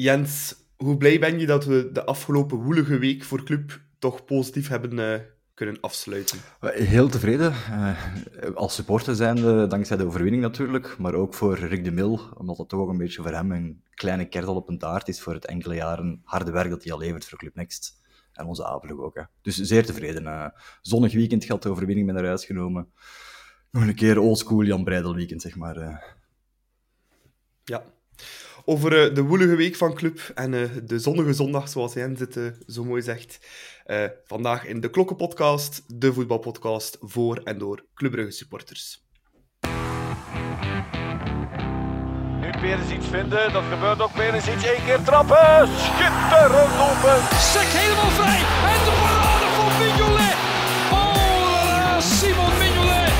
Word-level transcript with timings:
Jens, 0.00 0.54
hoe 0.76 0.96
blij 0.96 1.18
ben 1.18 1.38
je 1.38 1.46
dat 1.46 1.64
we 1.64 1.90
de 1.92 2.04
afgelopen 2.04 2.58
woelige 2.58 2.98
week 2.98 3.24
voor 3.24 3.44
club 3.44 3.80
toch 3.98 4.24
positief 4.24 4.68
hebben 4.68 4.98
uh, 4.98 5.14
kunnen 5.54 5.80
afsluiten? 5.80 6.38
Heel 6.60 7.08
tevreden. 7.08 7.52
Uh, 7.52 7.98
als 8.54 8.74
supporter 8.74 9.14
zijnde, 9.14 9.66
dankzij 9.66 9.96
de 9.96 10.06
overwinning 10.06 10.42
natuurlijk, 10.42 10.98
maar 10.98 11.14
ook 11.14 11.34
voor 11.34 11.58
Rick 11.58 11.84
de 11.84 11.90
Mil, 11.90 12.20
omdat 12.36 12.58
het 12.58 12.68
toch 12.68 12.80
ook 12.80 12.88
een 12.88 12.98
beetje 12.98 13.22
voor 13.22 13.32
hem 13.32 13.52
een 13.52 13.82
kleine 13.94 14.28
kertel 14.28 14.54
op 14.54 14.68
een 14.68 14.78
taart 14.78 15.08
is 15.08 15.20
voor 15.20 15.34
het 15.34 15.46
enkele 15.46 15.74
jaren 15.74 16.20
harde 16.24 16.50
werk 16.50 16.70
dat 16.70 16.84
hij 16.84 16.92
al 16.92 16.98
levert 16.98 17.24
voor 17.24 17.38
Club 17.38 17.54
Next. 17.54 18.00
En 18.32 18.46
onze 18.46 18.66
Apelog 18.66 19.00
ook. 19.00 19.14
Hè. 19.14 19.22
Dus 19.42 19.56
zeer 19.56 19.86
tevreden. 19.86 20.22
Uh, 20.22 20.46
zonnig 20.82 21.12
weekend 21.12 21.44
gehad, 21.44 21.62
de 21.62 21.68
overwinning 21.68 22.06
met 22.06 22.14
naar 22.14 22.24
huis 22.24 22.44
genomen. 22.44 22.92
Nog 23.70 23.82
een 23.82 23.94
keer 23.94 24.18
oldschool 24.18 24.62
Jan 24.62 24.84
Breidel 24.84 25.14
weekend, 25.14 25.42
zeg 25.42 25.56
maar. 25.56 26.04
Ja. 27.64 27.82
Over 28.68 29.08
uh, 29.08 29.14
de 29.14 29.22
woelige 29.22 29.56
week 29.56 29.76
van 29.76 29.94
Club 29.94 30.30
en 30.34 30.50
de 30.84 30.98
zonnige 30.98 31.32
zondag, 31.32 31.68
zoals 31.68 31.92
Jens 31.92 32.20
het 32.20 32.38
zo 32.66 32.84
mooi 32.84 33.02
zegt. 33.02 33.38
vandaag 34.24 34.66
in 34.66 34.80
de 34.80 34.90
Klokkenpodcast, 34.90 35.82
de 35.86 36.12
voetbalpodcast 36.12 36.96
voor 37.00 37.40
en 37.44 37.58
door 37.58 37.84
Club 37.94 38.32
supporters. 38.32 39.06
weer 42.60 42.78
eens 42.78 42.90
iets 42.90 43.06
vinden. 43.06 43.52
Dat 43.52 43.64
gebeurt 43.70 44.02
ook 44.02 44.14
weer 44.20 44.34
eens 44.34 44.48
iets. 44.48 44.64
Eén 44.64 44.84
keer 44.86 45.02
trappen. 45.02 45.68
Schitterend 45.84 46.74
open. 46.88 47.18
Sek 47.52 47.70
helemaal 47.80 48.12
vrij. 48.18 48.40
En 48.72 48.80
de 48.86 48.94
parade 49.02 49.48
van 49.56 49.70
Mignolet. 49.80 50.36
Oh, 50.98 51.98
Simon 52.16 52.52
Mignolet. 52.62 53.12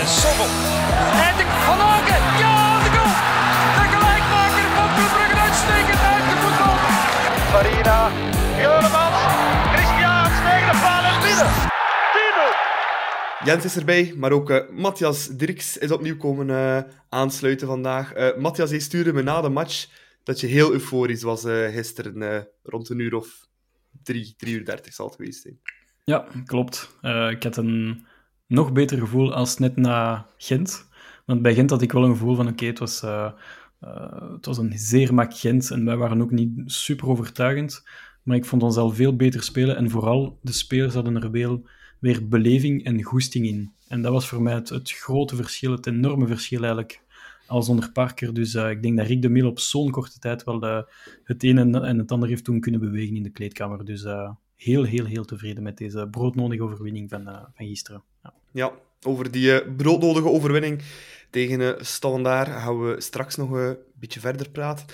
En 0.00 0.06
Sommel. 0.20 0.50
En 1.26 1.34
de 1.38 1.44
Van 1.66 1.80
Aken. 1.94 2.22
Ja, 2.42 2.55
Farina. 7.56 8.10
Juremans. 8.62 9.16
Christian 9.72 10.24
tegen 10.46 10.72
de 10.72 10.78
paal 10.82 11.04
en 11.04 11.20
binnen. 11.22 12.52
Jens 13.44 13.64
is 13.64 13.76
erbij, 13.76 14.14
maar 14.16 14.32
ook 14.32 14.50
uh, 14.50 14.70
Matthias 14.70 15.28
Dirks 15.28 15.78
is 15.78 15.90
opnieuw 15.90 16.16
komen 16.16 16.48
uh, 16.48 16.78
aansluiten 17.08 17.66
vandaag. 17.66 18.16
Uh, 18.16 18.36
Matthias, 18.36 18.70
hij 18.70 18.78
stuurde 18.78 19.12
me 19.12 19.22
na 19.22 19.40
de 19.40 19.48
match 19.48 19.86
dat 20.22 20.40
je 20.40 20.46
heel 20.46 20.72
euforisch 20.72 21.22
was 21.22 21.42
gisteren, 21.70 22.48
rond 22.62 22.88
een 22.88 22.98
uur 22.98 23.14
of 23.14 23.46
drie, 24.02 24.34
drie 24.36 24.54
uur 24.54 24.64
dertig 24.64 24.94
zal 24.94 25.06
het 25.06 25.14
geweest 25.14 25.42
zijn. 25.42 25.60
Ja, 26.04 26.26
klopt. 26.44 26.96
ik 27.30 27.42
had 27.42 27.56
een 27.56 28.06
nog 28.46 28.72
beter 28.72 28.98
gevoel 28.98 29.34
als 29.34 29.58
net 29.58 29.76
na 29.76 30.26
Gent. 30.36 30.88
Want 31.26 31.42
bij 31.42 31.54
Gent 31.54 31.70
had 31.70 31.82
ik 31.82 31.92
wel 31.92 32.04
een 32.04 32.10
gevoel 32.10 32.34
van, 32.34 32.48
oké, 32.48 32.66
het, 32.66 32.78
was, 32.78 33.02
het 34.32 34.46
was 34.46 34.58
een 34.58 34.72
zeer 34.78 35.14
mak 35.14 35.34
Gent 35.34 35.70
en 35.70 35.84
wij 35.84 35.96
waren 35.96 36.20
ook 36.20 36.30
niet 36.30 36.62
super 36.66 37.08
overtuigend. 37.08 37.84
Maar 38.22 38.36
ik 38.36 38.44
vond 38.44 38.62
ons 38.62 38.76
al 38.76 38.90
veel 38.90 39.16
beter 39.16 39.42
spelen 39.42 39.76
en 39.76 39.90
vooral 39.90 40.38
de 40.42 40.52
spelers 40.52 40.94
hadden 40.94 41.22
er 41.22 41.30
veel 41.30 41.66
weer 41.98 42.28
beleving 42.28 42.84
en 42.84 43.02
goesting 43.02 43.46
in. 43.46 43.72
En 43.88 44.02
dat 44.02 44.12
was 44.12 44.28
voor 44.28 44.42
mij 44.42 44.54
het, 44.54 44.68
het 44.68 44.90
grote 44.90 45.36
verschil, 45.36 45.72
het 45.72 45.86
enorme 45.86 46.26
verschil 46.26 46.58
eigenlijk, 46.58 47.02
als 47.46 47.68
onder 47.68 47.92
Parker. 47.92 48.34
Dus 48.34 48.54
uh, 48.54 48.70
ik 48.70 48.82
denk 48.82 48.96
dat 48.96 49.06
Rick 49.06 49.22
de 49.22 49.28
Mil 49.28 49.48
op 49.48 49.58
zo'n 49.58 49.90
korte 49.90 50.18
tijd 50.18 50.44
wel 50.44 50.62
eh, 50.62 50.82
het 51.24 51.44
een 51.44 51.58
en, 51.58 51.98
het 51.98 52.12
ander 52.12 52.28
heeft 52.28 52.44
toen 52.44 52.60
kunnen 52.60 52.80
bewegen 52.80 53.16
in 53.16 53.22
de 53.22 53.30
kleedkamer. 53.30 53.84
Dus 53.84 54.04
heel, 54.56 54.82
heel, 54.82 55.04
heel 55.04 55.24
tevreden 55.24 55.62
met 55.62 55.76
deze 55.76 56.08
broodnodige 56.10 56.62
overwinning 56.62 57.10
van, 57.10 57.24
van 57.54 57.66
gisteren. 57.66 58.02
Ja. 58.22 58.32
ja, 58.52 58.72
over 59.06 59.30
die 59.30 59.72
broodnodige 59.72 60.28
overwinning 60.28 60.82
tegen 61.30 61.60
uh, 61.60 61.70
Standaard 61.78 62.48
gaan 62.48 62.80
we 62.80 63.00
straks 63.00 63.36
nog 63.36 63.50
een 63.50 63.76
beetje 63.94 64.20
verder 64.20 64.50
praten. 64.50 64.86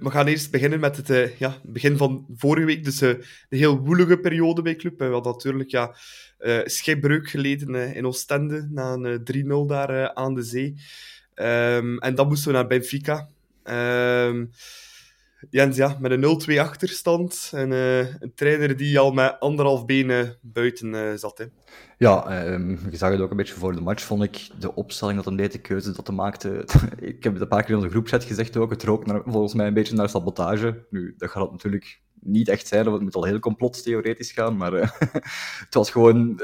we 0.00 0.10
gaan 0.10 0.26
eerst 0.26 0.50
beginnen 0.50 0.80
met 0.80 0.96
het 0.96 1.32
ja, 1.38 1.56
begin 1.62 1.96
van 1.96 2.26
vorige 2.36 2.66
week, 2.66 2.84
dus 2.84 2.98
de 2.98 3.24
heel 3.48 3.78
woelige 3.78 4.18
periode 4.18 4.62
bij 4.62 4.76
Club. 4.76 4.98
We 4.98 5.04
hadden 5.04 5.32
natuurlijk 5.32 5.70
ja, 5.70 5.94
schipbreuk 6.64 7.28
geleden 7.28 7.94
in 7.94 8.06
Oostende, 8.06 8.68
na 8.70 8.92
een 8.92 9.20
3-0 9.64 9.66
daar 9.66 10.14
aan 10.14 10.34
de 10.34 10.42
zee. 10.42 10.74
Um, 11.40 11.98
en 11.98 12.14
dan 12.14 12.28
moesten 12.28 12.48
we 12.48 12.54
naar 12.54 12.66
Benfica. 12.66 13.28
Um, 13.64 14.50
Jens, 15.50 15.76
ja, 15.76 15.96
met 16.00 16.10
een 16.10 16.40
0-2 16.50 16.58
achterstand 16.58 17.50
en 17.54 17.70
uh, 17.70 17.98
een 17.98 18.32
trainer 18.34 18.76
die 18.76 18.98
al 18.98 19.12
met 19.12 19.40
anderhalf 19.40 19.86
benen 19.86 20.38
buiten 20.40 20.94
uh, 20.94 21.14
zat. 21.14 21.38
Hè. 21.38 21.44
Ja, 21.98 22.44
um, 22.52 22.78
je 22.90 22.96
zag 22.96 23.10
het 23.10 23.20
ook 23.20 23.30
een 23.30 23.36
beetje 23.36 23.54
voor 23.54 23.74
de 23.74 23.80
match, 23.80 24.04
vond 24.04 24.22
ik 24.22 24.48
de 24.58 24.74
opstelling 24.74 25.16
dat 25.16 25.24
hem 25.26 25.36
deed, 25.36 25.52
de 25.52 25.60
keuze 25.60 25.92
dat 25.92 26.06
hij 26.06 26.16
maakte. 26.16 26.66
ik 26.98 27.24
heb 27.24 27.32
het 27.32 27.42
een 27.42 27.48
paar 27.48 27.60
keer 27.60 27.70
in 27.70 27.76
onze 27.76 27.90
groepchat 27.90 28.24
gezegd 28.24 28.56
ook, 28.56 28.70
het 28.70 28.82
rook 28.82 29.06
naar, 29.06 29.22
volgens 29.24 29.54
mij 29.54 29.66
een 29.66 29.74
beetje 29.74 29.94
naar 29.94 30.08
sabotage. 30.08 30.86
Nu, 30.90 31.14
dat 31.18 31.30
gaat 31.30 31.50
natuurlijk 31.50 32.00
niet 32.20 32.48
echt 32.48 32.66
zijn, 32.66 32.82
want 32.82 32.94
het 32.94 33.04
moet 33.04 33.14
al 33.14 33.24
heel 33.24 33.38
complottheoretisch 33.38 34.32
gaan, 34.32 34.56
maar 34.56 34.72
uh, 34.72 34.90
het 35.64 35.74
was 35.74 35.90
gewoon... 35.90 36.40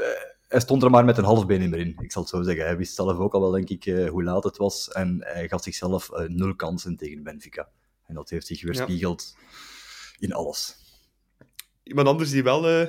hij 0.47 0.59
stond 0.59 0.83
er 0.83 0.89
maar 0.89 1.05
met 1.05 1.17
een 1.17 1.23
half 1.23 1.45
been 1.45 1.73
in. 1.73 1.95
Ik 1.99 2.11
zal 2.11 2.21
het 2.21 2.31
zo 2.31 2.41
zeggen. 2.41 2.65
Hij 2.65 2.77
wist 2.77 2.95
zelf 2.95 3.17
ook 3.17 3.33
al 3.33 3.41
wel, 3.41 3.51
denk 3.51 3.69
ik, 3.69 4.07
hoe 4.09 4.23
laat 4.23 4.43
het 4.43 4.57
was. 4.57 4.91
En 4.91 5.17
hij 5.19 5.47
gaf 5.47 5.63
zichzelf 5.63 6.09
nul 6.27 6.55
kansen 6.55 6.95
tegen 6.95 7.23
Benfica. 7.23 7.69
En 8.05 8.15
dat 8.15 8.29
heeft 8.29 8.47
zich 8.47 8.63
weerspiegeld 8.63 9.35
ja. 9.37 9.45
in 10.19 10.33
alles. 10.33 10.75
Iemand 11.83 12.07
anders 12.07 12.29
die 12.29 12.43
wel 12.43 12.69
uh, 12.69 12.81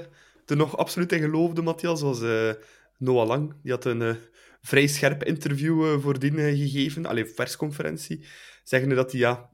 er 0.47 0.56
nog 0.56 0.77
absoluut 0.77 1.12
in 1.12 1.21
geloofde, 1.21 1.62
Matthias, 1.62 2.00
was 2.00 2.21
uh, 2.21 2.53
Noah 2.99 3.26
Lang. 3.26 3.55
Die 3.62 3.72
had 3.72 3.84
een 3.84 4.00
uh, 4.00 4.15
vrij 4.60 4.87
scherp 4.87 5.25
interview 5.25 6.00
voordien 6.00 6.34
gegeven, 6.34 7.06
alleen 7.06 7.34
persconferentie, 7.34 8.26
zeggende 8.65 8.94
dat 8.94 9.10
hij 9.10 9.21
ja, 9.21 9.50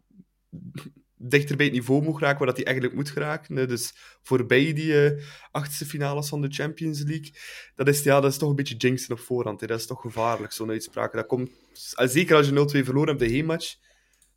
dichter 1.16 1.56
bij 1.56 1.66
het 1.66 1.74
niveau 1.74 2.02
moet 2.02 2.20
raken 2.20 2.38
waar 2.38 2.46
dat 2.46 2.56
hij 2.56 2.64
eigenlijk 2.64 2.96
moet 2.96 3.10
geraken. 3.10 3.68
Dus 3.68 3.92
voorbij 4.22 4.72
die 4.72 4.94
achtste 5.50 5.86
finales 5.86 6.28
van 6.28 6.40
de 6.40 6.50
Champions 6.50 7.02
League. 7.02 7.34
Dat 7.74 7.88
is, 7.88 8.02
ja, 8.02 8.20
dat 8.20 8.30
is 8.30 8.38
toch 8.38 8.50
een 8.50 8.56
beetje 8.56 8.76
jinxen 8.76 9.12
op 9.12 9.20
voorhand. 9.20 9.60
Hè. 9.60 9.66
Dat 9.66 9.78
is 9.78 9.86
toch 9.86 10.00
gevaarlijk, 10.00 10.52
zo'n 10.52 10.70
uitspraak. 10.70 11.12
Dat 11.12 11.26
komt, 11.26 11.50
zeker 11.94 12.36
als 12.36 12.46
je 12.46 12.80
0-2 12.82 12.84
verloren 12.84 13.08
hebt 13.08 13.20
de 13.20 13.34
heenmatch 13.34 13.76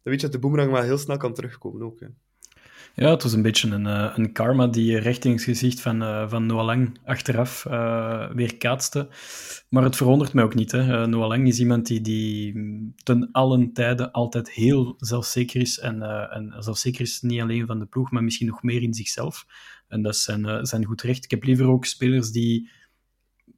dan 0.06 0.14
weet 0.14 0.22
je 0.22 0.30
dat 0.30 0.42
de 0.42 0.48
boemerang 0.48 0.72
wel 0.72 0.82
heel 0.82 0.98
snel 0.98 1.18
kan 1.18 1.34
terugkomen 1.34 1.82
ook. 1.82 2.00
Hè. 2.00 2.08
Ja, 2.96 3.10
het 3.10 3.24
was 3.24 3.34
een 3.34 3.42
beetje 3.42 3.70
een, 3.70 3.88
eh, 3.88 4.14
een 4.16 4.32
karma 4.32 4.68
die 4.68 5.02
in 5.02 5.32
het 5.32 5.42
gezicht 5.42 5.80
van, 5.80 6.30
van 6.30 6.46
Noah 6.46 6.66
Lang 6.66 7.00
achteraf 7.04 7.66
uh, 7.66 8.32
weer 8.32 8.58
kaatste. 8.58 9.10
Maar 9.70 9.84
het 9.84 9.96
verwondert 9.96 10.34
mij 10.34 10.44
ook 10.44 10.56
niet. 10.56 10.72
Hè. 10.72 11.08
Noah 11.08 11.28
Lang 11.28 11.48
is 11.48 11.60
iemand 11.60 11.88
die, 11.88 12.02
die 12.02 12.54
ten 13.04 13.30
allen 13.32 13.74
tijden 13.74 14.12
altijd 14.12 14.52
heel 14.52 14.96
zelfzeker 14.98 15.62
is. 15.62 15.80
En, 15.80 16.02
en 16.32 16.56
zelfzeker 16.64 17.02
is 17.02 17.22
niet 17.22 17.42
alleen 17.42 17.66
van 17.66 17.80
de 17.80 17.86
ploeg, 17.86 18.12
maar 18.12 18.24
misschien 18.24 18.48
nog 18.48 18.64
meer 18.64 18.82
in 18.82 18.94
zichzelf. 18.94 19.46
En 19.88 20.02
dat 20.02 20.14
is 20.14 20.24
zijn, 20.24 20.66
zijn 20.66 20.86
goed 20.86 21.02
recht. 21.02 21.24
Ik 21.24 21.32
heb 21.32 21.44
liever 21.44 21.68
ook 21.68 21.86
spelers 21.86 22.32
die 22.32 22.70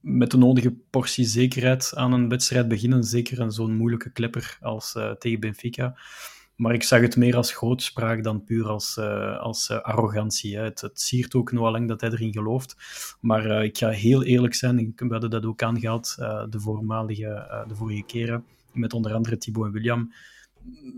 met 0.01 0.31
de 0.31 0.37
nodige 0.37 0.71
portie 0.89 1.25
zekerheid 1.25 1.91
aan 1.95 2.13
een 2.13 2.29
wedstrijd 2.29 2.67
beginnen. 2.67 3.03
Zeker 3.03 3.41
aan 3.41 3.51
zo'n 3.51 3.75
moeilijke 3.75 4.11
klepper 4.11 4.57
als 4.61 4.97
tegen 5.19 5.39
Benfica. 5.39 5.95
Maar 6.57 6.73
ik 6.73 6.83
zag 6.83 7.01
het 7.01 7.15
meer 7.15 7.35
als 7.35 7.53
grootspraak 7.53 8.23
dan 8.23 8.43
puur 8.43 8.67
als, 8.67 8.97
uh, 8.97 9.39
als 9.39 9.69
uh, 9.69 9.81
arrogantie. 9.81 10.57
Hè. 10.57 10.63
Het, 10.63 10.81
het 10.81 11.01
siert 11.01 11.35
ook 11.35 11.51
nog 11.51 11.71
lang 11.71 11.87
dat 11.87 12.01
hij 12.01 12.09
erin 12.09 12.33
gelooft. 12.33 12.75
Maar 13.21 13.45
uh, 13.45 13.63
ik 13.63 13.77
ga 13.77 13.89
heel 13.89 14.23
eerlijk 14.23 14.53
zijn, 14.53 14.79
ik, 14.79 14.99
we 14.99 15.07
hadden 15.07 15.29
dat 15.29 15.45
ook 15.45 15.63
aangehaald 15.63 16.15
de, 16.49 16.59
voormalige, 16.59 17.65
de 17.67 17.75
vorige 17.75 18.03
keren, 18.03 18.45
met 18.71 18.93
onder 18.93 19.13
andere 19.13 19.37
Thibaut 19.37 19.65
en 19.65 19.71
William. 19.71 20.13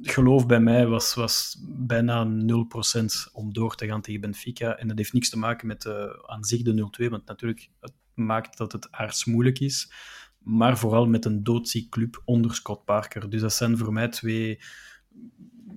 Geloof 0.01 0.45
bij 0.45 0.59
mij 0.59 0.87
was, 0.87 1.13
was 1.13 1.57
bijna 1.67 2.27
0% 2.27 3.31
om 3.33 3.53
door 3.53 3.75
te 3.75 3.87
gaan 3.87 4.01
tegen 4.01 4.21
Benfica. 4.21 4.77
En 4.77 4.87
dat 4.87 4.97
heeft 4.97 5.13
niks 5.13 5.29
te 5.29 5.37
maken 5.37 5.67
met 5.67 5.87
aan 6.25 6.43
zich 6.43 6.61
de 6.61 6.89
0-2, 7.05 7.09
want 7.09 7.25
natuurlijk 7.25 7.69
het 7.79 7.93
maakt 8.13 8.57
dat 8.57 8.71
het 8.71 8.91
aards 8.91 9.25
moeilijk 9.25 9.59
is. 9.59 9.91
Maar 10.39 10.77
vooral 10.77 11.07
met 11.07 11.25
een 11.25 11.43
doodziek 11.43 11.89
club 11.89 12.21
onder 12.25 12.55
Scott 12.55 12.85
Parker. 12.85 13.29
Dus 13.29 13.41
dat 13.41 13.53
zijn 13.53 13.77
voor 13.77 13.93
mij 13.93 14.07
twee 14.07 14.59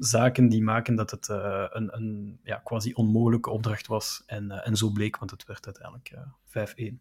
zaken 0.05 0.49
die 0.49 0.63
maken 0.63 0.95
dat 0.95 1.11
het 1.11 1.29
uh, 1.29 1.65
een, 1.71 1.97
een 1.97 2.39
ja, 2.43 2.61
quasi 2.65 2.93
onmogelijke 2.93 3.51
opdracht 3.51 3.87
was. 3.87 4.23
En, 4.27 4.45
uh, 4.51 4.67
en 4.67 4.77
zo 4.77 4.91
bleek, 4.91 5.19
want 5.19 5.31
het 5.31 5.47
werd 5.47 5.67
uiteindelijk 5.67 6.13
uh, 6.15 6.63
eh, 6.63 6.93
5-1. 6.93 6.97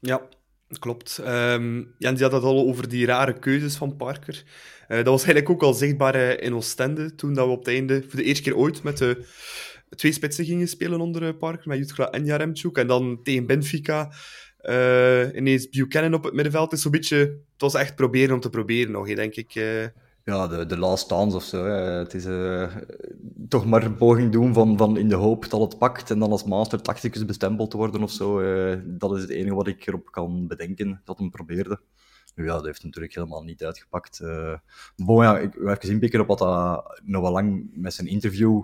Ja, 0.00 0.22
klopt. 0.78 1.20
Um, 1.26 1.94
had 1.98 2.18
het 2.18 2.42
al 2.42 2.66
over 2.66 2.88
die 2.88 3.06
rare 3.06 3.38
keuzes 3.38 3.76
van 3.76 3.96
Parker. 3.96 4.44
dat 4.88 5.04
was 5.04 5.24
eigenlijk 5.24 5.50
ook 5.50 5.62
al 5.62 5.74
zichtbaar 5.74 6.14
in 6.16 6.54
Oostende, 6.54 7.14
toen 7.14 7.34
dat 7.34 7.46
we 7.46 7.52
op 7.52 7.58
het 7.58 7.68
einde, 7.68 8.02
voor 8.02 8.18
de 8.18 8.24
eerste 8.24 8.42
keer 8.42 8.56
ooit, 8.56 8.82
met 8.82 8.98
de 8.98 9.26
twee 9.96 10.12
spitsen 10.12 10.44
gingen 10.44 10.68
spelen 10.68 11.00
onder 11.00 11.34
Parker, 11.34 11.68
met 11.68 11.78
Jutgla 11.78 12.10
en 12.10 12.24
Jaremchuk. 12.24 12.76
En 12.76 12.86
dan 12.86 13.20
tegen 13.22 13.46
Benfica 13.46 14.12
ineens 15.34 15.68
Buchanan 15.68 16.14
op 16.14 16.24
het 16.24 16.34
middenveld. 16.34 16.72
is 16.72 16.82
zo'n 16.82 16.90
beetje... 16.90 17.16
Het 17.52 17.72
was 17.72 17.74
echt 17.74 17.94
proberen 17.94 18.34
om 18.34 18.40
te 18.40 18.50
proberen 18.50 18.92
nog, 18.92 19.14
denk 19.14 19.34
ik 19.34 19.54
ja, 20.24 20.46
de, 20.46 20.66
de 20.66 20.78
last 20.78 21.08
dance 21.08 21.36
of 21.36 21.44
zo. 21.44 21.64
Het 21.64 22.14
is 22.14 22.26
uh, 22.26 22.76
toch 23.48 23.66
maar 23.66 23.82
een 23.82 23.96
poging 23.96 24.32
doen 24.32 24.54
van, 24.54 24.76
van 24.76 24.96
in 24.96 25.08
de 25.08 25.14
hoop 25.14 25.50
dat 25.50 25.60
het 25.60 25.78
pakt 25.78 26.10
en 26.10 26.18
dan 26.18 26.30
als 26.30 26.44
master 26.44 26.82
tacticus 26.82 27.24
bestempeld 27.24 27.72
worden 27.72 28.02
of 28.02 28.10
zo. 28.10 28.40
Uh, 28.40 28.80
dat 28.84 29.14
is 29.16 29.20
het 29.20 29.30
enige 29.30 29.54
wat 29.54 29.66
ik 29.66 29.86
erop 29.86 30.10
kan 30.10 30.46
bedenken, 30.46 31.00
dat 31.04 31.18
hem 31.18 31.30
probeerde. 31.30 31.80
Nu 32.34 32.44
ja, 32.44 32.54
dat 32.54 32.64
heeft 32.64 32.84
natuurlijk 32.84 33.14
helemaal 33.14 33.42
niet 33.42 33.64
uitgepakt. 33.64 34.20
Uh, 34.22 34.54
ja, 34.96 35.38
ik 35.38 35.52
heb 35.64 35.82
even 35.82 35.94
inpikken 35.94 36.20
op 36.20 36.26
wat 36.26 36.38
dat 36.38 37.00
nog 37.04 37.30
lang 37.30 37.70
met 37.74 37.94
zijn 37.94 38.06
interview. 38.06 38.58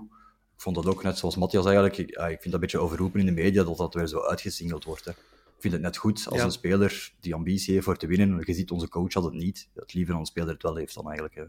Ik 0.55 0.65
vond 0.65 0.77
dat 0.77 0.87
ook 0.87 1.03
net 1.03 1.19
zoals 1.19 1.37
Matthias 1.37 1.65
eigenlijk. 1.65 1.97
Ik, 1.97 2.09
ik 2.09 2.17
vind 2.17 2.45
dat 2.45 2.53
een 2.53 2.61
beetje 2.61 2.79
overroepen 2.79 3.21
in 3.21 3.27
de 3.27 3.33
media 3.33 3.65
dat 3.65 3.77
dat 3.77 3.95
weer 3.95 4.07
zo 4.07 4.21
uitgesingeld 4.21 4.85
wordt. 4.85 5.05
Hè. 5.05 5.13
Ik 5.59 5.65
vind 5.65 5.75
het 5.75 5.83
net 5.83 5.97
goed 5.97 6.27
als 6.29 6.43
een 6.43 6.51
speler 6.51 7.13
die 7.21 7.35
ambitie 7.35 7.73
heeft 7.73 7.85
voor 7.85 7.97
te 7.97 8.07
winnen. 8.07 8.43
Je 8.45 8.55
ziet, 8.55 8.71
onze 8.71 8.89
coach 8.89 9.13
had 9.13 9.25
het 9.25 9.33
niet. 9.33 9.69
Het 9.75 9.95
liever 9.95 10.13
dan 10.13 10.21
een 10.21 10.27
speler 10.27 10.49
het 10.49 10.63
wel 10.63 10.77
heeft 10.77 10.95
dan 10.95 11.05
eigenlijk. 11.05 11.35
Hè. 11.35 11.45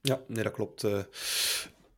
Ja, 0.00 0.20
nee, 0.28 0.42
dat 0.42 0.52
klopt. 0.52 0.84
Uh, 0.84 1.02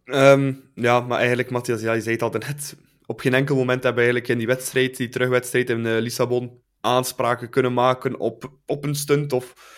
um, 0.04 0.70
ja, 0.74 1.00
maar 1.00 1.18
eigenlijk, 1.18 1.50
Matthias, 1.50 1.80
ja, 1.80 1.92
je 1.92 2.00
zei 2.00 2.14
het 2.14 2.22
al 2.22 2.30
net. 2.30 2.76
Op 3.06 3.20
geen 3.20 3.34
enkel 3.34 3.56
moment 3.56 3.82
hebben 3.82 4.04
we 4.04 4.10
eigenlijk 4.10 4.28
in 4.32 4.38
die 4.38 4.56
wedstrijd, 4.56 4.96
die 4.96 5.08
terugwedstrijd 5.08 5.70
in 5.70 5.84
uh, 5.84 5.98
Lissabon, 5.98 6.62
aanspraken 6.80 7.50
kunnen 7.50 7.72
maken 7.72 8.18
op, 8.18 8.52
op 8.66 8.84
een 8.84 8.94
stunt 8.94 9.32
of 9.32 9.74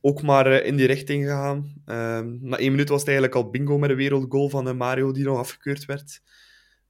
ook 0.00 0.22
maar 0.22 0.46
uh, 0.46 0.66
in 0.66 0.76
die 0.76 0.86
richting 0.86 1.24
gegaan. 1.24 1.82
Um, 1.86 2.38
na 2.40 2.56
één 2.56 2.70
minuut 2.70 2.88
was 2.88 3.00
het 3.00 3.08
eigenlijk 3.08 3.36
al 3.36 3.50
bingo 3.50 3.78
met 3.78 3.90
een 3.90 3.96
wereldgoal 3.96 4.48
van 4.48 4.68
uh, 4.68 4.74
Mario 4.74 5.12
die 5.12 5.24
nog 5.24 5.38
afgekeurd 5.38 5.84
werd. 5.84 6.22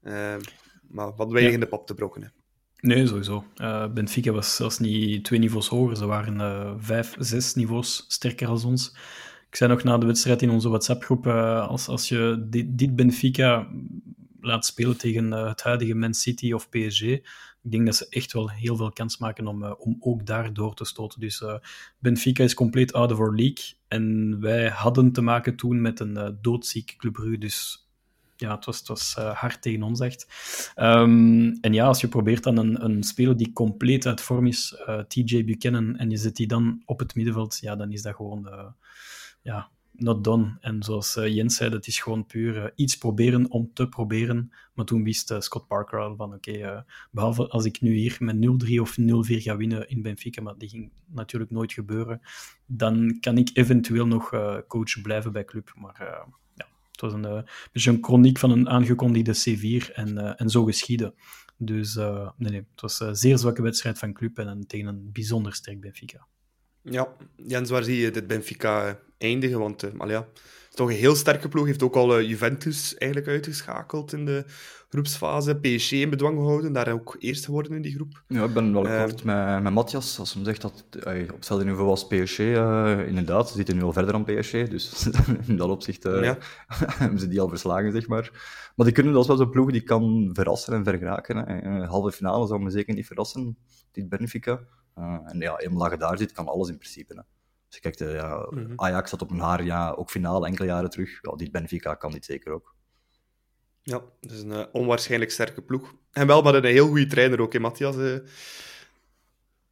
Um, 0.02 0.40
maar 0.88 1.14
wat 1.14 1.30
weinig 1.30 1.52
ja. 1.52 1.58
in 1.58 1.60
de 1.60 1.66
pap 1.66 1.86
te 1.86 1.94
brokken. 1.94 2.22
Hè. 2.22 2.28
Nee, 2.80 3.06
sowieso. 3.06 3.44
Uh, 3.56 3.86
Benfica 3.92 4.32
was 4.32 4.56
zelfs 4.56 4.78
niet 4.78 5.24
twee 5.24 5.38
niveaus 5.38 5.68
hoger. 5.68 5.96
Ze 5.96 6.06
waren 6.06 6.82
vijf, 6.82 7.14
zes 7.18 7.54
niveaus 7.54 8.04
sterker 8.08 8.48
als 8.48 8.64
ons. 8.64 8.96
Ik 9.48 9.56
zei 9.56 9.70
nog 9.70 9.82
na 9.82 9.98
de 9.98 10.06
wedstrijd 10.06 10.42
in 10.42 10.50
onze 10.50 10.68
WhatsApp-groep, 10.68 11.26
als, 11.26 11.88
als 11.88 12.08
je 12.08 12.46
dit, 12.50 12.96
Benfica 12.96 13.68
laat 14.40 14.66
spelen 14.66 14.96
tegen 14.96 15.30
het 15.30 15.62
huidige 15.62 15.94
Man 15.94 16.14
City 16.14 16.52
of 16.52 16.68
PSG, 16.68 17.02
ik 17.02 17.70
denk 17.70 17.86
dat 17.86 17.96
ze 17.96 18.06
echt 18.08 18.32
wel 18.32 18.50
heel 18.50 18.76
veel 18.76 18.92
kans 18.92 19.18
maken 19.18 19.46
om, 19.46 19.64
om 19.64 19.96
ook 20.00 20.26
daar 20.26 20.52
door 20.52 20.74
te 20.74 20.84
stoten. 20.84 21.20
Dus 21.20 21.44
Benfica 21.98 22.44
is 22.44 22.54
compleet 22.54 22.92
out 22.92 23.12
of 23.12 23.18
our 23.18 23.34
league. 23.34 23.74
En 23.88 24.36
wij 24.40 24.68
hadden 24.68 25.12
te 25.12 25.20
maken 25.20 25.56
toen 25.56 25.80
met 25.80 26.00
een 26.00 26.38
doodziek 26.40 26.94
Club. 26.96 27.36
Dus 27.38 27.88
ja, 28.40 28.54
het 28.54 28.64
was, 28.64 28.78
het 28.78 28.88
was 28.88 29.14
hard 29.14 29.62
tegen 29.62 29.82
ons 29.82 30.00
echt. 30.00 30.26
Um, 30.76 31.58
en 31.60 31.72
ja, 31.72 31.86
als 31.86 32.00
je 32.00 32.08
probeert 32.08 32.42
dan 32.42 32.56
een, 32.56 32.84
een 32.84 33.02
speler 33.02 33.36
die 33.36 33.52
compleet 33.52 34.06
uit 34.06 34.20
vorm 34.20 34.46
is, 34.46 34.82
TJ 35.08 35.44
Buchanan, 35.44 35.96
en 35.96 36.10
je 36.10 36.16
zet 36.16 36.36
die 36.36 36.46
dan 36.46 36.82
op 36.84 36.98
het 36.98 37.14
middenveld, 37.14 37.58
ja, 37.60 37.76
dan 37.76 37.92
is 37.92 38.02
dat 38.02 38.14
gewoon... 38.14 38.48
ja, 39.42 39.70
not 40.00 40.24
done. 40.24 40.56
En 40.60 40.82
zoals 40.82 41.16
uh, 41.16 41.26
Jens 41.34 41.56
zei, 41.56 41.70
dat 41.70 41.86
is 41.86 42.00
gewoon 42.00 42.26
puur 42.26 42.56
uh, 42.56 42.64
iets 42.74 42.96
proberen 42.96 43.50
om 43.50 43.70
te 43.72 43.88
proberen. 43.88 44.52
Maar 44.74 44.84
toen 44.84 45.04
wist 45.04 45.30
uh, 45.30 45.40
Scott 45.40 45.66
Parker 45.66 46.00
al 46.00 46.16
van, 46.16 46.34
oké, 46.34 46.84
behalve 47.10 47.48
als 47.48 47.64
ik 47.64 47.80
nu 47.80 47.94
hier 47.94 48.16
met 48.18 48.36
0-3 48.36 48.74
of 48.80 48.96
0-4 49.00 49.04
ga 49.22 49.56
winnen 49.56 49.88
in 49.88 50.02
Benfica, 50.02 50.42
maar 50.42 50.58
die 50.58 50.68
ging 50.68 50.92
natuurlijk 51.06 51.50
nooit 51.50 51.72
gebeuren, 51.72 52.20
dan 52.66 53.16
kan 53.20 53.38
ik 53.38 53.50
eventueel 53.52 54.06
nog 54.06 54.30
coach 54.68 55.00
blijven 55.02 55.32
bij 55.32 55.44
club. 55.44 55.72
Maar 55.76 56.26
het 57.00 57.12
was 57.12 57.22
een 57.22 57.44
beetje 57.72 57.90
een 57.90 58.04
chroniek 58.04 58.38
van 58.38 58.50
een 58.50 58.68
aangekondigde 58.68 59.34
C4 59.34 59.94
en, 59.94 60.36
en 60.36 60.48
zo 60.48 60.64
geschieden. 60.64 61.14
Dus 61.56 61.94
nee, 61.94 62.50
nee, 62.50 62.66
het 62.70 62.80
was 62.80 63.00
een 63.00 63.16
zeer 63.16 63.38
zwakke 63.38 63.62
wedstrijd 63.62 63.98
van 63.98 64.12
club 64.12 64.38
en 64.38 64.46
een, 64.46 64.66
tegen 64.66 64.86
een 64.86 65.10
bijzonder 65.12 65.54
sterk 65.54 65.80
Benfica. 65.80 66.26
Ja, 66.82 67.08
Jens, 67.36 67.70
waar 67.70 67.84
zie 67.84 67.96
je 67.96 68.10
dit 68.10 68.26
Benfica 68.26 68.98
eindigen? 69.18 69.58
Want 69.58 69.82
uh, 69.84 69.90
ja, 70.06 70.28
toch 70.74 70.88
een 70.88 70.96
heel 70.96 71.14
sterke 71.14 71.48
ploeg. 71.48 71.66
Heeft 71.66 71.82
ook 71.82 71.96
al 71.96 72.20
uh, 72.20 72.28
Juventus 72.28 72.94
eigenlijk 72.94 73.30
uitgeschakeld 73.30 74.12
in 74.12 74.24
de 74.24 74.44
groepsfase. 74.88 75.54
PSG 75.54 75.92
in 75.92 76.10
bedwang 76.10 76.38
gehouden, 76.38 76.72
daar 76.72 76.92
ook 76.92 77.16
eerst 77.18 77.44
geworden 77.44 77.72
in 77.72 77.82
die 77.82 77.94
groep. 77.94 78.22
Ja, 78.26 78.44
ik 78.44 78.52
ben 78.52 78.72
wel 78.72 78.86
uh, 78.86 78.92
akkoord 78.92 79.24
met, 79.24 79.62
met 79.62 79.72
Matthias. 79.72 80.18
Als 80.18 80.34
hij 80.34 80.44
zegt 80.44 80.60
dat 80.60 80.84
hij 80.90 81.22
op 81.22 81.36
hetzelfde 81.36 81.64
niveau 81.64 81.88
als 81.88 82.06
PSG, 82.06 82.38
inderdaad, 82.38 83.48
ze 83.48 83.56
zitten 83.56 83.76
nu 83.76 83.82
al 83.82 83.92
verder 83.92 84.12
dan 84.12 84.24
PSG. 84.24 84.50
Dus 84.50 85.08
in 85.46 85.56
dat 85.56 85.68
opzicht 85.68 86.02
ja. 86.02 86.38
hebben 87.02 87.20
ze 87.20 87.28
die 87.28 87.40
al 87.40 87.48
verslagen, 87.48 87.92
zeg 87.92 88.08
maar. 88.08 88.30
Maar 88.76 88.86
die 88.86 88.94
kunnen, 88.94 89.12
dat 89.12 89.22
is 89.22 89.28
wel 89.28 89.36
zo'n 89.36 89.50
ploeg 89.50 89.70
die 89.70 89.82
kan 89.82 90.30
verrassen 90.32 90.74
en 90.74 90.84
vergeraken. 90.84 91.36
Hè. 91.36 91.84
halve 91.86 92.12
finale 92.12 92.46
zou 92.46 92.62
me 92.62 92.70
zeker 92.70 92.94
niet 92.94 93.06
verrassen, 93.06 93.56
dit 93.92 94.08
Benfica. 94.08 94.60
Uh, 94.98 95.18
en 95.24 95.38
ja, 95.38 95.58
eenmaal 95.58 95.82
dat 95.82 95.90
je 95.90 95.98
daar 95.98 96.18
zit, 96.18 96.32
kan 96.32 96.46
alles 96.46 96.68
in 96.68 96.78
principe. 96.78 97.14
Hè. 97.14 97.39
Dus 97.70 97.98
ja, 97.98 98.46
mm 98.50 98.64
-hmm. 98.64 98.72
Ajax 98.76 99.10
zat 99.10 99.22
op 99.22 99.30
een 99.30 99.40
haar, 99.40 99.64
ja, 99.64 99.90
ook 99.90 100.10
finale 100.10 100.46
enkele 100.46 100.66
jaren 100.66 100.90
terug. 100.90 101.18
Ja, 101.22 101.36
dit 101.36 101.52
Benfica 101.52 101.94
kan 101.94 102.10
dit 102.10 102.24
zeker 102.24 102.52
ook. 102.52 102.74
Ja, 103.82 104.02
dat 104.20 104.30
is 104.30 104.42
een 104.42 104.50
uh, 104.50 104.64
onwaarschijnlijk 104.72 105.30
sterke 105.30 105.62
ploeg. 105.62 105.94
En 106.12 106.26
wel 106.26 106.42
met 106.42 106.54
een 106.54 106.64
heel 106.64 106.86
goede 106.86 107.06
trainer 107.06 107.40
ook, 107.40 107.52
hè, 107.52 107.58
Matthias? 107.58 107.96
Uh... 107.96 108.18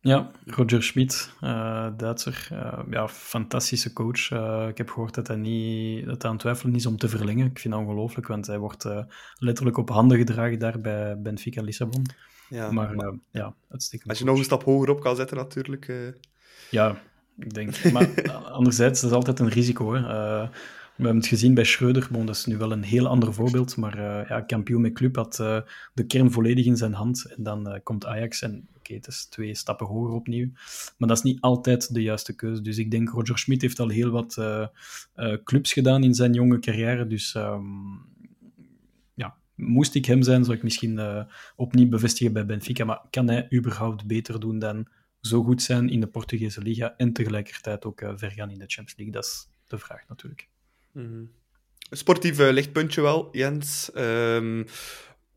Ja, 0.01 0.31
Roger 0.45 0.83
Schmid, 0.83 1.31
uh, 1.41 1.89
Duitser. 1.97 2.49
ja, 2.91 3.09
fantastische 3.09 3.93
coach. 3.93 4.31
ik 4.69 4.79
heb 4.79 4.91
gehoord 4.91 5.15
dat 5.15 5.27
hij, 5.27 5.37
niet, 5.37 6.07
dat 6.07 6.23
hij 6.23 6.31
aan 6.31 6.37
het 6.37 6.41
twijfelen 6.41 6.75
is 6.75 6.87
om 6.87 6.97
te 6.97 7.09
verlengen. 7.09 7.47
Ik 7.47 7.59
vind 7.59 7.75
dat 7.75 7.83
ongelooflijk, 7.83 8.27
want 8.27 8.47
hij 8.47 8.59
wordt 8.59 8.87
letterlijk 9.35 9.77
op 9.77 9.89
handen 9.89 10.19
gedragen 10.19 10.59
daar 10.59 10.81
bij 10.81 11.21
Benfica 11.21 11.63
Lissabon. 11.63 12.07
Ja, 12.49 12.71
maar, 12.71 12.95
maar 12.95 13.13
ja, 13.31 13.55
uitstekend. 13.69 14.09
Als 14.09 14.19
je 14.19 14.25
nog 14.25 14.39
een 14.39 14.45
stap 14.45 14.65
hoger 14.65 14.91
op 14.91 15.01
kan 15.01 15.17
zetten, 15.17 15.37
natuurlijk. 15.37 16.13
Ja, 16.71 17.01
ik 17.39 17.55
denk. 17.55 17.93
Maar 17.93 18.31
anderzijds, 18.59 19.01
dat 19.01 19.11
is 19.11 19.17
altijd 19.17 19.39
een 19.39 19.49
risico. 19.49 19.95
Hè. 19.95 20.01
Uh, 20.01 20.49
we 20.97 21.05
hebben 21.05 21.23
het 21.23 21.31
gezien 21.31 21.55
bij 21.55 21.65
Schreuder. 21.65 22.09
Bon, 22.11 22.27
dat 22.27 22.35
is 22.35 22.45
nu 22.45 22.57
wel 22.57 22.73
een 22.73 22.83
heel 22.83 23.07
ander 23.07 23.35
voorbeeld. 23.35 23.77
Maar 23.77 23.99
uh, 23.99 24.29
ja, 24.29 24.41
kampioen 24.41 24.81
met 24.81 24.93
club 24.93 25.17
had 25.17 25.39
uh, 25.41 25.61
de 25.95 26.07
kern 26.07 26.33
volledig 26.33 26.67
in 26.67 26.77
zijn 26.77 26.93
hand. 26.93 27.35
En 27.37 27.43
dan 27.43 27.81
komt 27.83 28.07
Ajax. 28.07 28.43
En 28.43 28.51
oké, 28.51 28.79
okay, 28.79 28.97
het 28.97 29.07
is 29.07 29.25
twee 29.25 29.55
stappen 29.55 29.87
hoger 29.87 30.15
opnieuw. 30.15 30.49
Maar 30.97 31.09
dat 31.09 31.17
is 31.17 31.23
niet 31.23 31.41
altijd 31.41 31.95
de 31.95 32.03
juiste 32.03 32.35
keuze. 32.35 32.63
Dus 32.63 32.79
ik 32.79 32.91
denk, 32.91 33.09
Roger 33.09 33.39
Schmidt 33.39 33.63
heeft 33.63 33.81
al 33.81 33.89
heel 33.89 34.11
wat 34.11 34.41
clubs 35.45 35.73
gedaan 35.73 36.05
in 36.05 36.15
zijn 36.15 36.33
jonge 36.33 36.59
carrière. 36.59 37.07
Dus 37.07 37.35
um, 37.35 38.07
ja, 39.15 39.37
moest 39.55 39.95
ik 39.95 40.05
hem 40.05 40.23
zijn, 40.23 40.45
zou 40.45 40.57
ik 40.57 40.63
misschien 40.63 41.27
opnieuw 41.57 41.89
bevestigen 41.89 42.33
bij 42.33 42.47
Benfica. 42.47 42.85
Maar 42.85 43.01
kan 43.11 43.29
hij 43.29 43.47
überhaupt 43.53 44.07
beter 44.07 44.41
doen 44.41 44.59
dan 44.59 44.89
zo 45.21 45.43
goed 45.43 45.63
zijn 45.63 45.89
in 45.89 46.01
de 46.01 46.07
Portugese 46.07 46.61
Liga 46.61 46.95
en 46.97 47.13
tegelijkertijd 47.13 47.85
ook 47.85 48.01
uh, 48.01 48.13
ver 48.15 48.31
gaan 48.31 48.51
in 48.51 48.59
de 48.59 48.65
Champions 48.67 48.97
League? 48.97 49.15
Dat 49.15 49.25
is 49.25 49.49
de 49.67 49.79
vraag 49.79 50.09
natuurlijk. 50.09 50.49
Mm 50.93 51.05
-hmm. 51.05 51.31
Sportief 51.91 52.41
uh, 52.41 52.51
lichtpuntje 52.51 53.01
wel, 53.01 53.29
Jens. 53.33 53.91
Um, 53.97 54.67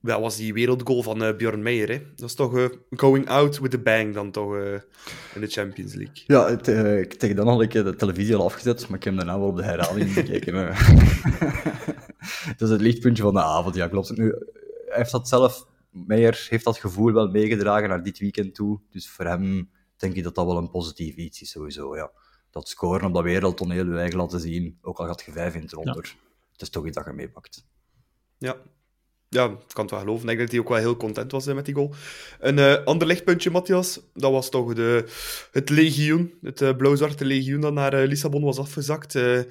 dat 0.01 0.19
was 0.19 0.35
die 0.35 0.53
wereldgoal 0.53 1.03
van 1.03 1.23
uh, 1.23 1.35
Bjorn 1.35 1.61
Meijer. 1.61 1.89
Hè? 1.89 2.01
Dat 2.15 2.29
is 2.29 2.35
toch 2.35 2.57
uh, 2.57 2.65
going 2.89 3.27
out 3.27 3.59
with 3.59 3.73
a 3.73 3.77
bang 3.77 4.13
dan 4.13 4.31
toch 4.31 4.53
uh, 4.53 4.73
in 5.35 5.41
de 5.41 5.47
Champions 5.47 5.93
League. 5.93 6.23
Ja, 6.27 6.49
het, 6.49 6.63
tegen 7.19 7.35
dan 7.35 7.47
had 7.47 7.61
ik 7.61 7.71
de 7.71 7.95
televisie 7.95 8.35
al 8.35 8.45
afgezet, 8.45 8.87
maar 8.87 8.97
ik 8.97 9.03
heb 9.03 9.15
daarna 9.15 9.39
wel 9.39 9.47
op 9.47 9.57
de 9.57 9.63
herhaling 9.63 10.13
gekeken. 10.13 10.53
dat 12.57 12.61
is 12.61 12.69
het 12.69 12.81
lichtpuntje 12.81 13.23
van 13.23 13.33
de 13.33 13.41
avond, 13.41 13.75
ja 13.75 13.87
klopt. 13.87 14.17
Nu, 14.17 14.35
hij 14.87 14.97
heeft 14.97 15.11
dat 15.11 15.27
zelf 15.27 15.67
Meijer 15.91 16.47
heeft 16.49 16.63
dat 16.63 16.77
gevoel 16.77 17.13
wel 17.13 17.27
meegedragen 17.27 17.89
naar 17.89 18.03
dit 18.03 18.19
weekend 18.19 18.55
toe. 18.55 18.79
Dus 18.89 19.09
voor 19.09 19.25
hem 19.25 19.71
denk 19.97 20.15
ik 20.15 20.23
dat 20.23 20.35
dat 20.35 20.45
wel 20.45 20.57
een 20.57 20.69
positief 20.69 21.15
iets 21.15 21.41
is, 21.41 21.49
sowieso. 21.49 21.95
Ja. 21.95 22.11
Dat 22.51 22.69
scoren 22.69 23.07
op 23.07 23.13
dat 23.13 23.23
wereldtoneel 23.23 23.85
je 23.85 23.97
eigen 23.97 24.17
laten 24.17 24.39
zien, 24.39 24.77
ook 24.81 24.99
al 24.99 25.05
gaat 25.05 25.23
je 25.25 25.31
vijf 25.31 25.55
in 25.55 25.61
het 25.61 25.71
ronder. 25.71 26.05
Ja. 26.05 26.29
Het 26.51 26.61
is 26.61 26.69
toch 26.69 26.85
iets 26.87 26.95
dat 26.95 27.05
je 27.05 27.11
meepakt. 27.11 27.65
Ja. 28.37 28.57
Ja, 29.29 29.45
ik 29.45 29.73
kan 29.73 29.83
het 29.83 29.91
wel 29.91 29.99
geloven. 29.99 30.21
Ik 30.21 30.27
denk 30.27 30.39
dat 30.39 30.51
hij 30.51 30.59
ook 30.59 30.69
wel 30.69 30.77
heel 30.77 30.97
content 30.97 31.31
was 31.31 31.45
met 31.45 31.65
die 31.65 31.73
goal. 31.73 31.93
Een 32.39 32.57
uh, 32.57 32.83
ander 32.83 33.07
lichtpuntje, 33.07 33.49
Matthias, 33.49 33.99
dat 34.13 34.31
was 34.31 34.49
toch 34.49 34.73
de, 34.73 35.05
het 35.51 35.69
legioen, 35.69 36.33
het 36.41 36.61
uh, 36.61 36.75
blauw-zwarte 36.75 37.25
legioen 37.25 37.61
dat 37.61 37.73
naar 37.73 38.01
uh, 38.01 38.07
Lissabon 38.07 38.43
was 38.43 38.57
afgezakt. 38.57 39.13
een 39.13 39.47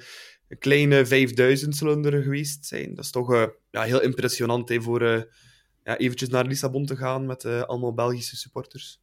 kleine 0.59 1.05
5000 1.05 1.75
zullen 1.75 2.05
er 2.05 2.23
geweest 2.23 2.65
zijn. 2.65 2.95
Dat 2.95 3.03
is 3.05 3.11
toch 3.11 3.51
ja, 3.71 3.81
heel 3.81 4.01
impressionant 4.01 4.69
hè, 4.69 4.81
voor 4.81 5.27
ja, 5.83 5.97
eventjes 5.97 6.29
naar 6.29 6.45
Lissabon 6.45 6.85
te 6.85 6.95
gaan 6.95 7.25
met 7.25 7.43
uh, 7.43 7.61
allemaal 7.61 7.93
Belgische 7.93 8.37
supporters. 8.37 9.00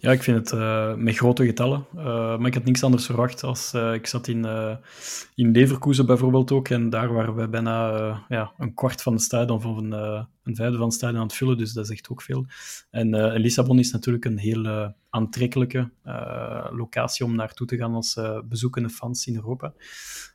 Ja, 0.00 0.12
ik 0.12 0.22
vind 0.22 0.36
het 0.36 0.60
uh, 0.60 0.94
met 0.94 1.16
grote 1.16 1.46
getallen. 1.46 1.86
Uh, 1.96 2.02
maar 2.38 2.46
ik 2.46 2.54
had 2.54 2.64
niks 2.64 2.82
anders 2.82 3.06
verwacht. 3.06 3.42
Als, 3.42 3.74
ik 3.74 4.06
zat 4.06 4.28
in, 4.28 4.46
in 5.34 5.50
Leverkusen 5.50 6.06
bijvoorbeeld 6.06 6.52
ook. 6.52 6.68
En 6.68 6.90
daar 6.90 7.12
waren 7.12 7.34
we 7.34 7.48
bijna 7.48 8.24
ja, 8.28 8.52
een 8.58 8.74
kwart 8.74 9.02
van 9.02 9.14
de 9.14 9.20
stadion 9.20 9.56
of 9.56 9.64
een, 9.64 9.92
een 10.42 10.56
vijfde 10.56 10.76
van 10.76 10.86
het 10.86 10.94
stadion 10.94 11.20
aan 11.20 11.26
het 11.26 11.36
vullen. 11.36 11.58
Dus 11.58 11.72
dat 11.72 11.90
echt 11.90 12.08
ook 12.08 12.22
veel. 12.22 12.46
En 12.90 13.32
Lissabon 13.32 13.78
is 13.78 13.92
natuurlijk 13.92 14.24
een 14.24 14.38
heel 14.38 14.94
aantrekkelijke 15.10 15.90
locatie 16.70 17.24
om 17.24 17.34
naartoe 17.34 17.66
te 17.66 17.76
gaan 17.76 17.94
als 17.94 18.20
bezoekende 18.44 18.88
fans 18.88 19.26
in 19.26 19.34
Europa. 19.34 19.72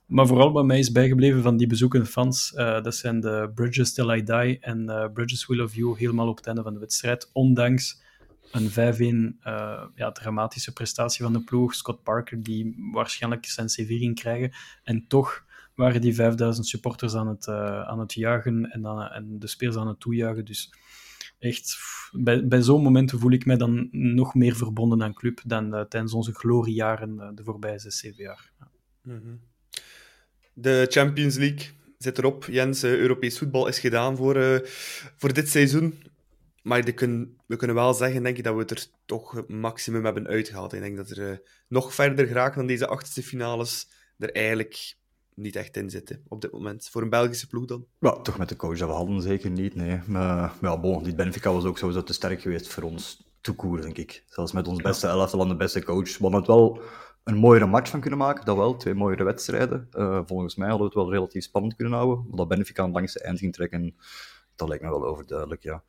Maar 0.05 0.27
vooral 0.27 0.51
wat 0.51 0.65
mij 0.65 0.79
is 0.79 0.91
bijgebleven 0.91 1.41
van 1.41 1.57
die 1.57 1.67
bezoekende 1.67 2.05
fans, 2.05 2.51
dat 2.55 2.95
zijn 2.95 3.19
de 3.19 3.51
Bridges 3.55 3.93
Till 3.93 4.09
I 4.09 4.23
Die 4.23 4.59
en 4.59 5.11
Bridges 5.13 5.47
Will 5.47 5.61
of 5.61 5.75
You 5.75 5.97
helemaal 5.97 6.27
op 6.27 6.37
het 6.37 6.47
einde 6.47 6.61
van 6.63 6.73
de 6.73 6.79
wedstrijd. 6.79 7.29
Ondanks 7.33 8.01
een 8.53 8.69
5-1 8.69 8.73
uh, 8.73 9.29
eh, 9.43 9.83
ja, 9.95 10.11
dramatische 10.11 10.73
prestatie 10.73 11.23
van 11.23 11.33
de 11.33 11.43
ploeg. 11.43 11.75
Scott 11.75 12.03
Parker, 12.03 12.43
die 12.43 12.89
waarschijnlijk 12.91 13.45
zijn 13.45 13.67
CV 13.67 13.97
ging 13.97 14.15
krijgen. 14.15 14.51
En 14.83 15.07
toch 15.07 15.45
waren 15.75 16.01
die 16.01 16.15
5000 16.15 16.67
supporters 16.67 17.15
aan 17.15 17.27
het, 17.27 17.47
aan 17.47 17.99
het 17.99 18.13
juichen 18.13 18.71
en, 18.71 18.85
en 18.85 19.39
de 19.39 19.47
spelers 19.47 19.77
aan 19.77 19.87
het 19.87 19.99
toejuichen. 19.99 20.45
Dus 20.45 20.73
echt, 21.39 21.77
bij, 22.11 22.47
bij 22.47 22.61
zo'n 22.61 22.83
momenten 22.83 23.19
voel 23.19 23.31
ik 23.31 23.45
mij 23.45 23.57
dan 23.57 23.87
nog 23.91 24.33
meer 24.33 24.55
verbonden 24.55 25.03
aan 25.03 25.13
club 25.13 25.41
dan 25.45 25.75
uh, 25.75 25.81
tijdens 25.81 26.13
onze 26.13 26.33
gloriejaren 26.33 27.35
de 27.35 27.43
voorbije 27.43 27.79
zes, 27.79 27.97
zeven 27.97 28.23
jaar. 28.23 28.51
Ja. 28.59 28.67
-hmm. 29.01 29.39
De 30.53 30.85
Champions 30.89 31.37
League 31.37 31.69
zit 31.97 32.17
erop. 32.17 32.45
Jens, 32.45 32.83
Europees 32.83 33.37
voetbal 33.37 33.67
is 33.67 33.79
gedaan 33.79 34.17
voor, 34.17 34.61
voor 35.17 35.33
dit 35.33 35.49
seizoen. 35.49 36.12
Maar 36.63 36.85
de 36.85 36.91
kun, 36.91 37.37
we 37.45 37.55
kunnen 37.55 37.75
wel 37.75 37.93
zeggen, 37.93 38.23
denk 38.23 38.37
ik, 38.37 38.43
dat 38.43 38.53
we 38.53 38.59
het 38.59 38.71
er 38.71 38.85
toch 39.05 39.31
het 39.31 39.49
maximum 39.49 40.05
hebben 40.05 40.27
uitgehaald. 40.27 40.73
Ik 40.73 40.81
denk 40.81 40.97
dat 40.97 41.09
er 41.09 41.41
nog 41.67 41.93
verder 41.93 42.27
geraken 42.27 42.57
dan 42.57 42.67
deze 42.67 42.87
achtste 42.87 43.23
finales 43.23 43.87
er 44.17 44.31
eigenlijk 44.31 44.95
niet 45.35 45.55
echt 45.55 45.77
in 45.77 45.89
zitten 45.89 46.23
op 46.27 46.41
dit 46.41 46.51
moment. 46.51 46.89
Voor 46.91 47.01
een 47.01 47.09
Belgische 47.09 47.47
ploeg 47.47 47.65
dan? 47.65 47.85
Ja, 47.99 48.11
toch 48.11 48.37
met 48.37 48.49
de 48.49 48.55
coach 48.55 48.77
dat 48.77 48.89
we 48.89 48.95
hadden 48.95 49.21
zeker 49.21 49.49
niet, 49.49 49.75
nee. 49.75 49.99
Maar 50.07 50.53
ja, 50.61 50.79
bon, 50.79 51.03
die 51.03 51.15
Benfica 51.15 51.51
was 51.51 51.65
ook 51.65 51.77
sowieso 51.77 52.03
te 52.03 52.13
sterk 52.13 52.41
geweest 52.41 52.67
voor 52.67 52.83
ons 52.83 53.23
toekoer, 53.41 53.81
denk 53.81 53.97
ik. 53.97 54.23
Zelfs 54.27 54.51
met 54.51 54.67
ons 54.67 54.81
beste 54.81 55.07
elftal 55.07 55.41
en 55.41 55.47
de 55.47 55.55
beste 55.55 55.83
coach. 55.83 56.17
We 56.17 56.23
hadden 56.23 56.39
het 56.39 56.47
wel 56.47 56.81
een 57.23 57.35
mooiere 57.35 57.65
match 57.65 57.89
van 57.89 57.99
kunnen 57.99 58.19
maken, 58.19 58.45
dat 58.45 58.55
wel. 58.55 58.77
Twee 58.77 58.93
mooiere 58.93 59.23
wedstrijden. 59.23 59.87
Uh, 59.91 60.21
volgens 60.25 60.55
mij 60.55 60.69
hadden 60.69 60.87
we 60.87 60.93
het 60.93 61.03
wel 61.03 61.13
relatief 61.13 61.43
spannend 61.43 61.75
kunnen 61.75 61.93
houden. 61.93 62.25
Maar 62.27 62.37
dat 62.37 62.47
Benfica 62.47 62.81
aan 62.81 62.87
het 62.87 62.97
langste 62.97 63.19
eind 63.19 63.39
ging 63.39 63.53
trekken, 63.53 63.95
dat 64.55 64.67
lijkt 64.67 64.83
me 64.83 64.89
wel 64.89 65.05
overduidelijk, 65.05 65.63
ja. 65.63 65.83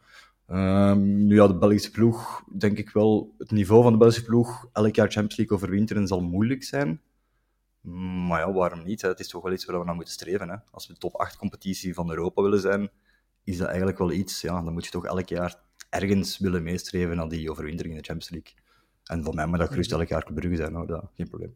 Um, 0.46 1.26
nu 1.26 1.34
ja, 1.34 1.46
de 1.46 1.58
Belgische 1.58 1.90
ploeg, 1.90 2.42
denk 2.58 2.78
ik 2.78 2.90
wel, 2.90 3.34
het 3.38 3.50
niveau 3.50 3.82
van 3.82 3.92
de 3.92 3.98
Belgische 3.98 4.24
ploeg 4.24 4.68
elk 4.72 4.94
jaar 4.94 5.10
Champions 5.10 5.36
League 5.36 5.56
overwinteren 5.56 6.06
zal 6.06 6.20
moeilijk 6.20 6.64
zijn. 6.64 7.00
Maar 8.26 8.40
ja, 8.40 8.52
waarom 8.52 8.82
niet? 8.82 9.02
Het 9.02 9.20
is 9.20 9.28
toch 9.28 9.42
wel 9.42 9.52
iets 9.52 9.64
waar 9.64 9.78
we 9.78 9.84
naar 9.84 9.94
moeten 9.94 10.14
streven. 10.14 10.48
Hè? 10.48 10.56
Als 10.70 10.86
we 10.86 10.92
de 10.92 10.98
top 10.98 11.14
8 11.14 11.36
competitie 11.36 11.94
van 11.94 12.10
Europa 12.10 12.42
willen 12.42 12.60
zijn, 12.60 12.90
is 13.44 13.56
dat 13.56 13.66
eigenlijk 13.66 13.98
wel 13.98 14.12
iets. 14.12 14.40
Ja, 14.40 14.62
dan 14.62 14.72
moet 14.72 14.84
je 14.84 14.90
toch 14.90 15.04
elk 15.04 15.28
jaar 15.28 15.60
ergens 15.90 16.38
willen 16.38 16.62
meestreven 16.62 17.16
naar 17.16 17.28
die 17.28 17.50
overwintering 17.50 17.94
in 17.94 18.00
de 18.00 18.06
Champions 18.06 18.30
League. 18.30 18.63
En 19.04 19.25
voor 19.25 19.34
mij 19.34 19.46
moet 19.46 19.58
dat 19.58 19.68
gerust 19.68 19.92
elk 19.92 20.08
jaar 20.08 20.32
Brugge 20.34 20.56
zijn, 20.56 20.75
hoor. 20.75 20.87
Dat, 20.87 21.11
geen 21.14 21.28
probleem. 21.28 21.54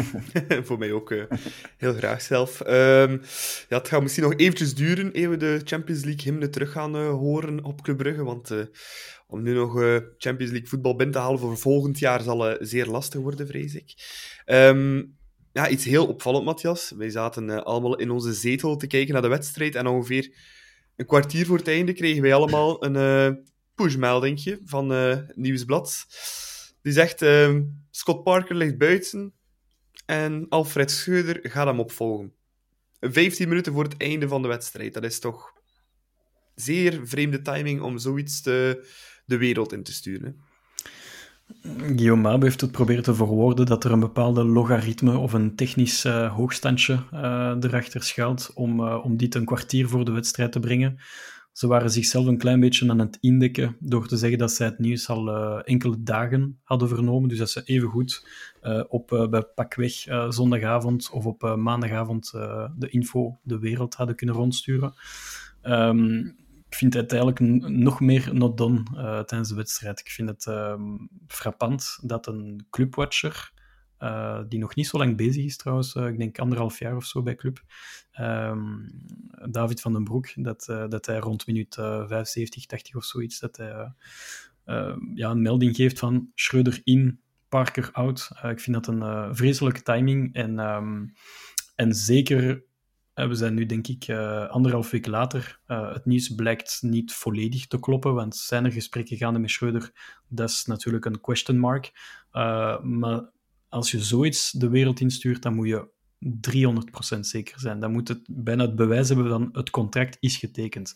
voor 0.66 0.78
mij 0.78 0.92
ook 0.92 1.10
uh, 1.10 1.24
heel 1.76 1.94
graag 1.94 2.22
zelf. 2.22 2.60
Um, 2.60 3.20
ja, 3.68 3.78
het 3.78 3.88
gaat 3.88 4.02
misschien 4.02 4.22
nog 4.22 4.34
eventjes 4.36 4.74
duren 4.74 5.18
eer 5.18 5.30
we 5.30 5.36
de 5.36 5.60
Champions 5.64 6.04
League 6.04 6.22
hymne 6.22 6.50
terug 6.50 6.72
gaan 6.72 6.96
uh, 6.96 7.08
horen 7.08 7.64
op 7.64 7.82
Club 7.82 7.96
Brugge. 7.96 8.24
Want 8.24 8.50
uh, 8.50 8.62
om 9.26 9.42
nu 9.42 9.54
nog 9.54 9.72
Champions 10.18 10.50
League 10.50 10.68
voetbal 10.68 10.96
binnen 10.96 11.14
te 11.14 11.20
halen 11.20 11.38
voor 11.38 11.58
volgend 11.58 11.98
jaar 11.98 12.20
zal 12.20 12.56
zeer 12.60 12.86
lastig 12.86 13.20
worden, 13.20 13.46
vrees 13.46 13.74
ik. 13.74 13.94
Um, 14.46 15.16
ja, 15.52 15.68
iets 15.68 15.84
heel 15.84 16.06
opvallend, 16.06 16.44
Matthias. 16.44 16.92
Wij 16.96 17.10
zaten 17.10 17.64
allemaal 17.64 17.98
in 17.98 18.10
onze 18.10 18.32
zetel 18.32 18.76
te 18.76 18.86
kijken 18.86 19.12
naar 19.12 19.22
de 19.22 19.28
wedstrijd 19.28 19.74
en 19.74 19.86
ongeveer 19.86 20.34
een 20.96 21.06
kwartier 21.06 21.46
voor 21.46 21.58
het 21.58 21.68
einde 21.68 21.92
kregen 21.92 22.22
wij 22.22 22.34
allemaal 22.34 22.84
een 22.84 23.44
pushmeldingje 23.74 24.60
van 24.64 24.92
Nieuwsblad. 25.34 26.06
Die 26.82 26.92
zegt, 26.92 27.22
ehm, 27.22 27.62
Scott 27.90 28.24
Parker 28.24 28.54
ligt 28.54 28.78
buiten 28.78 29.32
en 30.06 30.46
Alfred 30.48 30.90
Scheuder 30.90 31.38
gaat 31.42 31.66
hem 31.66 31.80
opvolgen. 31.80 32.32
15 33.00 33.48
minuten 33.48 33.72
voor 33.72 33.84
het 33.84 33.96
einde 33.96 34.28
van 34.28 34.42
de 34.42 34.48
wedstrijd. 34.48 34.94
Dat 34.94 35.04
is 35.04 35.18
toch 35.18 35.52
zeer 36.54 37.00
vreemde 37.04 37.42
timing 37.42 37.80
om 37.80 37.98
zoiets 37.98 38.42
de 38.42 38.86
wereld 39.26 39.72
in 39.72 39.82
te 39.82 39.92
sturen. 39.92 40.40
Guillaume 41.62 42.22
Mabe 42.22 42.44
heeft 42.44 42.60
het 42.60 42.72
proberen 42.72 43.02
te 43.02 43.14
verwoorden 43.14 43.66
dat 43.66 43.84
er 43.84 43.92
een 43.92 44.00
bepaalde 44.00 44.44
logaritme 44.44 45.16
of 45.16 45.32
een 45.32 45.56
technisch 45.56 46.04
uh, 46.04 46.34
hoogstandje 46.34 46.98
uh, 47.12 47.54
erachter 47.60 48.02
schuilt 48.02 48.50
om, 48.54 48.80
uh, 48.80 49.04
om 49.04 49.16
dit 49.16 49.34
een 49.34 49.44
kwartier 49.44 49.88
voor 49.88 50.04
de 50.04 50.12
wedstrijd 50.12 50.52
te 50.52 50.60
brengen. 50.60 50.98
Ze 51.52 51.66
waren 51.66 51.90
zichzelf 51.90 52.26
een 52.26 52.38
klein 52.38 52.60
beetje 52.60 52.90
aan 52.90 52.98
het 52.98 53.18
indekken 53.20 53.76
door 53.80 54.08
te 54.08 54.16
zeggen 54.16 54.38
dat 54.38 54.52
zij 54.52 54.66
het 54.66 54.78
nieuws 54.78 55.08
al 55.08 55.60
enkele 55.62 56.02
dagen 56.02 56.60
hadden 56.62 56.88
vernomen. 56.88 57.28
Dus 57.28 57.38
dat 57.38 57.50
ze 57.50 57.62
evengoed 57.64 58.28
op 58.88 59.26
bij 59.30 59.42
pakweg 59.54 59.92
zondagavond 60.28 61.10
of 61.10 61.26
op 61.26 61.56
maandagavond 61.56 62.30
de 62.76 62.88
info 62.88 63.38
de 63.42 63.58
wereld 63.58 63.94
hadden 63.94 64.16
kunnen 64.16 64.34
rondsturen. 64.34 64.94
Um, 65.62 66.40
ik 66.68 66.78
vind 66.78 66.94
het 66.94 67.12
eigenlijk 67.12 67.40
nog 67.68 68.00
meer 68.00 68.30
not 68.34 68.56
done 68.56 68.82
uh, 68.94 69.20
tijdens 69.20 69.48
de 69.48 69.54
wedstrijd. 69.54 70.00
Ik 70.00 70.08
vind 70.08 70.28
het 70.28 70.46
uh, 70.46 70.74
frappant 71.26 71.98
dat 72.02 72.26
een 72.26 72.66
clubwatcher, 72.70 73.52
uh, 73.98 74.40
die 74.48 74.58
nog 74.58 74.74
niet 74.74 74.86
zo 74.86 74.98
lang 74.98 75.16
bezig 75.16 75.44
is 75.44 75.56
trouwens, 75.56 75.94
ik 75.94 76.18
denk 76.18 76.38
anderhalf 76.38 76.78
jaar 76.78 76.96
of 76.96 77.04
zo 77.04 77.22
bij 77.22 77.34
club, 77.34 77.62
ehm, 78.12 78.88
David 79.50 79.80
van 79.80 79.92
den 79.92 80.04
Broek, 80.04 80.28
dat, 80.34 80.64
dat 80.88 81.06
hij 81.06 81.18
rond 81.18 81.46
minuut 81.46 81.74
75, 81.74 82.66
80 82.66 82.94
of 82.94 83.04
zoiets, 83.04 83.38
dat 83.40 83.56
hij 83.56 83.92
ja, 85.14 85.30
een 85.30 85.42
melding 85.42 85.76
geeft 85.76 85.98
van 85.98 86.30
Schreuder 86.34 86.80
in, 86.84 87.20
Parker 87.48 87.90
out. 87.92 88.30
ik 88.42 88.60
vind 88.60 88.84
dat 88.84 88.86
een 88.86 89.36
vreselijke 89.36 89.82
timing 89.82 90.34
en, 90.34 90.58
um, 90.58 91.12
en 91.74 91.94
zeker 91.94 92.62
we 93.14 93.34
zijn 93.34 93.54
nu, 93.54 93.66
denk 93.66 93.86
ik, 93.86 94.08
uh, 94.08 94.48
anderhalf 94.48 94.90
week 94.90 95.06
later. 95.06 95.60
Uh, 95.66 95.92
het 95.92 96.04
nieuws 96.04 96.34
blijkt 96.34 96.78
niet 96.82 97.12
volledig 97.12 97.66
te 97.66 97.80
kloppen, 97.80 98.14
want 98.14 98.36
zijn 98.36 98.64
er 98.64 98.72
gesprekken 98.72 99.16
gaande 99.16 99.38
met 99.38 99.50
Schreuder? 99.50 99.92
Dat 100.28 100.48
is 100.48 100.64
natuurlijk 100.64 101.04
een 101.04 101.20
question 101.20 101.58
mark. 101.58 101.92
Uh, 102.32 102.80
maar 102.80 103.30
als 103.68 103.90
je 103.90 104.00
zoiets 104.00 104.50
de 104.50 104.68
wereld 104.68 105.00
instuurt, 105.00 105.42
dan 105.42 105.54
moet 105.54 105.68
je 105.68 105.88
300% 107.16 107.18
zeker 107.20 107.60
zijn. 107.60 107.80
Dan 107.80 107.92
moet 107.92 108.08
het 108.08 108.20
bijna 108.26 108.62
het 108.64 108.76
bewijs 108.76 109.08
hebben 109.08 109.28
dat 109.28 109.48
het 109.52 109.70
contract 109.70 110.16
is 110.20 110.36
getekend. 110.36 110.94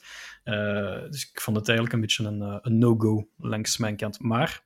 dus 1.11 1.31
ik 1.31 1.41
vond 1.41 1.57
het 1.57 1.69
eigenlijk 1.69 1.97
een 1.97 2.01
beetje 2.01 2.25
een, 2.25 2.59
een 2.63 2.79
no-go 2.79 3.29
langs 3.37 3.77
mijn 3.77 3.97
kant. 3.97 4.21
Maar 4.21 4.65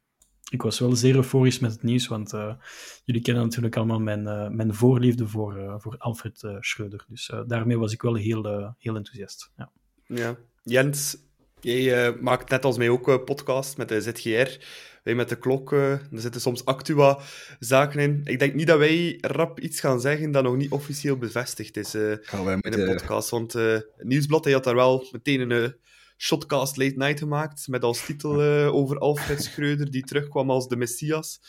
ik 0.51 0.63
was 0.63 0.79
wel 0.79 0.97
zeer 0.97 1.15
euforisch 1.15 1.59
met 1.59 1.73
het 1.73 1.83
nieuws, 1.83 2.07
want 2.07 2.33
uh, 2.33 2.55
jullie 3.05 3.23
kennen 3.23 3.43
natuurlijk 3.43 3.77
allemaal 3.77 4.01
mijn, 4.01 4.23
mijn 4.57 4.75
voorliefde 4.75 5.27
voor, 5.27 5.81
voor 5.81 5.97
Alfred 5.99 6.57
Schreuder. 6.61 7.05
Dus 7.09 7.33
daarmee 7.47 7.79
was 7.79 7.93
ik 7.93 8.03
wel 8.03 8.15
heel, 8.15 8.75
heel 8.79 8.97
enthousiast. 8.97 9.53
Ja. 9.57 9.71
ja. 10.07 10.37
Jens, 10.63 11.17
jij 11.61 12.13
maakt 12.21 12.51
net 12.51 12.65
als 12.65 12.77
mij 12.77 12.89
ook 12.89 13.25
podcast 13.25 13.77
met 13.77 13.89
de 13.89 14.01
ZGR. 14.01 14.65
Wij 15.03 15.15
met 15.15 15.29
de 15.29 15.39
klok, 15.39 15.73
er 15.73 16.09
zitten 16.13 16.41
soms 16.41 16.65
actua-zaken 16.65 18.01
in. 18.01 18.21
Ik 18.25 18.39
denk 18.39 18.55
niet 18.55 18.67
dat 18.67 18.79
wij 18.79 19.19
rap 19.21 19.61
iets 19.61 19.81
gaan 19.81 20.01
zeggen 20.01 20.31
dat 20.31 20.43
nog 20.43 20.57
niet 20.57 20.71
officieel 20.71 21.17
bevestigd 21.17 21.77
is 21.77 21.95
in 21.95 22.21
de 22.61 22.85
podcast. 22.97 23.31
Want 23.31 23.53
het 23.53 23.87
Nieuwsblad 23.99 24.45
hij 24.45 24.53
had 24.53 24.65
daar 24.65 24.75
wel 24.75 25.09
meteen 25.13 25.51
een 25.51 25.77
Shotcast 26.17 26.77
Late 26.77 26.97
Night 26.97 27.19
gemaakt, 27.19 27.69
met 27.69 27.83
als 27.83 28.05
titel 28.05 28.43
over 28.73 28.99
Alfred 28.99 29.43
Schreuder, 29.43 29.91
die 29.91 30.05
terugkwam 30.05 30.51
als 30.51 30.69
de 30.69 30.77
Messias. 30.77 31.41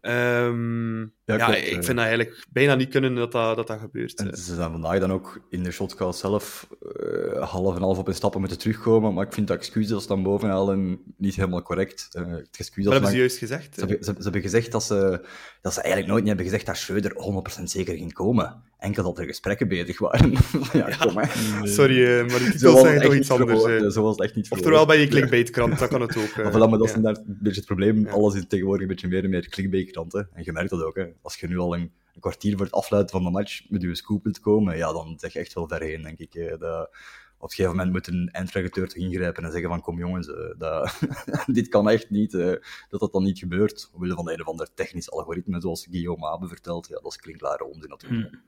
Um, 0.00 1.00
ja, 1.24 1.36
ja 1.36 1.54
ik 1.54 1.72
vind 1.72 1.86
dat 1.86 1.98
eigenlijk 1.98 2.46
bijna 2.50 2.74
niet 2.74 2.88
kunnen 2.88 3.14
dat 3.14 3.32
dat, 3.32 3.56
dat, 3.56 3.66
dat 3.66 3.80
gebeurt. 3.80 4.18
En 4.18 4.36
ze 4.36 4.54
zijn 4.54 4.70
vandaag 4.70 4.98
dan 4.98 5.12
ook 5.12 5.40
in 5.50 5.62
de 5.62 5.70
shotcast 5.70 6.20
zelf 6.20 6.68
uh, 7.00 7.50
half 7.50 7.76
en 7.76 7.82
half 7.82 7.98
op 7.98 8.08
een 8.08 8.14
stappen 8.14 8.40
moeten 8.40 8.58
terugkomen, 8.58 9.14
maar 9.14 9.26
ik 9.26 9.32
vind 9.32 9.48
dat 9.48 9.56
excuses 9.56 10.06
dan 10.06 10.22
bovenal 10.22 10.72
en 10.72 11.00
niet 11.16 11.36
helemaal 11.36 11.62
correct. 11.62 12.08
Uh, 12.12 12.30
het 12.30 12.56
excuus 12.58 12.84
hebben 12.84 13.10
ze 13.10 13.16
juist 13.16 13.38
gezegd? 13.38 13.74
Ze, 13.74 13.80
hebben, 13.80 14.04
ze, 14.04 14.14
ze 14.16 14.22
hebben 14.22 14.40
gezegd 14.40 14.72
dat 14.72 14.84
ze, 14.84 15.26
dat 15.60 15.74
ze 15.74 15.80
eigenlijk 15.80 16.10
nooit 16.10 16.24
niet 16.24 16.34
hebben 16.34 16.52
gezegd 16.52 16.66
dat 16.66 16.76
Schreuder 16.76 17.12
100% 17.60 17.62
zeker 17.62 17.94
ging 17.94 18.12
komen. 18.12 18.62
Enkel 18.78 19.02
dat 19.02 19.18
er 19.18 19.24
gesprekken 19.24 19.68
bezig 19.68 19.98
waren. 19.98 20.32
ja, 20.72 20.88
ja, 20.88 20.96
kom 20.96 21.16
hè. 21.16 21.66
Sorry, 21.66 22.20
maar 22.30 22.38
die 22.38 22.50
titels 22.50 22.80
zeggen 22.80 23.02
toch 23.02 23.14
iets 23.14 23.30
anders. 23.30 23.62
Verwoord, 23.62 23.92
zo 23.92 24.02
was 24.02 24.16
het 24.16 24.24
echt 24.24 24.34
niet 24.34 24.50
Oftewel 24.50 24.86
bij 24.86 25.00
je 25.00 25.06
clickbaitkrant, 25.06 25.78
dat 25.78 25.88
kan 25.88 26.00
het 26.00 26.16
ook. 26.16 26.36
Uh, 26.36 26.46
voilà, 26.46 26.68
maar 26.70 26.78
dat 26.78 26.88
is 26.88 26.94
inderdaad 26.94 27.24
een 27.26 27.38
beetje 27.40 27.58
het 27.58 27.66
probleem. 27.66 28.06
Alles 28.06 28.34
is 28.34 28.44
tegenwoordig 28.48 28.82
een 28.82 28.88
beetje 28.88 29.08
meer 29.08 29.24
en 29.24 29.30
meer 29.30 29.48
clickbaitkranten. 29.48 30.28
En 30.32 30.44
je 30.44 30.52
merkt 30.52 30.70
dat 30.70 30.82
ook. 30.82 30.96
Hè. 30.96 31.06
Als 31.22 31.36
je 31.36 31.48
nu 31.48 31.58
al 31.58 31.74
een, 31.74 31.80
een, 32.14 32.20
kwartier 32.20 32.56
voor 32.56 32.64
het 32.64 32.74
afluiten 32.74 33.10
van 33.10 33.24
de 33.24 33.30
match 33.30 33.70
met 33.70 33.82
je 33.82 33.94
scoop 33.94 34.22
wilt 34.22 34.40
komen, 34.40 34.76
ja, 34.76 34.92
dan 34.92 35.14
zeg 35.18 35.32
je 35.32 35.38
echt 35.38 35.52
wel 35.52 35.68
ver 35.68 35.82
heen, 35.82 36.02
denk 36.02 36.18
ik. 36.18 36.56
Dat, 36.58 36.90
op 37.38 37.48
een 37.48 37.50
gegeven 37.50 37.76
moment 37.76 37.92
moet 37.92 38.06
een 38.06 38.28
eindredacteur 38.32 38.88
toch 38.88 38.96
ingrijpen 38.96 39.44
en 39.44 39.50
zeggen 39.50 39.68
van 39.68 39.80
kom 39.80 39.98
jongens, 39.98 40.28
uh, 40.28 40.34
dat, 40.58 40.98
dit 41.56 41.68
kan 41.68 41.88
echt 41.88 42.10
niet, 42.10 42.32
uh, 42.32 42.54
dat 42.88 43.00
dat 43.00 43.12
dan 43.12 43.22
niet 43.22 43.38
gebeurt. 43.38 43.90
Omwille 43.92 44.14
van 44.14 44.30
een 44.30 44.40
of 44.40 44.46
ander 44.46 44.68
technisch 44.74 45.10
algoritme, 45.10 45.60
zoals 45.60 45.86
Guillaume 45.90 46.26
Abe 46.26 46.48
vertelt. 46.48 46.88
Ja, 46.88 46.94
dat 46.94 47.12
is 47.12 47.16
klinkklare 47.16 47.64
onzin 47.64 47.88
natuurlijk. 47.88 48.32
Mm. 48.32 48.40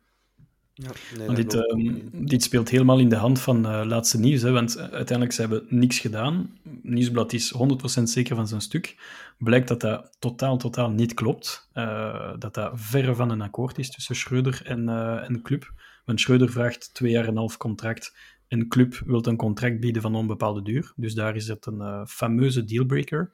Ja, 0.82 1.26
nee, 1.26 1.34
dit, 1.34 1.64
dit, 2.12 2.42
speelt 2.42 2.68
helemaal 2.68 2.98
in 2.98 3.08
de 3.08 3.16
hand 3.16 3.40
van 3.40 3.66
uh, 3.66 3.82
laatste 3.84 4.18
nieuws, 4.18 4.42
hè, 4.42 4.50
want 4.50 4.78
uiteindelijk 4.78 5.32
ze 5.32 5.40
hebben 5.40 5.66
niks 5.68 5.98
gedaan. 5.98 6.58
Nieuwsblad 6.82 7.32
is 7.32 7.54
100% 7.98 8.02
zeker 8.02 8.36
van 8.36 8.48
zijn 8.48 8.60
stuk. 8.60 8.96
Blijkt 9.38 9.68
dat 9.68 9.80
dat 9.80 10.16
totaal, 10.18 10.56
totaal 10.56 10.90
niet 10.90 11.14
klopt. 11.14 11.70
Uh, 11.74 12.32
dat 12.38 12.54
dat 12.54 12.72
verre 12.74 13.14
van 13.14 13.30
een 13.30 13.40
akkoord 13.40 13.78
is 13.78 13.90
tussen 13.90 14.16
Schreuder 14.16 14.62
en, 14.64 14.88
en 15.24 15.42
Club. 15.42 15.72
Want 16.04 16.20
Schreuder 16.20 16.50
vraagt 16.50 16.94
twee 16.94 17.10
jaar 17.10 17.24
en 17.24 17.30
een 17.30 17.36
half 17.36 17.56
contract 17.56 18.16
en 18.48 18.68
Club 18.68 19.02
wil 19.06 19.26
een 19.26 19.36
contract 19.36 19.80
bieden 19.80 20.02
van 20.02 20.14
onbepaalde 20.14 20.62
duur. 20.62 20.92
Dus 20.96 21.14
daar 21.14 21.36
is 21.36 21.48
het 21.48 21.66
een 21.66 22.06
fameuze 22.06 22.64
dealbreaker. 22.64 23.32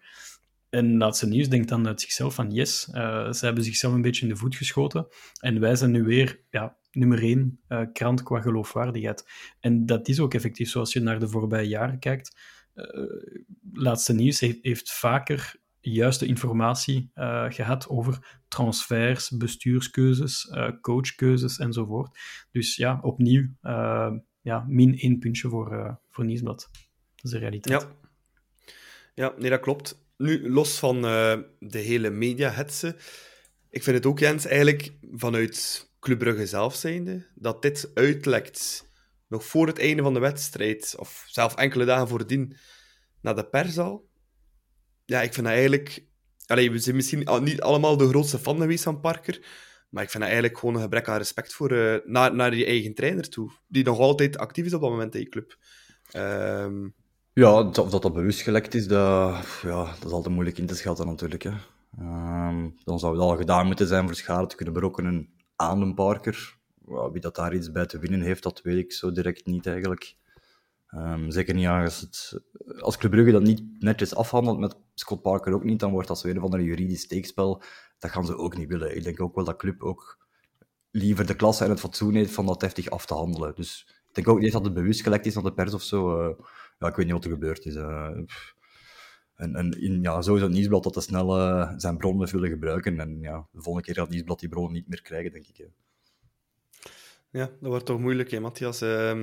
En 0.71 0.97
laatste 0.97 1.27
nieuws 1.27 1.49
denkt 1.49 1.69
dan 1.69 1.87
uit 1.87 2.01
zichzelf 2.01 2.35
van 2.35 2.51
yes, 2.51 2.81
ze 3.31 3.39
hebben 3.41 3.65
zichzelf 3.65 3.95
een 3.95 4.03
beetje 4.03 4.23
in 4.23 4.29
de 4.29 4.37
voet 4.37 4.57
geschoten. 4.57 5.07
En 5.41 5.61
wij 5.61 5.77
zijn 5.77 5.91
nu 5.91 6.03
weer 6.03 6.41
ja, 6.51 6.77
nummer 6.97 7.23
één 7.23 7.61
uh, 7.69 7.83
krant 7.93 8.23
qua 8.23 8.41
geloofwaardigheid. 8.41 9.25
En 9.61 9.87
dat 9.87 10.09
is 10.09 10.21
ook 10.21 10.35
effectief, 10.35 10.69
zoals 10.69 10.93
je 10.93 11.01
naar 11.01 11.19
de 11.19 11.29
voorbije 11.29 11.69
jaren 11.69 11.99
kijkt. 11.99 12.37
laatste 13.73 14.15
nieuws 14.15 14.41
heeft, 14.41 14.93
vaker 14.93 15.55
juiste 15.81 16.27
informatie 16.27 17.11
uh, 17.15 17.45
gehad 17.49 17.89
over 17.89 18.43
transfers, 18.49 19.31
bestuurskeuzes, 19.31 20.53
coachkeuzes 20.81 21.59
enzovoort. 21.59 22.19
Dus 22.51 22.77
ja, 22.77 22.99
opnieuw 23.03 23.49
ja, 24.41 24.65
min 24.69 24.99
één 24.99 25.19
puntje 25.19 25.49
voor, 25.49 26.01
voor 26.11 26.25
Nieuwsblad. 26.25 26.69
Dat 27.15 27.25
is 27.25 27.31
de 27.31 27.39
realiteit. 27.39 27.83
Ja. 27.83 27.89
ja, 29.15 29.35
nee, 29.39 29.51
dat 29.51 29.61
klopt. 29.61 30.05
Nu, 30.17 30.51
los 30.51 30.79
van 30.79 31.03
de 31.03 31.79
hele 31.79 32.11
media-hetsen, 32.11 32.97
ik 33.71 33.83
vind 33.83 33.97
het 33.97 34.07
ook, 34.07 34.19
Jens, 34.19 34.47
eigenlijk 34.47 34.93
vanuit 35.13 35.87
Club 36.07 36.19
Brugge 36.19 36.47
zelf 36.47 36.75
zijnde, 36.75 37.27
dat 37.35 37.63
dit 37.63 37.91
uitlekt 37.95 38.91
nog 39.29 39.45
voor 39.45 39.67
het 39.67 39.79
einde 39.79 40.03
van 40.03 40.15
de 40.15 40.21
wedstrijd, 40.21 40.95
of 40.99 41.25
zelf 41.29 41.55
enkele 41.55 41.85
dagen 41.85 42.09
voordien, 42.09 42.57
naar 43.21 43.35
de 43.35 43.49
pers 43.49 43.79
al 43.79 44.09
ja, 45.07 45.23
ik 45.23 45.35
vind 45.35 45.47
dat 45.47 45.55
eigenlijk... 45.55 46.05
Allee, 46.47 46.71
we 46.71 46.79
zijn 46.79 46.97
misschien 46.97 47.27
niet 47.43 47.61
allemaal 47.61 47.97
de 47.97 48.09
grootste 48.09 48.39
fan 48.39 48.59
geweest 48.59 48.85
van 48.85 49.01
Parker, 49.01 49.41
maar 49.91 50.03
ik 50.03 50.11
vind 50.11 50.23
dat 50.23 50.33
eigenlijk 50.33 50.59
gewoon 50.59 50.75
een 50.75 50.81
gebrek 50.81 51.09
aan 51.09 51.17
respect 51.17 51.53
voor, 51.53 51.73
uh, 51.73 51.97
naar, 52.05 52.35
naar 52.35 52.55
je 52.55 52.67
eigen 52.67 52.95
trainer 52.95 53.29
toe, 53.29 53.51
die 53.67 53.85
nog 53.85 53.99
altijd 53.99 54.39
actief 54.39 54.65
is 54.65 54.75
op 54.75 54.81
dat 54.81 54.91
moment 54.91 55.15
in 55.15 55.21
je 55.21 55.29
club. 55.29 55.57
Um... 56.17 56.95
Ja, 57.33 57.63
of 57.63 57.91
dat 57.91 58.03
dat 58.03 58.13
bewust 58.13 58.41
gelekt 58.41 58.75
is, 58.75 58.87
dat, 58.87 59.47
ja, 59.63 59.85
dat 59.85 60.05
is 60.05 60.13
altijd 60.13 60.35
moeilijk 60.35 60.59
in 60.59 60.67
te 60.67 60.75
schatten 60.75 61.07
natuurlijk. 61.07 61.43
Hè. 61.43 61.53
Um, 62.01 62.75
dan 62.85 62.99
zou 62.99 63.13
het 63.13 63.23
al 63.23 63.37
gedaan 63.37 63.67
moeten 63.67 63.87
zijn 63.87 64.07
voor 64.07 64.15
schade 64.15 64.47
te 64.47 64.57
kunnen 64.57 64.75
berokkenen 64.75 65.29
aan 65.57 65.83
een 65.83 65.95
Parker. 65.95 66.59
wie 67.13 67.21
dat 67.21 67.35
daar 67.35 67.55
iets 67.55 67.71
bij 67.71 67.87
te 67.87 67.99
winnen 67.99 68.21
heeft, 68.21 68.43
dat 68.43 68.63
weet 68.63 68.77
ik 68.77 68.93
zo 68.93 69.13
direct 69.13 69.47
niet 69.47 69.67
eigenlijk. 69.67 70.17
Um, 70.91 71.31
zeker 71.31 71.55
niet 71.55 71.67
als, 71.67 72.01
het, 72.01 72.41
als 72.81 72.97
Club 72.97 73.11
Brugge 73.11 73.33
dat 73.33 73.43
niet 73.43 73.63
netjes 73.79 74.15
afhandelt 74.15 74.59
met 74.59 74.77
Scott 74.95 75.23
Parker 75.23 75.53
ook 75.53 75.65
niet, 75.65 75.81
dan 75.81 75.91
wordt 75.91 76.09
dat 76.09 76.19
zo 76.19 76.29
een 76.29 76.53
een 76.53 76.63
juridisch 76.63 77.01
steekspel. 77.01 77.63
Dat 77.99 78.11
gaan 78.11 78.27
ze 78.27 78.37
ook 78.37 78.57
niet 78.57 78.69
willen. 78.69 78.97
Ik 78.97 79.03
denk 79.03 79.21
ook 79.21 79.35
wel 79.35 79.45
dat 79.45 79.57
Club 79.57 79.83
ook 79.83 80.27
liever 80.91 81.27
de 81.27 81.37
klasse 81.37 81.65
en 81.65 81.71
het 81.71 81.81
fatsoen 81.81 82.15
heeft 82.15 82.33
van 82.33 82.47
dat 82.47 82.61
heftig 82.61 82.91
af 82.91 83.07
te 83.07 83.15
handelen. 83.15 83.55
Dus 83.55 83.87
ik 84.09 84.15
denk 84.15 84.29
ook 84.29 84.41
niet 84.41 84.53
dat 84.53 84.65
het 84.65 84.75
bewust 84.75 85.03
gelekt 85.03 85.27
is 85.27 85.35
naar 85.35 85.43
de 85.43 85.55
pers 85.55 85.75
of 85.75 85.83
zo. 85.83 86.29
Uh, 86.29 86.35
ja, 86.79 86.89
ik 86.89 86.97
weet 86.97 87.05
niet 87.07 87.15
wat 87.15 87.25
er 87.25 87.31
gebeurd 87.31 87.67
is. 87.67 87.75
Uh, 87.75 88.11
en, 89.37 89.55
en 89.55 89.81
in, 89.81 90.03
ja, 90.03 90.23
sowieso 90.23 90.47
het 90.47 90.55
nieuwsblad 90.55 90.83
dat 90.83 90.93
te 90.93 91.01
snel 91.01 91.39
uh, 91.39 91.73
zijn 91.77 91.97
bronnen 91.97 92.33
willen 92.33 92.49
gebruiken. 92.49 93.01
En 93.01 93.21
ja, 93.21 93.47
de 93.53 93.63
volgende 93.63 93.83
keer 93.83 93.95
gaat 93.95 94.05
het 94.05 94.13
nieuwsblad 94.13 94.41
die 94.41 94.49
bronnen 94.49 94.73
niet 94.73 94.89
meer 94.89 95.03
krijgen, 95.03 95.33
denk 95.33 95.47
ik. 95.47 95.69
Ja, 97.31 97.47
dat 97.61 97.71
wordt 97.71 97.87
toch 97.87 98.01
moeilijk, 98.01 98.31
hè, 98.31 98.41
Matthias. 98.41 98.81
Um, 98.81 99.19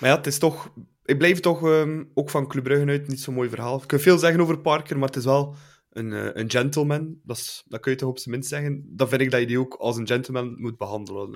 maar 0.00 0.10
ja, 0.10 0.16
het 0.16 0.26
is 0.26 0.38
toch 0.38 0.72
ik 1.04 1.18
blijf 1.18 1.40
toch 1.40 1.62
um, 1.62 2.10
ook 2.14 2.30
van 2.30 2.48
Club 2.48 2.66
uit 2.66 3.08
niet 3.08 3.20
zo'n 3.20 3.34
mooi 3.34 3.48
verhaal. 3.48 3.82
Ik 3.82 3.86
kan 3.86 3.98
veel 3.98 4.18
zeggen 4.18 4.40
over 4.40 4.58
Parker, 4.58 4.98
maar 4.98 5.08
het 5.08 5.16
is 5.16 5.24
wel 5.24 5.54
een, 5.90 6.10
uh, 6.10 6.28
een 6.32 6.50
gentleman. 6.50 7.18
Dat, 7.22 7.36
is, 7.36 7.64
dat 7.68 7.80
kun 7.80 7.92
je 7.92 7.98
toch 7.98 8.08
op 8.08 8.18
zijn 8.18 8.34
minst 8.34 8.48
zeggen. 8.48 8.84
Dan 8.86 9.08
vind 9.08 9.20
ik 9.20 9.30
dat 9.30 9.40
je 9.40 9.46
die 9.46 9.58
ook 9.58 9.74
als 9.74 9.96
een 9.96 10.06
gentleman 10.06 10.54
moet 10.60 10.76
behandelen. 10.76 11.30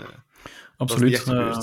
Absoluut. 0.78 1.26
Uh, 1.26 1.58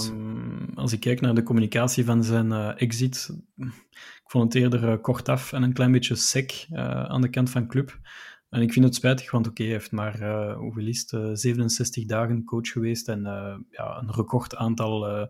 als 0.75 0.93
ik 0.93 0.99
kijk 0.99 1.21
naar 1.21 1.35
de 1.35 1.43
communicatie 1.43 2.05
van 2.05 2.23
zijn 2.23 2.51
uh, 2.51 2.81
exit, 2.81 3.29
ik 3.55 4.23
vond 4.25 4.53
het 4.53 4.63
eerder 4.63 4.99
kortaf 4.99 5.53
en 5.53 5.63
een 5.63 5.73
klein 5.73 5.91
beetje 5.91 6.15
sec 6.15 6.65
aan 6.71 7.21
de 7.21 7.29
kant 7.29 7.49
van 7.49 7.67
Club. 7.67 7.99
En 8.49 8.61
ik 8.61 8.73
vind 8.73 8.85
het 8.85 8.95
spijtig, 8.95 9.31
want 9.31 9.47
oké, 9.47 9.53
okay, 9.61 9.65
hij 9.65 9.75
heeft 9.75 9.91
maar, 9.91 10.53
hoeveel 10.53 10.87
is 10.87 11.07
het, 11.09 11.39
67 11.39 12.05
dagen 12.05 12.43
coach 12.43 12.67
geweest 12.71 13.07
en 13.07 13.21
ja, 13.69 13.97
een 13.97 14.11
record 14.11 14.55
aantal 14.55 15.29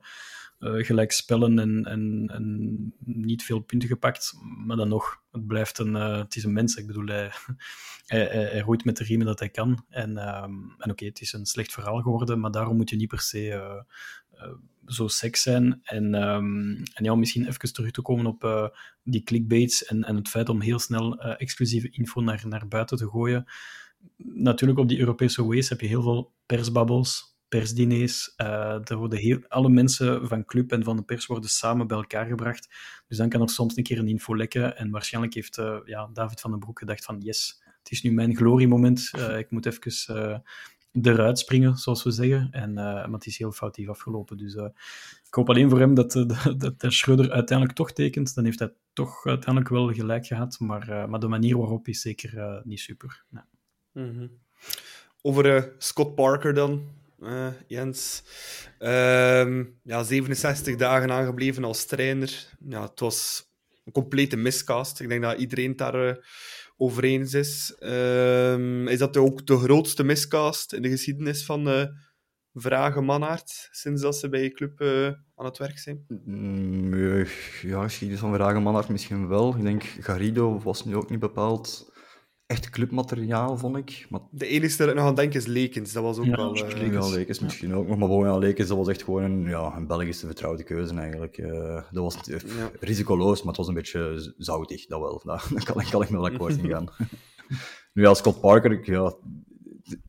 uh, 0.59 0.85
gelijk 0.85 1.11
spellen 1.11 1.59
en, 1.59 1.85
en, 1.85 2.31
en, 2.33 2.93
niet 2.99 3.43
veel 3.43 3.59
punten 3.59 3.89
gepakt. 3.89 4.33
Maar 4.65 4.77
dan 4.77 4.87
nog, 4.87 5.23
het 5.31 5.47
blijft 5.47 5.77
een, 5.77 5.95
uh, 5.95 6.17
het 6.17 6.35
is 6.35 6.43
een 6.43 6.53
mens. 6.53 6.75
Ik 6.75 6.87
bedoel, 6.87 7.05
hij, 8.05 8.25
hij, 8.25 8.59
roeit 8.59 8.85
met 8.85 8.97
de 8.97 9.03
riemen 9.03 9.25
dat 9.25 9.39
hij 9.39 9.49
kan. 9.49 9.85
En, 9.89 10.43
um, 10.43 10.73
en 10.77 10.91
oké, 10.91 11.05
het 11.05 11.21
is 11.21 11.33
een 11.33 11.45
slecht 11.45 11.73
verhaal 11.73 12.01
geworden, 12.01 12.39
maar 12.39 12.51
daarom 12.51 12.75
moet 12.75 12.89
je 12.89 12.95
niet 12.95 13.07
per 13.07 13.19
se 13.19 13.47
uh, 14.39 14.53
zo 14.85 15.07
sec 15.07 15.35
zijn. 15.35 15.79
En, 15.83 16.13
um, 16.13 16.83
en 16.93 17.03
ja, 17.03 17.15
misschien 17.15 17.47
even 17.47 17.73
terug 17.73 17.91
te 17.91 18.01
komen 18.01 18.25
op 18.25 18.71
die 19.03 19.23
clickbaits 19.23 19.85
en, 19.85 20.03
en 20.03 20.15
het 20.15 20.29
feit 20.29 20.49
om 20.49 20.61
heel 20.61 20.79
snel 20.79 21.19
exclusieve 21.19 21.89
info 21.89 22.21
naar, 22.21 22.43
naar 22.47 22.67
buiten 22.67 22.97
te 22.97 23.07
gooien. 23.07 23.45
Natuurlijk, 24.17 24.79
op 24.79 24.87
die 24.87 24.99
Europese 24.99 25.45
ways 25.45 25.69
heb 25.69 25.81
je 25.81 25.87
heel 25.87 26.01
veel 26.01 26.33
persbabbels, 26.45 27.34
persdiners. 27.57 28.33
Uh, 28.37 28.89
er 28.89 28.95
worden 28.95 29.19
heel, 29.19 29.39
alle 29.47 29.69
mensen 29.69 30.27
van 30.27 30.45
club 30.45 30.71
en 30.71 30.83
van 30.83 30.95
de 30.95 31.03
pers 31.03 31.25
worden 31.25 31.49
samen 31.49 31.87
bij 31.87 31.97
elkaar 31.97 32.25
gebracht. 32.25 32.69
Dus 33.07 33.17
dan 33.17 33.29
kan 33.29 33.41
er 33.41 33.49
soms 33.49 33.77
een 33.77 33.83
keer 33.83 33.99
een 33.99 34.07
info 34.07 34.35
lekken. 34.35 34.77
En 34.77 34.89
waarschijnlijk 34.89 35.33
heeft 35.33 35.57
uh, 35.57 35.77
ja, 35.85 36.09
David 36.13 36.41
van 36.41 36.51
den 36.51 36.59
Broek 36.59 36.79
gedacht 36.79 37.05
van 37.05 37.19
yes, 37.19 37.63
het 37.79 37.91
is 37.91 38.01
nu 38.01 38.11
mijn 38.11 38.35
gloriemoment. 38.35 39.11
Uh, 39.17 39.37
ik 39.37 39.51
moet 39.51 39.65
even 39.65 40.43
eruit 41.01 41.39
springen, 41.39 41.77
zoals 41.77 42.03
we 42.03 42.11
zeggen. 42.11 42.47
En, 42.51 42.73
maar 42.73 43.11
het 43.11 43.25
is 43.25 43.37
heel 43.37 43.51
foutief 43.51 43.89
afgelopen. 43.89 44.37
Dus 44.37 44.55
ik 45.25 45.33
hoop 45.33 45.49
alleen 45.49 45.69
voor 45.69 45.79
hem 45.79 45.93
dat, 45.93 46.11
dat, 46.57 46.79
dat 46.79 47.29
uiteindelijk 47.29 47.71
toch 47.71 47.91
tekent. 47.91 48.35
Dan 48.35 48.45
heeft 48.45 48.59
hij 48.59 48.73
toch 48.93 49.25
uiteindelijk 49.25 49.73
wel 49.73 49.93
gelijk 49.93 50.25
gehad. 50.25 50.59
Maar, 50.59 51.09
maar 51.09 51.19
de 51.19 51.27
manier 51.27 51.57
waarop 51.57 51.87
is 51.87 52.01
zeker 52.01 52.61
niet 52.63 52.79
super. 52.79 53.23
Nee. 53.29 53.43
Mm. 54.05 54.31
Over 55.21 55.73
Scott 55.77 56.15
Parker 56.15 56.53
dan 56.53 56.83
uh, 57.19 57.47
Jens. 57.67 58.23
Um, 58.79 59.79
ja, 59.83 60.03
67 60.03 60.75
dagen 60.75 61.11
aangebleven 61.11 61.63
als 61.63 61.85
trainer. 61.85 62.47
Ja, 62.67 62.81
het 62.81 62.99
was 62.99 63.43
een 63.83 63.91
complete 63.91 64.35
miscast. 64.35 64.99
Ik 64.99 65.09
denk 65.09 65.21
dat 65.21 65.37
iedereen 65.37 65.69
het 65.69 65.77
daar 65.77 66.07
uh, 66.07 66.15
over 66.77 67.03
eens 67.03 67.33
is. 67.33 67.75
Um, 67.79 68.87
is 68.87 68.99
dat 68.99 69.17
ook 69.17 69.45
de 69.45 69.57
grootste 69.57 70.03
miscast 70.03 70.73
in 70.73 70.81
de 70.81 70.89
geschiedenis 70.89 71.45
van 71.45 71.67
uh, 71.67 71.83
Vragen 72.53 73.03
Mannaert, 73.03 73.67
sinds 73.71 74.01
dat 74.01 74.15
ze 74.15 74.29
bij 74.29 74.43
je 74.43 74.51
club 74.51 74.81
aan 75.35 75.45
het 75.45 75.57
werk 75.57 75.79
zijn? 75.79 76.05
Mm, 76.25 77.25
ja, 77.61 77.83
geschiedenis 77.83 78.21
van 78.21 78.33
Vragen 78.33 78.91
misschien 78.91 79.27
wel. 79.27 79.55
Ik 79.55 79.63
denk 79.63 79.83
Garrido 79.83 80.59
was 80.59 80.85
nu 80.85 80.95
ook 80.95 81.09
niet 81.09 81.19
bepaald 81.19 81.93
echt 82.47 82.69
clubmateriaal, 82.69 83.57
vond 83.57 83.77
ik. 83.77 84.05
Maar... 84.09 84.21
De 84.31 84.47
enige 84.47 84.77
dat 84.77 84.89
ik 84.89 84.95
nog 84.95 85.05
aan 85.05 85.15
denk 85.15 85.33
is 85.33 85.45
Lekens. 85.45 85.93
Dat 85.93 86.03
was 86.03 86.17
ook 86.17 86.25
ja, 86.25 86.35
wel... 86.35 86.57
Uh, 86.57 86.91
ja, 86.91 87.09
Lekens 87.09 87.39
misschien 87.39 87.75
ook 87.75 87.87
nog. 87.87 87.97
Maar 87.97 88.07
gewoon, 88.07 88.25
ja, 88.25 88.37
Lekens, 88.37 88.67
dat 88.67 88.77
was 88.77 88.87
echt 88.87 89.03
gewoon 89.03 89.23
een, 89.23 89.43
ja, 89.49 89.75
een 89.75 89.87
Belgische 89.87 90.25
vertrouwde 90.25 90.63
keuze 90.63 90.93
eigenlijk. 90.93 91.37
Uh, 91.37 91.81
dat 91.91 92.03
was 92.03 92.27
uh, 92.27 92.39
ja. 92.39 92.71
risicoloos, 92.79 93.39
maar 93.39 93.47
het 93.47 93.57
was 93.57 93.67
een 93.67 93.73
beetje 93.73 94.33
zoutig, 94.37 94.85
dat 94.85 94.99
wel. 94.99 95.21
Daar, 95.25 95.63
kan, 95.63 95.83
kan 95.89 96.01
ik 96.01 96.07
wel 96.07 96.25
akkoord 96.25 96.57
in 96.57 96.69
gaan. 96.73 96.89
nu, 97.93 98.05
als 98.05 98.17
Scott 98.17 98.39
Parker, 98.39 98.91
ja, 98.91 99.15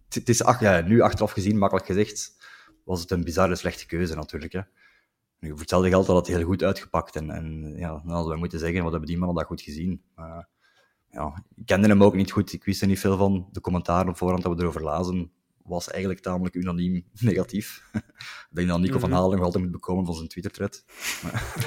het 0.09 0.29
is 0.29 0.43
ach, 0.43 0.61
ja, 0.61 0.81
nu 0.81 1.01
achteraf 1.01 1.33
gezien, 1.33 1.59
makkelijk 1.59 1.87
gezegd, 1.87 2.37
was 2.85 3.01
het 3.01 3.11
een 3.11 3.25
bizarre 3.25 3.57
slechte 3.57 3.87
keuze 3.87 4.15
natuurlijk. 4.15 4.53
Hè. 4.53 4.61
Nu, 5.39 5.49
voor 5.51 5.61
hetzelfde 5.61 5.89
geld 5.89 6.07
had 6.07 6.17
het 6.17 6.37
heel 6.37 6.47
goed 6.47 6.63
uitgepakt. 6.63 7.17
En, 7.17 7.31
en 7.31 7.75
ja, 7.77 7.89
dan 7.89 8.15
hadden 8.15 8.33
we 8.33 8.39
moeten 8.39 8.59
zeggen, 8.59 8.83
wat 8.83 8.91
hebben 8.91 9.09
die 9.09 9.19
mannen 9.19 9.37
dat 9.37 9.47
goed 9.47 9.63
gezien. 9.63 10.03
Uh, 10.19 10.39
ja, 11.17 11.43
ik 11.57 11.67
kende 11.67 11.89
hem 11.89 12.03
ook 12.03 12.15
niet 12.15 12.31
goed. 12.31 12.53
Ik 12.53 12.65
wist 12.65 12.81
er 12.81 12.87
niet 12.87 12.99
veel 12.99 13.17
van. 13.17 13.49
De 13.53 13.61
commentaren 13.61 14.09
op 14.09 14.17
voorhand 14.17 14.43
dat 14.43 14.55
we 14.55 14.63
erover 14.63 14.83
lazen, 14.83 15.31
was 15.63 15.89
eigenlijk 15.89 16.23
tamelijk 16.23 16.55
unaniem 16.55 17.05
negatief. 17.21 17.83
ik 17.93 18.03
denk 18.51 18.69
dat 18.69 18.79
Nico 18.79 18.95
mm 18.95 19.01
-hmm. 19.01 19.01
van 19.01 19.11
mhm. 19.11 19.19
Halen 19.19 19.37
nog 19.37 19.45
altijd 19.45 19.63
moet 19.65 19.73
bekomen 19.73 20.05
van 20.07 20.15
zijn 20.15 20.29
Twitter-thread. 20.29 20.85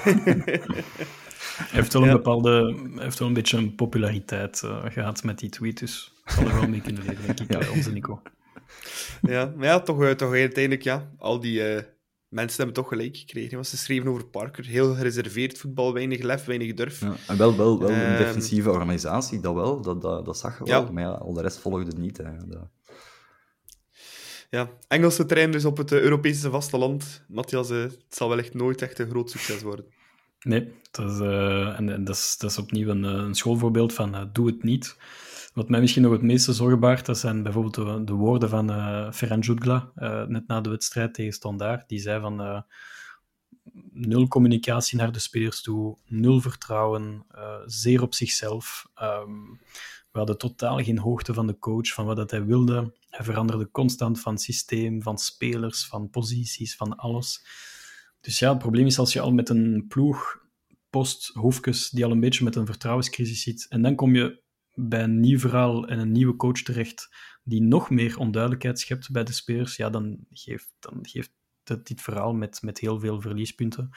Hij 0.03 1.73
heeft 1.77 1.93
wel 1.93 2.03
een 2.03 2.11
bepaalde, 2.11 2.75
heeft 2.95 3.19
wel 3.19 3.27
een 3.27 3.33
beetje 3.33 3.57
een 3.57 3.75
populariteit 3.75 4.61
uh, 4.65 4.85
gehad 4.85 5.23
met 5.23 5.39
die 5.39 5.49
tweet, 5.49 5.79
dus 5.79 6.13
zal 6.25 6.45
er 6.45 6.53
wel 6.59 6.67
mee 6.67 6.81
kunnen 6.81 7.05
leven, 7.05 7.25
denk 7.25 7.39
ik, 7.39 7.51
ja. 7.53 7.61
uh, 7.61 7.71
onze 7.71 7.91
Nico. 7.91 8.21
Ja, 9.21 9.53
maar 9.55 9.65
ja, 9.65 9.79
toch, 9.79 10.01
uh, 10.01 10.11
toch 10.11 10.31
uiteindelijk, 10.31 10.83
ja, 10.83 11.11
al 11.17 11.39
die 11.39 11.61
mensen 12.29 12.57
hebben 12.57 12.75
toch 12.75 12.87
gelijk 12.87 13.17
gekregen. 13.17 13.53
Want 13.53 13.67
ze 13.67 13.77
schreven 13.77 14.07
over 14.07 14.25
Parker. 14.25 14.65
Heel 14.65 14.95
gereserveerd 14.95 15.57
voetbal, 15.57 15.93
weinig 15.93 16.21
lef, 16.21 16.45
weinig 16.45 16.73
durf. 16.73 16.99
Ja, 16.99 17.15
en 17.27 17.37
wel, 17.37 17.57
wel, 17.57 17.79
wel 17.79 17.89
een 17.89 18.11
um, 18.11 18.17
defensieve 18.17 18.71
organisatie, 18.71 19.39
dat 19.39 19.53
wel. 19.53 19.81
Dat, 19.81 20.01
dat, 20.01 20.25
dat 20.25 20.37
zag 20.37 20.59
je 20.59 20.63
wel. 20.63 20.83
Ja. 20.83 20.91
Maar 20.91 21.03
ja, 21.03 21.11
al 21.11 21.33
de 21.33 21.41
rest 21.41 21.59
volgde 21.59 21.97
niet. 21.97 22.17
Hè. 22.17 22.47
Dat... 22.47 22.67
Ja, 24.49 24.69
Engelse 24.87 25.25
trainers 25.25 25.65
op 25.65 25.77
het 25.77 25.91
Europese 25.91 26.49
vasteland. 26.49 27.23
Matthias, 27.27 27.69
het 27.69 28.05
zal 28.09 28.29
wel 28.29 28.37
echt 28.37 28.53
nooit 28.53 28.81
echt 28.81 28.99
een 28.99 29.09
groot 29.09 29.29
succes 29.29 29.61
worden. 29.61 29.85
Nee, 30.39 30.73
dat 30.91 31.11
is, 31.11 31.19
uh, 31.19 31.79
en, 31.79 31.89
en 31.89 32.03
dat, 32.03 32.15
is, 32.15 32.37
dat 32.37 32.51
is 32.51 32.57
opnieuw 32.57 32.89
een, 32.89 33.03
een 33.03 33.35
schoolvoorbeeld 33.35 33.93
van 33.93 34.15
uh, 34.15 34.21
doe 34.33 34.47
het 34.47 34.63
niet. 34.63 34.97
Wat 35.53 35.69
mij 35.69 35.79
misschien 35.79 36.01
nog 36.01 36.11
het 36.11 36.21
meeste 36.21 36.53
zorgen 36.53 36.79
baart, 36.79 37.05
dat 37.05 37.17
zijn 37.17 37.43
bijvoorbeeld 37.43 37.75
de, 37.75 38.03
de 38.03 38.13
woorden 38.13 38.49
van 38.49 38.71
uh, 38.71 39.11
Ferran 39.11 39.39
Jutgla, 39.39 39.91
uh, 39.95 40.25
net 40.25 40.47
na 40.47 40.61
de 40.61 40.69
wedstrijd 40.69 41.13
tegen 41.13 41.33
Standaard. 41.33 41.89
Die 41.89 41.99
zei 41.99 42.21
van 42.21 42.41
uh, 42.41 42.61
nul 43.91 44.27
communicatie 44.27 44.97
naar 44.97 45.11
de 45.11 45.19
spelers 45.19 45.61
toe, 45.61 45.97
nul 46.05 46.41
vertrouwen, 46.41 47.25
zeer 47.65 48.01
op 48.01 48.13
zichzelf. 48.13 48.89
Um, 49.01 49.59
we 50.11 50.17
hadden 50.17 50.37
totaal 50.37 50.77
geen 50.77 50.97
hoogte 50.97 51.33
van 51.33 51.47
de 51.47 51.59
coach, 51.59 51.87
van 51.87 52.05
wat 52.05 52.15
dat 52.15 52.31
hij 52.31 52.45
wilde. 52.45 52.93
Hij 53.09 53.25
veranderde 53.25 53.71
constant 53.71 54.19
van 54.19 54.37
systeem, 54.37 55.01
van 55.01 55.17
spelers, 55.17 55.85
van 55.85 56.09
posities, 56.09 56.75
van 56.75 56.95
alles. 56.95 57.45
Dus 58.21 58.39
ja, 58.39 58.49
het 58.49 58.59
probleem 58.59 58.85
is 58.85 58.99
als 58.99 59.13
je 59.13 59.21
al 59.21 59.31
met 59.31 59.49
een 59.49 59.85
ploeg 59.87 60.41
post-Hoefkes, 60.89 61.89
die 61.89 62.05
al 62.05 62.11
een 62.11 62.19
beetje 62.19 62.43
met 62.43 62.55
een 62.55 62.65
vertrouwenscrisis 62.65 63.41
zit. 63.41 63.65
En 63.69 63.81
dan 63.81 63.95
kom 63.95 64.15
je 64.15 64.41
bij 64.87 65.03
een 65.03 65.19
nieuw 65.19 65.39
verhaal 65.39 65.87
en 65.87 65.99
een 65.99 66.11
nieuwe 66.11 66.35
coach 66.35 66.61
terecht 66.61 67.09
die 67.43 67.61
nog 67.61 67.89
meer 67.89 68.17
onduidelijkheid 68.17 68.79
schept 68.79 69.11
bij 69.11 69.23
de 69.23 69.31
spelers, 69.31 69.75
ja, 69.75 69.89
dan 69.89 70.17
geeft, 70.29 70.73
dan 70.79 70.99
geeft 71.01 71.31
het, 71.69 71.87
dit 71.87 72.01
verhaal 72.01 72.33
met, 72.33 72.61
met 72.61 72.79
heel 72.79 72.99
veel 72.99 73.21
verliespunten. 73.21 73.89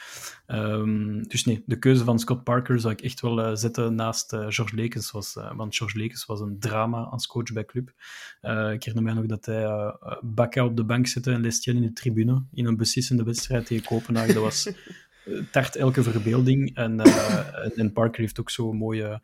Um, 0.46 1.22
dus 1.28 1.44
nee, 1.44 1.62
de 1.66 1.78
keuze 1.78 2.04
van 2.04 2.18
Scott 2.18 2.44
Parker 2.44 2.80
zou 2.80 2.92
ik 2.92 3.00
echt 3.00 3.20
wel 3.20 3.38
uh, 3.38 3.54
zetten 3.54 3.94
naast 3.94 4.32
uh, 4.32 4.46
George 4.48 4.74
Lekens. 4.74 5.10
Was, 5.10 5.36
uh, 5.36 5.56
want 5.56 5.76
George 5.76 5.98
Lekens 5.98 6.26
was 6.26 6.40
een 6.40 6.58
drama 6.58 7.00
als 7.00 7.26
coach 7.26 7.52
bij 7.52 7.64
club. 7.64 7.88
ik 8.72 8.84
herinner 8.84 9.02
mij 9.02 9.12
nog 9.12 9.26
dat 9.26 9.46
hij 9.46 9.96
Bakka 10.20 10.64
op 10.64 10.76
de 10.76 10.84
bank 10.84 11.06
zette 11.06 11.32
en 11.32 11.40
Lestien 11.40 11.76
in 11.76 11.82
de 11.82 11.92
tribune 11.92 12.44
in 12.52 12.66
een 12.66 12.76
beslissende 12.76 13.22
wedstrijd 13.22 13.66
tegen 13.66 13.84
Kopenhagen. 13.84 14.34
Dat 14.34 14.42
was 14.42 14.68
tart 15.50 15.76
elke 15.76 16.02
verbeelding. 16.02 16.76
En, 16.76 17.06
uh, 17.06 17.78
en 17.78 17.92
Parker 17.92 18.20
heeft 18.20 18.40
ook 18.40 18.50
zo 18.50 18.72
mooie, 18.72 19.20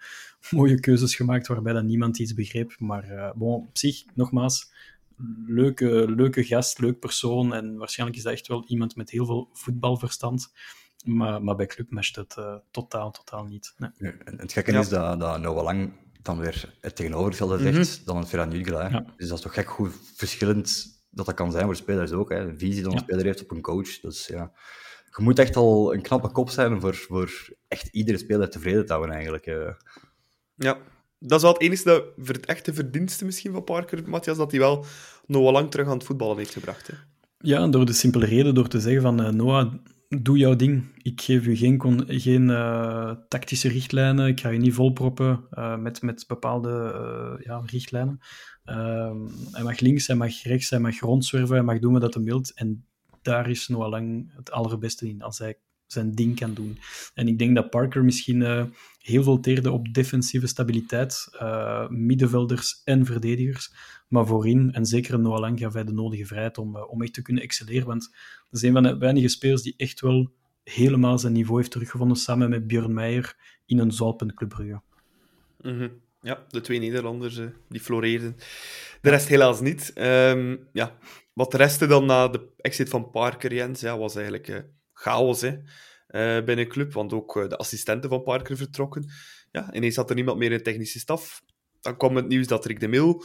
mooie 0.50 0.80
keuzes 0.80 1.14
gemaakt 1.14 1.46
waarbij 1.46 1.72
dan 1.72 1.86
niemand 1.86 2.18
iets 2.18 2.34
begreep. 2.34 2.74
Maar 2.78 3.10
uh, 3.10 3.30
bon, 3.34 3.54
op 3.54 3.78
zich, 3.78 4.04
nogmaals, 4.14 4.72
leuke, 5.46 6.10
leuke 6.10 6.44
gast, 6.44 6.78
leuk 6.78 6.98
persoon. 6.98 7.54
En 7.54 7.76
waarschijnlijk 7.76 8.18
is 8.18 8.24
dat 8.24 8.32
echt 8.32 8.46
wel 8.46 8.64
iemand 8.66 8.96
met 8.96 9.10
heel 9.10 9.26
veel 9.26 9.48
voetbalverstand. 9.52 10.52
Maar, 11.04 11.42
maar 11.42 11.56
bij 11.56 11.66
Club 11.66 11.90
matcht 11.90 12.16
het 12.16 12.36
uh, 12.38 12.54
totaal, 12.70 13.10
totaal 13.10 13.44
niet. 13.44 13.74
Nee. 13.76 13.90
Ja, 13.96 14.12
het 14.24 14.52
gekke 14.52 14.72
ja. 14.72 14.78
is 14.78 14.88
dat, 14.88 15.20
dat 15.20 15.40
Noah 15.40 15.64
Lang 15.64 15.92
dan 16.22 16.38
weer 16.38 16.74
het 16.80 16.96
tegenovergestelde 16.96 17.58
zegt 17.58 17.76
mm 17.76 17.82
-hmm. 17.82 18.04
dan 18.04 18.16
het 18.16 18.28
Ferran. 18.28 18.90
Ja. 18.90 19.04
Dus 19.16 19.28
dat 19.28 19.38
is 19.38 19.44
toch 19.44 19.54
gek 19.54 19.68
hoe 19.68 19.90
verschillend 20.14 20.96
dat 21.10 21.26
dat 21.26 21.34
kan 21.34 21.52
zijn 21.52 21.64
voor 21.64 21.76
spelers 21.76 22.12
ook. 22.12 22.30
Hè. 22.30 22.46
De 22.46 22.58
visie 22.58 22.82
die 22.82 22.92
een 22.92 22.98
speler 22.98 23.24
heeft 23.24 23.42
op 23.42 23.50
een 23.50 23.60
coach. 23.60 24.00
Dus 24.00 24.26
ja 24.26 24.52
je 25.18 25.24
moet 25.24 25.38
echt 25.38 25.56
al 25.56 25.94
een 25.94 26.02
knappe 26.02 26.30
kop 26.30 26.50
zijn 26.50 26.80
voor, 26.80 26.94
voor 26.94 27.30
echt 27.68 27.88
iedere 27.88 28.18
speler 28.18 28.50
tevreden 28.50 28.86
te 28.86 28.92
houden, 28.92 29.14
eigenlijk. 29.14 29.46
Eh. 29.46 29.72
Ja, 30.54 30.78
dat 31.18 31.36
is 31.36 31.42
wel 31.42 31.52
het 31.52 31.62
enige 31.62 32.12
voor 32.16 32.34
het 32.34 32.46
echte 32.46 32.74
verdienste 32.74 33.24
misschien 33.24 33.52
van 33.52 33.64
Parker, 33.64 34.08
Matthias, 34.08 34.36
dat 34.36 34.50
hij 34.50 34.60
wel 34.60 34.84
Noah 35.26 35.52
lang 35.52 35.70
terug 35.70 35.86
aan 35.86 35.96
het 35.96 36.04
voetballen 36.04 36.36
heeft 36.36 36.52
gebracht. 36.52 36.86
Hè? 36.86 36.94
Ja, 37.38 37.68
door 37.68 37.86
de 37.86 37.92
simpele 37.92 38.26
reden, 38.26 38.54
door 38.54 38.68
te 38.68 38.80
zeggen 38.80 39.02
van 39.02 39.20
uh, 39.20 39.28
Noah, 39.28 39.74
doe 40.08 40.38
jouw 40.38 40.56
ding. 40.56 40.84
Ik 41.02 41.20
geef 41.20 41.46
u 41.46 41.56
geen, 41.56 42.04
geen 42.06 42.48
uh, 42.48 43.12
tactische 43.28 43.68
richtlijnen, 43.68 44.26
ik 44.26 44.40
ga 44.40 44.48
je 44.48 44.58
niet 44.58 44.74
volproppen 44.74 45.44
uh, 45.52 45.76
met, 45.76 46.02
met 46.02 46.24
bepaalde 46.26 47.40
ja, 47.44 47.62
richtlijnen. 47.66 48.20
hij 49.52 49.62
mag 49.62 49.80
links, 49.80 50.06
hij 50.06 50.16
mag 50.16 50.42
rechts, 50.42 50.70
hij 50.70 50.80
mag 50.80 51.00
rondzwerven, 51.00 51.54
hij 51.54 51.64
mag 51.64 51.78
doen 51.78 51.92
wat 51.92 52.00
dat 52.00 52.14
hem 52.14 52.24
wilt. 52.24 52.52
En 52.54 52.87
daar 53.28 53.50
is 53.50 53.68
Noah 53.68 53.88
Lang 53.88 54.30
het 54.36 54.50
allerbeste 54.50 55.08
in, 55.08 55.22
als 55.22 55.38
hij 55.38 55.58
zijn 55.86 56.14
ding 56.14 56.36
kan 56.36 56.54
doen. 56.54 56.78
En 57.14 57.28
ik 57.28 57.38
denk 57.38 57.54
dat 57.54 57.70
Parker 57.70 58.04
misschien 58.04 58.40
uh, 58.40 58.64
heel 58.98 59.22
veel 59.22 59.40
teerde 59.40 59.70
op 59.70 59.94
defensieve 59.94 60.46
stabiliteit, 60.46 61.28
uh, 61.32 61.88
middenvelders 61.88 62.82
en 62.84 63.06
verdedigers. 63.06 63.72
Maar 64.08 64.26
voorin, 64.26 64.72
en 64.72 64.86
zeker 64.86 65.18
Noah 65.18 65.40
Lang, 65.40 65.58
gaf 65.58 65.72
hij 65.72 65.84
de 65.84 65.92
nodige 65.92 66.26
vrijheid 66.26 66.58
om, 66.58 66.76
uh, 66.76 66.90
om 66.90 67.02
echt 67.02 67.14
te 67.14 67.22
kunnen 67.22 67.42
excelleren. 67.42 67.86
Want 67.86 68.10
dat 68.50 68.62
is 68.62 68.62
een 68.62 68.72
van 68.72 68.82
de 68.82 68.98
weinige 68.98 69.28
spelers 69.28 69.62
die 69.62 69.74
echt 69.76 70.00
wel 70.00 70.32
helemaal 70.64 71.18
zijn 71.18 71.32
niveau 71.32 71.58
heeft 71.58 71.70
teruggevonden, 71.70 72.16
samen 72.16 72.50
met 72.50 72.66
Björn 72.66 72.94
Meijer 72.94 73.36
in 73.66 73.78
een 73.78 73.92
zalpend 73.92 74.34
Club 74.34 74.48
Brugge. 74.48 74.80
Mm 75.60 75.78
-hmm. 75.78 75.90
Ja, 76.22 76.44
de 76.48 76.60
twee 76.60 76.78
Nederlanders 76.78 77.40
die 77.68 77.80
floreerden. 77.80 78.36
De 79.00 79.10
rest 79.10 79.28
helaas 79.28 79.60
niet. 79.60 79.92
Um, 79.96 80.68
ja, 80.72 80.98
wat 81.38 81.54
restte 81.54 81.86
dan 81.86 82.06
na 82.06 82.28
de 82.28 82.48
exit 82.56 82.88
van 82.88 83.10
Parker, 83.10 83.54
Jens, 83.54 83.80
ja, 83.80 83.98
was 83.98 84.14
eigenlijk 84.14 84.48
uh, 84.48 84.58
chaos 84.92 85.40
hè, 85.40 85.48
uh, 85.48 86.44
binnen 86.44 86.64
de 86.64 86.66
club. 86.66 86.92
Want 86.92 87.12
ook 87.12 87.36
uh, 87.36 87.48
de 87.48 87.56
assistenten 87.56 88.10
van 88.10 88.22
Parker 88.22 88.56
vertrokken. 88.56 89.10
Ja, 89.50 89.74
ineens 89.74 89.96
had 89.96 90.08
er 90.08 90.14
niemand 90.14 90.38
meer 90.38 90.52
in 90.52 90.62
technische 90.62 90.98
staf. 90.98 91.42
Dan 91.80 91.96
kwam 91.96 92.16
het 92.16 92.28
nieuws 92.28 92.46
dat 92.46 92.64
Rick 92.64 92.80
de 92.80 92.88
Mil 92.88 93.24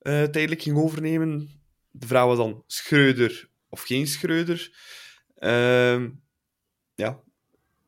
tijdelijk 0.00 0.62
ging 0.62 0.76
overnemen. 0.76 1.50
De 1.90 2.06
vraag 2.06 2.24
was 2.24 2.36
dan 2.36 2.64
Schreuder 2.66 3.48
of 3.68 3.82
geen 3.82 4.06
Schreuder. 4.06 4.76
Ehm, 5.34 6.10
ja, 6.94 7.22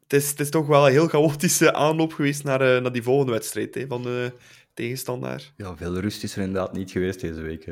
het 0.03 0.13
is, 0.13 0.35
is 0.35 0.51
toch 0.51 0.67
wel 0.67 0.87
een 0.87 0.93
heel 0.93 1.09
chaotische 1.09 1.75
aanloop 1.75 2.13
geweest 2.13 2.45
naar, 2.45 2.83
naar 2.83 2.93
die 2.93 3.03
volgende 3.03 3.33
wedstrijd 3.33 3.75
hè, 3.75 3.87
van 3.87 4.33
de 4.77 4.83
tegenstander. 4.83 5.53
Ja, 5.57 5.77
veel 5.77 6.01
rust 6.01 6.23
is 6.23 6.37
er 6.37 6.43
inderdaad 6.43 6.73
niet 6.73 6.91
geweest 6.91 7.21
deze 7.21 7.41
week. 7.41 7.67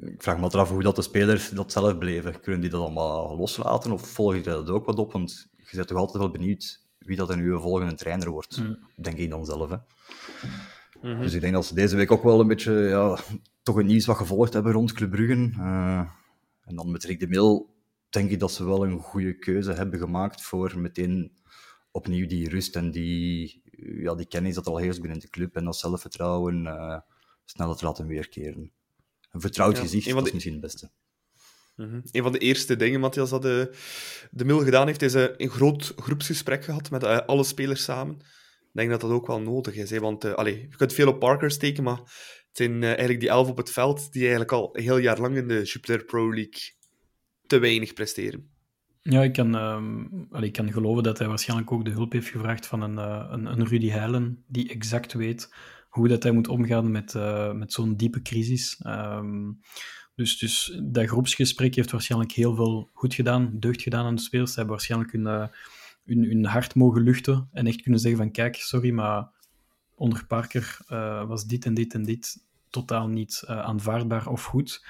Ik 0.00 0.22
vraag 0.22 0.38
me 0.38 0.48
af 0.48 0.70
hoe 0.70 0.82
dat 0.82 0.96
de 0.96 1.02
spelers 1.02 1.48
dat 1.48 1.72
zelf 1.72 1.98
beleven. 1.98 2.40
Kunnen 2.40 2.60
die 2.60 2.70
dat 2.70 2.80
allemaal 2.80 3.36
loslaten 3.36 3.92
of 3.92 4.08
volg 4.08 4.34
je 4.34 4.40
dat 4.40 4.70
ook 4.70 4.86
wat 4.86 4.98
op? 4.98 5.12
Want 5.12 5.48
je 5.56 5.76
bent 5.76 5.88
toch 5.88 5.98
altijd 5.98 6.18
wel 6.18 6.30
benieuwd 6.30 6.88
wie 6.98 7.16
dat 7.16 7.30
een 7.30 7.40
nieuwe 7.40 7.60
volgende 7.60 7.94
trainer 7.94 8.30
wordt, 8.30 8.60
mm. 8.60 8.78
denk 8.96 9.18
ik 9.18 9.30
dan 9.30 9.44
zelf. 9.44 9.70
Hè. 9.70 9.76
Mm 9.76 11.12
-hmm. 11.12 11.20
Dus 11.20 11.32
ik 11.32 11.40
denk 11.40 11.52
dat 11.52 11.66
ze 11.66 11.74
deze 11.74 11.96
week 11.96 12.12
ook 12.12 12.22
wel 12.22 12.40
een 12.40 12.46
beetje 12.46 12.72
ja, 12.72 13.18
toch 13.62 13.76
het 13.76 13.86
nieuws 13.86 14.06
wat 14.06 14.16
gevolgd 14.16 14.52
hebben 14.52 14.72
rond 14.72 14.92
Club 14.92 15.10
Brugge. 15.10 15.50
Uh, 15.58 15.98
en 16.64 16.76
dan 16.76 16.90
met 16.90 17.04
Rick 17.04 17.20
de 17.20 17.28
Mil 17.28 17.74
denk 18.10 18.30
ik 18.30 18.40
dat 18.40 18.52
ze 18.52 18.64
wel 18.64 18.84
een 18.84 18.98
goede 18.98 19.38
keuze 19.38 19.72
hebben 19.72 19.98
gemaakt 19.98 20.42
voor 20.42 20.78
meteen 20.78 21.32
opnieuw 21.90 22.26
die 22.26 22.48
rust 22.48 22.76
en 22.76 22.90
die 22.90 23.62
ja, 23.82 24.14
die 24.14 24.26
kennis 24.26 24.54
dat 24.54 24.66
al 24.66 24.76
heerst 24.76 25.00
binnen 25.00 25.20
de 25.20 25.28
club 25.28 25.56
en 25.56 25.64
dat 25.64 25.76
zelfvertrouwen 25.76 26.64
uh, 26.64 26.98
sneller 27.44 27.76
te 27.76 27.84
laten 27.84 28.06
weerkeren. 28.06 28.72
Een 29.30 29.40
vertrouwd 29.40 29.76
ja, 29.76 29.82
gezicht, 29.82 30.10
dat 30.10 30.26
is 30.26 30.32
misschien 30.32 30.52
het 30.52 30.62
beste. 30.62 30.90
-hmm. 31.76 32.02
Een 32.10 32.22
van 32.22 32.32
de 32.32 32.38
eerste 32.38 32.76
dingen, 32.76 33.00
Matthias, 33.00 33.30
dat 33.30 33.42
de, 33.42 33.76
de 34.30 34.44
Mil 34.44 34.58
gedaan 34.58 34.86
heeft, 34.86 35.02
is 35.02 35.14
uh, 35.14 35.26
een 35.36 35.50
groot 35.50 35.92
groepsgesprek 35.96 36.64
gehad 36.64 36.90
met 36.90 37.04
alle 37.04 37.44
spelers 37.44 37.82
samen. 37.82 38.14
Ik 38.14 38.76
denk 38.76 38.90
dat 38.90 39.00
dat 39.00 39.10
ook 39.10 39.26
wel 39.26 39.40
nodig 39.40 39.74
is. 39.74 39.90
Hè? 39.90 40.00
Want 40.00 40.24
uh, 40.24 40.32
allez, 40.32 40.54
je 40.54 40.76
kunt 40.76 40.92
veel 40.92 41.08
op 41.08 41.18
Parker 41.18 41.50
steken, 41.50 41.82
maar 41.82 41.98
het 41.98 42.56
zijn 42.56 42.82
eigenlijk 42.82 43.20
die 43.20 43.28
elf 43.28 43.48
op 43.48 43.56
het 43.56 43.70
veld 43.70 44.12
die 44.12 44.20
eigenlijk 44.20 44.52
al 44.52 44.76
een 44.76 44.82
heel 44.82 44.98
jaar 44.98 45.20
lang 45.20 45.36
in 45.36 45.48
de 45.48 45.62
Jupiler 45.62 46.04
Pro 46.04 46.34
League 46.34 46.72
te 47.46 47.58
weinig 47.58 47.92
presteren. 47.92 48.50
Ja, 49.02 49.22
ik 49.22 49.32
kan, 49.32 49.54
uh, 49.54 50.42
ik 50.42 50.52
kan 50.52 50.72
geloven 50.72 51.02
dat 51.02 51.18
hij 51.18 51.28
waarschijnlijk 51.28 51.72
ook 51.72 51.84
de 51.84 51.90
hulp 51.90 52.12
heeft 52.12 52.28
gevraagd 52.28 52.66
van 52.66 52.82
een, 52.82 52.94
uh, 52.94 53.26
een, 53.30 53.46
een, 53.46 53.66
Rudy 53.66 53.88
Heilen, 53.88 54.44
die 54.46 54.68
exact 54.68 55.12
weet 55.12 55.54
hoe 55.88 56.08
dat 56.08 56.22
hij 56.22 56.32
moet 56.32 56.48
omgaan 56.48 56.90
met, 56.90 57.14
uh, 57.14 57.52
met 57.52 57.72
zo'n 57.72 57.96
diepe 57.96 58.22
crisis. 58.22 58.80
Um, 58.86 59.60
dus, 60.14 60.38
dus 60.38 60.80
dat 60.82 61.06
groepsgesprek 61.06 61.74
heeft 61.74 61.90
waarschijnlijk 61.90 62.32
heel 62.32 62.54
veel 62.54 62.90
goed 62.92 63.14
gedaan, 63.14 63.50
deugd 63.58 63.82
gedaan 63.82 64.04
aan 64.04 64.14
de 64.14 64.20
spelers. 64.20 64.50
Ze 64.50 64.56
hebben 64.56 64.74
waarschijnlijk 64.74 65.12
hun, 65.12 65.26
uh, 65.26 65.46
hun, 66.04 66.24
hun 66.24 66.44
hart 66.44 66.74
mogen 66.74 67.02
luchten 67.02 67.48
en 67.52 67.66
echt 67.66 67.82
kunnen 67.82 68.00
zeggen 68.00 68.20
van 68.20 68.30
kijk, 68.30 68.56
sorry, 68.56 68.90
maar 68.90 69.28
onder 69.94 70.26
Parker 70.26 70.78
was 71.26 71.44
dit 71.46 71.64
en 71.64 71.74
dit 71.74 71.94
en 71.94 72.02
dit 72.02 72.44
totaal 72.70 73.08
niet 73.08 73.44
aanvaardbaar 73.46 74.26
of 74.26 74.44
goed. 74.44 74.84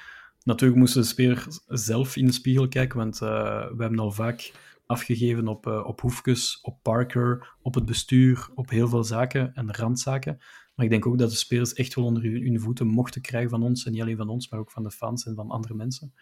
Natuurlijk 0.45 0.81
moesten 0.81 1.01
de 1.01 1.07
speler 1.07 1.47
zelf 1.67 2.17
in 2.17 2.27
de 2.27 2.33
spiegel 2.33 2.69
kijken, 2.69 2.99
want 2.99 3.21
uh, 3.21 3.29
we 3.77 3.83
hebben 3.83 3.99
al 3.99 4.13
vaak 4.13 4.53
afgegeven 4.87 5.49
op, 5.49 5.67
uh, 5.67 5.85
op 5.87 6.01
Hoefkes, 6.01 6.59
op 6.63 6.79
Parker, 6.83 7.55
op 7.63 7.75
het 7.75 7.85
bestuur, 7.85 8.49
op 8.55 8.71
heel 8.71 8.89
veel 8.89 9.05
zaken 9.05 9.55
en 9.55 9.75
randzaken. 9.75 10.37
Maar 10.75 10.85
ik 10.85 10.91
denk 10.91 11.07
ook 11.07 11.19
dat 11.19 11.31
de 11.31 11.37
spelers 11.37 11.73
echt 11.73 11.95
wel 11.95 12.05
onder 12.05 12.23
hun 12.23 12.61
voeten 12.61 12.87
mochten 12.87 13.21
krijgen 13.21 13.51
van 13.51 13.63
ons, 13.63 13.85
en 13.85 13.93
niet 13.93 14.01
alleen 14.01 14.17
van 14.17 14.29
ons, 14.29 14.49
maar 14.49 14.61
ook 14.61 14.71
van 14.71 14.83
de 14.83 14.91
fans 14.91 15.27
en 15.27 15.35
van 15.35 15.51
andere 15.51 15.75
mensen. 15.75 16.13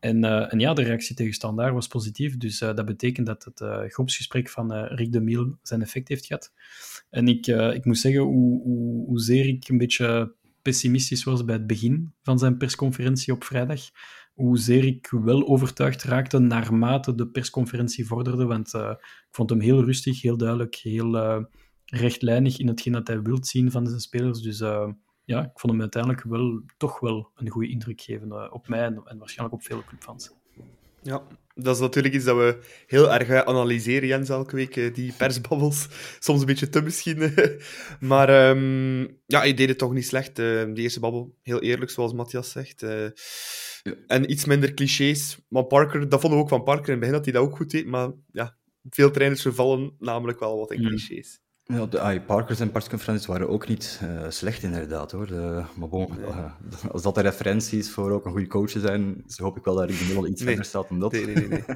En, 0.00 0.24
uh, 0.24 0.52
en 0.52 0.58
ja, 0.58 0.74
de 0.74 0.82
reactie 0.82 1.16
tegen 1.16 1.34
Standaard 1.34 1.72
was 1.72 1.88
positief, 1.88 2.36
dus 2.36 2.58
dat 2.58 2.84
betekent 2.84 3.26
dat 3.26 3.44
het 3.44 3.92
groepsgesprek 3.92 4.48
van 4.48 4.72
Rick 4.72 5.12
de 5.12 5.20
Miel 5.20 5.58
zijn 5.62 5.82
effect 5.82 6.08
heeft 6.08 6.26
gehad. 6.26 6.52
En 7.10 7.28
ik, 7.28 7.46
ik 7.46 7.84
moet 7.84 7.98
zeggen, 7.98 8.22
hoe, 8.22 8.62
hoe, 8.62 9.06
hoezeer 9.06 9.46
ik 9.46 9.68
een 9.68 9.78
beetje 9.78 10.34
pessimistisch 10.64 11.24
was 11.24 11.44
bij 11.44 11.54
het 11.54 11.66
begin 11.66 12.14
van 12.22 12.38
zijn 12.38 12.56
persconferentie 12.56 13.32
op 13.32 13.44
vrijdag. 13.44 13.80
Hoezeer 14.34 14.84
ik 14.84 15.08
wel 15.10 15.46
overtuigd 15.46 16.02
raakte 16.02 16.38
naarmate 16.38 17.14
de 17.14 17.28
persconferentie 17.28 18.06
vorderde. 18.06 18.44
Want 18.44 18.74
uh, 18.74 18.90
ik 19.00 19.28
vond 19.30 19.50
hem 19.50 19.60
heel 19.60 19.84
rustig, 19.84 20.22
heel 20.22 20.36
duidelijk, 20.36 20.74
heel 20.74 21.16
uh, 21.16 21.44
rechtlijnig 21.84 22.58
in 22.58 22.68
hetgeen 22.68 22.92
dat 22.92 23.06
hij 23.06 23.22
wilt 23.22 23.46
zien 23.46 23.70
van 23.70 23.86
zijn 23.86 24.00
spelers. 24.00 24.40
Dus 24.40 24.60
uh, 24.60 24.88
ja, 25.24 25.44
ik 25.44 25.58
vond 25.58 25.72
hem 25.72 25.80
uiteindelijk 25.80 26.22
wel, 26.22 26.62
toch 26.76 27.00
wel 27.00 27.30
een 27.34 27.48
goede 27.48 27.68
indruk 27.68 28.00
geven 28.00 28.52
op 28.52 28.68
mij 28.68 28.84
en, 28.84 29.18
waarschijnlijk 29.18 29.58
op 29.58 29.62
vele 29.62 29.84
clubfans. 29.84 30.30
Ja, 31.04 31.26
dat 31.54 31.74
is 31.74 31.80
natuurlijk 31.80 32.14
iets 32.14 32.24
dat 32.24 32.36
we 32.36 32.58
heel 32.86 33.12
erg 33.12 33.44
analyseren, 33.44 34.08
Jens, 34.08 34.28
elke 34.28 34.56
week, 34.56 34.76
eh, 34.76 34.94
die 34.94 35.12
persbabbels. 35.12 35.88
Soms 36.18 36.40
een 36.40 36.46
beetje 36.46 36.68
te 36.68 36.82
misschien. 36.82 37.34
maar 38.00 38.48
um, 38.48 39.00
ja, 39.26 39.38
hij 39.38 39.54
deed 39.54 39.68
het 39.68 39.78
toch 39.78 39.92
niet 39.92 40.06
slecht. 40.06 40.38
Uh, 40.38 40.64
die 40.64 40.82
eerste 40.82 41.00
babbel, 41.00 41.36
heel 41.42 41.62
eerlijk, 41.62 41.90
zoals 41.90 42.12
Matthias 42.12 42.50
zegt. 42.50 42.80
Ja. 42.80 43.12
En 44.06 44.30
iets 44.30 44.44
minder 44.44 44.74
clichés. 44.74 45.38
Maar 45.48 45.64
Parker, 45.64 46.08
dat 46.08 46.20
vonden 46.20 46.38
we 46.38 46.44
ook 46.44 46.50
van 46.50 46.62
Parker 46.62 46.86
in 46.86 46.90
het 46.90 47.00
begin, 47.00 47.14
dat 47.14 47.24
hij 47.24 47.32
dat 47.32 47.42
ook 47.42 47.56
goed 47.56 47.70
deed. 47.70 47.86
Maar 47.86 48.10
ja, 48.32 48.56
veel 48.90 49.10
trainers 49.10 49.42
vervallen 49.42 49.94
namelijk 49.98 50.38
wel 50.38 50.58
wat 50.58 50.72
in 50.72 50.86
clichés. 50.86 51.40
Ja, 51.66 51.86
de 51.86 52.00
AI 52.00 52.20
Parkers 52.20 52.60
en 52.60 52.70
persconferenties 52.70 53.26
waren 53.26 53.48
ook 53.48 53.68
niet 53.68 54.00
uh, 54.02 54.24
slecht, 54.28 54.62
inderdaad. 54.62 55.10
Hoor. 55.12 55.26
De, 55.26 55.62
maar 55.76 55.88
bon, 55.88 56.08
nee. 56.16 56.26
uh, 56.26 56.52
als 56.92 57.02
dat 57.02 57.14
de 57.14 57.20
referentie 57.20 57.78
is 57.78 57.90
voor 57.90 58.10
ook 58.10 58.24
een 58.24 58.30
goede 58.30 58.46
coach 58.46 58.70
te 58.70 58.80
zijn, 58.80 59.24
hoop 59.36 59.56
ik 59.56 59.64
wel 59.64 59.74
dat 59.74 59.88
Rick 59.88 59.98
de 59.98 60.14
Mille 60.14 60.28
iets 60.28 60.40
nee. 60.40 60.48
verder 60.48 60.64
staat 60.64 60.88
dan 60.88 60.98
dat. 60.98 61.12
Nee, 61.12 61.26
nee, 61.26 61.48
nee. 61.48 61.64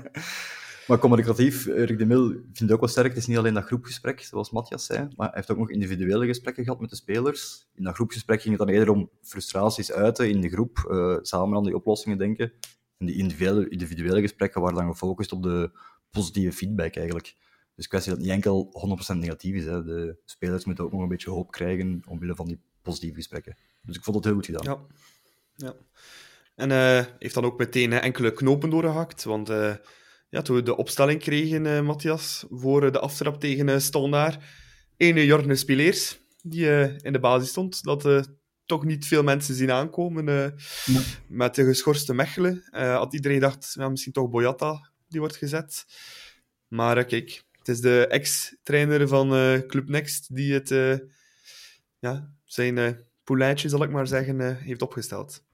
Maar 0.89 0.99
communicatief, 0.99 1.67
Rick 1.67 1.99
de 1.99 2.07
Mil 2.07 2.29
vindt 2.29 2.59
het 2.59 2.73
ook 2.73 2.81
wel 2.81 2.89
sterk. 2.89 3.09
Het 3.09 3.17
is 3.17 3.27
niet 3.27 3.37
alleen 3.39 3.55
dat 3.55 3.65
groepgesprek, 3.65 4.21
zoals 4.21 4.51
Matthias 4.51 4.87
zei, 4.87 5.09
maar 5.17 5.27
hij 5.27 5.37
heeft 5.37 5.51
ook 5.51 5.59
nog 5.59 5.71
individuele 5.71 6.27
gesprekken 6.27 6.65
gehad 6.65 6.81
met 6.81 6.91
de 6.91 6.97
spelers. 6.97 7.69
In 7.75 7.85
dat 7.85 7.95
groepgesprek 7.95 8.43
ging 8.43 8.59
het 8.59 8.67
dan 8.67 8.77
eerder 8.77 8.95
om 8.95 9.11
frustraties 9.23 9.93
uiten 9.93 10.31
in 10.31 10.41
de 10.41 10.49
groep, 10.49 10.89
uh, 10.91 11.17
samen 11.23 11.57
aan 11.57 11.65
die 11.65 11.75
oplossingen 11.75 12.19
denken. 12.19 12.53
En 12.99 13.07
die 13.07 13.17
individuele, 13.17 13.69
individuele 13.69 14.21
gesprekken 14.21 14.61
waren 14.61 14.77
dan 14.77 14.91
gefocust 14.91 15.33
op 15.33 15.43
de 15.43 15.71
positieve 16.11 16.57
feedback 16.57 16.97
eigenlijk. 16.97 17.35
Dus 17.79 17.89
kwestie 17.89 18.11
dat 18.13 18.21
het 18.21 18.29
niet 18.29 18.37
enkel 18.37 18.71
100% 19.15 19.17
negatief 19.17 19.55
is. 19.55 19.65
Hè. 19.65 19.85
De 19.85 20.17
spelers 20.25 20.65
moeten 20.65 20.85
ook 20.85 20.93
nog 20.93 21.01
een 21.01 21.09
beetje 21.09 21.31
hoop 21.31 21.51
krijgen 21.51 22.03
omwille 22.07 22.35
van 22.35 22.47
die 22.47 22.61
positieve 22.83 23.15
gesprekken. 23.15 23.57
Dus 23.83 23.97
ik 23.97 24.03
vond 24.03 24.17
het 24.17 24.25
heel 24.25 24.35
goed 24.35 24.47
gedaan. 24.47 24.65
Ja. 24.65 24.87
ja. 25.55 25.75
En 26.55 26.71
uh, 26.71 27.05
heeft 27.19 27.35
dan 27.35 27.45
ook 27.45 27.59
meteen 27.59 27.93
enkele 27.93 28.33
knopen 28.33 28.71
doorgehakt. 28.71 29.25
Want 29.25 29.51
uh, 29.51 29.75
ja, 30.29 30.43
toen 30.43 30.57
we 30.57 30.63
de 30.63 30.77
opstelling 30.77 31.21
kregen, 31.21 31.65
uh, 31.65 31.81
Matthias, 31.81 32.45
voor 32.51 32.93
de 32.93 32.99
aftrap 32.99 33.41
tegen 33.41 33.83
Stolnaar, 33.83 34.55
ene 34.97 35.27
Jorne 35.27 35.57
Spileers, 35.57 36.19
die 36.43 36.67
in 37.03 37.13
de 37.13 37.21
basis 37.21 37.49
stond, 37.49 37.83
dat 37.83 38.29
toch 38.67 38.85
niet 38.85 39.07
veel 39.07 39.23
mensen 39.23 39.55
zien 39.55 39.71
aankomen. 39.71 40.25
Nee. 40.25 40.51
Met 41.27 41.55
de 41.55 41.65
geschorste 41.65 42.15
Mechelen 42.15 42.63
had 42.71 43.15
iedereen 43.15 43.37
gedacht, 43.37 43.75
ja, 43.79 43.89
misschien 43.89 44.13
toch 44.13 44.31
Boyata 44.31 44.91
die 45.09 45.21
wordt 45.21 45.37
gezet. 45.37 45.87
Maar 46.69 47.05
kijk, 47.05 47.47
het 47.69 47.77
is 47.77 47.83
de 47.83 48.07
ex-trainer 48.07 49.09
van 49.09 49.29
Club 49.67 49.89
Next 49.89 50.35
die 50.35 50.53
het, 50.53 50.69
ja, 51.99 52.33
zijn 52.45 53.07
poulaintje, 53.25 53.69
zal 53.69 53.83
ik 53.83 53.91
maar 53.91 54.07
zeggen, 54.07 54.57
heeft 54.57 54.83
opgesteld. 54.83 55.47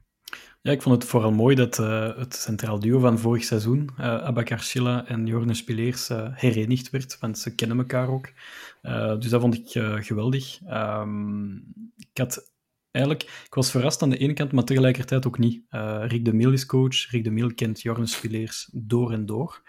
Ja, 0.62 0.72
ik 0.72 0.83
vond 0.83 1.03
het 1.03 1.11
vooral 1.11 1.33
mooi 1.33 1.57
dat 1.57 1.77
het 2.16 2.35
centraal 2.35 2.81
duo 2.81 2.98
van 2.98 3.18
vorig 3.18 3.44
seizoen, 3.44 3.90
uh, 3.98 4.07
Abakar 4.07 4.61
Schilla 4.61 5.07
en 5.07 5.27
Jorne 5.27 5.55
Spileers, 5.55 6.09
herenigd 6.31 6.90
werd, 6.90 7.18
want 7.18 7.38
ze 7.38 7.55
kennen 7.55 7.79
elkaar 7.79 8.09
ook. 8.09 8.33
dus 9.20 9.29
dat 9.29 9.40
vond 9.40 9.55
ik 9.55 9.68
geweldig. 10.05 10.61
Um, 10.70 11.72
ik 11.96 12.18
had 12.18 12.53
eigenlijk, 12.90 13.42
ik 13.46 13.55
was 13.55 13.70
verrast 13.70 14.03
aan 14.03 14.11
de 14.11 14.18
ene 14.18 14.33
kant, 14.33 14.53
maar 14.53 14.64
tegelijkertijd 14.64 15.27
ook 15.27 15.38
niet. 15.38 15.62
Rick 16.00 16.24
de 16.24 16.33
Mil 16.33 16.53
is 16.53 16.66
coach, 16.66 17.11
Rick 17.11 17.24
de 17.24 17.31
Mil 17.31 17.55
kent 17.55 17.81
Jorne 17.81 18.07
Spileers 18.07 18.68
door 18.72 19.12
en 19.12 19.27
door. 19.27 19.62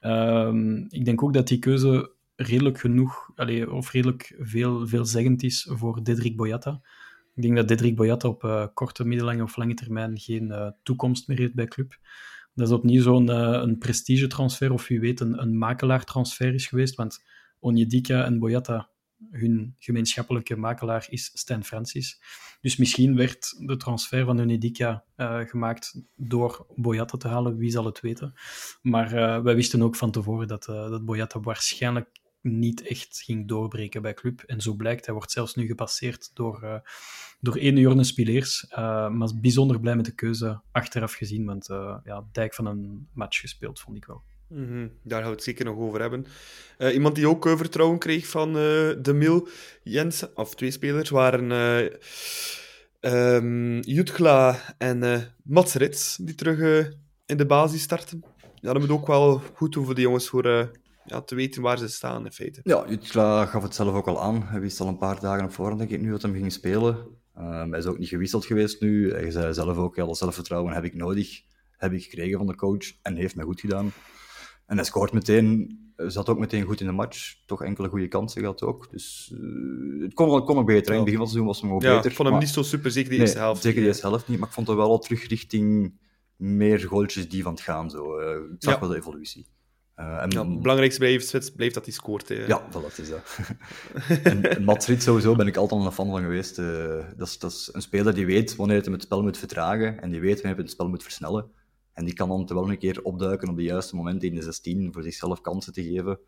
Um, 0.00 0.86
ik 0.88 1.04
denk 1.04 1.22
ook 1.22 1.32
dat 1.32 1.48
die 1.48 1.58
keuze 1.58 2.12
redelijk 2.36 2.78
genoeg, 2.78 3.30
allee, 3.34 3.72
of 3.72 3.92
redelijk 3.92 4.36
veel, 4.38 4.86
veelzeggend 4.86 5.42
is 5.42 5.68
voor 5.70 6.04
Dedrick 6.04 6.36
Boyata. 6.36 6.80
Ik 7.34 7.42
denk 7.42 7.56
dat 7.56 7.68
Dedrick 7.68 7.96
Boyata 7.96 8.28
op 8.28 8.44
uh, 8.44 8.66
korte, 8.74 9.04
middellange 9.04 9.42
of 9.42 9.56
lange 9.56 9.74
termijn 9.74 10.18
geen 10.18 10.48
uh, 10.48 10.70
toekomst 10.82 11.28
meer 11.28 11.38
heeft 11.38 11.54
bij 11.54 11.66
club. 11.66 11.98
Dat 12.54 12.68
is 12.68 12.74
opnieuw 12.74 13.02
zo'n 13.02 13.28
een 13.28 13.78
prestigetransfer, 13.78 14.72
of 14.72 14.88
wie 14.88 15.00
weet 15.00 15.20
een, 15.20 15.42
een 15.42 15.58
makelaartransfer 15.58 16.54
is 16.54 16.66
geweest, 16.66 16.94
want 16.94 17.24
Onyedika 17.60 18.24
en 18.24 18.38
Boyata, 18.38 18.88
hun 19.30 19.74
gemeenschappelijke 19.78 20.56
makelaar 20.56 21.06
is 21.10 21.30
Stan 21.34 21.64
Francis. 21.64 22.20
Dus 22.60 22.76
misschien 22.76 23.16
werd 23.16 23.54
de 23.66 23.76
transfer 23.76 24.24
van 24.24 24.40
Onyedika 24.40 25.04
gemaakt 25.46 26.02
door 26.16 26.66
Boyata 26.76 27.16
te 27.16 27.28
halen, 27.28 27.56
wie 27.56 27.70
zal 27.70 27.84
het 27.84 28.00
weten. 28.00 28.34
Maar 28.82 29.42
wij 29.42 29.54
wisten 29.54 29.82
ook 29.82 29.96
van 29.96 30.10
tevoren 30.10 30.48
dat, 30.48 30.64
dat 30.64 31.04
Boyata 31.04 31.40
waarschijnlijk 31.40 32.08
niet 32.42 32.82
echt 32.82 33.22
ging 33.24 33.48
doorbreken 33.48 34.02
bij 34.02 34.14
club. 34.14 34.40
En 34.40 34.60
zo 34.60 34.74
blijkt, 34.74 35.04
hij 35.04 35.14
wordt 35.14 35.32
zelfs 35.32 35.54
nu 35.54 35.66
gepasseerd 35.66 36.30
door, 36.34 36.60
uh, 36.62 36.78
door 37.40 37.56
ene 37.56 37.80
Jorne 37.80 38.04
Spileers. 38.04 38.66
Uh, 38.70 38.76
maar 39.08 39.30
bijzonder 39.40 39.80
blij 39.80 39.96
met 39.96 40.04
de 40.04 40.14
keuze 40.14 40.60
achteraf 40.72 41.12
gezien, 41.12 41.44
want 41.44 41.68
uh, 41.68 41.96
ja, 42.04 42.28
dijk 42.32 42.54
van 42.54 42.66
een 42.66 43.08
match 43.12 43.40
gespeeld, 43.40 43.80
vond 43.80 43.96
ik 43.96 44.04
wel. 44.04 44.22
-hmm. 44.48 44.90
Daar 45.02 45.20
gaan 45.20 45.28
we 45.28 45.34
het 45.34 45.44
zeker 45.44 45.64
nog 45.64 45.76
over 45.76 46.00
hebben. 46.00 46.26
iemand 46.92 47.14
die 47.14 47.28
ook 47.28 47.48
vertrouwen 47.48 47.98
kreeg 47.98 48.26
van 48.26 48.52
de 48.52 49.12
Mil, 49.14 49.48
Jens, 49.82 50.32
of 50.34 50.54
twee 50.54 50.70
spelers, 50.70 51.10
waren 51.10 51.50
um, 53.00 53.80
Jutgla 53.80 54.74
en 54.78 55.30
Mats 55.42 55.74
Rits, 55.74 56.16
die 56.16 56.34
terug 56.34 56.88
in 57.26 57.36
de 57.36 57.46
basis 57.46 57.82
starten. 57.82 58.24
Ja, 58.60 58.72
dat 58.72 58.78
moet 58.78 58.90
ook 58.90 59.06
wel 59.06 59.42
goed 59.54 59.72
doen 59.72 59.84
voor 59.84 59.94
de 59.94 60.00
jongens 60.00 60.28
voor 60.28 60.70
ja, 61.04 61.22
te 61.22 61.34
weten 61.34 61.62
waar 61.62 61.78
ze 61.78 61.88
staan 61.88 62.24
in 62.24 62.32
feite. 62.32 62.60
Ja, 62.62 62.84
Jutla 62.88 63.46
gaf 63.46 63.62
het 63.62 63.74
zelf 63.74 63.94
ook 63.94 64.06
al 64.06 64.22
aan. 64.22 64.42
Hij 64.42 64.60
wist 64.60 64.80
al 64.80 64.88
een 64.88 64.98
paar 64.98 65.20
dagen 65.20 65.44
op 65.44 65.52
voorhand, 65.52 65.78
denk 65.78 65.90
ik, 65.90 66.00
nu 66.00 66.10
dat 66.10 66.22
hij 66.22 66.32
ging 66.32 66.52
spelen. 66.52 66.96
Um, 67.38 67.70
hij 67.70 67.78
is 67.78 67.86
ook 67.86 67.98
niet 67.98 68.08
gewisseld 68.08 68.46
geweest 68.46 68.80
nu. 68.80 69.12
Hij 69.12 69.30
zei 69.30 69.54
zelf 69.54 69.76
ook, 69.76 69.96
ja, 69.96 70.06
dat 70.06 70.18
zelfvertrouwen 70.18 70.72
heb 70.72 70.84
ik 70.84 70.94
nodig. 70.94 71.42
Heb 71.76 71.92
ik 71.92 72.02
gekregen 72.02 72.38
van 72.38 72.46
de 72.46 72.54
coach 72.54 72.92
en 73.02 73.16
heeft 73.16 73.36
mij 73.36 73.44
goed 73.44 73.60
gedaan. 73.60 73.92
En 74.68 74.76
hij 74.76 74.84
scoort 74.84 75.12
meteen, 75.12 75.78
zat 75.96 76.28
ook 76.28 76.38
meteen 76.38 76.64
goed 76.64 76.80
in 76.80 76.86
de 76.86 76.92
match. 76.92 77.34
Toch 77.46 77.62
enkele 77.62 77.88
goede 77.88 78.08
kansen 78.08 78.40
gehad 78.40 78.62
ook. 78.62 78.90
Dus 78.90 79.32
uh, 79.34 80.02
het 80.02 80.14
kon, 80.14 80.44
kon 80.44 80.56
nog 80.56 80.64
beter. 80.64 80.90
In 80.90 80.96
het 80.96 81.04
begin 81.04 81.18
van 81.18 81.20
het 81.20 81.28
seizoen 81.28 81.46
was 81.46 81.60
het 81.60 81.70
nog 81.70 81.82
ja, 81.82 81.94
beter. 81.94 82.10
Ik 82.10 82.16
vond 82.16 82.28
hem 82.28 82.36
maar... 82.36 82.46
niet 82.46 82.54
zo 82.54 82.62
super, 82.62 82.90
zeker 82.90 83.10
de 83.10 83.16
eerste 83.16 83.38
helft. 83.38 83.62
Zeker 83.62 83.80
de 83.80 83.86
eerste 83.86 84.06
helft 84.06 84.28
niet, 84.28 84.38
maar 84.38 84.48
ik 84.48 84.54
vond 84.54 84.66
het 84.66 84.76
wel 84.76 84.88
al 84.88 84.98
terug 84.98 85.28
richting 85.28 85.98
meer 86.36 86.80
goaltjes 86.80 87.28
die 87.28 87.42
van 87.42 87.52
het 87.52 87.60
gaan. 87.60 87.90
Zo. 87.90 88.20
Uh, 88.20 88.34
ik 88.34 88.56
zag 88.58 88.74
ja. 88.74 88.80
wel 88.80 88.88
de 88.88 88.96
evolutie. 88.96 89.46
Uh, 89.96 90.22
en... 90.22 90.30
ja, 90.30 90.48
het 90.48 90.60
belangrijkste 90.60 91.00
blijft, 91.00 91.56
blijft 91.56 91.74
dat 91.74 91.84
hij 91.84 91.94
scoort. 91.94 92.28
Hè. 92.28 92.46
Ja, 92.46 92.68
dat 92.70 92.98
is 92.98 93.08
dat. 93.08 93.38
en, 94.22 94.56
en 94.56 94.64
Mats 94.64 95.02
sowieso 95.04 95.34
ben 95.34 95.46
ik 95.46 95.56
altijd 95.56 95.84
een 95.84 95.92
fan 95.92 96.10
van 96.10 96.20
geweest. 96.20 96.58
Uh, 96.58 97.04
dat, 97.16 97.28
is, 97.28 97.38
dat 97.38 97.50
is 97.50 97.68
een 97.72 97.82
speler 97.82 98.14
die 98.14 98.26
weet 98.26 98.56
wanneer 98.56 98.82
hij 98.82 98.92
het 98.92 99.02
spel 99.02 99.22
moet 99.22 99.38
vertragen 99.38 100.00
en 100.00 100.10
die 100.10 100.20
weet 100.20 100.34
wanneer 100.34 100.54
hij 100.54 100.62
het 100.62 100.70
spel 100.70 100.88
moet 100.88 101.02
versnellen. 101.02 101.50
En 101.98 102.04
die 102.04 102.14
kan 102.14 102.28
dan 102.28 102.46
wel 102.46 102.70
een 102.70 102.78
keer 102.78 103.02
opduiken 103.02 103.48
op 103.48 103.56
de 103.56 103.62
juiste 103.62 103.96
momenten 103.96 104.28
in 104.28 104.34
de 104.34 104.42
16 104.42 104.92
voor 104.92 105.02
zichzelf 105.02 105.40
kansen 105.40 105.72
te 105.72 105.82
geven. 105.82 106.18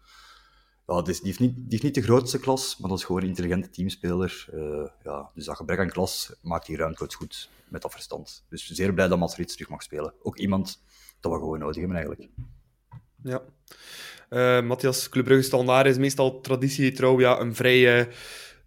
Ja, 0.87 1.02
die, 1.02 1.14
heeft 1.22 1.40
niet, 1.40 1.54
die 1.54 1.64
heeft 1.68 1.83
niet 1.83 1.94
de 1.94 2.02
grootste 2.02 2.38
klas, 2.38 2.76
maar 2.78 2.88
dat 2.88 2.98
is 2.98 3.04
gewoon 3.04 3.22
een 3.22 3.28
intelligente 3.28 3.70
teamspeler. 3.70 4.48
Uh, 4.54 4.87
ja, 5.04 5.30
dus 5.35 5.44
dat 5.44 5.56
gebrek 5.56 5.78
aan 5.78 5.90
klas 5.90 6.33
maakt 6.42 6.66
die 6.66 6.76
ruimcoach 6.76 7.14
goed 7.14 7.48
met 7.68 7.83
dat 7.83 7.90
verstand. 7.92 8.44
Dus 8.48 8.70
zeer 8.70 8.94
blij 8.94 9.09
dat 9.09 9.18
Mats 9.18 9.35
terug 9.35 9.68
mag 9.68 9.83
spelen. 9.83 10.14
Ook 10.22 10.38
iemand 10.38 10.83
dat 11.20 11.33
we 11.33 11.38
gewoon 11.38 11.59
nodig 11.59 11.76
hebben 11.76 11.96
eigenlijk. 11.96 12.28
Ja. 13.22 13.42
Uh, 14.30 14.66
Matthias, 14.66 15.09
Club 15.09 15.24
Brugge 15.24 15.42
Standaard 15.42 15.87
is 15.87 15.98
meestal 15.98 16.40
traditiegetrouw 16.40 17.20
ja, 17.20 17.40
een 17.40 17.54
vrij 17.54 18.00
uh, 18.00 18.12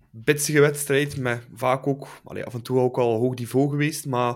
bitsige 0.09 0.59
wedstrijd, 0.59 1.17
met 1.17 1.47
vaak 1.53 1.87
ook, 1.87 2.07
allee, 2.23 2.45
af 2.45 2.53
en 2.53 2.61
toe 2.61 2.79
ook 2.79 2.97
al 2.97 3.19
hoog 3.19 3.35
niveau 3.35 3.69
geweest, 3.69 4.05
maar 4.05 4.35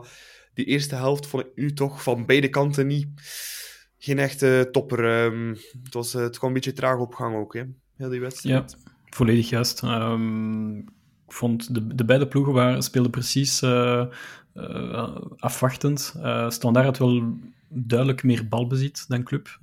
die 0.58 0.66
eerste 0.66 0.96
helft 0.96 1.28
vond 1.28 1.44
ik 1.44 1.52
nu 1.56 1.74
toch 1.74 2.04
van 2.04 2.26
beide 2.26 2.50
kanten 2.50 2.88
niet, 2.88 3.08
geen 3.98 4.20
echte 4.20 4.70
topper. 4.72 5.24
Um, 5.26 5.58
het, 5.84 5.94
was, 5.94 6.16
uh, 6.16 6.22
het 6.22 6.38
kwam 6.38 6.50
een 6.50 6.56
beetje 6.56 6.74
traag 6.74 7.00
op 7.00 7.14
gang 7.14 7.36
ook, 7.36 7.54
hè, 7.54 7.64
heel 7.98 8.10
die 8.10 8.20
wedstrijd. 8.20 8.78
Ja, 8.84 8.92
volledig 9.10 9.50
juist. 9.50 9.82
Um, 9.82 10.78
ik 11.28 11.34
vond 11.34 11.74
de, 11.74 11.96
de 11.96 12.06
beide 12.06 12.28
ploegen 12.28 12.54
waren, 12.54 12.82
speelden 12.82 13.12
precies 13.12 13.64
afwachtend. 15.38 16.16
Standaard 16.48 16.86
had 16.86 16.98
wel 16.98 17.38
duidelijk 17.70 18.24
meer 18.24 18.48
balbezit 18.48 19.06
dan 19.08 19.24
club. 19.24 19.58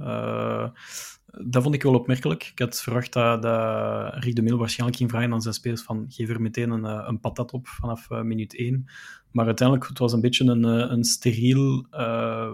Dat 1.42 1.62
vond 1.62 1.75
ik 1.75 1.83
wel 1.83 1.94
opmerkelijk. 1.94 2.51
Ik 2.53 2.59
had 2.59 2.81
verwacht 2.81 3.12
dat, 3.12 3.42
dat 3.42 4.14
Rick 4.14 4.35
de 4.35 4.42
Mil 4.42 4.59
waarschijnlijk 4.59 4.99
ging 4.99 5.11
vragen 5.11 5.33
aan 5.33 5.42
zijn 5.42 5.55
spelers 5.55 5.83
van 5.83 6.05
geef 6.09 6.29
er 6.29 6.40
meteen 6.40 6.70
een, 6.70 6.85
eh, 6.85 7.05
een 7.07 7.20
patat 7.20 7.53
op 7.53 7.68
vanaf 7.68 8.11
uh, 8.11 8.20
minuut 8.20 8.57
1. 8.57 8.85
Maar 9.31 9.47
uiteindelijk 9.47 9.88
het 9.88 9.99
was 9.99 10.12
een 10.12 10.20
beetje 10.20 10.44
een, 10.44 10.64
een 10.64 11.05
steriel 11.05 11.87
uh, 11.90 12.51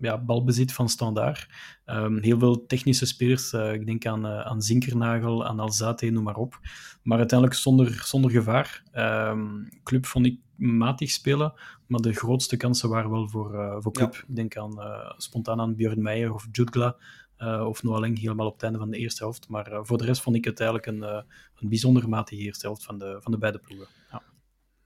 ja, 0.00 0.18
balbezit 0.18 0.72
van 0.72 0.88
standaard. 0.88 1.48
Um, 1.86 2.22
heel 2.22 2.38
veel 2.38 2.66
technische 2.66 3.06
spelers, 3.06 3.52
ik 3.52 3.86
denk 3.86 4.06
aan, 4.06 4.26
aan 4.26 4.62
Zinkernagel, 4.62 5.46
aan 5.46 5.60
Alzate, 5.60 6.10
noem 6.10 6.24
maar 6.24 6.36
op. 6.36 6.58
Maar 7.02 7.18
uiteindelijk 7.18 7.58
zonder, 7.58 8.02
zonder 8.04 8.30
gevaar. 8.30 8.82
Um, 8.92 9.68
club 9.82 10.06
vond 10.06 10.26
ik 10.26 10.38
matig 10.56 11.10
spelen, 11.10 11.52
maar 11.86 12.00
de 12.00 12.12
grootste 12.12 12.56
kansen 12.56 12.88
waren 12.88 13.10
wel 13.10 13.28
voor, 13.28 13.76
voor 13.82 13.92
club. 13.92 14.14
Ja. 14.14 14.20
Ik 14.28 14.36
denk 14.36 14.56
aan, 14.56 14.78
spontaan 15.16 15.60
aan 15.60 15.74
Björn 15.74 16.02
Meijer 16.02 16.34
of 16.34 16.48
Jutgla 16.52 16.96
of 17.40 17.82
Noaleng 17.82 18.20
helemaal 18.20 18.46
op 18.46 18.52
het 18.52 18.62
einde 18.62 18.78
van 18.78 18.90
de 18.90 18.98
eerste 18.98 19.22
helft. 19.22 19.48
Maar 19.48 19.78
voor 19.82 19.98
de 19.98 20.04
rest 20.04 20.22
vond 20.22 20.36
ik 20.36 20.44
het 20.44 20.60
eigenlijk 20.60 20.88
een, 20.88 21.02
een 21.02 21.68
bijzonder 21.68 22.08
matige 22.08 22.42
eerste 22.42 22.66
helft 22.66 22.84
van 22.84 22.98
de, 22.98 23.16
van 23.20 23.32
de 23.32 23.38
beide 23.38 23.58
ploegen. 23.58 23.86
Ja. 24.10 24.22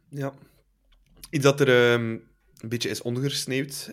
ja. 0.09 0.33
Iets 1.31 1.45
dat 1.45 1.61
er 1.61 1.93
um, 1.93 2.11
een 2.59 2.69
beetje 2.69 2.89
is 2.89 3.03
ondergesneeuwd 3.03 3.91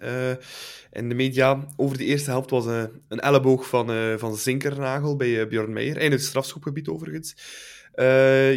in 0.91 1.09
de 1.09 1.15
media 1.15 1.67
over 1.75 1.97
de 1.97 2.05
eerste 2.05 2.29
helft 2.29 2.49
was 2.49 2.65
een 2.65 3.19
elleboog 3.19 3.67
van, 3.67 4.19
van 4.19 4.35
Zinkernagel 4.35 5.15
bij 5.15 5.47
Björn 5.47 5.73
Meijer, 5.73 5.97
in 5.97 6.11
het 6.11 6.23
strafschopgebied 6.23 6.87
overigens. 6.87 7.35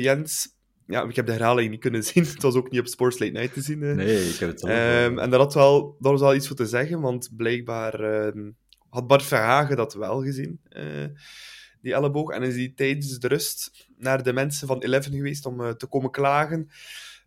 Jens, 0.00 0.56
ja, 0.86 1.02
ik 1.02 1.16
heb 1.16 1.26
de 1.26 1.32
herhaling 1.32 1.70
niet 1.70 1.80
kunnen 1.80 2.02
zien. 2.12 2.24
Het 2.24 2.42
was 2.42 2.54
ook 2.54 2.70
niet 2.70 2.80
op 2.80 2.86
Sports 2.86 3.18
Late 3.18 3.32
Night 3.32 3.52
te 3.52 3.60
zien. 3.60 3.78
Nee, 3.78 4.28
ik 4.28 4.36
heb 4.36 4.48
het 4.48 4.60
zelf. 4.60 4.72
Um, 4.72 5.18
en 5.18 5.30
daar, 5.30 5.40
had 5.40 5.54
wel, 5.54 5.96
daar 5.98 6.12
was 6.12 6.20
wel 6.20 6.34
iets 6.34 6.46
voor 6.46 6.56
te 6.56 6.66
zeggen, 6.66 7.00
want 7.00 7.30
blijkbaar 7.36 8.26
um, 8.26 8.56
had 8.92 9.06
Bart 9.06 9.22
Verhagen 9.22 9.76
dat 9.76 9.94
wel 9.94 10.22
gezien, 10.22 10.60
uh, 10.70 11.06
die 11.80 11.94
elleboog. 11.94 12.30
En 12.30 12.42
is 12.42 12.54
hij 12.54 12.72
tijdens 12.76 13.18
de 13.18 13.28
rust 13.28 13.86
naar 13.96 14.22
de 14.22 14.32
mensen 14.32 14.66
van 14.66 14.82
Eleven 14.82 15.12
geweest 15.12 15.46
om 15.46 15.60
uh, 15.60 15.70
te 15.70 15.86
komen 15.86 16.10
klagen 16.10 16.70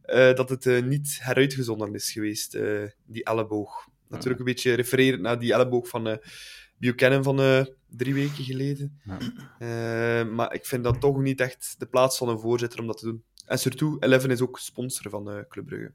uh, 0.06 0.34
dat 0.34 0.50
het 0.50 0.86
niet 0.86 1.18
heruitgezonden 1.22 1.94
is 1.94 2.12
geweest, 2.12 2.52
die 3.06 3.24
elleboog. 3.24 3.88
Natuurlijk 4.08 4.40
een 4.40 4.46
beetje 4.46 4.74
refererend 4.74 5.22
naar 5.22 5.40
die 5.40 5.54
elleboog 5.54 5.88
van 5.88 6.20
Buchanan 6.78 7.24
van 7.24 7.68
drie 7.90 8.14
weken 8.14 8.44
geleden. 8.44 9.02
Maar 10.36 10.54
ik 10.54 10.66
vind 10.66 10.84
dat 10.84 11.02
toch 11.02 11.22
niet 11.22 11.42
echt 11.42 11.76
de 11.78 11.86
plaats 11.86 12.18
van 12.18 12.30
een 12.30 12.40
voorzitter 12.40 12.80
om 12.80 12.88
dat 12.88 12.98
te 12.98 13.06
doen. 13.06 13.24
En 13.46 13.60
surtout, 13.60 14.04
Eleven 14.04 14.32
is 14.32 14.42
ook 14.42 14.60
sponsor 14.60 15.12
van 15.12 15.46
Club 15.50 15.66
Brugge. 15.66 15.94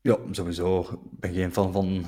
Ja, 0.00 0.18
sowieso. 0.30 0.80
Ik 0.80 1.20
ben 1.20 1.34
geen 1.34 1.52
fan 1.52 1.72
van 1.72 2.06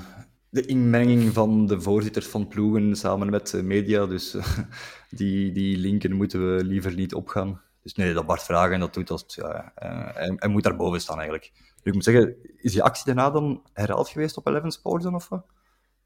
de 0.55 0.67
inmenging 0.67 1.33
van 1.33 1.67
de 1.67 1.81
voorzitters 1.81 2.27
van 2.27 2.49
ploegen 2.49 2.97
samen 2.97 3.31
met 3.31 3.51
de 3.51 3.63
media. 3.63 4.07
Dus 4.07 4.37
die, 5.11 5.53
die 5.53 5.77
linken 5.77 6.13
moeten 6.13 6.57
we 6.57 6.65
liever 6.65 6.95
niet 6.95 7.15
opgaan. 7.15 7.61
Dus 7.83 7.95
nee, 7.95 8.15
dat 8.15 8.27
Bart 8.27 8.43
vragen 8.43 8.73
en 8.73 8.81
dat 8.81 8.95
doet, 8.95 9.09
dat, 9.09 9.35
ja, 9.35 9.73
hij, 9.75 10.33
hij 10.37 10.49
moet 10.49 10.63
daar 10.63 10.77
boven 10.77 11.01
staan 11.01 11.19
eigenlijk. 11.19 11.53
Dus 11.55 11.85
ik 11.85 11.95
moet 11.95 12.05
zeggen, 12.05 12.37
is 12.57 12.73
die 12.73 12.83
actie 12.83 13.05
daarna 13.05 13.31
dan 13.31 13.63
herhaald 13.73 14.09
geweest 14.09 14.37
op 14.37 14.47
Eleven 14.47 14.71
Sports 14.71 15.05
dan, 15.05 15.15
of 15.15 15.29
wat? 15.29 15.47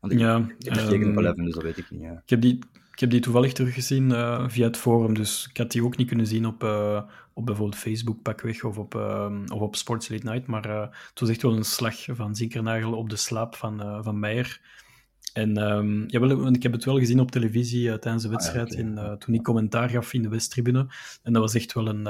Want 0.00 0.12
ik, 0.12 0.18
ja, 0.18 0.46
heb 0.58 0.76
um, 0.92 1.10
op 1.10 1.16
Eleven, 1.18 1.44
dus 1.44 1.54
dat 1.54 1.62
weet 1.62 1.78
ik 1.78 1.90
niet. 1.90 2.00
Ja. 2.00 2.12
Ik, 2.12 2.30
heb 2.30 2.40
die, 2.40 2.58
ik 2.98 3.04
heb 3.04 3.12
die 3.12 3.22
toevallig 3.22 3.52
teruggezien 3.52 4.10
uh, 4.10 4.48
via 4.48 4.66
het 4.66 4.76
forum, 4.76 5.14
dus 5.14 5.46
ik 5.50 5.56
had 5.56 5.70
die 5.70 5.84
ook 5.84 5.96
niet 5.96 6.08
kunnen 6.08 6.26
zien 6.26 6.46
op, 6.46 6.64
uh, 6.64 7.02
op 7.32 7.46
bijvoorbeeld 7.46 7.80
Facebook 7.80 8.22
pakweg 8.22 8.64
of 8.64 8.78
op, 8.78 8.94
uh, 8.94 9.40
of 9.52 9.60
op 9.60 9.76
Sports 9.76 10.08
Late 10.08 10.26
Night, 10.26 10.46
maar 10.46 10.68
het 11.08 11.20
was 11.20 11.28
echt 11.28 11.42
wel 11.42 11.56
een 11.56 11.64
slag 11.64 11.96
van 12.08 12.36
Zinkernagel 12.36 12.92
op 12.92 13.10
de 13.10 13.16
slaap 13.16 13.56
van, 13.56 14.04
van 14.04 14.18
Meijer. 14.18 14.60
En 15.32 15.56
um, 15.56 16.04
jawel, 16.06 16.48
ik 16.48 16.62
heb 16.62 16.72
het 16.72 16.84
wel 16.84 16.98
gezien 16.98 17.20
op 17.20 17.30
televisie 17.30 17.98
tijdens 17.98 18.22
de 18.22 18.28
wedstrijd, 18.28 18.76
ah, 18.76 18.80
okay. 18.80 19.10
in, 19.10 19.18
toen 19.18 19.34
ik 19.34 19.42
commentaar 19.42 19.88
gaf 19.88 20.12
in 20.12 20.22
de 20.22 20.28
Westtribune. 20.28 20.86
En 21.22 21.32
dat 21.32 21.42
was 21.42 21.54
echt 21.54 21.72
wel 21.72 21.88
een, 21.88 22.04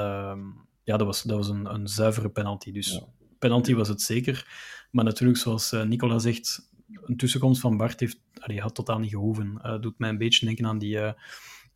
ja, 0.83 0.97
dat 0.97 1.07
was, 1.07 1.23
dat 1.23 1.37
was 1.37 1.49
een, 1.49 1.73
een 1.73 1.87
zuivere 1.87 2.29
penalty. 2.29 2.71
Dus 2.71 2.91
ja. 2.91 3.05
penalty 3.39 3.73
was 3.73 3.87
het 3.87 4.01
zeker. 4.01 4.47
Maar 4.91 5.05
natuurlijk, 5.05 5.39
zoals 5.39 5.71
Nicola 5.71 6.19
zegt, 6.19 6.68
een 6.91 7.17
tussenkomst 7.17 7.61
van 7.61 7.77
Bart 7.77 7.99
heeft, 7.99 8.19
allee, 8.39 8.61
had 8.61 8.75
totaal 8.75 8.99
niet 8.99 9.09
gehoeven. 9.09 9.59
Uh, 9.63 9.81
doet 9.81 9.99
mij 9.99 10.09
een 10.09 10.17
beetje 10.17 10.45
denken 10.45 10.65
aan 10.65 10.77
die 10.77 10.95
uh, 10.95 11.11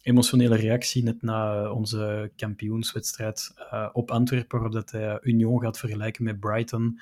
emotionele 0.01 0.55
reactie 0.55 1.03
net 1.03 1.21
na 1.21 1.69
onze 1.71 2.31
kampioenswedstrijd 2.35 3.53
op 3.93 4.11
Antwerpen, 4.11 4.59
waarop 4.59 4.73
dat 4.73 4.91
hij 4.91 5.19
Union 5.21 5.61
gaat 5.61 5.79
vergelijken 5.79 6.23
met 6.23 6.39
Brighton. 6.39 6.99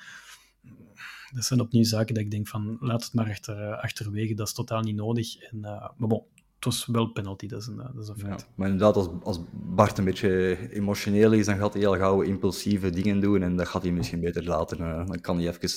Dat 1.34 1.44
zijn 1.44 1.60
opnieuw 1.60 1.84
zaken 1.84 2.14
dat 2.14 2.24
ik 2.24 2.30
denk 2.30 2.48
van, 2.48 2.76
laat 2.80 3.04
het 3.04 3.14
maar 3.14 3.28
achter, 3.28 3.74
achterwege, 3.74 4.34
dat 4.34 4.46
is 4.46 4.52
totaal 4.52 4.80
niet 4.80 4.96
nodig. 4.96 5.36
En, 5.36 5.60
maar 5.96 6.08
bon, 6.08 6.22
het 6.54 6.64
was 6.64 6.86
wel 6.86 7.06
penalty, 7.06 7.46
dat 7.46 7.60
is 7.60 7.66
een, 7.66 7.76
dat 7.76 8.02
is 8.02 8.08
een 8.08 8.18
feit. 8.18 8.48
Maar 8.54 8.68
inderdaad, 8.68 8.96
als, 8.96 9.08
als 9.22 9.40
Bart 9.52 9.98
een 9.98 10.04
beetje 10.04 10.56
emotioneel 10.72 11.32
is, 11.32 11.46
dan 11.46 11.56
gaat 11.58 11.72
hij 11.72 11.82
heel 11.82 11.96
gauw 11.96 12.20
impulsieve 12.20 12.90
dingen 12.90 13.20
doen 13.20 13.42
en 13.42 13.56
dat 13.56 13.68
gaat 13.68 13.82
hij 13.82 13.92
misschien 13.92 14.20
beter 14.20 14.44
later. 14.44 14.78
dan 14.78 15.20
kan 15.20 15.38
hij 15.38 15.48
even 15.48 15.68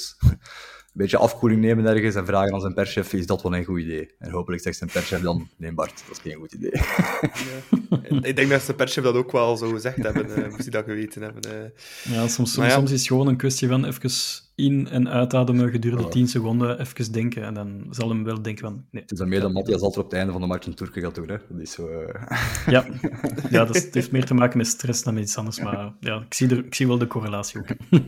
beetje 0.98 1.18
afkoeling 1.18 1.62
nemen 1.62 1.86
ergens 1.86 2.16
en 2.16 2.26
vragen 2.26 2.54
aan 2.54 2.62
zijn 2.62 2.74
perschef, 2.74 3.14
is 3.14 3.26
dat 3.26 3.42
wel 3.42 3.56
een 3.56 3.64
goed 3.64 3.80
idee? 3.80 4.10
En 4.20 4.32
hopelijk 4.32 4.62
zegt 4.62 4.78
zijn 4.78 4.90
perschef 4.90 5.22
dan, 5.22 5.50
nee 5.58 5.72
Bart, 5.72 6.04
dat 6.08 6.18
is 6.18 6.32
geen 6.32 6.40
goed 6.40 6.54
idee. 6.54 6.72
Ja. 6.72 8.20
Ik 8.22 8.36
denk 8.36 8.50
dat 8.50 8.62
zijn 8.62 8.78
perschef 8.78 9.04
dat 9.04 9.16
ook 9.16 9.32
wel 9.32 9.58
zo 9.58 9.70
gezegd 9.70 10.04
hebben, 10.04 10.30
uh, 10.30 10.50
moest 10.50 10.62
hij 10.62 10.70
dat 10.70 10.86
geweten 10.86 11.22
hebben. 11.22 11.42
Uh. 11.48 12.14
Ja, 12.14 12.28
soms, 12.28 12.54
soms, 12.54 12.68
ja. 12.68 12.74
soms, 12.74 12.92
is 12.92 13.00
het 13.00 13.08
gewoon 13.08 13.28
een 13.28 13.38
kwestie 13.38 13.68
van 13.68 13.86
even 13.86 14.10
in- 14.56 14.88
en 14.88 15.10
uitademen 15.10 15.70
gedurende 15.70 16.08
10 16.08 16.28
seconden, 16.28 16.80
even 16.80 17.12
denken, 17.12 17.44
en 17.44 17.54
dan 17.54 17.88
zal 17.90 18.10
hem 18.10 18.24
wel 18.24 18.42
denken 18.42 18.64
van, 18.64 18.86
nee. 18.92 19.02
Het 19.02 19.12
is 19.12 19.18
dan 19.18 19.30
meer 19.30 19.40
dan 19.40 19.52
Matthias 19.52 19.82
altijd 19.82 20.04
op 20.04 20.12
het 20.12 20.20
einde 20.20 20.32
van 20.32 20.42
de 20.42 20.48
match 20.48 20.66
een 20.66 20.74
Turken 20.74 21.02
gaat 21.02 21.16
doen, 21.16 21.30
hè. 21.30 21.38
Dat 21.50 21.60
is 21.60 21.72
zo... 21.72 21.88
Uh... 21.88 22.38
Ja, 22.68 22.86
ja 23.50 23.66
dat, 23.66 23.76
is, 23.76 23.84
het 23.84 23.94
heeft 23.94 24.12
meer 24.12 24.26
te 24.26 24.34
maken 24.34 24.58
met 24.58 24.68
stress 24.68 25.04
dan 25.04 25.14
met 25.14 25.24
iets 25.24 25.38
anders, 25.38 25.60
maar 25.60 25.94
ja, 26.00 26.24
ik 26.28 26.34
zie, 26.34 26.50
er, 26.50 26.66
ik 26.66 26.76
zie 26.76 26.88
wel 26.88 26.98
de 26.98 27.08
correlatie 27.08 27.60
ook. 27.60 27.68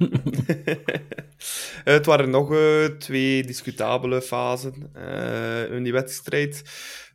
het 1.83 2.05
waren 2.05 2.29
nog 2.29 2.51
twee 2.97 3.43
discutabele 3.43 4.21
fasen 4.21 4.91
uh, 4.95 5.71
in 5.71 5.83
die 5.83 5.93
wedstrijd. 5.93 6.61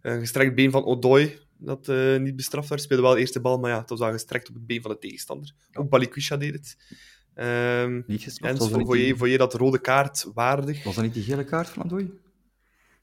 Een 0.03 0.21
gestrekt 0.21 0.55
been 0.55 0.71
van 0.71 0.85
Odoi, 0.85 1.39
dat 1.59 1.89
uh, 1.89 2.21
niet 2.21 2.37
bestraft 2.37 2.69
werd. 2.69 2.83
Speelde 2.83 3.03
wel 3.03 3.13
de 3.13 3.21
eerste 3.21 3.41
bal, 3.41 3.59
maar 3.59 3.71
ja, 3.71 3.81
het 3.81 3.89
was 3.89 3.99
dan 3.99 4.13
gestrekt 4.13 4.49
op 4.49 4.55
het 4.55 4.67
been 4.67 4.83
van 4.83 4.91
de 4.91 4.99
tegenstander. 4.99 5.53
Ook 5.73 5.89
Balikwisha 5.89 6.37
deed 6.37 6.53
het. 6.53 6.77
Um, 7.35 8.05
niet 8.07 8.39
en 8.41 8.59
voor, 8.59 8.99
je, 8.99 9.17
voor 9.17 9.29
je 9.29 9.39
dat 9.39 9.55
rode 9.55 9.81
kaart 9.81 10.31
waardig. 10.35 10.85
Was 10.85 10.95
dat 10.95 11.05
niet 11.05 11.15
die 11.15 11.23
gele 11.23 11.45
kaart 11.45 11.69
van 11.69 11.85
Odoi? 11.85 12.13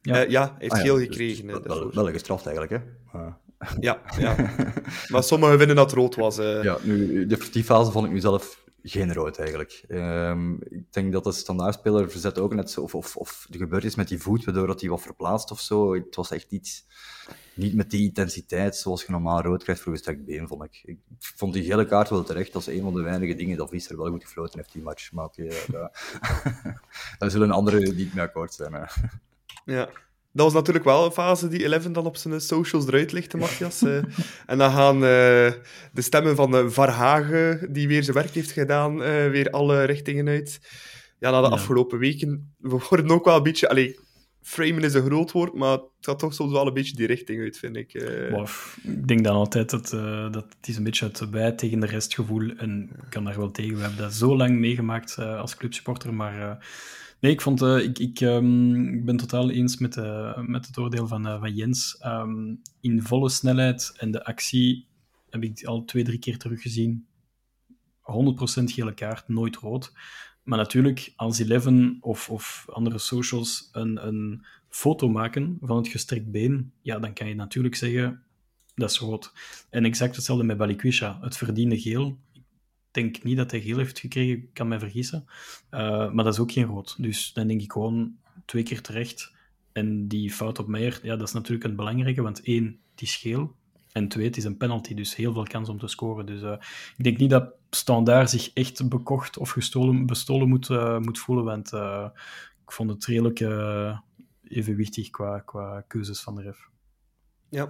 Ja, 0.01 0.25
uh, 0.25 0.29
ja 0.29 0.43
hij 0.43 0.55
heeft 0.57 0.73
ah, 0.73 0.81
geel 0.81 0.97
ja, 0.97 1.05
gekregen. 1.05 1.47
Dus, 1.47 1.61
wel, 1.63 1.93
wel 1.93 2.11
gestraft 2.11 2.45
eigenlijk, 2.45 2.83
hè? 2.83 3.19
Uh. 3.19 3.33
Ja, 3.79 4.01
ja, 4.17 4.35
maar 5.11 5.23
sommigen 5.23 5.57
vinden 5.57 5.75
dat 5.75 5.91
rood 5.91 6.15
was. 6.15 6.35
Ja, 6.35 6.77
nu, 6.83 7.25
die 7.51 7.63
fase 7.63 7.91
vond 7.91 8.05
ik 8.05 8.11
nu 8.11 8.19
zelf 8.19 8.68
geen 8.83 9.13
rood 9.13 9.37
eigenlijk. 9.37 9.83
Um, 9.87 10.59
ik 10.69 10.93
denk 10.93 11.11
dat 11.11 11.23
de 11.23 11.31
standaardspeler 11.31 12.11
verzet 12.11 12.39
ook 12.39 12.53
net 12.53 12.71
zo, 12.71 12.81
of, 12.81 12.95
of, 12.95 13.15
of 13.15 13.47
er 13.51 13.57
gebeurd 13.57 13.83
is 13.83 13.95
met 13.95 14.07
die 14.07 14.21
voet, 14.21 14.45
waardoor 14.45 14.75
hij 14.75 14.89
wat 14.89 15.01
verplaatst 15.01 15.51
of 15.51 15.59
zo. 15.59 15.93
Het 15.93 16.15
was 16.15 16.31
echt 16.31 16.51
iets, 16.51 16.85
niet 17.53 17.75
met 17.75 17.89
die 17.89 18.07
intensiteit 18.07 18.75
zoals 18.75 19.03
je 19.03 19.11
normaal 19.11 19.41
rood 19.41 19.63
krijgt 19.63 19.81
voor 19.81 19.91
gestrekt 19.91 20.25
been, 20.25 20.47
vond 20.47 20.63
ik. 20.63 20.81
Ik 20.83 20.97
vond 21.19 21.53
die 21.53 21.63
gele 21.63 21.85
kaart 21.85 22.09
wel 22.09 22.23
terecht. 22.23 22.53
Dat 22.53 22.61
is 22.61 22.75
een 22.75 22.81
van 22.81 22.93
de 22.93 23.01
weinige 23.01 23.35
dingen 23.35 23.57
dat 23.57 23.69
Visser 23.69 23.97
wel 23.97 24.09
goed 24.09 24.23
gefloten 24.23 24.59
heeft, 24.59 24.73
die 24.73 24.81
match. 24.81 25.11
Maar 25.11 25.25
oké, 25.25 25.47
daar 27.19 27.31
zullen 27.31 27.51
anderen 27.51 27.95
niet 27.95 28.13
mee 28.13 28.23
akkoord 28.23 28.53
zijn. 28.53 28.89
Ja, 29.65 29.89
dat 30.31 30.45
was 30.45 30.53
natuurlijk 30.53 30.85
wel 30.85 31.05
een 31.05 31.11
fase 31.11 31.47
die 31.47 31.63
Eleven 31.63 31.93
dan 31.93 32.05
op 32.05 32.17
zijn 32.17 32.41
socials 32.41 32.87
eruit 32.87 33.11
lichtte, 33.11 33.37
Matthias. 33.37 33.81
uh, 33.81 34.03
en 34.45 34.57
dan 34.57 34.71
gaan 34.71 34.95
uh, 34.95 35.01
de 35.01 36.01
stemmen 36.01 36.35
van 36.35 36.55
uh, 36.55 36.69
Varhagen, 36.69 37.73
die 37.73 37.87
weer 37.87 38.03
zijn 38.03 38.15
werk 38.15 38.33
heeft 38.33 38.51
gedaan, 38.51 38.97
weer 39.31 39.49
alle 39.49 39.83
richtingen 39.83 40.27
uit. 40.27 40.59
Ja, 41.19 41.31
na 41.31 41.41
de 41.41 41.47
ja. 41.47 41.53
afgelopen 41.53 41.99
weken, 41.99 42.53
we 42.57 42.85
worden 42.89 43.11
ook 43.11 43.25
wel 43.25 43.35
een 43.35 43.43
beetje... 43.43 43.69
Allee, 43.69 43.99
framen 44.41 44.83
is 44.83 44.93
een 44.93 45.05
groot 45.05 45.31
woord, 45.31 45.53
maar 45.53 45.71
het 45.71 45.89
gaat 45.99 46.19
toch 46.19 46.33
soms 46.33 46.51
wel 46.51 46.67
een 46.67 46.73
beetje 46.73 46.95
die 46.95 47.07
richting 47.07 47.41
uit, 47.41 47.57
vind 47.57 47.75
ik. 47.75 47.93
Ik 48.83 49.07
denk 49.07 49.23
dan 49.23 49.35
altijd 49.35 49.69
dat, 49.69 49.89
dat 50.33 50.45
het 50.57 50.67
is 50.67 50.77
een 50.77 50.83
beetje 50.83 51.05
het 51.05 51.29
wij 51.29 51.51
tegen 51.51 51.79
de 51.79 51.85
rest 51.85 52.13
gevoel 52.13 52.49
en 52.57 52.89
ik 53.03 53.09
kan 53.09 53.23
daar 53.23 53.37
wel 53.37 53.51
tegen. 53.51 53.75
We 53.75 53.81
hebben 53.81 53.99
dat 53.99 54.13
zo 54.13 54.37
lang 54.37 54.59
meegemaakt 54.59 55.17
als 55.17 55.55
clubsupporter, 55.55 56.13
maar 56.13 56.65
Nee, 57.19 57.31
ik, 57.31 57.41
vond, 57.41 57.61
uh, 57.61 57.83
ik, 57.83 57.99
ik, 57.99 58.19
um, 58.21 58.93
ik 58.93 59.05
ben 59.05 59.17
totaal 59.17 59.49
eens 59.49 59.77
met, 59.77 59.95
uh, 59.95 60.37
met 60.37 60.67
het 60.67 60.77
oordeel 60.77 61.07
van, 61.07 61.27
uh, 61.27 61.39
van 61.39 61.53
Jens. 61.53 62.01
Um, 62.05 62.61
in 62.81 63.01
volle 63.01 63.29
snelheid 63.29 63.93
en 63.97 64.11
de 64.11 64.23
actie 64.23 64.87
heb 65.29 65.43
ik 65.43 65.63
al 65.63 65.85
twee, 65.85 66.03
drie 66.03 66.19
keer 66.19 66.37
teruggezien. 66.37 67.07
100% 68.01 68.63
gele 68.63 68.93
kaart, 68.93 69.27
nooit 69.27 69.55
rood. 69.55 69.93
Maar 70.43 70.57
natuurlijk, 70.57 71.13
als 71.15 71.39
Eleven 71.39 71.97
of, 72.01 72.29
of 72.29 72.65
andere 72.69 72.97
socials 72.97 73.69
een, 73.71 74.07
een 74.07 74.45
foto 74.69 75.09
maken 75.09 75.57
van 75.61 75.77
het 75.77 75.87
gestrekt 75.87 76.31
been, 76.31 76.71
ja, 76.81 76.99
dan 76.99 77.13
kan 77.13 77.27
je 77.27 77.35
natuurlijk 77.35 77.75
zeggen, 77.75 78.23
dat 78.75 78.89
is 78.89 78.99
rood. 78.99 79.33
En 79.69 79.85
exact 79.85 80.15
hetzelfde 80.15 80.45
met 80.45 80.57
Balikwisha. 80.57 81.17
Het 81.21 81.37
verdiende 81.37 81.79
geel 81.79 82.17
denk 82.91 83.23
niet 83.23 83.37
dat 83.37 83.51
hij 83.51 83.61
geel 83.61 83.77
heeft 83.77 83.99
gekregen, 83.99 84.37
ik 84.37 84.53
kan 84.53 84.67
mij 84.67 84.79
vergissen. 84.79 85.25
Uh, 85.71 86.11
maar 86.11 86.23
dat 86.23 86.33
is 86.33 86.39
ook 86.39 86.51
geen 86.51 86.65
rood. 86.65 86.95
Dus 86.97 87.33
dan 87.33 87.47
denk 87.47 87.61
ik 87.61 87.71
gewoon 87.71 88.15
twee 88.45 88.63
keer 88.63 88.81
terecht. 88.81 89.33
En 89.71 90.07
die 90.07 90.31
fout 90.31 90.59
op 90.59 90.67
Meijer, 90.67 90.99
ja, 91.03 91.15
dat 91.15 91.27
is 91.27 91.33
natuurlijk 91.33 91.63
een 91.63 91.75
belangrijke, 91.75 92.21
want 92.21 92.41
één, 92.41 92.79
het 92.91 93.01
is 93.01 93.15
geel. 93.15 93.55
En 93.91 94.07
twee, 94.07 94.25
het 94.25 94.37
is 94.37 94.43
een 94.43 94.57
penalty, 94.57 94.93
dus 94.93 95.15
heel 95.15 95.33
veel 95.33 95.43
kans 95.43 95.69
om 95.69 95.79
te 95.79 95.87
scoren. 95.87 96.25
Dus 96.25 96.41
uh, 96.41 96.55
ik 96.97 97.03
denk 97.03 97.17
niet 97.17 97.29
dat 97.29 97.53
Standaard 97.69 98.29
zich 98.29 98.53
echt 98.53 98.89
bekocht 98.89 99.37
of 99.37 99.49
gestolen, 99.49 100.05
bestolen 100.05 100.49
moet, 100.49 100.69
uh, 100.69 100.99
moet 100.99 101.19
voelen, 101.19 101.45
want 101.45 101.71
ik 102.65 102.71
vond 102.71 102.89
het 102.89 103.05
redelijk 103.05 103.39
evenwichtig 104.43 105.09
qua, 105.09 105.39
qua 105.39 105.81
keuzes 105.87 106.21
van 106.21 106.35
de 106.35 106.41
ref. 106.41 106.69
Ja, 107.49 107.67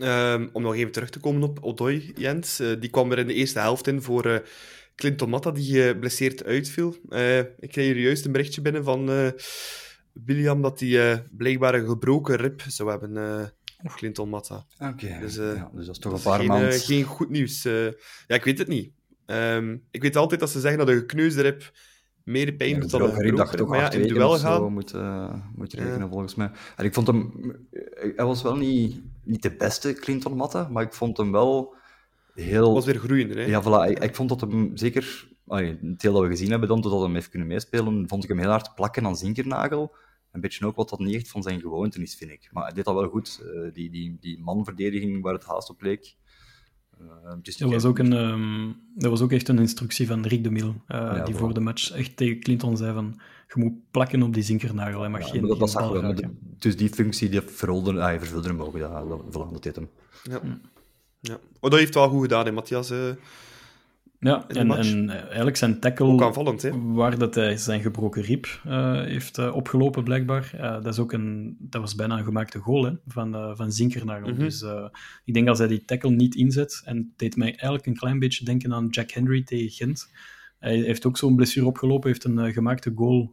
Um, 0.00 0.48
om 0.52 0.62
nog 0.62 0.74
even 0.74 0.92
terug 0.92 1.10
te 1.10 1.20
komen 1.20 1.42
op 1.42 1.58
Odoi, 1.62 2.12
Jens. 2.14 2.60
Uh, 2.60 2.80
die 2.80 2.90
kwam 2.90 3.12
er 3.12 3.18
in 3.18 3.26
de 3.26 3.34
eerste 3.34 3.58
helft 3.58 3.86
in 3.86 4.02
voor 4.02 4.26
uh, 4.26 4.36
Clinton 4.94 5.28
Matta, 5.28 5.50
die 5.50 5.82
geblesseerd 5.82 6.44
uitviel. 6.44 6.96
Uh, 7.08 7.38
ik 7.38 7.70
kreeg 7.70 7.86
hier 7.86 7.98
juist 7.98 8.24
een 8.24 8.32
berichtje 8.32 8.60
binnen 8.60 8.84
van 8.84 9.32
William 10.12 10.62
dat 10.62 10.80
hij 10.80 11.24
blijkbaar 11.36 11.74
een 11.74 11.86
gebroken 11.86 12.36
rib 12.36 12.62
zou 12.68 12.90
hebben, 12.90 13.52
Clinton 13.94 14.28
Matta. 14.28 14.66
Oké, 14.78 15.04
okay. 15.04 15.20
dus, 15.20 15.34
ja, 15.34 15.70
dus 15.74 15.86
dat 15.86 15.94
is 15.94 16.00
toch 16.00 16.12
een 16.12 16.22
paar 16.22 16.38
geen, 16.38 16.48
maanden. 16.48 16.72
geen 16.72 17.04
goed 17.04 17.30
nieuws. 17.30 17.62
ja, 17.62 18.34
ik 18.34 18.44
weet 18.44 18.58
het 18.58 18.68
niet. 18.68 18.92
Um, 19.26 19.86
ik 19.90 20.02
weet 20.02 20.16
altijd 20.16 20.40
dat 20.40 20.50
ze 20.50 20.60
zeggen 20.60 20.78
dat 20.78 20.88
een 20.88 20.98
gekneusde 20.98 21.42
rib 21.42 21.72
meer 22.26 22.52
pijn 22.52 22.70
ja, 22.70 22.78
doet 22.78 22.90
dan 22.90 23.02
een. 23.02 23.34
Maar 23.66 23.78
ja, 23.78 23.90
in 23.90 24.00
het 24.00 24.08
duel 24.08 24.38
gaan... 24.38 24.72
Moet, 24.72 24.94
uh, 24.94 25.34
moet 25.54 25.72
rekenen, 25.72 25.98
ja. 25.98 26.08
volgens 26.08 26.34
mij. 26.34 26.50
En 26.76 26.84
ik 26.84 26.94
vond 26.94 27.06
hem... 27.06 27.32
Hij 28.16 28.24
was 28.24 28.42
wel 28.42 28.56
niet 28.56 29.00
niet 29.22 29.42
de 29.42 29.56
beste 29.56 29.92
Clinton 29.92 30.36
Matta, 30.36 30.68
maar 30.68 30.82
ik 30.82 30.92
vond 30.92 31.16
hem 31.16 31.32
wel 31.32 31.74
heel... 32.34 32.74
was 32.74 32.84
weer 32.84 32.98
groeiender, 32.98 33.36
hè? 33.36 33.44
Ja, 33.44 33.62
voilà. 33.62 33.90
Ik, 33.90 33.98
ik 33.98 34.14
vond 34.14 34.28
dat 34.28 34.40
hem 34.40 34.76
zeker... 34.76 35.28
Allee, 35.46 35.78
het 35.82 36.00
deel 36.00 36.12
dat 36.12 36.22
we 36.22 36.28
gezien 36.28 36.50
hebben 36.50 36.68
dan, 36.68 36.80
totdat 36.80 37.02
hem 37.02 37.14
heeft 37.14 37.28
kunnen 37.28 37.48
meespelen, 37.48 38.08
vond 38.08 38.22
ik 38.22 38.28
hem 38.28 38.38
heel 38.38 38.50
hard 38.50 38.74
plakken 38.74 39.06
aan 39.06 39.16
Zinkernagel. 39.16 39.94
Een 40.32 40.40
beetje 40.40 40.66
ook 40.66 40.76
wat 40.76 40.88
dat 40.88 40.98
niet 40.98 41.14
echt 41.14 41.28
van 41.28 41.42
zijn 41.42 41.60
gewoonte 41.60 42.02
is, 42.02 42.14
vind 42.14 42.30
ik. 42.30 42.48
Maar 42.52 42.64
hij 42.64 42.72
deed 42.72 42.84
dat 42.84 42.94
wel 42.94 43.08
goed. 43.08 43.42
Uh, 43.44 43.72
die, 43.72 43.90
die, 43.90 44.16
die 44.20 44.40
manverdediging 44.40 45.22
waar 45.22 45.34
het 45.34 45.44
haast 45.44 45.70
op 45.70 45.82
leek, 45.82 46.16
dus 47.42 47.56
dat, 47.56 47.70
was 47.70 47.84
ook 47.84 47.98
een, 47.98 48.12
um, 48.12 48.76
dat 48.94 49.10
was 49.10 49.20
ook 49.20 49.32
echt 49.32 49.48
een 49.48 49.58
instructie 49.58 50.06
van 50.06 50.26
Rick 50.26 50.44
de 50.44 50.50
Mil, 50.50 50.68
uh, 50.68 50.74
ja, 50.88 51.24
die 51.24 51.34
voor 51.34 51.54
de 51.54 51.60
match 51.60 51.90
echt 51.90 52.16
tegen 52.16 52.40
Clinton 52.40 52.76
zei 52.76 52.94
van 52.94 53.20
je 53.54 53.62
moet 53.62 53.90
plakken 53.90 54.22
op 54.22 54.34
die 54.34 54.42
zinkernagel, 54.42 55.00
hij 55.00 55.10
mag 55.10 55.20
ja, 55.20 55.26
geen, 55.26 55.46
dat, 55.46 55.70
geen 55.70 55.92
dat 55.92 56.02
wel. 56.02 56.14
Dus 56.58 56.76
die 56.76 56.88
functie, 56.88 57.28
die 57.28 57.40
vervulde, 57.40 58.00
ah, 58.00 58.18
vervulde 58.18 58.48
hem 58.48 58.62
ook, 58.62 58.76
ja, 58.76 59.04
dat, 59.04 59.32
dat 59.32 59.62
deed 59.62 59.76
hem. 59.76 59.88
Ja. 60.22 60.40
ja. 61.20 61.38
Oh, 61.60 61.70
dat 61.70 61.78
heeft 61.78 61.94
wel 61.94 62.08
goed 62.08 62.22
gedaan, 62.22 62.44
hè, 62.44 62.52
Matthias. 62.52 62.90
Uh, 62.90 62.98
ja, 64.26 64.44
en, 64.48 64.70
en 64.70 65.10
eigenlijk 65.10 65.56
zijn 65.56 65.80
tackle, 65.80 66.06
ook 66.06 66.22
aanvallend, 66.22 66.62
hè? 66.62 66.70
waar 66.82 67.18
dat 67.18 67.34
hij 67.34 67.56
zijn 67.56 67.80
gebroken 67.80 68.22
rib 68.22 68.46
uh, 68.66 69.00
heeft 69.00 69.38
uh, 69.38 69.54
opgelopen, 69.54 70.04
blijkbaar. 70.04 70.50
Uh, 70.54 70.60
dat, 70.60 70.86
is 70.86 70.98
ook 70.98 71.12
een, 71.12 71.56
dat 71.58 71.80
was 71.80 71.94
bijna 71.94 72.18
een 72.18 72.24
gemaakte 72.24 72.58
goal 72.58 72.84
hè, 72.84 72.92
van, 73.06 73.56
van 73.56 73.72
Zinkernagel. 73.72 74.28
Mm 74.28 74.34
-hmm. 74.34 74.44
Dus 74.44 74.64
ik 75.24 75.34
denk 75.34 75.48
als 75.48 75.58
hij 75.58 75.68
die 75.68 75.84
tackle 75.84 76.10
niet 76.10 76.34
inzet, 76.34 76.82
en 76.84 76.96
het 76.96 77.06
deed 77.16 77.36
mij 77.36 77.48
eigenlijk 77.48 77.86
een 77.86 77.96
klein 77.96 78.18
beetje 78.18 78.44
denken 78.44 78.74
aan 78.74 78.88
Jack 78.90 79.10
Henry 79.10 79.42
tegen 79.42 79.70
Gent. 79.70 80.10
Hij 80.58 80.76
heeft 80.76 81.06
ook 81.06 81.18
zo'n 81.18 81.36
blessure 81.36 81.66
opgelopen, 81.66 82.08
heeft 82.08 82.24
een 82.24 82.52
gemaakte 82.52 82.92
goal 82.94 83.32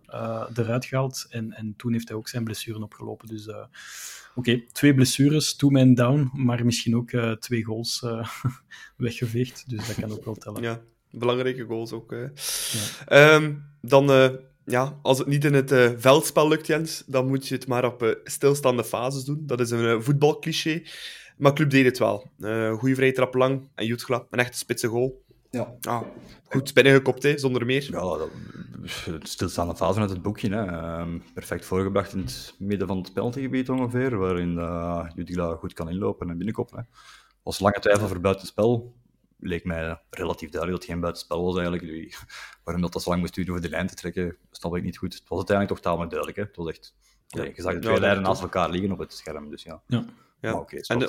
eruit 0.54 0.86
gehaald 0.86 1.26
en, 1.30 1.52
en 1.52 1.74
toen 1.78 1.92
heeft 1.94 2.08
hij 2.08 2.18
ook 2.18 2.28
zijn 2.28 2.44
blessure 2.44 2.84
opgelopen. 2.84 3.28
Dus 3.28 3.50
okay, 4.36 4.68
twee 4.72 4.94
blessures, 4.94 5.56
two 5.56 5.70
men 5.70 5.94
down, 5.94 6.30
maar 6.34 6.66
misschien 6.66 6.96
ook 6.96 7.12
twee 7.40 7.64
goals 7.64 8.06
weggeveegd. 8.98 9.70
Dus 9.70 9.88
dat 9.88 9.96
kan 9.96 10.12
ook 10.12 10.26
wel 10.26 10.36
tellen. 10.36 10.62
Ja, 10.62 10.82
belangrijke 11.12 11.64
goals 11.64 11.92
ook. 11.92 12.16
Ja. 13.08 13.36
Um, 13.36 13.72
dan, 13.82 14.10
uh, 14.12 14.30
ja, 14.66 15.00
als 15.02 15.18
het 15.18 15.28
niet 15.28 15.46
in 15.46 15.54
het 15.54 15.72
uh, 15.72 15.92
veldspel 15.98 16.48
lukt, 16.48 16.68
Jens, 16.68 17.04
dan 17.08 17.28
moet 17.28 17.48
je 17.48 17.56
het 17.56 17.68
maar 17.68 17.86
op 17.86 18.04
uh, 18.04 18.10
stilstaande 18.24 18.84
fases 18.84 19.24
doen. 19.24 19.44
Dat 19.46 19.60
is 19.60 19.70
een 19.70 20.04
voetbalcliché. 20.04 20.84
Maar 21.38 21.54
Club 21.54 21.70
deed 21.70 21.86
het 21.86 21.98
wel. 21.98 22.32
goede 22.78 22.96
vrije 22.96 23.12
trap 23.12 23.34
lang 23.34 23.70
en 23.76 23.86
Jutgla, 23.86 24.26
een 24.30 24.40
echte 24.40 24.58
spitse 24.58 24.88
goal. 24.88 25.23
Ja. 25.54 25.76
Ah, 25.82 26.02
goed 26.50 26.74
binnengekopt, 26.74 27.24
hè, 27.24 27.38
zonder 27.38 27.66
meer. 27.66 27.92
Ja, 27.92 28.00
dat, 28.00 28.30
stilstaande 29.30 29.76
fase 29.76 30.00
uit 30.00 30.10
het 30.10 30.22
boekje. 30.22 30.50
Hè. 30.50 30.66
Uh, 30.66 31.20
perfect 31.34 31.66
voorgebracht 31.66 32.14
in 32.14 32.20
het 32.20 32.56
midden 32.60 32.88
van 32.88 32.98
het 32.98 33.14
penaltygebied 33.14 33.70
ongeveer, 33.70 34.18
waarin 34.18 34.54
uh, 34.54 35.10
Jutgla 35.16 35.56
goed 35.56 35.74
kan 35.74 35.90
inlopen 35.90 36.30
en 36.30 36.38
binnenkoppen. 36.38 36.88
Was 37.44 37.60
lange 37.60 37.80
twijfel 37.80 38.08
voor 38.08 38.20
buitenspel. 38.20 38.96
Leek 39.40 39.66
mij 39.66 40.02
relatief 40.10 40.50
duidelijk 40.50 40.72
dat 40.72 40.82
het 40.82 40.86
geen 40.86 41.00
buitenspel 41.00 41.44
was 41.44 41.58
eigenlijk. 41.58 42.18
Waarom 42.64 42.84
dat, 42.84 42.94
dat 42.94 43.02
zo 43.02 43.10
lang 43.10 43.22
moest 43.22 43.36
duren 43.36 43.52
over 43.52 43.64
de 43.64 43.70
lijn 43.70 43.88
te 43.88 43.96
trekken, 43.96 44.38
snap 44.52 44.76
ik 44.76 44.84
niet 44.84 44.98
goed. 44.98 45.14
Het 45.14 45.28
was 45.28 45.38
uiteindelijk 45.38 45.78
toch 45.78 45.92
tamelijk 45.92 46.12
duidelijk. 46.12 46.40
Hè. 46.40 46.46
Het 46.46 46.56
was 46.56 46.68
echt... 46.68 46.96
Ja. 47.28 47.44
Je 47.44 47.62
zag 47.62 47.74
de 47.74 47.80
twee 47.80 47.94
ja, 47.94 48.00
lijnen 48.00 48.24
naast 48.24 48.42
elkaar 48.42 48.70
liggen 48.70 48.92
op 48.92 49.00
het 49.00 49.14
scherm, 49.14 49.50
dus 49.50 49.64
ja. 49.64 49.82
Ja. 49.88 50.06
ja. 50.42 50.52
Maar 50.52 50.62
oké, 50.62 50.82
okay, 50.84 51.08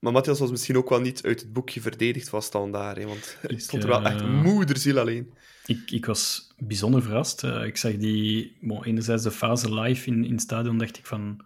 maar 0.00 0.12
Matthias 0.12 0.38
was 0.38 0.50
misschien 0.50 0.76
ook 0.76 0.88
wel 0.88 1.00
niet 1.00 1.22
uit 1.22 1.40
het 1.40 1.52
boekje 1.52 1.80
verdedigd 1.80 2.28
van 2.28 2.42
standaard, 2.42 2.96
hè, 2.96 3.06
want 3.06 3.36
hij 3.40 3.58
stond 3.58 3.82
er 3.82 3.88
wel 3.88 4.04
echt 4.04 4.26
moederziel 4.26 4.98
alleen. 4.98 5.32
Ik, 5.66 5.90
ik 5.90 6.06
was 6.06 6.52
bijzonder 6.58 7.02
verrast. 7.02 7.42
Uh, 7.42 7.64
ik 7.64 7.76
zag 7.76 7.96
die, 7.96 8.56
bon, 8.60 8.84
enerzijds 8.84 9.22
de 9.22 9.30
fase 9.30 9.74
live 9.74 10.10
in, 10.10 10.24
in 10.24 10.32
het 10.32 10.40
stadion, 10.40 10.78
dacht 10.78 10.98
ik 10.98 11.06
van, 11.06 11.30
oké, 11.32 11.44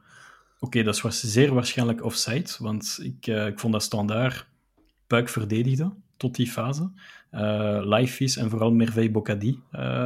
okay, 0.59 0.83
dat 0.83 1.01
was 1.01 1.21
zeer 1.21 1.55
waarschijnlijk 1.55 2.05
offside, 2.05 2.51
want 2.59 2.99
ik, 3.03 3.27
uh, 3.27 3.47
ik 3.47 3.59
vond 3.59 3.73
dat 3.73 3.83
standaard 3.83 4.47
puik 5.07 5.29
verdedigde 5.29 5.93
tot 6.17 6.35
die 6.35 6.51
fase. 6.51 6.91
Uh, 7.33 7.81
live 7.83 8.25
is 8.25 8.37
en 8.37 8.51
vooral 8.51 8.73
Merveille 8.73 9.11
Bocadi 9.11 9.61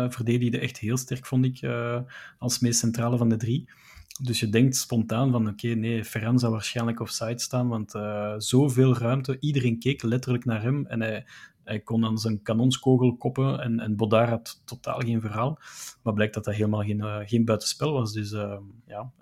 verdedigde 0.09 0.59
echt 0.59 0.79
heel 0.79 0.97
sterk, 0.97 1.27
vond 1.27 1.45
ik, 1.45 1.61
als 2.39 2.59
meest 2.59 2.79
centrale 2.79 3.17
van 3.17 3.29
de 3.29 3.37
drie. 3.37 3.69
Dus 4.23 4.41
je 4.41 4.49
denkt 4.49 4.77
spontaan 4.77 5.31
van, 5.31 5.49
oké, 5.49 5.69
nee, 5.69 6.05
Ferran 6.05 6.39
zou 6.39 6.53
waarschijnlijk 6.53 7.01
offside 7.01 7.41
staan, 7.41 7.69
want 7.69 7.95
uh, 7.95 8.35
zoveel 8.39 8.97
ruimte, 8.97 9.37
iedereen 9.41 9.79
keek 9.79 10.03
letterlijk 10.03 10.45
naar 10.45 10.63
hem 10.63 10.87
en 10.87 11.01
hij, 11.01 11.81
kon 11.81 12.05
aan 12.05 12.19
zijn 12.19 12.43
kanonskogel 12.43 13.17
koppen 13.17 13.61
en, 13.61 13.81
en 13.81 13.97
Bodar 13.97 14.29
had 14.29 14.63
totaal 14.65 15.01
geen 15.01 15.21
verhaal. 15.21 15.59
Maar 16.03 16.15
blijkt 16.15 16.35
dat 16.35 16.45
dat 16.45 16.55
helemaal 16.55 16.83
geen, 16.83 16.99
uh, 16.99 17.19
geen 17.25 17.45
buitenspel 17.45 17.93
was. 17.93 18.13
Dus 18.13 18.33
uh, 18.33 18.59
ja, 18.87 19.13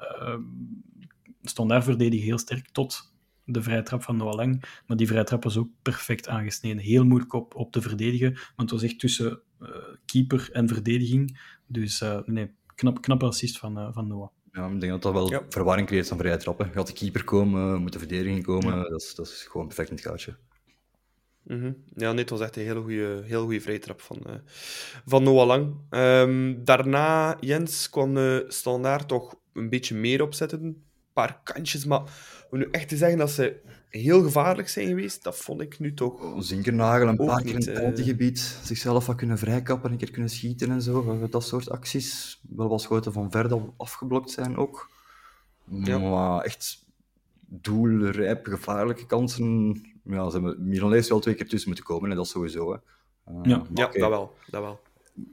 stond 1.43 1.71
daar 1.71 1.83
verdedig 1.83 2.23
heel 2.23 2.39
sterk 2.39 2.69
tot 2.69 3.15
de 3.45 3.63
vrije 3.63 3.83
trap 3.83 4.03
van 4.03 4.17
Noah 4.17 4.35
Lang. 4.35 4.81
Maar 4.87 4.97
die 4.97 5.07
vrije 5.07 5.25
trap 5.25 5.45
was 5.45 5.57
ook 5.57 5.69
perfect 5.83 6.29
aangesneden. 6.29 6.83
Heel 6.83 7.05
moeilijk 7.05 7.33
op, 7.33 7.55
op 7.55 7.73
te 7.73 7.81
verdedigen, 7.81 8.33
want 8.33 8.71
het 8.71 8.81
was 8.81 8.83
echt 8.83 8.99
tussen 8.99 9.41
keeper 10.05 10.49
en 10.53 10.69
verdediging. 10.69 11.41
Dus 11.67 12.05
nee, 12.25 12.51
knap, 12.75 13.03
knappe 13.03 13.27
assist 13.27 13.59
van, 13.59 13.93
van 13.93 14.07
Noah. 14.07 14.36
Ja, 14.57 14.67
ik 14.67 14.81
denk 14.81 14.93
dat 14.93 15.03
dat 15.03 15.13
wel 15.13 15.31
ja. 15.31 15.43
verwarring 15.49 15.87
creëert 15.87 16.09
van 16.09 16.19
vrije 16.19 16.37
trappen. 16.37 16.71
Gaat 16.73 16.87
de 16.87 16.93
keeper 16.93 17.25
komen, 17.25 17.81
moet 17.81 17.93
de 17.93 17.99
verdediging 17.99 18.45
komen, 18.45 18.75
ja. 18.77 18.83
dat, 18.89 19.03
is, 19.03 19.15
dat 19.15 19.27
is 19.27 19.47
gewoon 19.51 19.67
perfect 19.67 19.91
in 19.91 19.97
het 19.97 20.05
gaatje. 20.05 20.37
Mm 21.43 21.61
-hmm. 21.61 21.77
Ja, 21.95 22.11
nee, 22.11 22.21
het 22.21 22.31
was 22.31 22.41
echt 22.41 22.57
een 22.57 22.63
hele 22.63 22.81
goede, 22.81 23.23
heel 23.25 23.43
goede 23.43 23.61
vrije 23.61 23.79
trap 23.79 24.01
van, 24.01 24.19
uh, 24.27 24.35
van 25.05 25.23
Noah 25.23 25.47
Lang. 25.47 25.75
Um, 25.91 26.65
daarna, 26.65 27.37
Jens, 27.41 27.91
kwam 27.91 28.15
de 28.15 28.45
standaard 28.49 29.09
toch 29.09 29.35
een 29.53 29.69
beetje 29.69 29.95
meer 29.95 30.23
opzetten. 30.23 30.63
Een 30.63 30.85
paar 31.13 31.41
kantjes, 31.43 31.85
maar 31.85 32.03
om 32.57 32.63
nu 32.63 32.69
echt 32.71 32.89
te 32.89 32.97
zeggen 32.97 33.19
dat 33.19 33.31
ze 33.31 33.57
heel 33.89 34.23
gevaarlijk 34.23 34.69
zijn 34.69 34.87
geweest, 34.87 35.23
dat 35.23 35.37
vond 35.37 35.61
ik 35.61 35.79
nu 35.79 35.95
toch... 35.95 36.35
Zinkernagel, 36.39 37.09
een 37.09 37.17
paar 37.17 37.43
keer 37.43 37.51
in 37.51 37.57
het 37.57 37.73
penaltygebied, 37.73 38.39
uh... 38.39 38.65
zichzelf 38.67 39.07
wat 39.07 39.17
kunnen 39.17 39.39
vrijkappen, 39.39 39.91
een 39.91 39.97
keer 39.97 40.11
kunnen 40.11 40.31
schieten 40.31 40.71
en 40.71 40.83
zo. 40.83 41.29
Dat 41.31 41.45
soort 41.45 41.71
acties. 41.71 42.41
Wel 42.49 42.69
wat 42.69 42.81
schoten 42.81 43.13
van 43.13 43.31
ver 43.31 43.49
dat 43.49 43.61
afgeblokt 43.77 44.31
zijn 44.31 44.57
ook. 44.57 44.91
Ja. 45.65 45.99
Maar 45.99 46.41
echt 46.41 46.85
doelrijp, 47.47 48.47
gevaarlijke 48.47 49.07
kansen... 49.07 49.81
Ja, 50.03 50.31
ze 50.31 50.41
hebben 50.41 50.69
Milan 50.69 50.91
wel 50.91 51.21
twee 51.21 51.35
keer 51.35 51.49
tussen 51.49 51.69
moeten 51.69 51.87
komen, 51.87 52.11
en 52.11 52.17
dat 52.17 52.29
sowieso. 52.29 52.73
Hè. 52.73 52.79
Uh, 53.33 53.39
ja, 53.43 53.63
ja 53.75 53.87
okay. 53.87 54.01
dat 54.01 54.11
wel. 54.11 54.35
Dat 54.51 54.63
wel. 54.63 54.81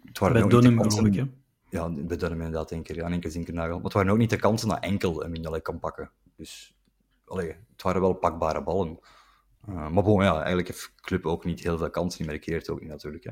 Het 0.06 0.20
waren 0.20 0.50
Bij 0.50 0.60
Dunham 0.60 0.90
geloof 0.90 1.06
ik, 1.06 1.16
hè? 1.16 1.24
Ja, 1.70 1.90
bij 1.90 2.18
Dunham 2.18 2.38
inderdaad 2.38 2.72
één 2.72 2.84
keer. 2.84 2.96
Ja, 2.96 3.10
één 3.10 3.20
keer 3.20 3.32
Zinkernagel. 3.32 3.76
Maar 3.76 3.84
het 3.84 3.94
waren 3.94 4.12
ook 4.12 4.18
niet 4.18 4.30
de 4.30 4.36
kansen 4.38 4.70
dat 4.70 4.84
enkel 4.84 5.26
Mignolet 5.30 5.62
kan 5.62 5.80
pakken. 5.80 6.10
Dus 6.36 6.76
allee, 7.34 7.56
het 7.72 7.82
waren 7.82 8.02
wel 8.02 8.14
pakbare 8.14 8.64
ballen. 8.64 9.00
Uh, 9.70 9.90
maar 9.90 10.04
bon, 10.04 10.24
ja, 10.24 10.36
eigenlijk 10.36 10.68
heeft 10.68 10.94
Club 11.02 11.26
ook 11.26 11.46
niet 11.46 11.64
heel 11.64 11.78
veel 11.78 11.90
kansen 11.90 12.26
meer 12.26 12.34
gekeerd, 12.34 12.70
ook 12.70 12.80
niet 12.80 12.90
natuurlijk. 12.90 13.24
Hè. 13.24 13.32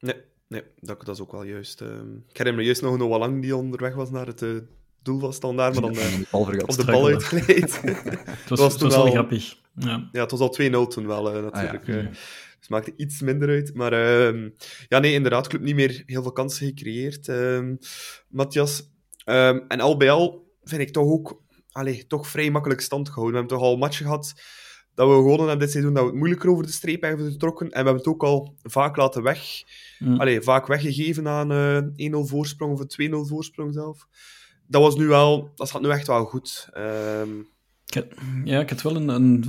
Nee, 0.00 0.14
nee 0.48 0.62
dat, 0.76 1.04
dat 1.04 1.14
is 1.14 1.22
ook 1.22 1.32
wel 1.32 1.42
juist. 1.42 1.80
Uh, 1.80 1.88
ik 2.28 2.36
herinner 2.36 2.54
me 2.54 2.64
juist 2.64 2.82
nog 2.82 2.98
Noah 2.98 3.18
Lang 3.18 3.42
die 3.42 3.56
onderweg 3.56 3.94
was 3.94 4.10
naar 4.10 4.26
het 4.26 4.42
uh, 4.42 4.60
doel 5.02 5.18
van 5.18 5.32
Standaard, 5.32 5.72
maar 5.72 5.82
dan 5.82 6.02
uh, 6.02 6.62
op 6.66 6.76
de 6.76 6.84
bal 6.84 7.06
uitgeleid. 7.06 7.80
het 7.82 8.48
was, 8.48 8.58
was, 8.60 8.72
het 8.72 8.82
was 8.82 8.94
wel 8.94 9.10
grappig. 9.10 9.58
Ja. 9.74 10.08
ja, 10.12 10.20
het 10.20 10.30
was 10.30 10.40
al 10.40 10.56
2-0 10.86 10.88
toen 10.88 11.06
wel, 11.06 11.22
natuurlijk. 11.22 11.88
Ah, 11.88 11.94
ja. 11.94 12.02
Dus 12.02 12.18
het 12.60 12.68
maakte 12.68 12.92
iets 12.96 13.20
minder 13.20 13.48
uit. 13.48 13.74
Maar 13.74 13.92
ehm, 13.92 14.48
ja, 14.88 14.98
nee, 14.98 15.12
inderdaad, 15.12 15.46
Club 15.46 15.62
niet 15.62 15.74
meer 15.74 16.02
heel 16.06 16.22
veel 16.22 16.32
kansen 16.32 16.66
gecreëerd. 16.66 17.28
Ehm, 17.28 17.76
Matthias. 18.28 18.88
Ehm, 19.24 19.60
en 19.68 19.80
al 19.80 19.96
bij 19.96 20.10
al 20.10 20.52
vind 20.62 20.80
ik 20.80 20.90
toch 20.90 21.06
ook 21.06 21.42
allee, 21.72 22.06
toch 22.06 22.28
vrij 22.28 22.50
makkelijk 22.50 22.80
stand 22.80 23.08
gehouden. 23.08 23.32
We 23.32 23.38
hebben 23.38 23.58
toch 23.58 23.68
al 23.68 23.76
matchen 23.76 24.04
gehad 24.04 24.34
dat 24.94 25.08
we 25.08 25.14
gewonnen 25.14 25.48
hebben 25.48 25.58
dit 25.58 25.70
seizoen, 25.70 25.94
dat 25.94 26.02
we 26.02 26.08
het 26.08 26.18
moeilijker 26.18 26.50
over 26.50 26.66
de 26.66 26.72
streep 26.72 27.02
hebben 27.02 27.30
getrokken. 27.30 27.66
En 27.66 27.70
we 27.70 27.76
hebben 27.76 27.94
het 27.94 28.06
ook 28.06 28.22
al 28.22 28.54
vaak 28.62 28.96
laten 28.96 29.22
weg. 29.22 29.62
Mm. 29.98 30.20
Allee, 30.20 30.40
vaak 30.40 30.66
weggegeven 30.66 31.28
aan 31.28 31.52
uh, 31.52 32.12
1-0 32.12 32.28
voorsprong 32.28 32.72
of 32.72 32.80
een 32.80 33.12
2-0 33.12 33.28
voorsprong 33.28 33.74
zelf. 33.74 34.06
Dat 34.66 34.82
was 34.82 34.96
nu 34.96 35.06
wel, 35.06 35.52
dat 35.54 35.70
gaat 35.70 35.82
nu 35.82 35.88
echt 35.88 36.06
wel 36.06 36.24
goed. 36.24 36.68
Um... 36.76 37.48
Had, 37.90 38.06
ja, 38.44 38.60
ik 38.60 38.70
had 38.70 38.82
wel 38.82 38.96
een, 38.96 39.08
een, 39.08 39.44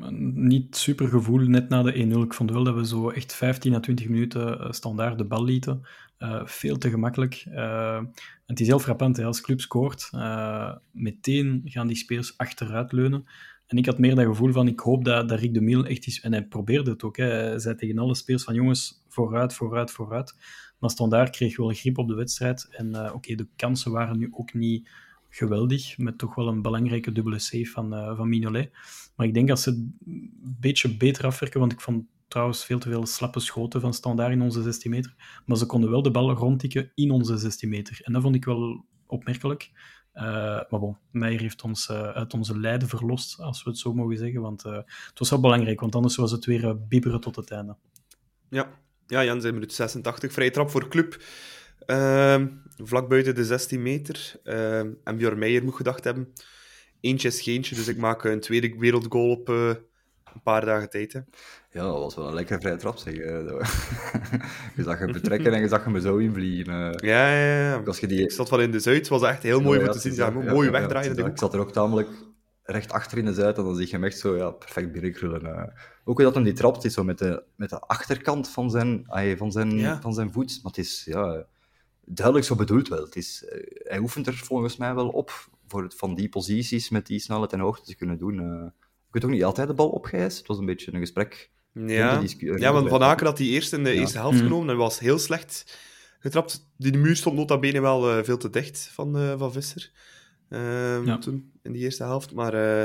een 0.00 0.32
niet 0.46 0.76
super 0.76 1.08
gevoel 1.08 1.38
net 1.38 1.68
na 1.68 1.82
de 1.82 1.92
1-0. 2.14 2.18
Ik 2.18 2.34
vond 2.34 2.50
wel 2.50 2.64
dat 2.64 2.74
we 2.74 2.86
zo 2.86 3.10
echt 3.10 3.34
15 3.34 3.74
à 3.74 3.80
20 3.80 4.08
minuten 4.08 4.74
standaard 4.74 5.18
de 5.18 5.24
bal 5.24 5.44
lieten. 5.44 5.86
Uh, 6.22 6.46
veel 6.46 6.78
te 6.78 6.90
gemakkelijk. 6.90 7.44
Uh, 7.48 8.02
het 8.46 8.60
is 8.60 8.66
heel 8.66 8.78
frappant, 8.78 9.16
hè, 9.16 9.24
als 9.24 9.40
club 9.40 9.60
scoort, 9.60 10.10
uh, 10.14 10.74
meteen 10.90 11.62
gaan 11.64 11.86
die 11.86 11.96
spelers 11.96 12.38
achteruit 12.38 12.92
leunen. 12.92 13.26
En 13.66 13.76
ik 13.78 13.86
had 13.86 13.98
meer 13.98 14.14
dat 14.14 14.24
gevoel 14.24 14.52
van, 14.52 14.68
ik 14.68 14.80
hoop 14.80 15.04
dat, 15.04 15.28
dat 15.28 15.38
Rick 15.38 15.54
de 15.54 15.60
Mil 15.60 15.84
echt 15.84 16.06
is... 16.06 16.20
En 16.20 16.32
hij 16.32 16.44
probeerde 16.44 16.90
het 16.90 17.02
ook. 17.02 17.16
Hè. 17.16 17.24
Hij 17.24 17.58
zei 17.58 17.74
tegen 17.74 17.98
alle 17.98 18.14
spelers 18.14 18.44
van, 18.44 18.54
jongens, 18.54 19.04
vooruit, 19.08 19.54
vooruit, 19.54 19.90
vooruit. 19.90 20.34
Maar 20.78 20.90
Standaard 20.90 21.30
kreeg 21.30 21.56
wel 21.56 21.68
grip 21.68 21.98
op 21.98 22.08
de 22.08 22.14
wedstrijd. 22.14 22.68
En 22.70 23.12
oké, 23.12 23.34
de 23.34 23.46
kansen 23.56 23.92
waren 23.92 24.18
nu 24.18 24.28
ook 24.30 24.54
niet 24.54 24.88
geweldig, 25.28 25.98
met 25.98 26.18
toch 26.18 26.34
wel 26.34 26.48
een 26.48 26.62
belangrijke 26.62 27.12
dubbele 27.12 27.38
save 27.38 27.66
van, 27.66 28.16
van 28.16 28.28
Mignolet. 28.28 28.70
Maar 29.16 29.26
ik 29.26 29.34
denk 29.34 29.48
dat 29.48 29.60
ze 29.60 29.70
een 29.70 30.56
beetje 30.60 30.96
beter 30.96 31.26
afwerken, 31.26 31.60
want 31.60 31.72
ik 31.72 31.80
vond 31.80 32.04
trouwens 32.32 32.64
veel 32.64 32.78
te 32.78 32.88
veel 32.88 33.06
slappe 33.06 33.40
schoten 33.40 33.80
van 33.80 33.94
standaard 33.94 34.32
in 34.32 34.42
onze 34.42 34.62
16 34.62 34.90
meter. 34.90 35.14
Maar 35.46 35.56
ze 35.56 35.66
konden 35.66 35.90
wel 35.90 36.02
de 36.02 36.10
ballen 36.10 36.36
rondtikken 36.36 36.92
in 36.94 37.10
onze 37.10 37.36
16 37.36 37.68
meter. 37.68 38.00
En 38.02 38.12
dat 38.12 38.22
vond 38.22 38.34
ik 38.34 38.44
wel 38.44 38.86
opmerkelijk. 39.06 39.70
Uh, 40.14 40.22
maar 40.68 40.80
bon, 40.80 40.96
Meijer 41.10 41.40
heeft 41.40 41.62
ons 41.62 41.88
uh, 41.88 42.08
uit 42.08 42.34
onze 42.34 42.58
lijden 42.58 42.88
verlost, 42.88 43.40
als 43.40 43.64
we 43.64 43.70
het 43.70 43.78
zo 43.78 43.94
mogen 43.94 44.16
zeggen. 44.16 44.40
Want 44.40 44.64
uh, 44.64 44.72
het 45.08 45.18
was 45.18 45.30
wel 45.30 45.40
belangrijk, 45.40 45.80
want 45.80 45.94
anders 45.94 46.16
was 46.16 46.30
het 46.30 46.44
weer 46.44 46.86
bibberen 46.86 47.20
tot 47.20 47.36
het 47.36 47.50
einde. 47.50 47.76
Ja, 48.48 48.78
ja 49.06 49.24
Jan, 49.24 49.40
zijn 49.40 49.54
minuut 49.54 49.72
86. 49.72 50.32
Vrije 50.32 50.50
trap 50.50 50.70
voor 50.70 50.88
club. 50.88 51.22
Uh, 51.86 52.42
vlak 52.76 53.08
buiten 53.08 53.34
de 53.34 53.44
16 53.44 53.82
meter. 53.82 54.40
Uh, 54.44 54.78
en 54.78 55.16
Björn 55.16 55.38
Meijer 55.38 55.64
moet 55.64 55.74
gedacht 55.74 56.04
hebben. 56.04 56.32
Eentje 57.00 57.28
is 57.28 57.40
geentje, 57.40 57.74
dus 57.74 57.88
ik 57.88 57.96
maak 57.96 58.24
een 58.24 58.40
tweede 58.40 58.74
wereldgoal 58.78 59.30
op, 59.30 59.48
een 60.34 60.42
paar 60.42 60.64
dagen 60.64 60.90
tijd. 60.90 61.12
Hè. 61.12 61.20
Ja, 61.70 61.82
dat 61.82 61.98
was 61.98 62.14
wel 62.14 62.28
een 62.28 62.34
lekker 62.34 62.60
vrije 62.60 62.76
trap, 62.76 62.96
zeg. 62.96 63.14
je 64.76 64.82
zag 64.82 64.98
hem 64.98 65.12
betrekken 65.12 65.52
en 65.52 65.60
je 65.60 65.68
zag 65.68 65.84
hem 65.84 66.00
zo 66.00 66.16
invliegen. 66.16 66.74
Uh, 66.74 66.92
ja, 67.10 67.34
ja, 67.34 67.70
ja. 67.70 67.82
Als 67.86 67.98
je 67.98 68.06
die... 68.06 68.22
Ik 68.22 68.30
zat 68.30 68.48
van 68.48 68.60
in 68.60 68.70
de 68.70 68.80
Zuid, 68.80 69.08
was 69.08 69.22
echt 69.22 69.42
heel 69.42 69.60
mooi 69.60 69.80
ja, 69.80 69.86
om 69.86 69.92
te 69.92 69.98
zien. 69.98 70.14
Ja, 70.14 70.26
ja, 70.26 70.52
mooi 70.52 70.70
wegdraaien. 70.70 71.26
ik 71.26 71.38
zat 71.38 71.54
er 71.54 71.60
ook 71.60 71.72
tamelijk 71.72 72.08
recht 72.62 72.92
achter 72.92 73.18
in 73.18 73.24
de 73.24 73.34
Zuid 73.34 73.58
en 73.58 73.64
dan 73.64 73.76
zie 73.76 73.86
je 73.86 73.92
hem 73.92 74.04
echt 74.04 74.18
zo 74.18 74.36
ja, 74.36 74.50
perfect 74.50 74.92
binnenkrullen. 74.92 75.42
Uh. 75.42 75.62
Ook 76.04 76.20
dat 76.20 76.34
hem 76.34 76.44
die 76.44 76.52
trapt 76.52 76.84
is 76.84 76.94
zo 76.94 77.04
met 77.04 77.18
de, 77.18 77.42
met 77.56 77.70
de 77.70 77.80
achterkant 77.80 78.48
van 78.48 78.70
zijn, 78.70 79.04
ay, 79.06 79.36
van, 79.36 79.52
zijn, 79.52 80.00
van 80.00 80.12
zijn 80.12 80.32
voet. 80.32 80.58
Maar 80.62 80.72
het 80.72 80.84
is 80.84 81.04
ja, 81.04 81.46
duidelijk 82.04 82.46
zo 82.46 82.54
bedoeld 82.54 82.88
wel. 82.88 83.04
Het 83.04 83.16
is, 83.16 83.44
hij 83.82 83.98
oefent 83.98 84.26
er 84.26 84.34
volgens 84.34 84.76
mij 84.76 84.94
wel 84.94 85.08
op 85.08 85.48
voor 85.66 85.82
het 85.82 85.94
van 85.94 86.14
die 86.14 86.28
posities 86.28 86.90
met 86.90 87.06
die 87.06 87.18
snelheid 87.18 87.52
en 87.52 87.60
hoogte 87.60 87.84
te 87.84 87.96
kunnen 87.96 88.18
doen. 88.18 88.72
Ik 89.12 89.20
weet 89.20 89.24
ook 89.24 89.36
niet 89.36 89.44
altijd 89.44 89.68
de 89.68 89.74
bal 89.74 89.88
opgeëist. 89.88 90.38
Het 90.38 90.46
was 90.46 90.58
een 90.58 90.66
beetje 90.66 90.94
een 90.94 91.00
gesprek. 91.00 91.50
Ja, 91.72 92.22
ja 92.36 92.72
want 92.72 92.88
Van 92.88 93.02
Aken 93.02 93.26
had 93.26 93.36
die 93.36 93.50
eerst 93.50 93.72
in 93.72 93.84
de 93.84 93.92
eerste 93.92 94.18
helft 94.18 94.38
mm. 94.38 94.42
genomen 94.42 94.70
en 94.70 94.76
was 94.76 94.98
heel 94.98 95.18
slecht 95.18 95.78
getrapt. 96.18 96.68
Die 96.76 96.98
muur 96.98 97.16
stond 97.16 97.36
nota 97.36 97.58
bene 97.58 97.80
wel 97.80 98.24
veel 98.24 98.36
te 98.36 98.50
dicht 98.50 98.90
van, 98.92 99.38
van 99.38 99.52
Visser. 99.52 99.90
Ehm, 100.48 101.06
ja. 101.06 101.18
toen, 101.18 101.52
in 101.62 101.72
die 101.72 101.82
eerste 101.82 102.02
helft. 102.02 102.32
Maar 102.34 102.54
uh, 102.54 102.84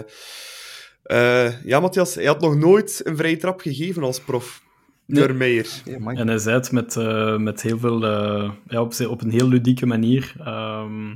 uh, 1.06 1.64
ja, 1.64 1.80
Matthias, 1.80 2.16
hij 2.16 2.26
had 2.26 2.42
nog 2.42 2.56
nooit 2.56 3.02
een 3.04 3.18
vrije 3.18 3.38
trap 3.38 3.60
gegeven 3.60 4.04
als 4.04 4.20
prof. 4.20 4.66
Nee. 5.08 5.34
Meijer. 5.34 5.82
Ja, 5.86 5.98
en 5.98 6.28
hij 6.28 6.38
zei 6.38 6.56
het 6.56 6.72
met, 6.72 6.96
uh, 6.96 7.38
met 7.38 7.62
heel 7.62 7.78
veel, 7.78 8.06
ja, 8.68 8.82
op, 8.82 8.94
op, 9.10 9.22
een 9.22 9.32
heel 9.32 9.48
ludieke 9.48 9.86
manier. 9.86 10.36
Um, 10.48 11.12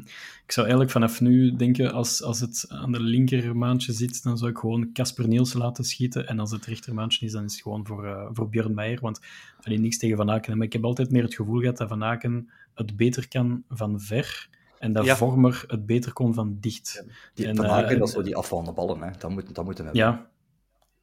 ik 0.46 0.58
zou 0.58 0.68
eigenlijk 0.68 0.92
vanaf 0.92 1.22
nu 1.22 1.56
denken, 1.56 1.92
als, 1.92 2.24
als 2.24 2.40
het 2.40 2.66
aan 2.70 2.92
de 2.92 3.00
linkermaandje 3.00 3.94
zit, 3.94 4.24
dan 4.24 4.38
zou 4.38 4.52
ik 4.52 4.58
gewoon 4.58 4.92
Casper 4.94 5.28
Nielsen 5.28 5.60
laten 5.60 5.84
schieten. 5.84 6.28
En 6.28 6.40
als 6.40 6.52
het 6.52 6.66
rechtermaandje 6.66 7.26
is, 7.26 7.32
dan 7.32 7.44
is 7.44 7.54
het 7.54 7.62
gewoon 7.62 7.86
voor, 7.86 8.30
voor 8.34 8.50
Björn 8.50 8.74
Meijer. 8.74 9.00
Want 9.02 9.20
alleen 9.62 9.82
niks 9.82 9.98
tegen 9.98 10.18
Van 10.18 10.32
Aken. 10.32 10.58
Maar 10.58 10.66
ik 10.66 10.74
heb 10.74 10.86
altijd 10.86 11.12
meer 11.12 11.24
het 11.24 11.36
gevoel 11.36 11.60
gehad 11.60 11.78
dat 11.78 11.88
Van 11.88 12.04
Aken 12.04 12.50
het 12.74 12.96
beter 12.96 13.28
kan 13.28 13.64
van 13.70 14.00
ver. 14.00 14.50
En 14.82 14.94
dat 14.94 15.10
Vormer 15.10 15.64
het 15.68 15.86
beter 15.86 16.14
kon 16.14 16.34
van 16.34 16.58
dicht. 16.60 17.06
Die 17.34 17.48
en, 17.48 17.56
maken, 17.56 17.94
uh, 17.94 18.00
dat 18.00 18.10
zo 18.10 18.22
die 18.22 18.36
afvallende 18.36 18.72
ballen, 18.72 19.02
hè. 19.02 19.10
Dat, 19.18 19.30
moet, 19.30 19.56
dat 19.56 19.66
moeten 19.66 19.86
hebben. 19.86 20.04
Ja. 20.04 20.30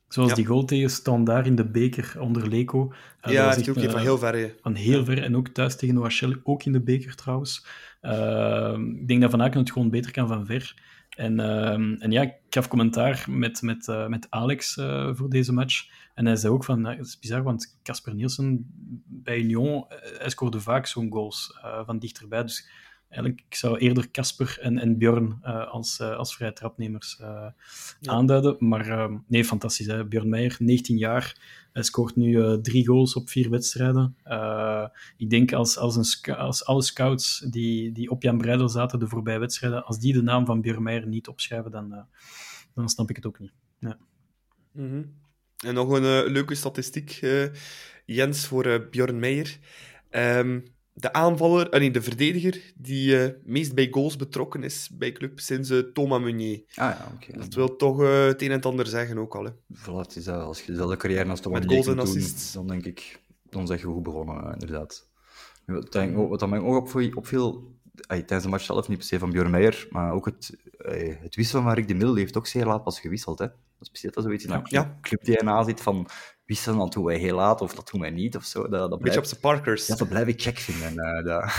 Zoals 0.08 0.34
die 0.34 0.46
goal 0.46 0.64
tegen 0.64 1.24
daar 1.24 1.46
in 1.46 1.54
de 1.54 1.64
beker 1.64 2.16
onder 2.18 2.48
Leco. 2.48 2.92
Uh, 3.26 3.32
ja, 3.32 3.54
dat 3.54 3.68
ook 3.68 3.76
uh, 3.76 3.90
van 3.90 4.00
heel 4.00 4.18
ver. 4.18 4.54
Van 4.62 4.74
heel 4.74 5.04
ver. 5.04 5.22
En 5.22 5.36
ook 5.36 5.48
thuis 5.48 5.76
tegen 5.76 5.98
OHL, 5.98 6.34
ook 6.42 6.64
in 6.64 6.72
de 6.72 6.80
beker 6.80 7.14
trouwens. 7.14 7.66
Ehm, 8.00 8.90
ik 8.90 9.08
denk 9.08 9.20
dat 9.20 9.30
Van 9.30 9.42
Aken 9.42 9.60
het 9.60 9.72
gewoon 9.72 9.90
beter 9.90 10.12
kan 10.12 10.28
van 10.28 10.46
ver. 10.46 10.74
En, 11.08 11.40
ehm, 11.40 11.94
en 11.98 12.10
ja, 12.10 12.22
ik 12.22 12.32
gaf 12.50 12.68
commentaar 12.68 13.24
met, 13.28 13.62
met, 13.62 13.86
uh, 13.86 14.06
met 14.06 14.26
Alex 14.30 14.74
voor 15.12 15.28
deze 15.28 15.52
match. 15.52 15.86
En 16.14 16.26
hij 16.26 16.36
zei 16.36 16.52
ook 16.52 16.64
van, 16.64 16.84
het 16.84 17.06
is 17.06 17.18
bizar, 17.18 17.42
want 17.42 17.78
Casper 17.82 18.14
Nielsen 18.14 18.66
bij 19.06 19.38
Union, 19.38 19.84
hij 20.18 20.30
scoorde 20.30 20.60
vaak 20.60 20.86
zo'n 20.86 21.12
goals 21.12 21.58
van 21.84 21.98
dichterbij. 21.98 22.42
Dus 22.42 22.68
eigenlijk, 23.08 23.42
ik 23.48 23.54
zou 23.54 23.78
eerder 23.78 24.10
Casper 24.10 24.58
en, 24.60 24.78
en 24.78 24.98
Björn 24.98 25.38
uh, 25.42 25.68
als, 25.68 25.98
uh, 26.00 26.16
als 26.16 26.34
vrije 26.36 26.52
trapnemers 26.52 27.18
uh, 27.20 27.26
ja. 28.00 28.12
aanduiden. 28.12 28.56
Maar 28.58 29.10
nee, 29.26 29.44
fantastisch. 29.44 29.86
Hè? 29.86 30.04
Björn 30.04 30.28
Meijer, 30.28 30.56
19 30.58 30.96
jaar. 30.96 31.56
Hij 31.72 31.82
scoort 31.82 32.16
nu 32.16 32.60
drie 32.60 32.86
goals 32.86 33.14
op 33.14 33.28
vier 33.28 33.50
wedstrijden. 33.50 34.16
ik 35.16 35.30
denk 35.30 35.52
als, 35.52 35.78
als, 35.78 35.96
een, 35.96 36.36
als 36.36 36.64
alle 36.64 36.82
scouts 36.82 37.46
die, 37.50 37.92
die 37.92 38.10
op 38.10 38.22
Jan 38.22 38.38
Breidel 38.38 38.68
zaten 38.68 38.98
de 38.98 39.08
voorbije 39.08 39.38
wedstrijden, 39.38 39.84
als 39.84 39.98
die 39.98 40.12
de 40.12 40.22
naam 40.22 40.46
van 40.46 40.60
Björn 40.60 40.82
Meijer 40.82 41.06
niet 41.06 41.28
opschrijven, 41.28 41.70
dan, 41.70 42.06
dan 42.74 42.88
snap 42.88 43.10
ik 43.10 43.16
het 43.16 43.26
ook 43.26 43.38
niet. 43.38 43.52
Ja. 43.78 43.98
Mm 44.72 44.90
-hmm. 44.90 45.14
En 45.66 45.74
nog 45.74 45.90
een 45.90 46.32
leuke 46.32 46.54
statistiek, 46.54 47.20
Jens, 48.04 48.46
voor 48.46 48.88
Björn 48.90 49.18
Meijer. 49.18 49.58
Um, 50.10 50.64
de 51.00 51.12
aanvaller, 51.12 51.74
uh, 51.74 51.80
nee, 51.80 51.90
de 51.90 52.02
verdediger 52.02 52.72
die 52.76 53.10
uh, 53.10 53.28
meest 53.44 53.74
bij 53.74 53.88
goals 53.90 54.16
betrokken 54.16 54.62
is 54.62 54.90
bij 54.92 55.12
club 55.12 55.40
sinds 55.40 55.70
uh, 55.70 55.78
Thomas 55.78 56.20
Meunier. 56.20 56.62
Ah 56.74 56.74
ja, 56.74 57.08
oké. 57.14 57.24
Okay. 57.24 57.40
Dat 57.40 57.54
wil 57.54 57.76
toch 57.76 57.98
het 57.98 58.42
een 58.42 58.50
en 58.50 58.60
ander 58.60 58.86
zeggen 58.86 59.18
ook 59.18 59.36
al. 59.36 59.44
Hè. 59.44 59.50
Voilà, 59.74 60.14
is 60.14 60.24
dat, 60.24 60.42
als 60.42 60.62
je 60.62 60.72
dezelfde 60.72 60.96
carrière 60.96 61.28
als 61.28 61.40
Thomas 61.40 61.66
Meunier 61.66 61.84
kunt 61.84 62.14
doen, 62.14 62.32
dan 62.52 62.66
denk 62.66 62.84
ik, 62.84 63.20
dan 63.50 63.66
zeg 63.66 63.80
je 63.80 63.86
goed 63.86 64.02
begonnen, 64.02 64.52
inderdaad. 64.52 65.06
Wat, 65.66 65.94
wat 66.28 66.48
mij 66.48 66.58
ook 66.58 66.94
opviel, 67.14 67.77
tijdens 68.06 68.42
de 68.42 68.48
match 68.48 68.64
zelf 68.64 68.88
niet 68.88 68.98
per 68.98 69.06
se 69.06 69.18
van 69.18 69.30
Björn 69.30 69.50
Meijer, 69.50 69.86
maar 69.90 70.12
ook 70.12 70.24
het, 70.24 70.56
het 71.20 71.34
wisselen 71.34 71.62
van 71.62 71.72
Rick 71.72 71.88
de 71.88 71.94
Mil 71.94 72.14
heeft 72.14 72.36
ook 72.36 72.46
zeer 72.46 72.66
laat 72.66 72.84
pas 72.84 73.00
gewisseld. 73.00 73.38
Hè. 73.38 73.46
Dat 73.46 73.86
is 73.86 73.88
precies 73.88 74.12
dat 74.12 74.24
zoiets 74.24 74.44
in 74.44 74.50
ja, 74.50 74.60
ja. 74.64 74.98
club-DNA 75.00 75.64
zit 75.64 75.80
van 75.80 76.08
wisselen, 76.44 76.78
dat 76.78 76.92
doen 76.92 77.04
wij 77.04 77.18
heel 77.18 77.36
laat 77.36 77.60
of 77.60 77.74
dat 77.74 77.90
doen 77.92 78.00
wij 78.00 78.10
niet 78.10 78.36
of 78.36 78.44
zo. 78.44 78.68
Dat, 78.68 78.90
dat 78.90 79.00
Beetje 79.00 79.18
op 79.18 79.24
zijn 79.24 79.40
Parkers. 79.40 79.86
Ja, 79.86 79.96
dat 79.96 80.08
blijf 80.08 80.26
ik 80.26 80.40
check 80.40 80.58
vinden. 80.58 80.92
Uh, 80.92 81.24
dat... 81.24 81.52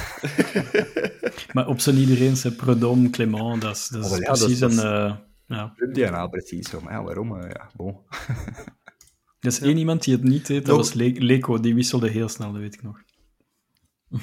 maar 1.53 1.67
op 1.67 1.79
zijn 1.79 1.95
iedereen, 1.95 2.37
zijn 2.37 2.55
Predom, 2.55 3.11
Clement, 3.11 3.61
dat 3.61 3.75
is, 3.75 3.87
dat 3.87 4.05
is 4.05 4.11
oh, 4.11 4.17
ja, 4.17 4.31
precies 4.31 4.59
dat, 4.59 4.71
een... 4.71 4.77
Uh, 4.77 5.15
ja. 5.45 5.73
DNA, 5.93 6.27
precies. 6.27 6.71
Maar 6.71 6.93
ja, 6.93 7.03
waarom? 7.03 7.35
Uh, 7.35 7.49
ja, 7.49 7.69
bon. 7.75 7.97
Er 9.39 9.47
is 9.47 9.61
één 9.61 9.77
iemand 9.77 10.03
die 10.03 10.13
het 10.13 10.23
niet 10.23 10.47
deed, 10.47 10.65
dat 10.65 10.77
was 10.77 10.93
Le 10.93 11.11
Leco, 11.11 11.59
die 11.59 11.75
wisselde 11.75 12.09
heel 12.09 12.29
snel, 12.29 12.51
dat 12.51 12.61
weet 12.61 12.73
ik 12.73 12.83
nog. 12.83 13.01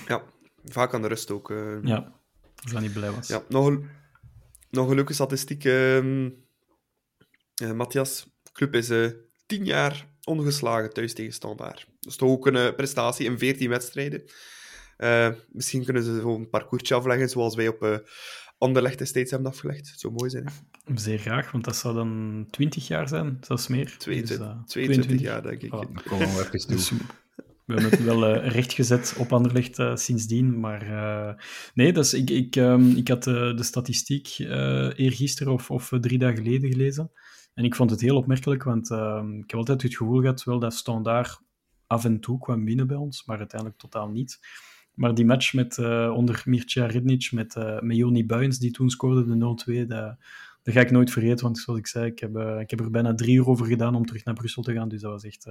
Ja, 0.06 0.22
vaak 0.68 0.94
aan 0.94 1.02
de 1.02 1.08
rust 1.08 1.30
ook. 1.30 1.54
Ja, 1.82 2.12
als 2.62 2.72
hij 2.72 2.80
niet 2.80 2.92
blij 2.92 3.10
was. 3.10 3.28
Ja, 3.28 3.42
nog 3.48 3.66
een, 3.66 3.88
nog 4.70 4.88
een 4.88 4.94
leuke 4.94 5.12
statistiek. 5.12 5.64
Uh, 5.64 6.32
Matthias, 7.74 8.26
club 8.52 8.74
is 8.74 8.92
tien 9.46 9.64
jaar 9.64 10.08
ongeslagen 10.24 10.92
thuis 10.92 11.14
tegen 11.14 11.32
Standaard. 11.32 11.86
Dat 12.00 12.12
is 12.12 12.16
toch 12.16 12.30
ook 12.30 12.46
een 12.46 12.74
prestatie 12.74 13.26
in 13.26 13.38
14 13.38 13.68
wedstrijden. 13.68 14.22
Uh, 14.98 15.28
misschien 15.48 15.84
kunnen 15.84 16.02
ze 16.02 16.20
zo 16.20 16.34
een 16.34 16.48
parcoursje 16.48 16.94
afleggen, 16.94 17.28
zoals 17.28 17.54
wij 17.54 17.68
op 17.68 17.82
uh, 17.82 17.96
Anderlecht 18.58 19.06
steeds 19.06 19.30
hebben 19.30 19.50
afgelegd. 19.50 19.90
Het 19.90 20.00
zou 20.00 20.12
mooi 20.12 20.30
zijn. 20.30 20.46
Hè? 20.84 20.98
Zeer 20.98 21.18
graag, 21.18 21.50
want 21.50 21.64
dat 21.64 21.76
zou 21.76 21.94
dan 21.94 22.46
20 22.50 22.86
jaar 22.86 23.08
zijn, 23.08 23.38
zelfs 23.40 23.68
meer. 23.68 23.94
22, 23.98 24.46
dus, 24.46 24.56
uh, 24.56 24.62
22, 24.64 25.20
jaar, 25.20 25.42
denk 25.42 25.62
ik. 25.62 25.74
Oh. 25.74 25.80
Kom 26.06 26.18
we 26.18 26.24
even 26.24 26.68
dus, 26.68 26.92
we 27.66 27.72
hebben 27.72 27.90
het 27.90 28.04
wel 28.04 28.36
uh, 28.36 28.48
rechtgezet 28.48 29.14
op 29.18 29.32
Anderlecht 29.32 29.78
uh, 29.78 29.96
sindsdien, 29.96 30.60
maar 30.60 30.88
uh, 30.88 31.42
nee, 31.74 31.92
dat 31.92 32.04
is, 32.04 32.14
ik, 32.14 32.30
ik, 32.30 32.56
um, 32.56 32.96
ik 32.96 33.08
had 33.08 33.22
de 33.24 33.62
statistiek 33.62 34.38
eergisteren 34.96 35.52
of, 35.52 35.70
of 35.70 35.92
drie 36.00 36.18
dagen 36.18 36.36
geleden 36.36 36.70
gelezen. 36.70 37.10
En 37.54 37.64
ik 37.64 37.74
vond 37.74 37.90
het 37.90 38.00
heel 38.00 38.16
opmerkelijk, 38.16 38.62
want 38.62 38.90
uh, 38.90 39.22
ik 39.38 39.50
heb 39.50 39.58
altijd 39.58 39.82
het 39.82 39.96
gevoel 39.96 40.20
gehad 40.20 40.44
wel 40.44 40.58
dat 40.58 40.74
Standaard 40.74 41.40
af 41.86 42.04
en 42.04 42.20
toe 42.20 42.38
kwam 42.38 42.64
binnen 42.64 42.86
bij 42.86 42.96
ons, 42.96 43.24
maar 43.24 43.38
uiteindelijk 43.38 43.80
totaal 43.80 44.08
niet. 44.08 44.38
Maar 44.94 45.14
die 45.14 45.24
match 45.24 45.52
met, 45.52 45.78
onder 46.08 46.42
Mircea 46.44 46.86
Rednic 46.86 47.32
met, 47.32 47.54
met 47.80 47.96
Joni 47.96 48.26
Buins, 48.26 48.58
die 48.58 48.70
toen 48.70 48.90
scoorde 48.90 49.24
de 49.24 49.82
0-2, 49.84 49.86
dat, 49.86 50.16
dat 50.66 50.74
ga 50.74 50.80
ik 50.80 50.90
nooit 50.90 51.10
vergeten, 51.10 51.44
want 51.44 51.58
zoals 51.58 51.78
ik 51.78 51.86
zei, 51.86 52.06
ik 52.06 52.18
heb, 52.18 52.36
uh, 52.36 52.60
ik 52.60 52.70
heb 52.70 52.80
er 52.80 52.90
bijna 52.90 53.14
drie 53.14 53.36
uur 53.36 53.48
over 53.48 53.66
gedaan 53.66 53.94
om 53.94 54.06
terug 54.06 54.24
naar 54.24 54.34
Brussel 54.34 54.62
te 54.62 54.72
gaan. 54.72 54.88
Dus 54.88 55.00
dat 55.00 55.10
was 55.10 55.24
echt 55.24 55.46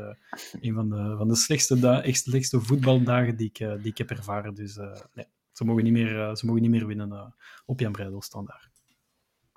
een 0.62 0.74
van 0.74 0.90
de, 0.90 1.16
van 1.18 1.28
de 1.28 1.36
slechtste, 1.36 1.90
echt 1.90 2.24
slechtste 2.24 2.62
voetbaldagen 2.62 3.36
die 3.36 3.50
ik, 3.54 3.58
die 3.58 3.92
ik 3.92 3.98
heb 3.98 4.10
ervaren. 4.10 4.54
Dus 4.54 4.76
nee, 5.14 5.26
ze 5.52 5.66
mogen 5.66 5.84
niet 5.84 5.94
meer, 5.94 6.36
ze 6.36 6.46
mogen 6.46 6.62
niet 6.62 6.72
meer 6.72 6.88
winnen 6.88 7.36
op 7.66 7.80
Jan 7.80 7.92
Breidel 7.92 8.22
standaard. 8.22 8.70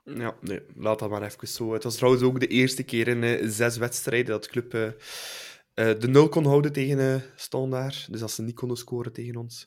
Ja, 0.04 0.34
nee, 0.40 0.60
laat 0.74 0.98
dat 0.98 1.10
maar 1.10 1.22
even 1.22 1.48
zo. 1.48 1.72
Het 1.72 1.84
was 1.84 1.96
trouwens 1.96 2.22
ook 2.22 2.40
de 2.40 2.46
eerste 2.46 2.82
keer 2.82 3.08
in 3.08 3.50
zes 3.50 3.76
wedstrijden 3.76 4.30
dat 4.30 4.44
de 4.44 4.50
club 4.50 4.70
de 6.00 6.08
nul 6.08 6.28
kon 6.28 6.44
houden 6.44 6.72
tegen 6.72 7.22
Standaard. 7.36 8.10
Dus 8.10 8.20
dat 8.20 8.30
ze 8.30 8.42
niet 8.42 8.54
konden 8.54 8.76
scoren 8.76 9.12
tegen 9.12 9.36
ons. 9.36 9.66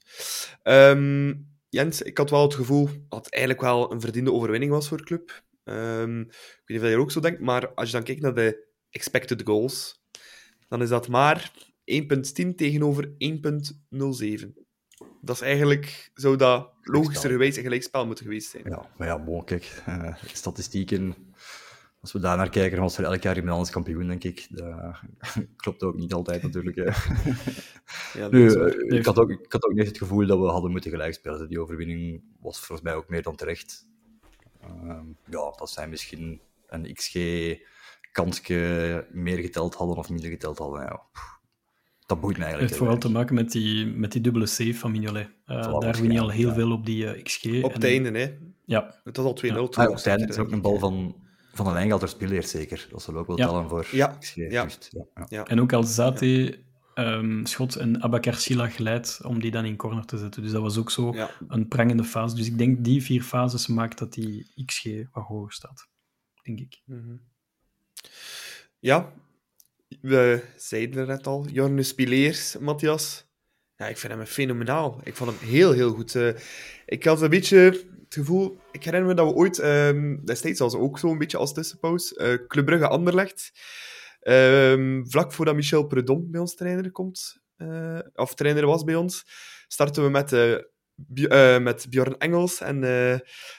Um, 0.64 1.50
Jens, 1.70 2.02
ik 2.02 2.18
had 2.18 2.30
wel 2.30 2.42
het 2.42 2.54
gevoel 2.54 2.89
dat 3.10 3.26
het 3.26 3.34
eigenlijk 3.34 3.64
wel 3.64 3.92
een 3.92 4.02
verdiende 4.02 4.32
overwinning 4.32 4.72
was 4.72 4.88
voor 4.88 4.98
de 4.98 5.04
club. 5.04 5.44
Um, 5.64 6.22
ik 6.22 6.28
weet 6.66 6.68
niet 6.68 6.82
of 6.82 6.88
je 6.88 6.97
ook 6.97 7.12
zo 7.12 7.20
denkt, 7.20 7.39
maar 7.39 7.74
als 7.74 7.88
je 7.89 7.95
dan 7.95 8.03
kijkt 8.03 8.22
naar 8.22 8.34
de 8.34 8.68
expected 8.89 9.41
goals, 9.43 10.03
dan 10.68 10.82
is 10.82 10.89
dat 10.89 11.07
maar 11.07 11.51
1.10 11.86 12.55
tegenover 12.55 13.09
1.07 13.09 14.62
dat 15.22 15.36
is 15.36 15.41
eigenlijk, 15.41 16.12
zou 16.14 16.38
dat 16.38 16.70
logischerwijs 16.82 17.57
een 17.57 17.64
gelijkspel 17.64 18.05
moeten 18.05 18.26
geweest 18.26 18.49
zijn. 18.49 18.64
Ja, 18.68 18.89
maar 18.97 19.07
ja, 19.07 19.24
bon, 19.24 19.43
kijk, 19.43 19.84
uh, 19.88 20.16
statistieken, 20.34 21.16
als 22.01 22.12
we 22.12 22.20
daar 22.20 22.38
naar 22.38 22.49
kijken, 22.49 22.72
dan 22.72 22.82
was 22.86 22.97
er 22.97 23.03
elk 23.03 23.22
jaar 23.22 23.36
iemand 23.36 23.53
anders 23.53 23.72
kampioen, 23.72 24.07
denk 24.07 24.24
ik. 24.24 24.47
Dat 24.49 24.99
klopt 25.64 25.84
ook 25.84 25.95
niet 25.95 26.14
altijd, 26.14 26.43
natuurlijk. 26.43 26.76
ja, 28.20 28.28
nu, 28.30 28.49
uh, 28.49 28.97
ik, 28.97 29.05
had 29.05 29.20
ook, 29.20 29.30
ik 29.30 29.51
had 29.51 29.66
ook 29.66 29.74
niet 29.74 29.88
het 29.88 29.97
gevoel 29.97 30.28
dat 30.28 30.39
we 30.39 30.45
hadden 30.45 30.72
moeten 30.72 30.91
gelijkspelen. 30.91 31.49
Die 31.49 31.62
overwinning 31.62 32.24
was 32.39 32.59
volgens 32.59 32.82
mij 32.82 32.95
ook 32.95 33.09
meer 33.09 33.22
dan 33.22 33.36
terecht. 33.36 33.89
Uh, 34.64 34.99
ja, 35.26 35.53
dat 35.55 35.70
zijn 35.70 35.89
misschien 35.89 36.41
een 36.68 36.93
XG 36.93 37.16
kansje 38.12 39.07
meer 39.12 39.38
geteld 39.38 39.76
hadden 39.76 39.97
of 39.97 40.09
minder 40.09 40.30
geteld 40.30 40.57
hadden. 40.57 40.82
Ja 40.82 41.01
dat 42.12 42.22
boeit 42.22 42.38
mij 42.38 42.45
eigenlijk. 42.45 42.59
Het 42.62 42.70
heeft 42.70 42.78
vooral 42.78 42.97
te 42.97 43.09
maken 43.20 43.36
met 43.36 43.51
die, 43.51 43.86
met 43.86 44.12
die 44.12 44.22
dubbele 44.22 44.45
save 44.45 44.74
van 44.74 44.91
Mignolet. 44.91 45.30
Uh, 45.47 45.80
daar 45.80 46.01
win 46.01 46.12
je 46.12 46.20
al 46.20 46.30
heel 46.30 46.53
veel 46.53 46.72
op 46.72 46.86
die 46.86 47.03
uh, 47.18 47.24
XG. 47.24 47.64
Op 47.64 47.74
het 47.74 47.84
einde, 47.84 48.20
hè? 48.20 48.38
Ja. 48.66 49.01
Het 49.03 49.18
was 49.18 49.26
al 49.26 49.38
2-0. 49.38 49.47
Ja. 49.47 49.55
Ah, 49.55 49.89
op 49.89 49.95
het 49.95 50.05
einde 50.07 50.28
is 50.28 50.38
ook 50.38 50.51
een 50.51 50.62
bal 50.62 50.80
van 50.80 51.16
Van 51.53 51.66
de 51.66 51.72
lijn 51.72 51.89
gaat 51.89 52.01
er 52.01 52.07
spelen 52.07 52.43
zeker. 52.43 52.88
Dat 52.91 53.01
zal 53.01 53.16
ook 53.16 53.28
wel 53.28 53.38
Ja. 53.38 53.45
tellen 53.47 53.70
voor 53.70 53.88
Ja, 53.91 54.07
XG. 54.20 54.36
ja. 54.36 54.47
juist, 54.49 54.89
ja, 54.91 55.03
ja. 55.16 55.26
Ja. 55.30 55.45
En 55.45 55.62
ook 55.62 55.74
als 55.74 55.95
Zate 55.95 56.59
ehm, 57.06 57.45
schot 57.45 57.76
en 57.76 58.02
Abakar 58.04 58.34
Silla 58.36 58.68
geleidt 58.70 59.20
om 59.24 59.39
die 59.41 59.52
dan 59.52 59.66
in 59.66 59.76
corner 59.76 60.06
te 60.06 60.18
zetten. 60.18 60.41
Dus 60.41 60.52
dat 60.52 60.62
was 60.62 60.78
ook 60.78 60.91
zo 60.91 61.14
Ja. 61.14 61.30
een 61.47 61.68
prangende 61.68 62.04
fase. 62.04 62.36
Dus 62.36 62.47
ik 62.47 62.58
denk 62.58 62.84
die 62.84 63.04
vier 63.04 63.24
fases 63.24 63.68
maakt 63.68 63.97
dat 63.97 64.14
die 64.14 64.52
XG 64.66 64.86
wat 65.12 65.24
hoger 65.24 65.52
staat. 65.54 65.88
Denk 66.43 66.60
ik. 66.60 66.82
Mhm. 66.86 67.16
Ja, 68.80 69.14
we 70.02 70.43
zeiden 70.58 70.99
er 71.02 71.08
net 71.08 71.28
al. 71.28 71.47
Jorne 71.47 71.84
Spileers, 71.84 72.58
Matthias. 72.58 73.26
Ja, 73.76 73.88
ik 73.88 73.97
vind 73.97 74.14
hem 74.14 74.26
fenomenaal. 74.26 75.02
Ik 75.04 75.16
vond 75.16 75.30
hem 75.39 75.49
heel, 75.49 75.72
heel 75.72 75.93
goed. 75.93 76.16
Eh, 76.16 76.30
ik 76.86 77.04
had 77.04 77.22
een 77.22 77.30
beetje 77.30 77.58
het 77.58 77.86
gevoel... 78.10 78.60
Ik 78.72 78.84
herinner 78.84 79.10
me 79.10 79.16
dat 79.16 79.28
we 79.28 79.34
ooit, 79.34 79.60
ehm, 79.60 80.18
destijds 80.26 80.60
was 80.60 80.74
ook 80.76 80.99
zo'n 80.99 81.18
beetje 81.18 81.38
als 81.38 81.54
tussenpauze, 81.54 82.16
eh 82.18 82.47
Club 82.47 82.66
Brugge 82.66 82.88
Anderlecht, 82.88 83.52
ehm, 84.22 85.04
vlak 85.06 85.34
voordat 85.34 85.56
Michel 85.56 85.88
Predom 85.88 86.32
bij 86.32 86.40
ons 86.40 86.56
trainer 86.56 86.92
komt, 86.92 87.42
eh, 87.62 88.00
of 88.16 88.34
trainer 88.34 88.66
was 88.66 88.84
bij 88.84 88.96
ons, 88.96 89.26
starten 89.68 90.04
we 90.04 90.10
met, 90.10 90.34
eh, 90.34 90.54
eh, 91.56 91.64
met 91.64 91.88
Bjorn 91.90 92.18
Engels 92.18 92.62
en 92.62 92.80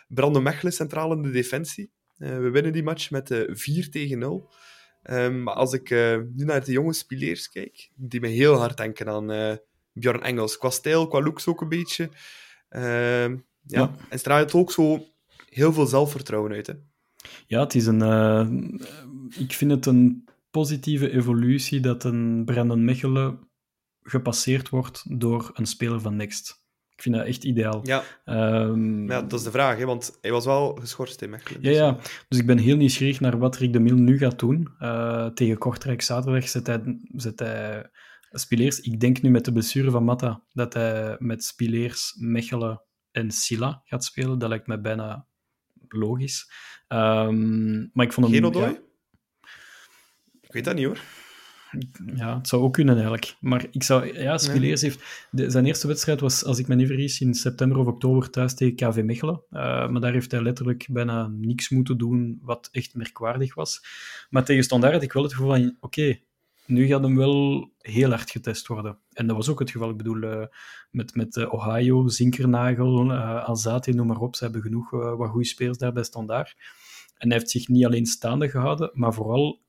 Brandon 0.08 0.42
Mechelen 0.42 0.72
centraal 0.72 1.12
in 1.12 1.22
de 1.22 1.30
defensie. 1.30 1.90
We 2.16 2.50
winnen 2.50 2.72
die 2.72 2.82
match 2.82 3.10
met 3.10 3.30
eh 3.30 3.40
4 3.54 3.90
tegen 3.90 4.18
0. 4.18 4.50
Ehm, 5.02 5.42
maar 5.42 5.54
als 5.54 5.72
ik 5.72 5.90
nu 6.34 6.44
naar 6.44 6.64
de 6.64 6.72
jonge 6.72 6.92
spieleers 6.92 7.48
kijk, 7.48 7.90
die 7.94 8.20
me 8.20 8.28
heel 8.28 8.54
hard 8.54 8.76
denken 8.76 9.08
aan 9.08 9.58
Bjorn 9.92 10.22
Engels. 10.22 10.58
Qua 10.58 10.70
stijl, 10.70 11.08
qua 11.08 11.20
looks 11.20 11.46
ook 11.46 11.60
een 11.60 11.68
beetje. 11.68 12.08
Ehm, 12.68 13.36
ja. 13.66 13.80
Ja. 13.80 13.94
En 14.08 14.18
straalt 14.18 14.54
ook 14.54 14.72
zo 14.72 15.04
heel 15.48 15.72
veel 15.72 15.86
zelfvertrouwen 15.86 16.52
uit. 16.52 16.66
Hè. 16.66 16.74
Ja, 17.46 17.60
het 17.60 17.74
is 17.74 17.86
een... 17.86 18.80
ik 19.38 19.52
vind 19.52 19.70
het 19.70 19.86
een 19.86 20.28
positieve 20.52 21.10
evolutie 21.10 21.80
dat 21.80 22.04
een 22.04 22.44
Brandon 22.44 22.84
Mechelen 22.84 23.50
gepasseerd 24.02 24.68
wordt 24.68 25.20
door 25.20 25.50
een 25.54 25.66
speler 25.66 26.00
van 26.00 26.16
Next. 26.16 26.60
Ik 26.94 27.02
vind 27.02 27.14
dat 27.14 27.26
echt 27.26 27.44
ideaal. 27.44 27.80
Ja, 27.82 28.02
Ehm, 28.24 29.10
ja, 29.10 29.22
dat 29.22 29.38
is 29.38 29.44
de 29.44 29.50
vraag, 29.50 29.78
hè, 29.78 29.84
want 29.84 30.18
hij 30.20 30.30
was 30.30 30.44
wel 30.44 30.74
geschorst 30.74 31.22
in 31.22 31.30
Mechelen. 31.30 31.62
Ja, 31.62 31.70
ja. 31.70 31.98
Dus 32.28 32.38
ik 32.38 32.46
ben 32.46 32.58
heel 32.58 32.76
nieuwsgierig 32.76 33.20
naar 33.20 33.38
wat 33.38 33.56
Rick 33.56 33.72
de 33.72 33.80
Mil 33.80 33.96
nu 33.96 34.18
gaat 34.18 34.38
doen. 34.38 34.68
Eh, 34.78 35.26
tegen 35.26 35.58
Kortrijk 35.58 36.02
zaterdag 36.02 36.48
zet 36.48 36.66
hij, 36.66 36.98
zet 37.12 37.38
hij 37.38 37.90
Spileers. 38.30 38.80
Ik 38.80 39.00
denk 39.00 39.22
nu 39.22 39.30
met 39.30 39.44
de 39.44 39.52
blessure 39.52 39.90
van 39.90 40.04
Matta 40.04 40.44
dat 40.52 40.74
hij 40.74 41.16
met 41.18 41.44
Spileers, 41.44 42.16
Mechelen 42.18 42.82
en 43.10 43.30
Silla 43.30 43.80
gaat 43.84 44.04
spelen. 44.04 44.38
Dat 44.38 44.48
lijkt 44.48 44.66
mij 44.66 44.80
bijna 44.80 45.26
logisch. 45.88 46.52
Ehm, 46.88 47.86
maar 47.92 48.06
ik 48.06 48.12
vond 48.12 48.26
hem... 48.26 48.52
Geen 48.52 48.78
Ik 50.52 50.58
weet 50.64 50.76
dat 50.76 50.76
niet 50.76 50.86
hoor. 50.86 51.00
ja, 52.14 52.36
het 52.36 52.48
zou 52.48 52.62
ook 52.62 52.72
kunnen 52.72 52.94
eigenlijk. 52.94 53.36
Maar 53.40 53.66
ik 53.70 53.82
zou... 53.82 54.20
Ja, 54.20 54.38
Spileers 54.38 54.80
heeft... 54.80 55.26
De, 55.30 55.50
zijn 55.50 55.66
eerste 55.66 55.86
wedstrijd 55.86 56.20
was, 56.20 56.44
als 56.44 56.58
ik 56.58 56.68
me 56.68 56.74
niet 56.74 56.86
vergis, 56.86 57.20
in 57.20 57.34
september 57.34 57.78
of 57.78 57.86
oktober 57.86 58.30
thuis 58.30 58.54
tegen 58.54 58.76
KV 58.76 59.02
Mechelen. 59.04 59.42
Eh, 59.50 59.88
maar 59.88 60.00
daar 60.00 60.12
heeft 60.12 60.30
hij 60.30 60.42
letterlijk 60.42 60.86
bijna 60.90 61.26
niks 61.26 61.68
moeten 61.68 61.98
doen 61.98 62.38
wat 62.42 62.68
echt 62.72 62.94
merkwaardig 62.94 63.54
was. 63.54 63.84
Maar 64.30 64.44
tegen 64.44 64.62
Standaard 64.62 64.92
had 64.92 65.02
ik 65.02 65.12
wel 65.12 65.22
het 65.22 65.34
gevoel 65.34 65.50
van... 65.50 65.76
Oké, 65.80 66.18
nu 66.66 66.86
gaat 66.86 67.02
hem 67.02 67.16
wel 67.16 67.70
heel 67.78 68.10
hard 68.10 68.30
getest 68.30 68.66
worden. 68.66 68.98
En 69.12 69.26
dat 69.26 69.36
was 69.36 69.48
ook 69.48 69.58
het 69.58 69.70
geval. 69.70 69.90
Ik 69.90 69.96
bedoel, 69.96 70.22
eh, 70.22 70.46
met, 70.90 71.14
met 71.14 71.36
eh, 71.36 71.52
Ohio, 71.52 72.08
Zinkernagel, 72.08 73.10
eh 73.10 73.44
Alzate, 73.44 73.92
noem 73.92 74.06
maar 74.06 74.20
op. 74.20 74.36
Ze 74.36 74.44
hebben 74.44 74.62
genoeg 74.62 74.90
wat 74.90 75.30
goede 75.30 75.46
spelers 75.46 75.78
daar 75.78 75.92
bij 75.92 76.04
Standaard. 76.04 76.56
En 77.16 77.28
hij 77.28 77.38
heeft 77.38 77.50
zich 77.50 77.68
niet 77.68 77.84
alleen 77.84 78.06
staande 78.06 78.48
gehouden, 78.48 78.90
maar 78.92 79.14
vooral 79.14 79.60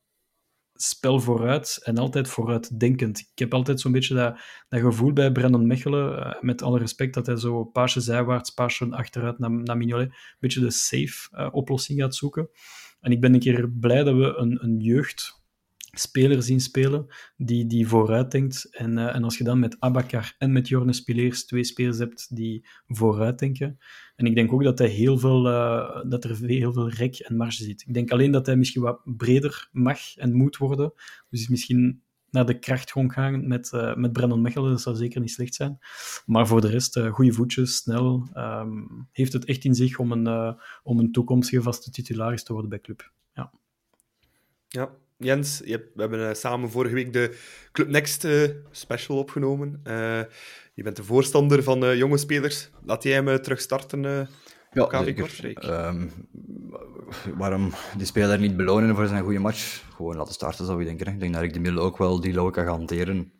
spel 0.73 1.19
vooruit 1.19 1.79
en 1.83 1.97
altijd 1.97 2.27
vooruitdenkend. 2.27 3.19
Ik 3.19 3.39
heb 3.39 3.53
altijd 3.53 3.79
zo'n 3.79 3.91
beetje 3.91 4.15
dat, 4.15 4.39
dat 4.69 4.79
gevoel 4.79 5.13
bij 5.13 5.31
Brandon 5.31 5.67
Mechelen, 5.67 6.25
eh, 6.25 6.41
met 6.41 6.61
alle 6.61 6.79
respect, 6.79 7.13
dat 7.13 7.25
hij 7.25 7.37
zo 7.37 7.63
paasje 7.63 8.01
zijwaarts, 8.01 8.49
paasje 8.49 8.89
achteruit 8.89 9.39
naar, 9.39 9.51
naar 9.51 9.77
Mignolet, 9.77 10.07
een 10.07 10.37
beetje 10.39 10.59
de 10.59 10.71
safe 10.71 11.29
eh, 11.31 11.47
oplossing 11.51 11.99
gaat 11.99 12.15
zoeken. 12.15 12.49
En 12.99 13.11
ik 13.11 13.21
ben 13.21 13.33
een 13.33 13.39
keer 13.39 13.69
blij 13.69 14.03
dat 14.03 14.15
we 14.15 14.33
een, 14.35 14.63
een 14.63 14.81
jeugdspeler 15.93 16.43
zien 16.43 16.59
spelen 16.59 17.05
die, 17.37 17.65
die 17.65 17.87
vooruit 17.87 18.31
denkt. 18.31 18.67
En, 18.71 18.97
eh, 18.97 19.15
en 19.15 19.23
als 19.23 19.37
je 19.37 19.43
dan 19.43 19.59
met 19.59 19.75
Abakar 19.79 20.35
en 20.37 20.51
met 20.51 20.67
Jorne 20.67 20.93
Spileers 20.93 21.45
twee 21.45 21.63
spelers 21.63 21.97
hebt 21.97 22.35
die 22.35 22.65
vooruit 22.87 23.39
denken. 23.39 23.77
En 24.15 24.25
ik 24.25 24.35
denk 24.35 24.53
ook 24.53 24.63
dat 24.63 24.79
hij 24.79 24.87
heel 24.87 25.17
veel, 25.17 25.47
eh, 25.47 26.09
dat 26.09 26.23
er 26.23 26.37
heel 26.37 26.73
veel 26.73 26.89
rek 26.89 27.19
en 27.19 27.35
marge 27.35 27.63
zit. 27.63 27.83
Ik 27.87 27.93
denk 27.93 28.11
alleen 28.11 28.31
dat 28.31 28.45
hij 28.45 28.55
misschien 28.55 28.81
wat 28.81 29.01
breder 29.03 29.69
mag 29.71 30.15
en 30.15 30.33
moet 30.33 30.57
worden. 30.57 30.93
Dus 31.29 31.47
misschien 31.47 32.01
naar 32.29 32.45
de 32.45 32.59
kracht 32.59 32.91
gaan 32.91 33.47
met, 33.47 33.73
eh 33.73 33.95
met 33.95 34.13
Brandon 34.13 34.41
Mechelen. 34.41 34.69
Dat 34.69 34.81
zou 34.81 34.95
zeker 34.95 35.21
niet 35.21 35.31
slecht 35.31 35.55
zijn. 35.55 35.77
Maar 36.25 36.47
voor 36.47 36.61
de 36.61 36.67
rest, 36.69 36.99
goede 36.99 37.33
voetjes, 37.33 37.75
snel. 37.75 38.27
ehm, 38.33 38.81
heeft 39.11 39.33
het 39.33 39.45
echt 39.45 39.63
in 39.63 39.75
zich 39.75 39.97
om 39.99 40.11
een, 40.11 40.57
om 40.83 40.99
een 40.99 41.11
toekomstige 41.11 41.61
vaste 41.61 41.91
titularis 41.91 42.43
te 42.43 42.51
worden 42.51 42.69
bij 42.69 42.79
club. 42.79 43.11
Ja. 43.33 43.51
Ja, 44.67 44.89
Jens, 45.23 45.61
je 45.65 45.71
hebt- 45.71 45.89
we 45.95 46.01
hebben 46.01 46.29
eh, 46.29 46.35
samen 46.35 46.69
vorige 46.69 46.93
week 46.93 47.13
de 47.13 47.37
Club 47.71 47.87
Next 47.87 48.25
eh, 48.25 48.49
special 48.71 49.17
opgenomen. 49.17 49.79
Eh, 49.83 50.21
je 50.73 50.83
bent 50.83 50.95
de 50.95 51.03
voorstander 51.03 51.63
van 51.63 51.97
jonge 51.97 52.17
spelers. 52.17 52.69
Laat 52.85 53.03
jij 53.03 53.13
hem 53.13 53.41
terug 53.41 53.61
starten? 53.61 54.01
Ja, 54.01 54.85
KV. 54.85 55.43
Ehm, 55.55 56.07
waarom 57.35 57.73
die 57.97 58.05
speler 58.05 58.39
niet 58.39 58.55
belonen 58.57 58.95
voor 58.95 59.07
zijn 59.07 59.23
goede 59.23 59.39
match? 59.39 59.83
Gewoon 59.95 60.15
laten 60.15 60.33
starten, 60.33 60.65
zou 60.65 60.79
ik 60.79 60.85
denken. 60.85 61.07
hè. 61.07 61.13
Ik 61.13 61.19
denk 61.19 61.33
dat 61.33 61.41
Rick 61.41 61.53
de 61.53 61.59
Mille 61.59 61.79
ook 61.79 61.97
wel 61.97 62.19
die 62.21 62.33
logica 62.33 62.61
gaat 62.63 62.75
hanteren. 62.77 63.31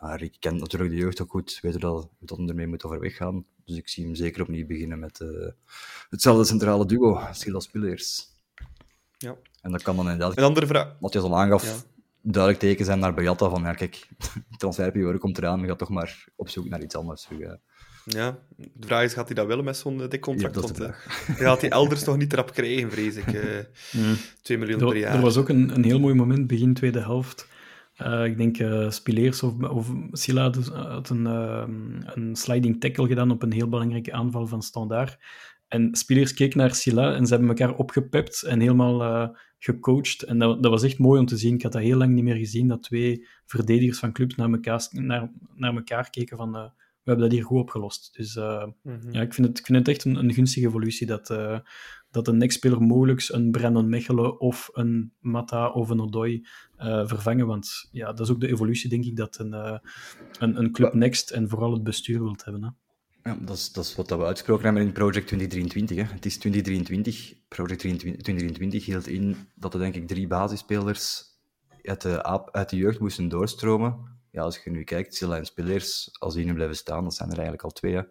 Ja, 0.00 0.16
Rick 0.16 0.36
kent 0.40 0.60
natuurlijk 0.60 0.90
de 0.90 0.96
jeugd 0.96 1.22
ook 1.22 1.30
goed, 1.30 1.58
weet 1.62 1.80
dat, 1.80 2.08
dat 2.18 2.38
hij 2.38 2.46
ermee 2.46 2.66
moet 2.66 2.84
overweg 2.84 3.16
gaan. 3.16 3.44
Dus 3.64 3.76
ik 3.76 3.88
zie 3.88 4.04
hem 4.04 4.14
zeker 4.14 4.42
opnieuw 4.42 4.66
beginnen 4.66 4.98
met 4.98 5.20
hetzelfde 6.10 6.44
centrale 6.44 6.86
duo, 6.86 7.20
Silas 7.32 7.64
Spillers. 7.64 8.26
Ja. 9.18 9.36
En 9.66 9.72
dat 9.72 9.82
kan 9.82 9.96
dan 9.96 10.04
inderdaad, 10.10 10.36
Een 10.38 10.44
andere 10.44 10.66
vraag. 10.66 10.96
wat 11.00 11.12
je 11.12 11.20
al 11.20 11.38
aangaf, 11.38 11.64
Ja. 11.64 11.74
duidelijk 12.22 12.62
teken 12.62 12.84
zijn 12.84 12.98
naar 12.98 13.14
Beatta 13.14 13.48
van, 13.48 13.62
ja 13.62 13.72
kijk, 13.72 14.08
de 14.50 14.56
transferperiode 14.56 15.18
komt 15.18 15.38
eraan, 15.38 15.60
je 15.60 15.66
gaat 15.66 15.78
toch 15.78 15.88
maar 15.90 16.24
op 16.36 16.48
zoek 16.48 16.68
naar 16.68 16.82
iets 16.82 16.94
anders. 16.96 17.22
terug, 17.22 17.40
hè. 17.40 17.54
Ja, 18.18 18.38
de 18.56 18.86
vraag 18.86 19.02
is, 19.04 19.12
gaat 19.14 19.26
hij 19.26 19.34
dat 19.34 19.46
willen 19.46 19.64
met 19.64 19.76
zo'n 19.76 20.02
eh, 20.02 20.08
dik 20.08 20.20
contract? 20.20 20.54
Ja, 20.54 20.60
Want 20.60 20.80
eh, 20.80 20.86
hij 21.36 21.46
gaat 21.46 21.60
hij 21.60 21.70
elders 21.70 22.04
toch 22.04 22.16
niet 22.16 22.32
erop 22.32 22.52
krijgen, 22.52 22.90
vrees 22.90 23.16
ik. 23.16 23.26
eh 23.26 23.42
2 24.42 24.58
miljoen 24.58 24.80
Er, 24.80 24.86
per 24.86 24.96
jaar. 24.96 25.14
er 25.14 25.20
was 25.20 25.36
ook 25.36 25.48
een, 25.48 25.74
een 25.74 25.84
heel 25.84 26.00
mooi 26.00 26.14
moment 26.14 26.46
begin 26.46 26.74
tweede 26.74 27.00
helft. 27.00 27.48
Eh, 27.96 28.24
ik 28.24 28.36
denk 28.36 28.58
eh 28.58 28.90
Spileers 28.90 29.42
of, 29.42 29.62
of 29.62 29.92
Silla 30.12 30.42
had- 30.42 30.68
had 30.74 31.08
een, 31.08 31.26
eh, 31.26 31.64
een 32.14 32.36
sliding 32.36 32.80
tackle 32.80 33.06
gedaan 33.06 33.30
op 33.30 33.42
een 33.42 33.52
heel 33.52 33.68
belangrijke 33.68 34.12
aanval 34.12 34.46
van 34.46 34.62
Standaard. 34.62 35.18
En 35.68 35.94
Spileers 35.94 36.34
keek 36.34 36.54
naar 36.54 36.74
Silla 36.74 37.14
en 37.14 37.26
ze 37.26 37.30
hebben 37.34 37.48
elkaar 37.56 37.76
opgepept 37.76 38.42
en 38.42 38.60
helemaal 38.60 39.02
eh, 39.02 39.28
gecoacht. 39.58 40.22
En 40.22 40.38
dat, 40.38 40.62
dat 40.62 40.70
was 40.70 40.82
echt 40.82 40.98
mooi 40.98 41.20
om 41.20 41.26
te 41.26 41.36
zien. 41.36 41.54
Ik 41.54 41.62
had 41.62 41.72
dat 41.72 41.82
heel 41.82 41.96
lang 41.98 42.14
niet 42.14 42.24
meer 42.24 42.36
gezien, 42.36 42.68
dat 42.68 42.82
twee 42.82 43.26
verdedigers 43.44 43.98
van 43.98 44.12
clubs 44.12 44.34
naar 44.34 44.50
elkaar, 44.50 44.88
naar, 44.90 45.32
naar 45.54 45.74
elkaar 45.74 46.10
keken 46.10 46.36
van... 46.36 46.56
eh, 46.56 46.64
we 47.02 47.12
hebben 47.12 47.28
dat 47.30 47.38
hier 47.38 47.46
goed 47.46 47.60
opgelost. 47.60 48.16
Dus 48.16 48.36
eh, 48.36 48.66
Mhm. 48.82 49.12
ja, 49.12 49.20
ik 49.20 49.34
vind 49.34 49.46
het, 49.46 49.58
ik 49.58 49.66
vind 49.66 49.78
het 49.78 49.88
echt 49.88 50.04
een, 50.04 50.16
een 50.16 50.32
gunstige 50.32 50.66
evolutie 50.66 51.06
dat, 51.06 51.26
dat 52.10 52.28
een 52.28 52.36
next-speler 52.36 52.82
mogelijk 52.82 53.28
een 53.28 53.50
Brandon 53.50 53.88
Mechelen 53.88 54.40
of 54.40 54.68
een 54.72 55.12
Mata 55.20 55.68
of 55.70 55.88
een 55.88 56.00
Odoi 56.00 56.46
vervangen. 57.04 57.46
Want 57.46 57.88
ja, 57.92 58.06
dat 58.06 58.20
is 58.20 58.30
ook 58.30 58.40
de 58.40 58.48
evolutie, 58.48 58.90
denk 58.90 59.04
ik, 59.04 59.16
dat 59.16 59.38
een, 59.38 59.52
een, 59.52 60.58
een 60.58 60.72
club 60.72 60.94
next 60.94 61.30
en 61.30 61.48
vooral 61.48 61.72
het 61.72 61.82
bestuur 61.82 62.22
wilt 62.22 62.44
hebben. 62.44 62.62
Hè. 62.64 62.68
Ja, 63.26 63.36
dat 63.40 63.56
is, 63.56 63.72
dat 63.72 63.84
is 63.84 63.94
wat 63.94 64.10
we 64.10 64.24
uitgesproken 64.24 64.64
hebben 64.64 64.82
in 64.82 64.92
Project 64.92 65.26
2023. 65.26 65.96
Hè. 65.96 66.14
Het 66.14 66.26
is 66.26 66.38
2023. 66.38 67.34
Project 67.48 67.78
2023 67.78 68.84
hield 68.84 69.06
in 69.06 69.36
dat 69.54 69.74
er 69.74 69.80
denk 69.80 69.94
ik 69.94 70.06
drie 70.08 70.26
basisspelers 70.26 71.24
uit 71.82 72.02
de, 72.02 72.22
uit 72.52 72.70
de 72.70 72.76
jeugd 72.76 73.00
moesten 73.00 73.28
doorstromen. 73.28 73.96
Ja, 74.30 74.42
als 74.42 74.60
je 74.64 74.70
nu 74.70 74.84
kijkt, 74.84 75.14
Silla 75.14 75.36
en 75.36 75.44
Spelers, 75.44 76.10
als 76.18 76.34
die 76.34 76.44
nu 76.44 76.54
blijven 76.54 76.76
staan, 76.76 77.04
dat 77.04 77.14
zijn 77.14 77.28
er 77.28 77.34
eigenlijk 77.34 77.64
al 77.64 77.70
twee. 77.70 77.94
Hè. 77.94 78.02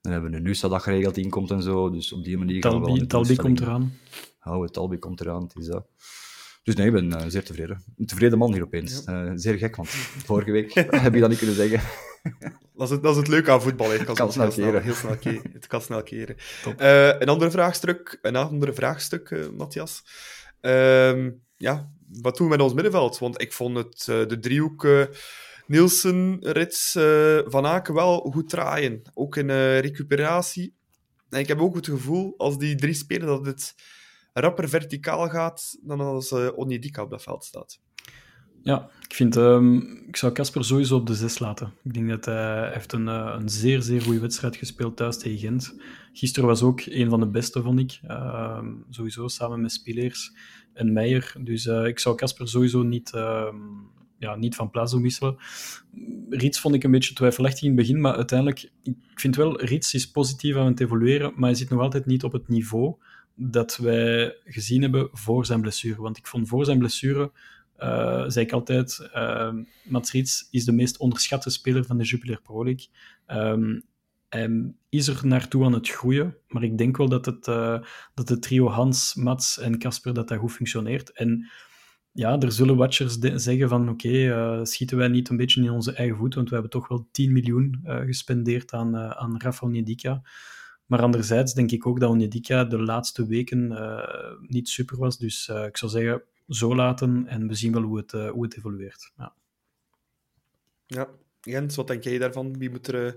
Dan 0.00 0.12
hebben 0.12 0.30
we 0.30 0.36
een 0.36 0.42
NUSA 0.42 0.68
dat 0.68 0.82
geregeld 0.82 1.16
inkomt 1.16 1.50
en 1.50 1.62
zo. 1.62 1.90
Dus 1.90 2.12
op 2.12 2.24
die 2.24 2.38
manier 2.38 2.62
gaan 2.62 2.80
we 2.80 2.86
Talbi, 2.86 3.06
Talbi 3.06 3.36
komt 3.36 3.60
eraan. 3.60 3.92
Hou, 4.38 4.68
Talbi 4.68 4.98
komt 4.98 5.20
eraan, 5.20 5.42
het 5.42 5.56
is 5.56 5.66
dat. 5.66 5.86
Dus 6.62 6.74
nee, 6.74 6.86
ik 6.86 6.92
ben 6.92 7.12
eh, 7.12 7.24
zeer 7.28 7.44
tevreden. 7.44 7.84
Een 7.96 8.06
tevreden 8.06 8.38
man 8.38 8.52
hier 8.52 8.62
opeens. 8.62 9.04
Eh, 9.04 9.30
zeer 9.34 9.58
gek, 9.58 9.76
want 9.76 9.88
vorige 9.88 10.50
week 10.50 10.72
heb 11.04 11.14
je 11.14 11.20
dat 11.20 11.28
niet 11.28 11.38
kunnen 11.38 11.56
zeggen. 11.56 12.09
Dat 12.74 12.88
is, 12.88 12.94
het, 12.94 13.02
dat 13.02 13.12
is 13.12 13.18
het 13.18 13.28
leuke 13.28 13.50
aan 13.50 13.62
voetbal. 13.62 13.90
hè. 13.90 13.96
Het 13.98 14.12
kan, 14.12 14.32
snel 14.32 14.48
keren. 14.48 14.82
heel 14.82 14.94
snel 14.94 15.16
keren. 15.16 15.50
Het 15.52 15.66
kan 15.66 15.80
snel 15.80 16.02
keren. 16.02 16.36
Eh, 16.76 17.06
een 17.06 17.28
ander 17.28 17.50
vraagstuk, 17.50 18.18
een 18.22 18.36
ander 18.36 18.74
vraagstuk 18.74 19.30
eh, 19.30 19.48
Matthias. 19.48 20.02
Ehm, 20.60 21.30
ja, 21.56 21.90
wat 22.22 22.36
doen 22.36 22.46
we 22.46 22.52
met 22.52 22.62
ons 22.62 22.74
middenveld? 22.74 23.18
Want 23.18 23.40
ik 23.40 23.52
vond 23.52 23.76
het, 23.76 24.06
eh, 24.08 24.26
de 24.26 24.38
driehoek 24.38 24.84
eh, 24.84 25.04
Nielsen, 25.66 26.36
Rits, 26.40 26.94
eh, 26.94 27.38
Van 27.44 27.66
Aken 27.66 27.94
wel 27.94 28.20
goed 28.20 28.48
draaien. 28.48 29.02
Ook 29.14 29.36
in 29.36 29.50
eh, 29.50 29.80
recuperatie. 29.80 30.74
En 31.28 31.38
ik 31.38 31.48
heb 31.48 31.60
ook 31.60 31.74
het 31.74 31.86
gevoel, 31.86 32.34
als 32.36 32.58
die 32.58 32.74
drie 32.74 32.94
spelen, 32.94 33.26
dat 33.26 33.46
het 33.46 33.74
rapper 34.32 34.68
verticaal 34.68 35.28
gaat 35.28 35.78
dan 35.82 36.00
als 36.00 36.30
uh, 36.30 36.48
Onyedika 36.54 37.02
op 37.02 37.10
dat 37.10 37.22
veld 37.22 37.44
staat. 37.44 37.78
Ja, 38.62 38.88
ik, 39.08 39.14
vind, 39.14 39.36
um, 39.36 40.02
ik 40.06 40.16
zou 40.16 40.32
Casper 40.32 40.64
sowieso 40.64 40.96
op 40.96 41.06
de 41.06 41.14
zes 41.14 41.38
laten. 41.38 41.72
Ik 41.84 41.94
denk 41.94 42.08
dat 42.08 42.24
hij 42.24 42.72
heeft 42.72 42.92
een, 42.92 43.06
uh, 43.06 43.34
een 43.38 43.48
zeer, 43.48 43.82
zeer 43.82 44.02
goede 44.02 44.20
wedstrijd 44.20 44.56
gespeeld 44.56 44.96
thuis 44.96 45.18
tegen 45.18 45.38
Gent. 45.38 45.80
Gisteren 46.12 46.48
was 46.48 46.62
ook 46.62 46.80
een 46.80 47.08
van 47.08 47.20
de 47.20 47.26
beste, 47.26 47.62
vond 47.62 47.78
ik. 47.78 48.00
Uh, 48.08 48.62
sowieso 48.90 49.28
samen 49.28 49.60
met 49.60 49.72
Spileers 49.72 50.32
en 50.72 50.92
Meijer. 50.92 51.34
Dus 51.40 51.66
uh, 51.66 51.86
ik 51.86 51.98
zou 51.98 52.16
Casper 52.16 52.48
sowieso 52.48 52.82
niet, 52.82 53.10
ja, 54.18 54.36
niet 54.36 54.54
van 54.54 54.70
plaats 54.70 54.92
doen 54.92 55.02
wisselen. 55.02 55.36
Rits 56.28 56.60
vond 56.60 56.74
ik 56.74 56.84
een 56.84 56.90
beetje 56.90 57.14
twijfelachtig 57.14 57.62
in 57.62 57.68
het 57.68 57.76
begin, 57.76 58.00
maar 58.00 58.14
uiteindelijk, 58.14 58.70
ik 58.82 59.20
vind 59.20 59.36
wel, 59.36 59.60
Rits 59.60 59.94
is 59.94 60.10
positief 60.10 60.56
aan 60.56 60.66
het 60.66 60.80
evolueren, 60.80 61.32
maar 61.34 61.48
hij 61.48 61.58
zit 61.58 61.70
nog 61.70 61.80
altijd 61.80 62.06
niet 62.06 62.24
op 62.24 62.32
het 62.32 62.48
niveau 62.48 62.94
dat 63.34 63.76
wij 63.76 64.36
gezien 64.44 64.82
hebben 64.82 65.08
voor 65.12 65.46
zijn 65.46 65.60
blessure. 65.60 66.02
Want 66.02 66.16
ik 66.16 66.26
vond 66.26 66.48
voor 66.48 66.64
zijn 66.64 66.78
blessure 66.78 67.30
uh, 67.82 68.24
zei 68.26 68.44
ik 68.44 68.52
altijd, 68.52 69.10
uh, 69.14 69.52
is 70.50 70.64
de 70.64 70.72
meest 70.72 70.96
onderschatte 70.96 71.50
speler 71.50 71.84
van 71.84 71.98
de 71.98 72.04
Jupiler 72.04 72.40
Pro 72.42 72.64
League. 72.64 72.86
Hij 74.28 74.74
is 74.88 75.08
er 75.08 75.26
naartoe 75.26 75.64
aan 75.64 75.72
het 75.72 75.88
groeien, 75.88 76.36
maar 76.48 76.62
ik 76.62 76.78
denk 76.78 76.96
wel 76.96 77.08
dat 77.08 77.26
het, 77.26 77.46
uh, 77.46 77.78
dat 78.14 78.28
de 78.28 78.38
trio 78.38 78.68
Hans, 78.68 79.14
Mats 79.14 79.58
en 79.58 79.78
Casper 79.78 80.14
dat 80.14 80.28
dat 80.28 80.38
goed 80.38 80.52
functioneert. 80.52 81.12
En 81.12 81.50
ja, 82.12 82.38
er 82.38 82.52
zullen 82.52 82.76
watchers 82.76 83.18
zeggen 83.18 83.68
van 83.68 83.88
oké, 83.88 84.08
okay, 84.08 84.64
schieten 84.64 84.96
wij 84.96 85.08
niet 85.08 85.28
een 85.28 85.36
beetje 85.36 85.62
in 85.62 85.70
onze 85.70 85.92
eigen 85.92 86.16
voet, 86.16 86.34
want 86.34 86.48
we 86.48 86.54
hebben 86.54 86.72
toch 86.72 86.88
wel 86.88 87.08
10 87.10 87.32
miljoen 87.32 87.80
gespendeerd 87.84 88.72
aan, 88.72 88.96
aan 88.96 89.40
Rafa 89.40 89.66
Onyedika. 89.66 90.22
Maar 90.86 91.02
anderzijds 91.02 91.54
denk 91.54 91.70
ik 91.70 91.86
ook 91.86 92.00
dat 92.00 92.10
Onyedika 92.10 92.64
de 92.64 92.82
laatste 92.82 93.26
weken 93.26 93.74
niet 94.40 94.68
super 94.68 94.98
was, 94.98 95.18
dus 95.18 95.48
ik 95.48 95.76
zou 95.76 95.90
zeggen 95.90 96.22
zo 96.50 96.74
laten 96.74 97.26
en 97.26 97.48
we 97.48 97.54
zien 97.54 97.72
wel 97.72 97.82
hoe 97.82 97.96
het, 97.96 98.12
uh, 98.12 98.30
hoe 98.30 98.44
het 98.44 98.56
evolueert. 98.56 99.12
Ja. 99.16 99.32
ja, 100.86 101.08
Jens, 101.40 101.76
wat 101.76 101.86
denk 101.86 102.04
jij 102.04 102.18
daarvan? 102.18 102.58
Wie 102.58 102.70
moet 102.70 102.86
er, 102.88 103.06
uh, 103.06 103.12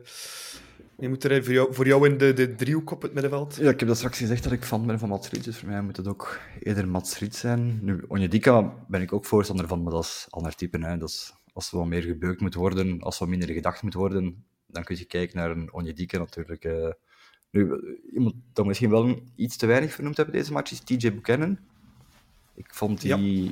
wie 0.96 1.10
moet 1.10 1.24
er 1.24 1.44
voor, 1.44 1.54
jou, 1.54 1.74
voor 1.74 1.88
jou 1.88 2.10
in 2.10 2.18
de, 2.18 2.34
de 2.34 2.56
driehoek 2.56 2.92
op 2.92 3.02
het 3.02 3.14
middenveld? 3.14 3.56
Ja, 3.56 3.70
ik 3.70 3.80
heb 3.80 3.88
dat 3.88 3.98
straks 3.98 4.18
gezegd 4.18 4.44
dat 4.44 4.52
ik 4.52 4.64
fan 4.64 4.86
ben 4.86 5.00
van 5.00 5.10
Mats 5.10 5.30
Riet, 5.30 5.44
dus 5.44 5.58
voor 5.58 5.70
mij 5.70 5.82
moet 5.82 5.98
het 5.98 6.08
ook 6.08 6.40
eerder 6.60 6.88
Mats 6.88 7.20
Riet 7.20 7.36
zijn. 7.36 7.80
Nu, 7.82 8.04
Onjedika 8.08 8.74
ben 8.88 9.02
ik 9.02 9.14
ook 9.14 9.26
voorstander 9.26 9.68
van, 9.68 9.84
maar 9.84 9.94
dat 9.94 10.04
is 10.04 10.28
ander 10.30 10.56
type. 10.56 10.78
Hè. 10.86 10.98
Dat 10.98 11.10
is, 11.10 11.34
als 11.54 11.72
er 11.72 11.78
wat 11.78 11.88
meer 11.88 12.02
gebeukt 12.02 12.42
moet 12.42 12.54
worden, 12.54 13.02
als 13.02 13.14
er 13.16 13.20
wat 13.20 13.30
minder 13.30 13.56
gedacht 13.56 13.82
moet 13.82 13.94
worden, 13.94 14.46
dan 14.68 14.84
kun 14.84 14.98
je 14.98 15.06
kijken 15.06 15.38
naar 15.38 15.52
een 15.52 15.74
Onjedika 15.74 16.18
natuurlijk. 16.18 16.66
Uh, 16.66 16.90
nu, 17.50 17.80
iemand 18.14 18.36
dat 18.54 18.66
misschien 18.66 18.90
wel 18.90 19.22
iets 19.36 19.58
te 19.58 19.66
weinig 19.66 19.94
vernoemd 19.94 20.18
hebben 20.18 20.36
deze 20.36 20.52
match 20.52 20.72
is 20.72 20.80
TJ 20.80 21.14
Buchanan. 21.14 21.58
Ik 22.56 22.74
vond 22.74 23.02
die 23.02 23.44
ja. 23.44 23.52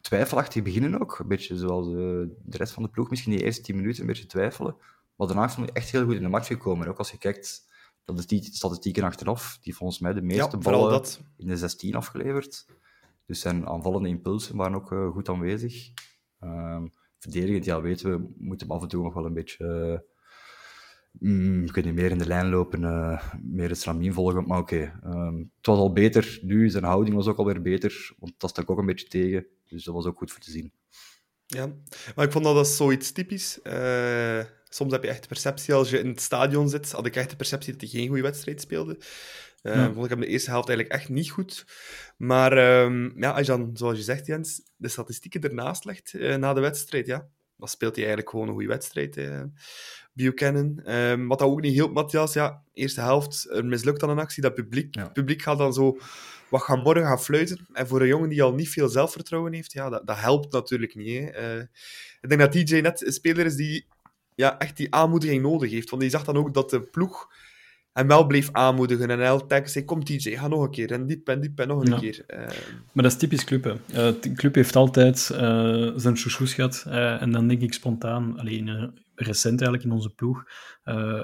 twijfelachtig 0.00 0.62
beginnen 0.62 1.00
ook. 1.00 1.18
Een 1.18 1.28
beetje 1.28 1.56
zoals 1.56 1.86
de, 1.86 2.28
eh, 2.30 2.36
de 2.44 2.56
rest 2.56 2.72
van 2.72 2.82
de 2.82 2.88
ploeg. 2.88 3.10
Misschien 3.10 3.32
die 3.32 3.44
eerste 3.44 3.62
10 3.62 3.76
minuten 3.76 4.00
een 4.00 4.06
beetje 4.06 4.26
twijfelen. 4.26 4.76
Maar 5.16 5.26
daarna 5.26 5.48
vond 5.48 5.68
ik 5.68 5.76
echt 5.76 5.90
heel 5.90 6.04
goed 6.04 6.14
in 6.14 6.22
de 6.22 6.28
match 6.28 6.46
gekomen. 6.46 6.88
Ook 6.88 6.98
als 6.98 7.10
je 7.10 7.18
kijkt 7.18 7.72
dat 8.04 8.28
de 8.28 8.42
statistieken 8.42 9.02
achteraf, 9.02 9.58
die 9.62 9.76
volgens 9.76 9.98
mij 9.98 10.12
de 10.12 10.22
meeste 10.22 10.56
ja, 10.56 10.58
ballen 10.58 11.02
in 11.36 11.46
de 11.46 11.56
16 11.56 11.94
afgeleverd. 11.94 12.66
Dus 13.26 13.40
zijn 13.40 13.68
aanvallende 13.68 14.08
impulsen 14.08 14.56
waren 14.56 14.74
ook 14.76 14.92
uh, 14.92 15.10
goed 15.10 15.28
aanwezig. 15.28 15.92
Uh, 16.40 16.82
verdedigend, 17.18 17.64
ja, 17.64 17.80
weten 17.80 18.10
we, 18.10 18.34
moeten 18.38 18.66
we 18.66 18.72
af 18.72 18.82
en 18.82 18.88
toe 18.88 19.02
nog 19.02 19.14
wel 19.14 19.26
een 19.26 19.32
beetje 19.32 20.04
mm, 21.18 21.70
kunnen 21.70 21.94
meer 21.94 22.10
in 22.10 22.18
de 22.18 22.26
lijn 22.26 22.48
lopen, 22.48 22.82
uh, 22.82 23.22
meer 23.42 23.68
het 23.68 23.78
stramien 23.78 24.12
volgen. 24.12 24.46
Maar 24.46 24.58
oké, 24.58 24.74
okay, 24.74 25.26
um, 25.26 25.50
het 25.56 25.66
was 25.66 25.78
al 25.78 25.92
beter 25.92 26.38
nu. 26.42 26.68
Zijn 26.68 26.84
houding 26.84 27.16
was 27.16 27.26
ook 27.26 27.38
alweer 27.38 27.62
beter, 27.62 28.14
want 28.18 28.32
dat 28.38 28.50
stak 28.50 28.70
ook 28.70 28.78
een 28.78 28.86
beetje 28.86 29.08
tegen. 29.08 29.46
Dus 29.68 29.84
dat 29.84 29.94
was 29.94 30.06
ook 30.06 30.18
goed 30.18 30.32
voor 30.32 30.40
te 30.40 30.50
zien. 30.50 30.72
Ja, 31.46 31.72
maar 32.14 32.24
ik 32.24 32.32
vond 32.32 32.44
dat, 32.44 32.54
dat 32.54 32.68
zoiets 32.68 33.12
typisch. 33.12 33.58
Uh, 33.62 34.44
soms 34.68 34.92
heb 34.92 35.02
je 35.02 35.08
echt 35.08 35.22
de 35.22 35.28
perceptie, 35.28 35.74
als 35.74 35.90
je 35.90 35.98
in 35.98 36.08
het 36.08 36.20
stadion 36.20 36.68
zit, 36.68 36.92
had 36.92 37.06
ik 37.06 37.16
echt 37.16 37.30
de 37.30 37.36
perceptie 37.36 37.72
dat 37.72 37.80
hij 37.80 37.90
geen 37.90 38.08
goede 38.08 38.22
wedstrijd 38.22 38.60
speelde. 38.60 38.98
Uh, 39.62 39.74
ja. 39.74 39.92
Vond 39.92 40.04
ik 40.04 40.10
hem 40.10 40.20
de 40.20 40.26
eerste 40.26 40.50
helft 40.50 40.68
eigenlijk 40.68 40.98
echt 40.98 41.08
niet 41.10 41.30
goed. 41.30 41.66
Maar 42.16 42.82
um, 42.82 43.12
ja, 43.16 43.30
als 43.30 43.46
je 43.46 43.52
dan, 43.52 43.70
zoals 43.76 43.96
je 43.96 44.04
zegt, 44.04 44.26
Jens, 44.26 44.62
de 44.76 44.88
statistieken 44.88 45.40
ernaast 45.40 45.84
legt 45.84 46.12
uh, 46.12 46.36
na 46.36 46.52
de 46.52 46.60
wedstrijd, 46.60 47.06
ja, 47.06 47.28
dan 47.56 47.68
speelt 47.68 47.94
hij 47.94 48.04
eigenlijk 48.04 48.30
gewoon 48.30 48.46
een 48.46 48.54
goede 48.54 48.68
wedstrijd. 48.68 49.16
Buchanan. 50.14 50.80
Um, 50.86 51.28
wat 51.28 51.38
dat 51.38 51.48
ook 51.48 51.60
niet 51.60 51.72
hielp, 51.72 51.92
Matthias, 51.92 52.32
ja, 52.32 52.62
eerste 52.72 53.00
helft, 53.00 53.50
er 53.50 53.64
mislukt 53.64 54.00
dan 54.00 54.10
een 54.10 54.18
actie. 54.18 54.42
Dat 54.42 54.54
publiek, 54.54 54.94
ja. 54.94 55.08
publiek 55.08 55.42
gaat 55.42 55.58
dan 55.58 55.72
zo 55.72 55.98
wat 56.48 56.62
gaan 56.62 56.82
morgen 56.82 57.04
gaan 57.04 57.20
fluiten. 57.20 57.66
En 57.72 57.86
voor 57.86 58.00
een 58.00 58.06
jongen 58.06 58.28
die 58.28 58.42
al 58.42 58.54
niet 58.54 58.68
veel 58.68 58.88
zelfvertrouwen 58.88 59.52
heeft, 59.52 59.72
ja, 59.72 59.88
dat, 59.88 60.06
dat 60.06 60.18
helpt 60.18 60.52
natuurlijk 60.52 60.94
niet. 60.94 61.18
Hè. 61.18 61.56
Uh, 61.56 61.62
ik 62.20 62.28
denk 62.28 62.40
dat 62.40 62.52
DJ 62.52 62.80
net 62.80 63.06
een 63.06 63.12
speler 63.12 63.46
is 63.46 63.56
die 63.56 63.86
ja, 64.34 64.58
echt 64.58 64.76
die 64.76 64.94
aanmoediging 64.94 65.42
nodig 65.42 65.70
heeft. 65.70 65.90
Want 65.90 66.02
die 66.02 66.10
zag 66.10 66.24
dan 66.24 66.36
ook 66.36 66.54
dat 66.54 66.70
de 66.70 66.80
ploeg 66.80 67.28
hem 67.92 68.06
wel 68.06 68.26
bleef 68.26 68.48
aanmoedigen. 68.52 69.10
En 69.10 69.18
hij 69.18 69.40
telkens 69.48 69.72
zei, 69.72 69.84
kom 69.84 70.04
TJ, 70.04 70.36
ga 70.36 70.48
nog 70.48 70.62
een 70.62 70.70
keer. 70.70 70.92
En 70.92 71.06
diep 71.06 71.28
en 71.28 71.40
diep 71.40 71.60
en 71.60 71.68
nog 71.68 71.80
een 71.80 71.92
ja. 71.92 71.98
keer. 71.98 72.24
Uh... 72.26 72.38
Maar 72.92 73.02
dat 73.02 73.12
is 73.12 73.18
typisch 73.18 73.44
club. 73.44 73.64
Hè. 73.64 73.70
Uh, 73.70 74.20
de 74.20 74.32
club 74.32 74.54
heeft 74.54 74.76
altijd 74.76 75.18
zijn 75.18 76.16
chouchous 76.16 76.54
gehad. 76.54 76.84
en 77.20 77.30
dan 77.30 77.48
denk 77.48 77.62
ik 77.62 77.72
spontaan, 77.72 78.38
alleen 78.38 78.92
recent 79.14 79.60
eigenlijk 79.60 79.84
in 79.84 79.92
onze 79.92 80.10
ploeg, 80.10 80.44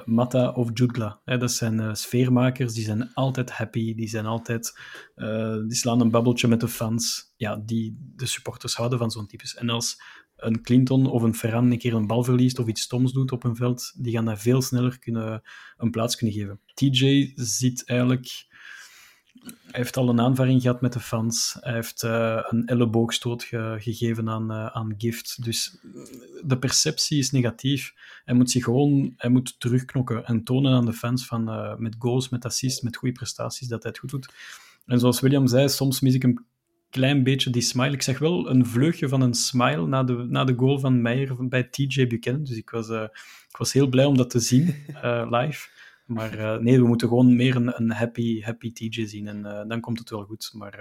Mata 0.05 0.51
of 0.51 0.69
Jutgla. 0.73 1.21
dat 1.25 1.51
zijn 1.51 1.95
sfeermakers, 1.95 2.73
die 2.73 2.83
zijn 2.83 3.13
altijd 3.13 3.51
happy. 3.51 3.95
Die 3.95 4.07
zijn 4.07 4.25
altijd... 4.25 4.79
die 5.67 5.75
slaan 5.75 6.01
een 6.01 6.11
babbeltje 6.11 6.47
met 6.47 6.59
de 6.59 6.67
fans. 6.67 7.33
Ja, 7.37 7.55
die, 7.65 7.97
de 8.15 8.25
supporters 8.25 8.75
houden 8.75 8.99
van 8.99 9.11
zo'n 9.11 9.27
types. 9.27 9.55
En 9.55 9.69
als 9.69 10.01
een 10.41 10.61
Clinton 10.61 11.05
of 11.05 11.21
een 11.21 11.35
Ferran 11.35 11.71
een 11.71 11.77
keer 11.77 11.93
een 11.93 12.07
bal 12.07 12.23
verliest 12.23 12.59
of 12.59 12.67
iets 12.67 12.81
stoms 12.81 13.13
doet 13.13 13.31
op 13.31 13.43
een 13.43 13.55
veld, 13.55 13.93
die 13.97 14.13
gaan 14.13 14.25
dat 14.25 14.41
veel 14.41 14.61
sneller 14.61 14.99
kunnen, 14.99 15.41
een 15.77 15.91
plaats 15.91 16.15
kunnen 16.15 16.35
geven. 16.35 16.59
TJ 16.73 17.31
ziet 17.35 17.85
eigenlijk... 17.85 18.49
Hij 19.43 19.79
heeft 19.79 19.97
al 19.97 20.09
een 20.09 20.19
aanvaring 20.19 20.61
gehad 20.61 20.81
met 20.81 20.93
de 20.93 20.99
fans. 20.99 21.57
Hij 21.59 21.73
heeft 21.73 22.03
uh, 22.03 22.43
een 22.49 22.65
elleboogstoot 22.65 23.43
ge 23.43 23.75
gegeven 23.79 24.29
aan, 24.29 24.51
uh, 24.51 24.65
aan 24.65 24.93
Gift. 24.97 25.43
Dus 25.43 25.77
de 26.43 26.57
perceptie 26.57 27.19
is 27.19 27.31
negatief. 27.31 27.93
Hij 28.25 28.35
moet 28.35 28.51
zich 28.51 28.63
gewoon 28.63 29.13
hij 29.17 29.29
moet 29.29 29.59
terugknokken 29.59 30.25
en 30.25 30.43
tonen 30.43 30.73
aan 30.73 30.85
de 30.85 30.93
fans 30.93 31.25
van, 31.25 31.43
met 31.79 31.95
goals, 31.99 32.29
met 32.29 32.45
assists, 32.45 32.81
met 32.81 32.95
goede 32.95 33.13
prestaties, 33.13 33.67
dat 33.67 33.83
hij 33.83 33.91
het 33.91 33.99
goed 33.99 34.09
doet. 34.09 34.33
En 34.85 34.99
zoals 34.99 35.19
William 35.19 35.47
zei, 35.47 35.69
soms 35.69 35.99
mis 35.99 36.13
ik 36.13 36.21
hem 36.21 36.45
klein 36.89 37.23
beetje 37.23 37.49
die 37.49 37.61
smile. 37.61 37.91
Ik 37.91 38.01
zag 38.01 38.19
wel 38.19 38.49
een 38.49 38.65
vleugje 38.65 39.09
van 39.09 39.21
een 39.21 39.33
smile 39.33 39.87
na 39.87 40.03
de, 40.03 40.13
na 40.13 40.43
de 40.43 40.53
goal 40.57 40.79
van 40.79 41.01
Meijer 41.01 41.47
bij 41.47 41.63
TJ 41.63 42.07
Buchanan. 42.07 42.43
Dus 42.43 42.57
ik 42.57 42.69
was, 42.69 42.89
ik 43.49 43.57
was 43.57 43.73
heel 43.73 43.87
blij 43.87 44.05
om 44.05 44.17
dat 44.17 44.29
te 44.29 44.39
zien 44.39 44.65
live. 45.29 45.67
Maar 46.13 46.39
uh, 46.39 46.57
nee, 46.57 46.81
we 46.81 46.87
moeten 46.87 47.07
gewoon 47.07 47.35
meer 47.35 47.55
een, 47.55 47.81
een 47.81 47.91
happy, 47.91 48.41
happy 48.41 48.71
TJ 48.71 49.05
zien 49.05 49.27
en 49.27 49.67
dan 49.67 49.79
komt 49.79 49.99
het 49.99 50.09
wel 50.09 50.23
goed. 50.23 50.51
Maar 50.53 50.77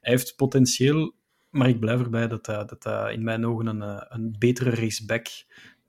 hij 0.00 0.12
heeft 0.12 0.36
potentieel, 0.36 1.14
maar 1.50 1.68
ik 1.68 1.80
blijf 1.80 2.00
erbij 2.00 2.28
dat 2.28 2.46
hij 2.46 2.64
dat, 2.64 3.10
in 3.12 3.24
mijn 3.24 3.46
ogen 3.46 3.66
een, 3.66 4.06
een 4.08 4.36
betere 4.38 4.70
raceback 4.70 5.26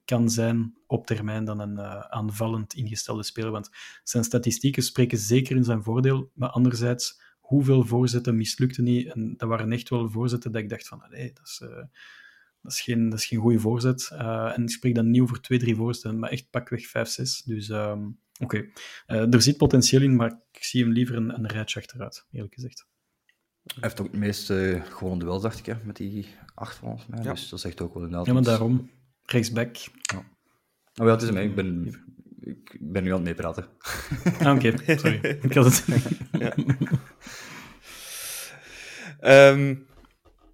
kan 0.06 0.30
zijn 0.30 0.74
op 0.88 1.06
termijn 1.06 1.46
dan 1.46 1.60
een 1.60 1.80
aanvallend 2.12 2.74
ingestelde 2.74 3.24
speler. 3.24 3.52
Want 3.52 3.70
zijn 4.04 4.24
statistieken 4.24 4.84
spreken 4.84 5.18
zeker 5.18 5.56
in 5.56 5.64
zijn 5.64 5.84
voordeel, 5.84 6.32
maar 6.34 6.50
anderzijds 6.50 7.22
hoeveel 7.40 7.84
voorzetten 7.84 8.36
mislukten 8.36 8.84
niet. 8.84 9.14
En 9.14 9.34
dat 9.38 9.50
waren 9.50 9.72
echt 9.72 9.90
wel 9.90 10.10
voorzetten 10.10 10.52
dat 10.52 10.62
ik 10.62 10.70
dacht 10.70 10.88
van, 10.88 11.04
nee, 11.10 11.34
dat 11.34 11.48
is, 11.48 11.62
dat 12.62 12.72
is 12.72 12.82
geen, 12.82 13.10
dat 13.10 13.20
is 13.20 13.26
geen 13.26 13.40
goede 13.40 13.60
voorzet. 13.60 14.10
En 14.56 14.64
ik 14.64 14.70
spreek 14.70 14.96
dan 14.96 15.10
niet 15.10 15.22
over 15.22 15.42
twee, 15.42 15.60
drie 15.60 15.76
voorzetten, 15.76 16.20
maar 16.20 16.30
echt 16.30 16.50
pakweg 16.50 16.88
vijf, 16.88 17.08
zes. 17.08 17.42
Dus 17.42 17.70
um, 17.70 18.18
oké, 18.40 18.58
okay. 18.58 18.72
uh, 19.08 19.34
er 19.34 19.42
zit 19.42 19.58
potentieel 19.58 20.02
in, 20.02 20.16
maar 20.16 20.42
ik 20.52 20.64
zie 20.64 20.84
hem 20.84 20.92
liever 20.92 21.16
een, 21.16 21.34
een 21.34 21.48
rijtje 21.48 21.80
achteruit, 21.80 22.26
eerlijk 22.32 22.54
gezegd. 22.54 22.86
Hij 23.64 23.76
heeft 23.80 24.00
ook 24.00 24.08
het 24.08 24.20
meeste 24.20 24.82
gewoon 24.90 25.20
duels, 25.20 25.42
dacht 25.42 25.60
ik, 25.60 25.66
hè, 25.66 25.74
met 25.84 25.96
die 25.96 26.28
acht 26.54 26.76
van 26.76 26.90
ons. 26.90 27.06
Ja. 27.22 27.32
Dus 27.32 27.50
dat 27.50 27.60
zegt 27.60 27.82
ook 27.82 27.94
wel 27.94 28.04
inderdaad. 28.04 28.28
Ja, 28.28 28.34
maar 28.34 28.44
daarom. 28.44 28.90
Rechtsback. 29.24 29.76
Ja. 29.76 30.18
Oh 30.96 31.06
ja, 31.08 31.12
het 31.12 31.22
is 31.22 31.32
mij. 31.32 31.46
Ik 31.46 31.56
ben, 31.56 31.88
ik 32.40 32.78
ben 32.80 33.04
nu 33.04 33.10
aan 33.10 33.16
het 33.16 33.26
meepraten. 33.26 33.68
Ah, 34.40 34.56
oké. 34.56 34.68
Okay. 34.68 34.98
Sorry. 34.98 35.20
ik 35.42 35.54
had 35.54 35.66
het... 35.66 35.86
ja. 36.32 36.56
Um, 39.52 39.88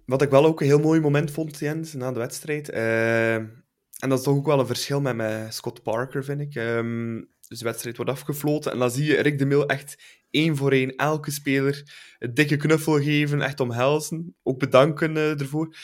wat 0.06 0.22
ik 0.22 0.30
wel 0.30 0.44
ook 0.44 0.60
een 0.60 0.66
heel 0.66 0.80
mooi 0.80 1.00
moment 1.00 1.30
vond, 1.30 1.58
Jens, 1.58 1.92
na 1.92 2.12
de 2.12 2.18
wedstrijd. 2.18 2.70
Uh, 2.70 3.34
en 3.34 4.08
dat 4.08 4.18
is 4.18 4.24
toch 4.24 4.36
ook 4.36 4.46
wel 4.46 4.60
een 4.60 4.66
verschil 4.66 5.00
met, 5.00 5.16
met 5.16 5.54
Scott 5.54 5.82
Parker, 5.82 6.24
vind 6.24 6.40
ik. 6.40 6.54
Um, 6.54 7.28
dus 7.50 7.58
de 7.58 7.64
wedstrijd 7.64 7.96
wordt 7.96 8.10
afgefloten 8.10 8.72
en 8.72 8.78
dan 8.78 8.90
zie 8.90 9.04
je 9.04 9.20
Rick 9.20 9.38
de 9.38 9.46
Mil 9.46 9.66
echt 9.66 10.02
één 10.30 10.56
voor 10.56 10.72
één 10.72 10.96
elke 10.96 11.30
speler 11.30 11.82
een 12.18 12.34
dikke 12.34 12.56
knuffel 12.56 13.02
geven, 13.02 13.40
echt 13.42 13.60
omhelzen, 13.60 14.36
ook 14.42 14.58
bedanken 14.58 15.16
uh, 15.16 15.40
ervoor. 15.40 15.76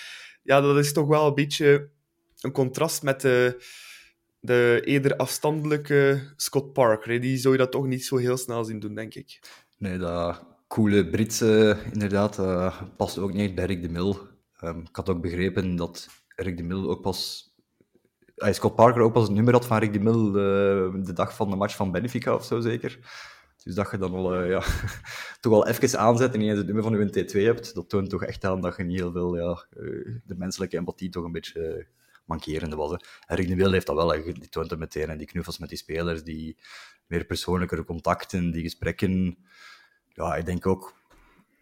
Ja, 0.42 0.60
dat 0.60 0.78
is 0.78 0.92
toch 0.92 1.06
wel 1.06 1.26
een 1.26 1.34
beetje 1.34 1.90
een 2.40 2.52
contrast 2.52 3.02
met 3.02 3.20
de, 3.20 3.64
de 4.40 4.80
eerder 4.84 5.16
afstandelijke 5.16 6.32
Scott 6.36 6.72
Parker. 6.72 7.20
Die 7.20 7.36
zou 7.36 7.54
je 7.54 7.60
dat 7.60 7.72
toch 7.72 7.86
niet 7.86 8.04
zo 8.04 8.16
heel 8.16 8.36
snel 8.36 8.64
zien 8.64 8.80
doen, 8.80 8.94
denk 8.94 9.14
ik. 9.14 9.40
Nee, 9.78 9.98
dat, 9.98 10.44
coole 10.68 11.08
Britse, 11.08 11.78
inderdaad. 11.92 12.38
Uh, 12.38 12.82
past 12.96 13.18
ook 13.18 13.32
niet 13.32 13.54
bij 13.54 13.64
Rick 13.64 13.82
de 13.82 13.88
Mil. 13.88 14.18
Um, 14.64 14.80
ik 14.80 14.96
had 14.96 15.08
ook 15.08 15.20
begrepen 15.20 15.76
dat 15.76 16.08
Rick 16.28 16.56
de 16.56 16.62
Mil 16.62 16.90
ook 16.90 17.02
pas... 17.02 17.45
Scott 18.36 18.74
Parker 18.74 19.02
ook 19.02 19.12
pas 19.12 19.22
het 19.22 19.32
nummer 19.32 19.52
had 19.52 19.66
van 19.66 19.78
Rick 19.78 19.92
de 19.92 20.00
Mil 20.00 20.26
uh, 20.26 21.04
de 21.04 21.12
dag 21.12 21.34
van 21.34 21.50
de 21.50 21.56
match 21.56 21.76
van 21.76 21.92
Benfica 21.92 22.34
of 22.34 22.44
zo, 22.44 22.60
zeker. 22.60 22.98
Dus 23.64 23.74
dat 23.74 23.90
je 23.90 23.98
dan 23.98 24.14
al, 24.14 24.44
ja, 24.44 24.62
toch 25.40 25.52
al 25.52 25.66
even 25.66 25.98
aanzet 25.98 26.32
en 26.32 26.38
niet 26.38 26.56
het 26.56 26.66
nummer 26.66 26.82
van 26.82 26.98
je 26.98 27.24
T2 27.24 27.42
hebt, 27.42 27.74
dat 27.74 27.88
toont 27.88 28.10
toch 28.10 28.24
echt 28.24 28.44
aan 28.44 28.60
dat 28.60 28.76
je 28.76 28.82
niet 28.82 28.98
heel 28.98 29.12
veel... 29.12 29.36
Ja, 29.36 29.66
de 30.24 30.34
menselijke 30.36 30.76
empathie 30.76 31.10
toch 31.10 31.24
een 31.24 31.32
beetje 31.32 31.86
mankerende 32.24 32.76
was. 32.76 32.90
Hè. 32.90 32.96
En 33.26 33.36
Rick 33.36 33.48
de 33.48 33.56
Mil 33.56 33.72
heeft 33.72 33.86
dat 33.86 33.96
wel, 33.96 34.08
die 34.08 34.48
toont 34.48 34.70
het 34.70 34.78
meteen. 34.78 35.10
En 35.10 35.18
die 35.18 35.26
knuffels 35.26 35.58
met 35.58 35.68
die 35.68 35.78
spelers, 35.78 36.22
die 36.22 36.56
meer 37.06 37.24
persoonlijkere 37.24 37.84
contacten, 37.84 38.50
die 38.50 38.62
gesprekken 38.62 39.36
ja, 40.16 40.36
ik 40.36 40.46
denk 40.46 40.66
ook, 40.66 40.94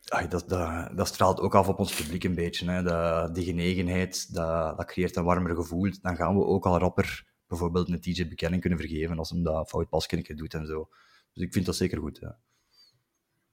dat, 0.04 0.48
dat, 0.96 1.08
straalt 1.08 1.40
ook 1.40 1.54
af 1.54 1.68
op 1.68 1.78
ons 1.78 1.94
publiek 1.94 2.24
een 2.24 2.34
beetje. 2.34 2.70
Hè. 2.70 3.32
Die 3.32 3.44
genegenheid, 3.44 4.34
dat, 4.34 4.76
dat 4.76 4.86
creëert 4.86 5.16
een 5.16 5.24
warmer 5.24 5.54
gevoel. 5.54 5.90
Dan 6.00 6.16
gaan 6.16 6.36
we 6.36 6.44
ook 6.44 6.66
al 6.66 6.78
rapper 6.78 7.32
bijvoorbeeld 7.46 7.88
een 7.88 8.00
TJ 8.00 8.28
bekenning 8.28 8.60
kunnen 8.60 8.78
vergeven 8.78 9.18
als 9.18 9.30
hem 9.30 9.42
dat 9.42 9.68
fout 9.68 9.88
paskennetje 9.88 10.34
doet 10.34 10.54
en 10.54 10.66
zo. 10.66 10.88
Dus 11.32 11.44
ik 11.44 11.52
vind 11.52 11.66
dat 11.66 11.76
zeker 11.76 11.98
goed. 11.98 12.18
Ja. 12.20 12.38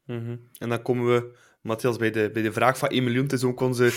Mm 0.05 0.49
En 0.57 0.69
dan 0.69 0.81
komen 0.81 1.05
we, 1.05 1.37
Matthias, 1.61 1.97
bij 1.97 2.11
de, 2.11 2.29
bij 2.33 2.41
de 2.41 2.51
vraag 2.51 2.77
van 2.77 2.89
1 2.89 3.03
miljoen. 3.03 3.23
Het 3.23 3.33
is 3.33 3.43
ook 3.43 3.59
onze 3.59 3.91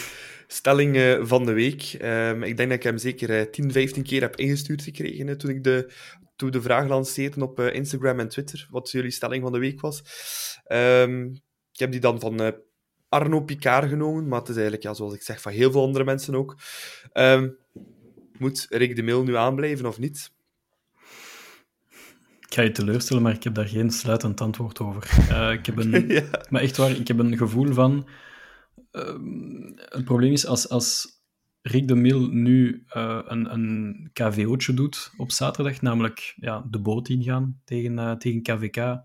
stelling 0.47 0.97
uh, 0.97 1.25
van 1.25 1.45
de 1.45 1.53
week. 1.53 1.97
Um, 2.03 2.43
ik 2.43 2.57
denk 2.57 2.69
dat 2.69 2.79
ik 2.79 2.85
hem 2.85 2.99
zeker 2.99 3.31
uh, 3.31 3.51
10, 3.51 3.73
15 3.73 4.03
keer 4.03 4.21
heb 4.21 4.37
ingestuurd 4.37 4.83
gekregen 4.83 5.27
hè, 5.27 5.37
toen 5.37 5.51
ik 5.51 5.65
de, 5.65 5.93
toen 6.37 6.51
de 6.51 6.63
vraag 6.63 6.89
lanceerde 6.89 7.45
op 7.45 7.61
uh, 7.61 7.75
Instagram 7.75 8.21
en 8.21 8.29
Twitter, 8.29 8.67
wat 8.71 8.91
jullie 8.91 9.11
stelling 9.11 9.43
van 9.43 9.53
de 9.53 9.59
week 9.59 9.81
was. 9.81 10.03
Um, 10.73 11.43
ik 11.75 11.81
heb 11.81 11.91
die 11.91 12.01
dan 12.01 12.21
van 12.21 12.43
uh, 12.43 12.49
Arno 13.09 13.41
Picard 13.41 13.89
genomen, 13.89 14.29
maar 14.29 14.39
het 14.39 14.49
is 14.49 14.55
eigenlijk, 14.55 14.85
ja, 14.85 14.95
zoals 14.95 15.15
ik 15.15 15.23
zeg, 15.23 15.41
van 15.41 15.53
heel 15.53 15.71
veel 15.71 15.83
andere 15.83 16.05
mensen 16.05 16.35
ook. 16.35 16.57
Um, 17.13 17.57
moet 18.39 18.67
Rick 18.69 18.97
de 18.97 19.03
Mil 19.03 19.23
nu 19.23 19.37
aanblijven 19.37 19.87
of 19.87 19.99
niet? 19.99 20.33
Ik 22.41 22.55
ga 22.55 22.63
je 22.63 22.71
teleurstellen, 22.71 23.23
maar 23.23 23.33
ik 23.33 23.45
heb 23.45 23.55
daar 23.55 23.69
geen 23.69 23.91
sluitend 23.91 24.41
antwoord 24.41 24.81
over. 24.81 25.29
Uh, 25.31 25.53
ik 25.53 25.67
heb 25.67 25.77
een, 25.77 26.09
ja. 26.09 26.25
Maar 26.51 26.63
echt 26.63 26.77
waar, 26.77 26.91
ik 26.91 27.09
heb 27.09 27.19
een 27.19 27.37
gevoel 27.37 27.73
van... 27.73 28.09
Uh, 28.93 29.75
het 29.77 30.05
probleem 30.05 30.33
is, 30.33 30.47
als, 30.47 30.69
als 30.69 31.23
Rick 31.63 31.89
de 31.89 31.95
Mil 31.95 32.29
nu 32.29 32.85
uh, 32.97 33.21
een, 33.25 33.53
een 33.53 34.11
KVO'tje 34.13 34.75
doet 34.75 35.13
op 35.17 35.33
zaterdag, 35.33 35.81
namelijk 35.81 36.35
ja, 36.37 36.67
de 36.71 36.81
boot 36.81 37.09
ingaan 37.09 37.61
tegen, 37.65 38.19
tegen 38.19 38.43
KVK, 38.43 39.03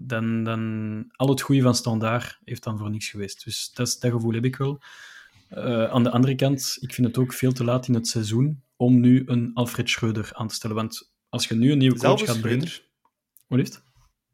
dan, 0.00 0.44
dan 0.44 1.04
al 1.16 1.28
het 1.28 1.40
goede 1.40 1.62
van 1.62 1.74
Standaard 1.74 2.38
heeft 2.44 2.62
dan 2.62 2.78
voor 2.78 2.90
niks 2.90 3.08
geweest. 3.08 3.44
Dus 3.44 3.70
dat, 3.72 3.96
dat 4.00 4.10
gevoel 4.10 4.32
heb 4.32 4.44
ik 4.44 4.56
wel. 4.56 4.82
Uh, 5.50 5.84
aan 5.84 6.02
de 6.02 6.10
andere 6.10 6.34
kant, 6.34 6.76
ik 6.80 6.94
vind 6.94 7.06
het 7.06 7.18
ook 7.18 7.32
veel 7.32 7.52
te 7.52 7.64
laat 7.64 7.88
in 7.88 7.94
het 7.94 8.06
seizoen 8.06 8.62
om 8.76 9.00
nu 9.00 9.22
een 9.26 9.50
Alfred 9.54 9.90
Schreuder 9.90 10.30
aan 10.32 10.48
te 10.48 10.54
stellen. 10.54 10.76
Want 10.76 11.12
als 11.28 11.48
je 11.48 11.54
nu 11.54 11.72
een 11.72 11.78
nieuwe 11.78 11.98
coach 11.98 12.24
gaat 12.24 12.40
brengen... 12.40 12.68
Wat 13.46 13.58
is 13.58 13.68
het? 13.68 13.82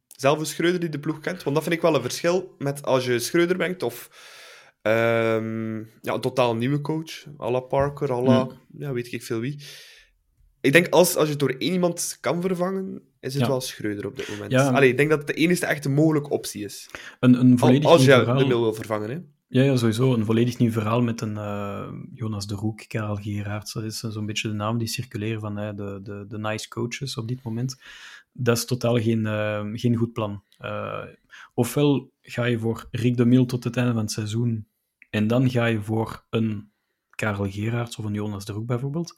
Zelfde 0.06 0.44
Schreuder 0.44 0.80
die 0.80 0.88
de 0.88 1.00
ploeg 1.00 1.20
kent. 1.20 1.42
Want 1.42 1.54
dat 1.56 1.64
vind 1.64 1.76
ik 1.76 1.82
wel 1.82 1.94
een 1.94 2.00
verschil 2.02 2.54
met 2.58 2.84
als 2.84 3.04
je 3.04 3.18
Schreuder 3.18 3.56
brengt 3.56 3.82
of 3.82 4.08
Um, 4.86 5.78
ja, 6.00 6.14
een 6.14 6.20
totaal 6.20 6.56
nieuwe 6.56 6.80
coach. 6.80 7.24
Alla 7.36 7.60
Parker, 7.60 8.12
alla, 8.12 8.44
mm. 8.44 8.60
ja, 8.78 8.92
weet 8.92 9.12
ik 9.12 9.22
veel 9.22 9.40
wie. 9.40 9.64
Ik 10.60 10.72
denk, 10.72 10.88
als, 10.88 11.16
als 11.16 11.24
je 11.24 11.30
het 11.30 11.38
door 11.38 11.54
één 11.58 11.72
iemand 11.72 12.18
kan 12.20 12.40
vervangen, 12.40 13.02
is 13.24 13.34
het 13.34 13.42
ja. 13.42 13.48
wel 13.48 13.60
Schreuder 13.60 14.06
op 14.06 14.16
dit 14.16 14.28
moment. 14.28 14.50
Ja. 14.50 14.70
Allee, 14.70 14.90
ik 14.90 14.96
denk 14.96 15.10
dat 15.10 15.18
het 15.18 15.26
de 15.26 15.34
enige 15.34 15.66
echte 15.66 15.88
mogelijke 15.88 16.30
optie 16.30 16.64
is. 16.64 16.90
Een, 17.20 17.40
een 17.40 17.58
volledig 17.58 17.90
als 17.90 18.04
je 18.04 18.10
verhaal... 18.10 18.38
de 18.38 18.46
Mil 18.46 18.60
wil 18.60 18.74
vervangen, 18.74 19.10
hè. 19.10 19.18
Ja, 19.48 19.62
ja, 19.62 19.76
sowieso. 19.76 20.14
Een 20.14 20.24
volledig 20.24 20.58
nieuw 20.58 20.70
verhaal 20.70 21.02
met 21.02 21.20
een 21.20 21.34
uh, 21.34 21.88
Jonas 22.14 22.46
de 22.46 22.54
Roek, 22.54 22.84
Karel 22.88 23.16
Gerards. 23.16 23.72
Dat 23.72 23.82
is 23.82 23.98
zo'n 23.98 24.26
beetje 24.26 24.48
de 24.48 24.54
naam 24.54 24.78
die 24.78 24.88
circuleren 24.88 25.40
van 25.40 25.54
de, 25.54 26.00
de, 26.02 26.24
de 26.28 26.38
nice 26.38 26.68
coaches 26.68 27.16
op 27.16 27.28
dit 27.28 27.42
moment. 27.42 27.76
Dat 28.32 28.56
is 28.56 28.64
totaal 28.64 29.00
geen, 29.00 29.20
uh, 29.20 29.62
geen 29.72 29.96
goed 29.96 30.12
plan. 30.12 30.42
ofwel 31.54 32.12
ga 32.20 32.44
je 32.44 32.58
voor 32.58 32.88
Rick 32.90 33.16
de 33.16 33.24
Mil 33.24 33.46
tot 33.46 33.64
het 33.64 33.76
einde 33.76 33.92
van 33.92 34.02
het 34.02 34.10
seizoen 34.10 34.68
en 35.10 35.26
dan 35.26 35.50
ga 35.50 35.66
je 35.66 35.82
voor 35.82 36.26
een 36.30 36.72
Karel 37.10 37.50
Gerards 37.50 37.96
of 37.96 38.04
een 38.04 38.14
Jonas 38.14 38.44
de 38.44 38.52
Roek 38.52 38.66
bijvoorbeeld. 38.66 39.14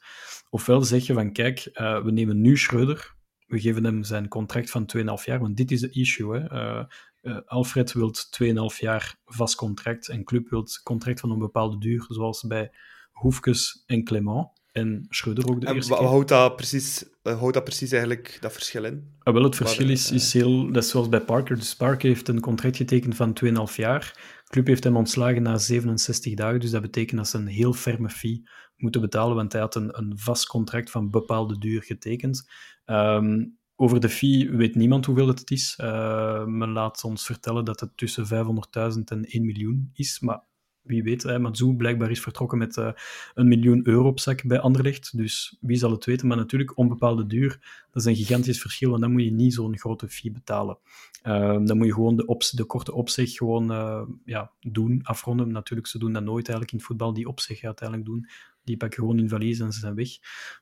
Ofwel 0.49 0.81
zeg 0.81 1.05
je 1.05 1.13
van, 1.13 1.31
kijk, 1.31 1.69
we 1.73 2.11
nemen 2.11 2.41
nu 2.41 2.57
Schreuder, 2.57 3.15
we 3.47 3.59
geven 3.59 3.83
hem 3.83 4.03
zijn 4.03 4.27
contract 4.27 4.69
van 4.69 4.91
2,5 4.97 5.03
jaar, 5.25 5.39
want 5.39 5.57
dit 5.57 5.71
is 5.71 5.81
de 5.81 5.89
issue. 5.89 6.39
Hè. 6.39 6.51
Uh, 6.51 6.83
uh, 7.21 7.37
Alfred 7.45 7.93
wil 7.93 8.13
2,5 8.41 8.79
jaar 8.79 9.15
vast 9.25 9.55
contract 9.55 10.09
en 10.09 10.23
Club 10.23 10.49
wil 10.49 10.67
contract 10.83 11.19
van 11.19 11.31
een 11.31 11.39
bepaalde 11.39 11.77
duur, 11.77 12.05
zoals 12.09 12.43
bij 12.47 12.71
Hoefkes 13.11 13.83
en 13.85 14.03
Clement. 14.03 14.47
En 14.71 15.05
Schreuder 15.09 15.49
ook 15.49 15.61
de 15.61 15.67
en 15.67 15.75
eerste 15.75 15.93
keer. 15.93 16.03
houdt 16.03 16.29
dat, 16.29 16.55
precies, 16.55 17.05
houdt 17.23 17.53
dat 17.53 17.63
precies 17.63 17.91
eigenlijk 17.91 18.37
dat 18.39 18.53
verschil 18.53 18.83
in? 18.83 19.15
Ah, 19.19 19.33
wel, 19.33 19.43
het 19.43 19.55
verschil 19.55 19.89
is, 19.89 20.11
is 20.11 20.33
heel... 20.33 20.71
Dat 20.71 20.83
is 20.83 20.89
zoals 20.89 21.09
bij 21.09 21.21
Parker. 21.21 21.55
Dus 21.55 21.75
Parker 21.75 22.09
heeft 22.09 22.27
een 22.27 22.39
contract 22.39 22.77
getekend 22.77 23.15
van 23.15 23.37
2,5 23.43 23.75
jaar 23.75 24.35
club 24.47 24.67
heeft 24.67 24.83
hem 24.83 24.97
ontslagen 24.97 25.41
na 25.41 25.57
67 25.57 26.33
dagen, 26.33 26.59
dus 26.59 26.71
dat 26.71 26.81
betekent 26.81 27.17
dat 27.17 27.27
ze 27.27 27.37
een 27.37 27.47
heel 27.47 27.73
ferme 27.73 28.09
fee 28.09 28.49
moeten 28.77 29.01
betalen, 29.01 29.35
want 29.35 29.51
hij 29.51 29.61
had 29.61 29.75
een, 29.75 29.97
een 29.97 30.13
vast 30.15 30.47
contract 30.47 30.89
van 30.89 31.09
bepaalde 31.09 31.57
duur 31.57 31.83
getekend. 31.83 32.49
Um, 32.89 33.57
over 33.75 33.99
de 33.99 34.09
fee 34.09 34.51
weet 34.51 34.75
niemand 34.75 35.05
hoeveel 35.05 35.27
het 35.27 35.51
is. 35.51 35.77
Uh, 35.81 36.45
men 36.45 36.69
laat 36.69 37.03
ons 37.03 37.25
vertellen 37.25 37.65
dat 37.65 37.79
het 37.79 37.97
tussen 37.97 38.25
500.000 38.25 39.03
en 39.03 39.25
1 39.25 39.45
miljoen 39.45 39.89
is, 39.93 40.19
maar 40.19 40.41
wie 40.87 41.03
weet. 41.03 41.23
Hè, 41.23 41.51
blijkbaar 41.77 42.11
is 42.11 42.21
vertrokken 42.21 42.57
met 42.57 42.77
uh, 42.77 42.91
een 43.33 43.47
miljoen 43.47 43.87
euro 43.87 44.07
op 44.07 44.19
zak 44.19 44.43
bij 44.43 44.59
Anderlecht. 44.59 45.17
Dus 45.17 45.57
wie 45.61 45.77
zal 45.77 45.91
het 45.91 46.05
weten? 46.05 46.27
Maar 46.27 46.37
natuurlijk, 46.37 46.77
onbepaalde 46.77 47.25
duur, 47.25 47.49
dat 47.91 48.05
is 48.05 48.05
een 48.05 48.15
gigantisch 48.15 48.61
verschil. 48.61 48.93
En 48.93 49.01
dan 49.01 49.11
moet 49.11 49.23
je 49.23 49.31
niet 49.31 49.53
zo'n 49.53 49.77
grote 49.77 50.07
fee 50.07 50.31
betalen. 50.31 50.77
Uh, 51.23 51.57
dan 51.63 51.77
moet 51.77 51.87
je 51.87 51.93
gewoon 51.93 52.15
de, 52.15 52.51
de 52.55 52.65
korte 52.65 52.93
opzeg 52.93 53.31
gewoon 53.31 53.71
uh, 53.71 54.01
ja, 54.25 54.51
doen, 54.59 54.99
afronden. 55.03 55.51
Natuurlijk, 55.51 55.87
ze 55.87 55.99
doen 55.99 56.13
dat 56.13 56.23
nooit 56.23 56.49
eigenlijk 56.49 56.71
in 56.71 56.77
het 56.77 56.87
voetbal, 56.87 57.13
die 57.13 57.27
opzeg 57.27 57.63
uiteindelijk 57.63 58.09
doen. 58.09 58.27
Die 58.63 58.77
pakken 58.77 58.99
gewoon 58.99 59.19
in 59.19 59.29
valise 59.29 59.63
en 59.63 59.71
ze 59.71 59.79
zijn 59.79 59.95
weg. 59.95 60.09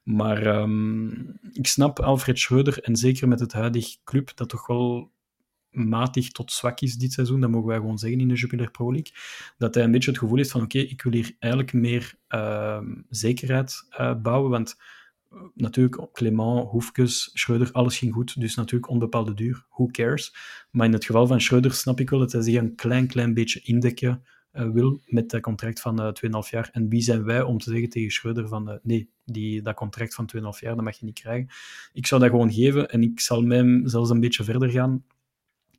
Maar 0.03 0.61
um, 0.61 1.39
ik 1.53 1.67
snap 1.67 1.99
Alfred 1.99 2.39
Schreuder, 2.39 2.80
en 2.80 2.95
zeker 2.95 3.28
met 3.28 3.39
het 3.39 3.53
huidige 3.53 3.97
club, 4.03 4.32
dat 4.36 4.49
toch 4.49 4.67
wel 4.67 5.11
matig 5.76 6.30
tot 6.30 6.51
zwak 6.51 6.82
is 6.82 6.95
dit 6.95 7.13
seizoen, 7.13 7.39
dat 7.39 7.49
mogen 7.49 7.67
wij 7.67 7.78
gewoon 7.78 7.97
zeggen 7.97 8.19
in 8.19 8.28
de 8.28 8.34
Jupiler 8.34 8.71
Pro 8.71 8.91
League, 8.91 9.13
dat 9.57 9.76
hij 9.76 9.84
een 9.84 9.91
beetje 9.91 10.09
het 10.09 10.19
gevoel 10.19 10.38
heeft 10.38 10.51
van 10.51 10.61
oké, 10.61 10.78
ik 10.78 11.01
wil 11.01 11.13
hier 11.13 11.36
eigenlijk 11.39 11.73
meer 11.73 12.15
uh, 12.30 12.80
zekerheid 13.09 13.88
uh, 13.99 14.15
bouwen, 14.21 14.51
want 14.51 14.76
uh, 15.34 15.39
natuurlijk 15.53 16.07
Clement, 16.13 16.67
Hoefkes, 16.69 17.30
Schreuder, 17.34 17.71
alles 17.71 17.97
ging 17.97 18.13
goed, 18.13 18.39
dus 18.39 18.55
natuurlijk 18.55 18.89
onbepaalde 18.89 19.34
duur, 19.34 19.65
who 19.69 19.88
cares. 19.91 20.36
Maar 20.71 20.86
in 20.86 20.93
het 20.93 21.05
geval 21.05 21.28
van 21.28 21.41
Schreuder 21.41 21.73
snap 21.73 21.99
ik 21.99 22.09
wel 22.09 22.19
dat 22.19 22.32
hij 22.32 22.41
zich 22.41 22.55
een 22.55 22.76
klein, 22.76 23.07
klein 23.07 23.34
beetje 23.34 23.61
indekken 23.63 24.23
uh, 24.53 24.69
wil 24.69 24.99
met 25.05 25.30
dat 25.30 25.41
contract 25.41 25.82
van 25.82 26.15
2,5 26.45 26.49
jaar. 26.49 26.69
En 26.71 26.89
wie 26.89 27.01
zijn 27.01 27.23
wij 27.23 27.41
om 27.41 27.57
te 27.57 27.69
zeggen 27.69 27.89
tegen 27.89 28.11
Schreuder 28.11 28.47
van 28.47 28.80
nee, 28.84 29.09
die, 29.26 29.61
dat 29.61 29.76
contract 29.76 30.13
van 30.13 30.30
2,5 30.36 30.41
jaar, 30.59 30.76
dat 30.76 30.84
mag 30.84 30.99
je 30.99 31.05
niet 31.05 31.19
krijgen. 31.19 31.47
Ik 31.93 32.07
zou 32.07 32.21
dat 32.21 32.30
gewoon 32.30 32.53
geven 32.53 32.89
en 32.89 33.01
ik 33.01 33.19
zal 33.19 33.41
mij 33.41 33.82
zelfs 33.84 34.09
een 34.09 34.19
beetje 34.19 34.43
verder 34.43 34.69
gaan 34.69 35.03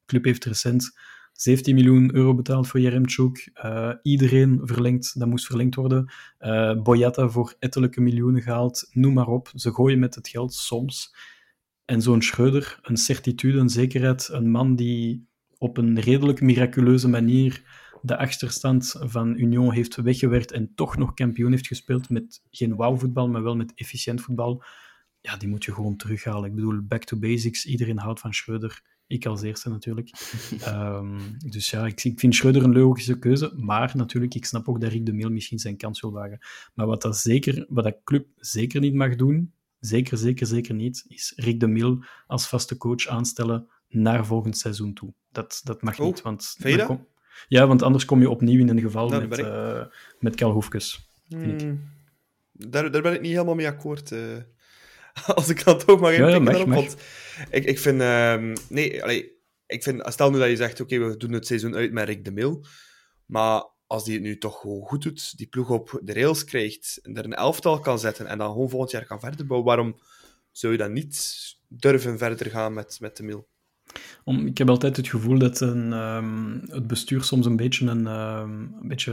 club 0.07 0.25
heeft 0.25 0.45
recent 0.45 0.93
17 1.33 1.75
miljoen 1.75 2.15
euro 2.15 2.35
betaald 2.35 2.69
voor 2.69 2.81
Jeremchuk. 2.81 3.51
Uh, 3.65 3.93
iedereen 4.03 4.61
verlengd, 4.63 5.19
dat 5.19 5.29
moest 5.29 5.47
verlengd 5.47 5.75
worden. 5.75 6.13
Uh, 6.41 6.83
Boyata 6.83 7.29
voor 7.29 7.55
ettelijke 7.59 8.01
miljoenen 8.01 8.43
gehaald. 8.43 8.89
Noem 8.93 9.15
maar 9.15 9.29
op. 9.29 9.53
Ze 9.55 9.73
gooien 9.73 9.99
met 9.99 10.15
het 10.15 10.29
geld 10.29 10.55
soms. 10.55 11.15
En 11.85 12.03
zo'n 12.03 12.23
Schreuder, 12.23 12.79
een 12.83 12.97
certitude, 12.97 13.59
een 13.59 13.69
zekerheid. 13.69 14.29
Een 14.29 14.51
man 14.51 14.77
die 14.77 15.29
op 15.59 15.77
een 15.77 16.01
redelijk 16.01 16.41
miraculeuze 16.41 17.09
manier 17.09 17.63
de 18.03 18.17
achterstand 18.19 18.95
van 18.99 19.39
Union 19.39 19.73
heeft 19.73 19.97
weggewerkt 19.97 20.53
en 20.53 20.75
toch 20.75 20.97
nog 20.97 21.15
kampioen 21.15 21.51
heeft 21.51 21.67
gespeeld 21.67 22.11
met 22.11 22.43
geen 22.51 22.77
wauw-voetbal, 22.77 23.29
maar 23.29 23.43
wel 23.43 23.57
met 23.57 23.73
efficiënt 23.75 24.21
voetbal. 24.21 24.63
Ja, 25.21 25.37
die 25.37 25.49
moet 25.49 25.65
je 25.65 25.73
gewoon 25.73 25.97
terughalen. 25.97 26.49
Ik 26.49 26.55
bedoel, 26.55 26.83
back 26.83 27.05
to 27.05 27.19
basics. 27.19 27.67
Iedereen 27.67 27.99
houdt 27.99 28.21
van 28.21 28.35
Schreuder. 28.35 28.83
Ik 29.07 29.27
als 29.27 29.43
eerste 29.43 29.69
natuurlijk. 29.69 30.11
um, 30.69 31.19
dus 31.55 31.71
ja, 31.71 31.87
ik, 31.87 32.05
ik, 32.05 32.21
vind 32.21 32.35
Schreuder 32.35 32.65
een 32.65 32.79
logische 32.79 33.19
keuze. 33.19 33.53
Maar 33.57 33.93
natuurlijk, 33.95 34.35
ik 34.35 34.45
snap 34.45 34.69
ook 34.69 34.81
dat 34.81 34.91
Rick 34.91 35.07
de 35.07 35.13
Mil 35.13 35.31
misschien 35.31 35.59
zijn 35.59 35.77
kans 35.77 36.01
wil 36.01 36.13
wagen. 36.13 36.39
Maar 36.75 36.87
wat 36.87 37.03
dat, 37.03 37.17
zeker, 37.17 37.67
wat 37.69 37.85
dat 37.85 37.97
club 38.05 38.27
zeker 38.37 38.81
niet 38.81 38.95
mag 38.95 39.17
doen, 39.17 39.53
zeker, 39.81 40.19
zeker, 40.19 40.47
zeker 40.47 40.75
niet, 40.75 41.05
is 41.09 41.33
Rick 41.37 41.61
de 41.61 41.67
Mil 41.67 42.05
als 42.27 42.49
vaste 42.49 42.77
coach 42.77 43.07
aanstellen 43.07 43.69
naar 43.89 44.27
volgend 44.27 44.59
seizoen 44.59 44.95
toe. 44.95 45.13
Dat, 45.33 45.61
dat 45.65 45.83
mag 45.83 45.99
oh, 45.99 46.07
niet. 46.07 46.23
Want 46.23 46.57
kom... 46.87 47.07
Ja, 47.49 47.67
want 47.67 47.83
anders 47.83 48.05
kom 48.05 48.21
je 48.21 48.31
opnieuw 48.31 48.61
in 48.61 48.69
een 48.69 48.81
geval 48.81 49.09
nou, 49.09 49.27
met, 49.27 49.39
ik... 49.39 49.45
uh, 49.45 49.85
met 50.19 50.35
Kel 50.35 50.51
Hoefkes, 50.51 51.11
hmm. 51.29 51.95
Daar, 52.53 52.91
daar 52.91 53.03
ben 53.03 53.15
ik 53.15 53.21
niet 53.21 53.33
helemaal 53.33 53.55
mee 53.55 53.67
akkoord. 53.67 54.11
Uh... 54.11 54.37
Als 55.35 55.49
ik 55.49 55.65
dat 55.65 55.87
toch 55.87 56.01
maar 56.01 56.13
even 56.13 56.57
ja, 56.57 56.67
Want 56.67 56.97
ik, 57.51 57.65
ik 57.65 57.79
vind... 57.79 58.01
Uh, 58.01 58.55
nee, 58.69 59.03
allee, 59.03 59.35
ik 59.67 59.83
vind, 59.83 60.03
stel 60.05 60.31
nu 60.31 60.39
dat 60.39 60.49
je 60.49 60.57
zegt, 60.57 60.81
oké, 60.81 60.99
we 60.99 61.17
doen 61.17 61.33
het 61.33 61.47
seizoen 61.47 61.75
uit 61.75 61.93
met 61.93 62.09
Rick 62.09 62.25
de 62.25 62.33
Mil, 62.33 62.67
maar 63.27 63.65
als 63.87 64.05
die 64.05 64.15
het 64.15 64.23
nu 64.23 64.39
toch 64.39 64.61
gewoon 64.61 64.83
goed 64.83 65.03
doet, 65.03 65.39
die 65.39 65.47
ploeg 65.47 65.71
op 65.71 66.01
de 66.03 66.13
rails 66.13 66.45
krijgt, 66.45 66.99
en 67.03 67.17
er 67.17 67.25
een 67.25 67.35
elftal 67.35 67.81
kan 67.81 67.99
zetten 67.99 68.27
en 68.27 68.39
dan 68.39 68.51
gewoon 68.51 68.71
volgend 68.71 68.91
jaar 68.91 69.07
kan 69.07 69.21
verder 69.21 69.47
bouwen, 69.47 69.69
waarom 69.69 70.01
zou 70.51 70.73
je 70.73 70.79
dan 70.79 70.93
niet 70.93 71.37
durven 71.69 72.19
verder 72.19 72.51
gaan 72.51 72.75
met, 72.75 73.01
met 73.01 73.17
de 73.17 73.23
Mil? 73.23 73.49
Om, 74.25 74.47
ik 74.47 74.59
heb 74.59 74.69
altijd 74.69 74.97
het 74.97 75.09
gevoel 75.09 75.39
dat 75.39 75.61
een, 75.61 75.93
um, 75.93 76.63
het 76.67 76.87
bestuur 76.87 77.23
soms 77.23 77.47
een 77.47 77.57
beetje 77.57 77.87
een, 77.87 78.07
um, 78.07 78.77
een 78.81 78.89
beetje 78.89 79.13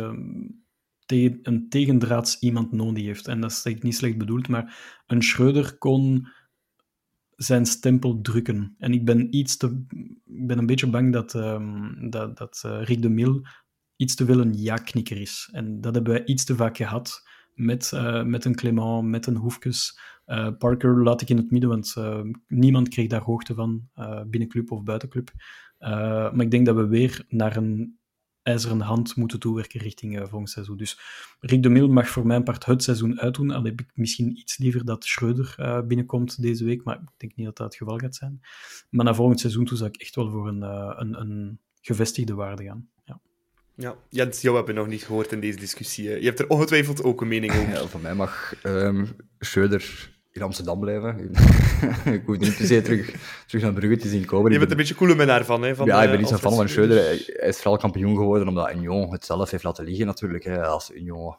een 1.12 1.66
tegendraads 1.70 2.40
iemand 2.40 2.72
nodig 2.72 3.04
heeft. 3.04 3.28
En 3.28 3.42
dat 3.42 3.52
is 3.52 3.82
niet 3.82 3.96
slecht 3.96 4.18
bedoeld, 4.18 4.48
maar 4.48 5.02
een 5.08 5.24
Schreuder 5.24 5.78
kon 5.78 6.28
zijn 7.36 7.66
stempel 7.66 8.22
drukken. 8.22 8.76
En 8.78 8.94
ik 8.94 9.06
ben 9.06 9.36
iets 9.36 9.58
te... 9.58 9.86
Ik 10.26 10.48
ben 10.48 10.58
een 10.58 10.66
beetje 10.66 10.90
bang 10.90 11.14
dat, 11.14 11.34
um, 11.34 12.10
dat, 12.10 12.38
dat 12.38 12.64
uh, 12.66 12.84
Rick 12.84 13.02
de 13.02 13.10
Mil 13.10 13.42
iets 13.96 14.16
te 14.16 14.26
veel 14.26 14.40
een 14.40 14.54
ja-knikker 14.54 15.22
is. 15.22 15.50
En 15.52 15.82
dat 15.82 15.96
hebben 15.96 16.14
wij 16.14 16.26
iets 16.26 16.44
te 16.44 16.56
vaak 16.56 16.78
gehad 16.78 17.24
met, 17.54 17.92
uh, 17.94 18.24
met 18.24 18.46
een 18.46 18.56
Clement, 18.56 19.04
met 19.04 19.26
een 19.26 19.36
Hoefkes. 19.36 20.00
Uh, 20.26 20.50
Parker 20.58 21.04
laat 21.04 21.22
ik 21.22 21.30
in 21.30 21.38
het 21.38 21.52
midden, 21.52 21.70
want 21.70 21.96
niemand 22.48 22.90
kreeg 22.90 23.08
daar 23.08 23.22
hoogte 23.22 23.54
van, 23.54 23.90
binnen 24.28 24.50
club 24.50 24.72
of 24.72 24.84
buitenclub. 24.84 25.32
maar 25.80 26.42
ik 26.42 26.52
denk 26.52 26.66
dat 26.66 26.76
we 26.76 26.88
weer 26.88 27.26
naar 27.28 27.58
een 27.58 27.98
ijzeren 28.44 28.82
hand 28.82 29.16
moeten 29.16 29.40
toewerken 29.40 29.80
richting 29.80 30.16
uh, 30.20 30.20
volgend 30.20 30.50
seizoen. 30.50 30.78
Dus 30.78 31.00
Rick 31.40 31.64
de 31.64 31.70
Mil 31.70 31.88
mag 31.88 32.10
voor 32.10 32.26
mijn 32.26 32.44
part 32.44 32.66
het 32.66 32.84
seizoen 32.84 33.20
uitdoen. 33.20 33.52
Al 33.52 33.64
heb 33.64 33.80
ik 33.80 33.92
misschien 33.94 34.38
iets 34.38 34.58
liever 34.58 34.86
dat 34.86 35.06
Schreuder 35.06 35.56
uh, 35.60 35.82
binnenkomt 35.82 36.42
deze 36.42 36.66
week, 36.66 36.84
maar 36.84 36.96
ik 36.96 37.10
denk 37.18 37.36
niet 37.36 37.46
dat 37.46 37.58
dat 37.58 37.66
het 37.66 37.76
geval 37.76 37.98
gaat 37.98 38.16
zijn. 38.16 38.42
Maar 38.90 39.06
naar 39.06 39.16
volgend 39.16 39.40
seizoen 39.40 39.66
toe 39.66 39.78
zou 39.78 39.90
ik 39.90 40.02
echt 40.02 40.16
wel 40.16 40.30
voor 40.30 40.48
een, 40.48 40.62
uh, 40.62 40.94
een, 40.96 41.20
een 41.20 41.60
gevestigde 41.82 42.34
waarde 42.34 42.64
gaan. 42.64 42.88
Ja. 43.06 43.20
Ja, 43.76 43.96
Jens, 44.10 44.42
jou 44.42 44.56
hebben 44.56 44.74
we 44.76 44.82
nog 44.82 44.90
niet 44.90 45.04
gehoord 45.04 45.32
in 45.32 45.40
deze 45.40 45.58
discussie. 45.58 46.10
Je 46.10 46.26
hebt 46.26 46.40
er 46.40 46.50
ongetwijfeld 46.50 47.04
ook 47.04 47.22
een 47.22 47.28
mening 47.28 47.52
over. 47.52 47.70
Ja, 47.70 47.88
van 47.88 48.02
mij 48.02 48.16
mag 48.16 48.54
um, 48.64 49.16
Schreuder 49.40 50.13
in 50.34 50.42
Amsterdam 50.42 50.80
blijven. 50.80 51.32
ik 52.14 52.24
hoef 52.26 52.38
niet 52.38 52.58
per 52.58 52.66
se 52.66 52.82
terug, 52.82 53.16
terug 53.48 53.64
naar 53.64 53.74
Brugge 53.74 53.98
te 53.98 54.08
zien 54.08 54.26
komen. 54.26 54.52
Je 54.52 54.58
bent 54.58 54.72
een 54.72 54.78
beetje 54.78 54.96
coole 54.96 55.16
minnaar 55.16 55.46
van, 55.46 55.62
hè? 55.62 55.76
Van 55.76 55.86
ja, 55.86 56.04
ik 56.04 56.10
ben 56.10 56.20
niet 56.20 56.28
zo'n 56.28 56.38
fan 56.38 56.56
van 56.56 56.70
Schreuder. 56.70 56.98
Hij 56.98 57.50
is 57.50 57.58
vooral 57.58 57.78
kampioen 57.78 58.16
geworden 58.16 58.48
omdat 58.48 58.74
Union 58.74 59.12
het 59.12 59.26
zelf 59.26 59.52
heeft 59.52 59.64
laten 59.64 59.86
liggen, 59.86 60.06
natuurlijk. 60.06 60.44
Hè. 60.44 60.66
Als 60.66 60.92
Union 60.92 61.36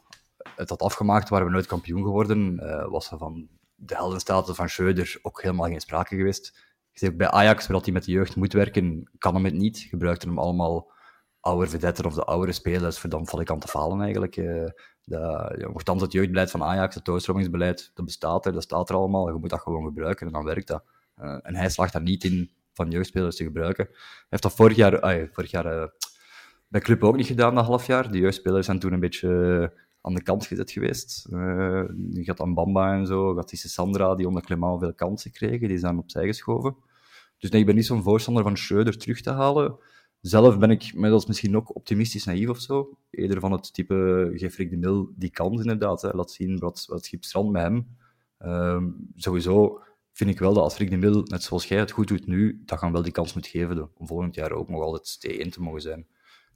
het 0.57 0.69
had 0.69 0.83
afgemaakt, 0.83 1.29
waren 1.29 1.47
we 1.47 1.53
nooit 1.53 1.67
kampioen 1.67 2.03
geworden. 2.03 2.61
Uh, 2.63 2.89
was 2.89 3.11
er 3.11 3.19
van 3.19 3.49
de 3.75 3.95
heldenstatus 3.95 4.57
van 4.57 4.69
Schreuder 4.69 5.19
ook 5.23 5.43
helemaal 5.43 5.69
geen 5.69 5.81
sprake 5.81 6.17
geweest. 6.17 6.73
Ook 7.03 7.17
bij 7.17 7.31
Ajax, 7.31 7.67
waar 7.67 7.81
hij 7.81 7.93
met 7.93 8.05
de 8.05 8.13
jeugd 8.13 8.37
moet 8.37 8.53
werken, 8.53 9.11
kan 9.19 9.35
hem 9.35 9.45
het 9.45 9.55
niet. 9.55 9.79
Gebruikte 9.79 10.27
hem 10.27 10.39
allemaal 10.39 10.93
oude 11.41 11.67
vedetten 11.67 12.05
of 12.05 12.15
de 12.15 12.25
oudere 12.25 12.53
spelers 12.53 12.99
voor 12.99 13.11
dan 13.11 13.27
val 13.27 13.41
ik 13.41 13.51
aan 13.51 13.59
te 13.59 13.69
falen 13.69 14.01
eigenlijk. 14.01 14.37
Uh, 14.37 14.69
de, 15.05 15.83
het 15.85 16.13
jeugdbeleid 16.13 16.51
van 16.51 16.63
Ajax, 16.63 16.95
het 16.95 17.05
doorstromingsbeleid, 17.05 17.91
dat 17.95 18.05
bestaat 18.05 18.47
er, 18.47 18.53
dat 18.53 18.63
staat 18.63 18.89
er 18.89 18.97
allemaal. 18.97 19.29
Je 19.29 19.39
moet 19.39 19.51
dat 19.51 19.61
gewoon 19.61 19.85
gebruiken 19.85 20.27
en 20.27 20.33
dan 20.33 20.45
werkt 20.45 20.67
dat. 20.67 20.85
Uh, 21.21 21.39
en 21.43 21.55
hij 21.55 21.69
slaagt 21.69 21.93
daar 21.93 22.03
niet 22.03 22.25
in 22.25 22.51
van 22.73 22.91
jeugdspelers 22.91 23.37
te 23.37 23.45
gebruiken. 23.45 23.85
Hij 23.85 24.27
heeft 24.29 24.43
dat 24.43 24.55
vorig 24.55 24.77
jaar, 24.77 25.01
ay, 25.01 25.29
vorig 25.33 25.51
jaar 25.51 25.79
uh, 25.79 25.87
bij 26.69 26.81
Club 26.81 27.05
ook 27.05 27.17
niet 27.17 27.27
gedaan, 27.27 27.55
dat 27.55 27.65
half 27.65 27.87
jaar. 27.87 28.11
De 28.11 28.19
jeugdspelers 28.19 28.67
zijn 28.67 28.79
toen 28.79 28.93
een 28.93 29.01
beetje 29.01 29.73
aan 30.01 30.15
de 30.15 30.23
kant 30.23 30.47
gezet 30.47 30.71
geweest. 30.71 31.27
Je 32.11 32.23
had 32.27 32.37
dan 32.37 32.55
Bamba 32.55 32.93
en 32.93 33.07
zo, 33.07 33.37
had 33.37 33.49
die 33.49 33.59
Sandra, 33.59 34.15
die 34.15 34.27
onder 34.27 34.43
Clement 34.43 34.81
veel 34.81 34.95
kansen 34.95 35.33
kregen, 35.33 35.69
die 35.69 35.79
zijn 35.79 35.99
opzij 35.99 36.27
geschoven. 36.27 36.77
Dus 37.39 37.51
nee, 37.51 37.61
ik 37.61 37.67
ben 37.67 37.75
niet 37.75 37.87
zo'n 37.87 38.03
voorstander 38.03 38.43
van 38.43 38.57
Schreuder 38.57 38.99
terug 38.99 39.21
te 39.21 39.31
halen. 39.31 39.79
Zelf 40.25 40.59
ben 40.59 40.71
ik 40.71 40.95
middels 40.95 41.27
misschien 41.27 41.57
ook 41.57 41.77
optimistisch 41.77 42.25
naïef 42.25 42.49
of 42.49 42.61
zo. 42.61 42.99
Eerder 43.11 43.41
van 43.41 43.53
het 43.53 43.75
type, 43.75 44.23
Rick 44.35 44.71
de 44.71 44.77
Mil 44.77 45.13
die 45.17 45.31
kans 45.31 45.61
inderdaad. 45.61 46.03
Hè. 46.03 46.11
Laat 46.13 46.31
zien 46.31 46.59
wat, 46.59 46.85
wat 46.89 47.05
schip 47.05 47.25
strand 47.25 47.51
met 47.51 47.63
hem. 47.63 47.97
Um, 48.39 49.11
sowieso 49.17 49.81
vind 50.13 50.31
ik 50.31 50.39
wel 50.39 50.55
dat 50.55 50.63
als 50.63 50.77
Rick 50.77 50.91
de 50.91 50.97
Mil, 50.97 51.23
net 51.23 51.43
zoals 51.43 51.69
jij 51.69 51.79
het 51.79 51.91
goed 51.91 52.09
doet 52.09 52.27
nu, 52.27 52.63
dat 52.65 52.79
gaan 52.79 52.93
wel 52.93 53.03
die 53.03 53.13
kans 53.13 53.35
moet 53.35 53.47
geven 53.47 53.91
om 53.95 54.07
volgend 54.07 54.35
jaar 54.35 54.53
ook 54.53 54.69
nog 54.69 54.83
altijd 54.83 55.27
T1 55.27 55.49
te 55.49 55.63
mogen 55.63 55.81
zijn. 55.81 56.07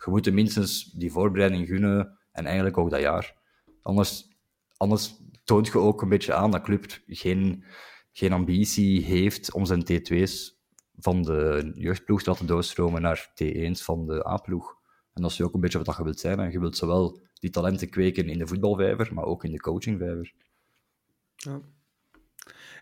Je 0.05 0.11
moet 0.11 0.33
minstens 0.33 0.85
die 0.85 1.13
voorbereiding 1.13 1.67
gunnen 1.67 2.19
en 2.33 2.45
eigenlijk 2.45 2.79
ook 2.79 2.91
dat 2.91 3.01
jaar. 3.01 3.35
Anders, 3.83 4.29
anders 4.77 5.15
toont 5.45 5.67
je 5.67 5.79
ook 5.79 6.03
een 6.03 6.09
beetje 6.09 6.35
aan 6.35 6.51
dat 6.51 6.63
club 6.63 7.01
geen, 7.07 7.65
geen 8.13 8.33
ambitie 8.33 9.05
heeft 9.05 9.53
om 9.53 9.65
zijn 9.65 9.85
T2's 9.93 10.58
van 10.99 11.23
de 11.23 11.73
jeugdploeg 11.75 12.23
te 12.23 12.31
laten 12.31 12.47
doorstromen 12.47 13.03
naar 13.03 13.31
T1's 13.31 13.83
van 13.83 14.07
de 14.07 14.27
A-ploeg. 14.29 14.77
En 15.15 15.23
dat 15.23 15.31
is 15.31 15.41
ook 15.41 15.55
een 15.55 15.61
beetje 15.61 15.83
wat 15.83 15.97
je 15.97 16.05
wilt 16.05 16.21
zijn. 16.21 16.41
En 16.41 16.51
je 16.51 16.61
wilt 16.61 16.77
zowel 16.77 17.21
die 17.41 17.51
talenten 17.51 17.89
kweken 17.89 18.29
in 18.29 18.39
de 18.39 18.47
voetbalvijver, 18.47 19.15
maar 19.15 19.25
ook 19.25 19.45
in 19.45 19.53
de 19.53 19.61
coachingvijver. 19.61 20.33
Ja. 21.37 21.61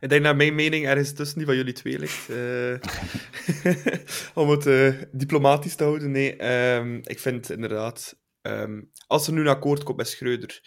Ik 0.00 0.08
denk 0.08 0.22
naar 0.22 0.36
mijn 0.36 0.54
mening 0.54 0.86
ergens 0.86 1.12
tussen 1.12 1.38
die 1.38 1.46
van 1.46 1.56
jullie 1.56 1.72
twee 1.72 1.98
ligt. 1.98 2.30
Uh, 2.30 2.78
om 4.42 4.48
het 4.48 4.66
uh, 4.66 5.02
diplomatisch 5.12 5.74
te 5.74 5.84
houden. 5.84 6.10
Nee, 6.10 6.74
um, 6.76 7.00
ik 7.04 7.18
vind 7.18 7.50
inderdaad... 7.50 8.18
Um, 8.42 8.90
als 9.06 9.26
er 9.26 9.32
nu 9.32 9.40
een 9.40 9.48
akkoord 9.48 9.82
komt 9.82 9.96
met 9.96 10.08
Schreuder, 10.08 10.60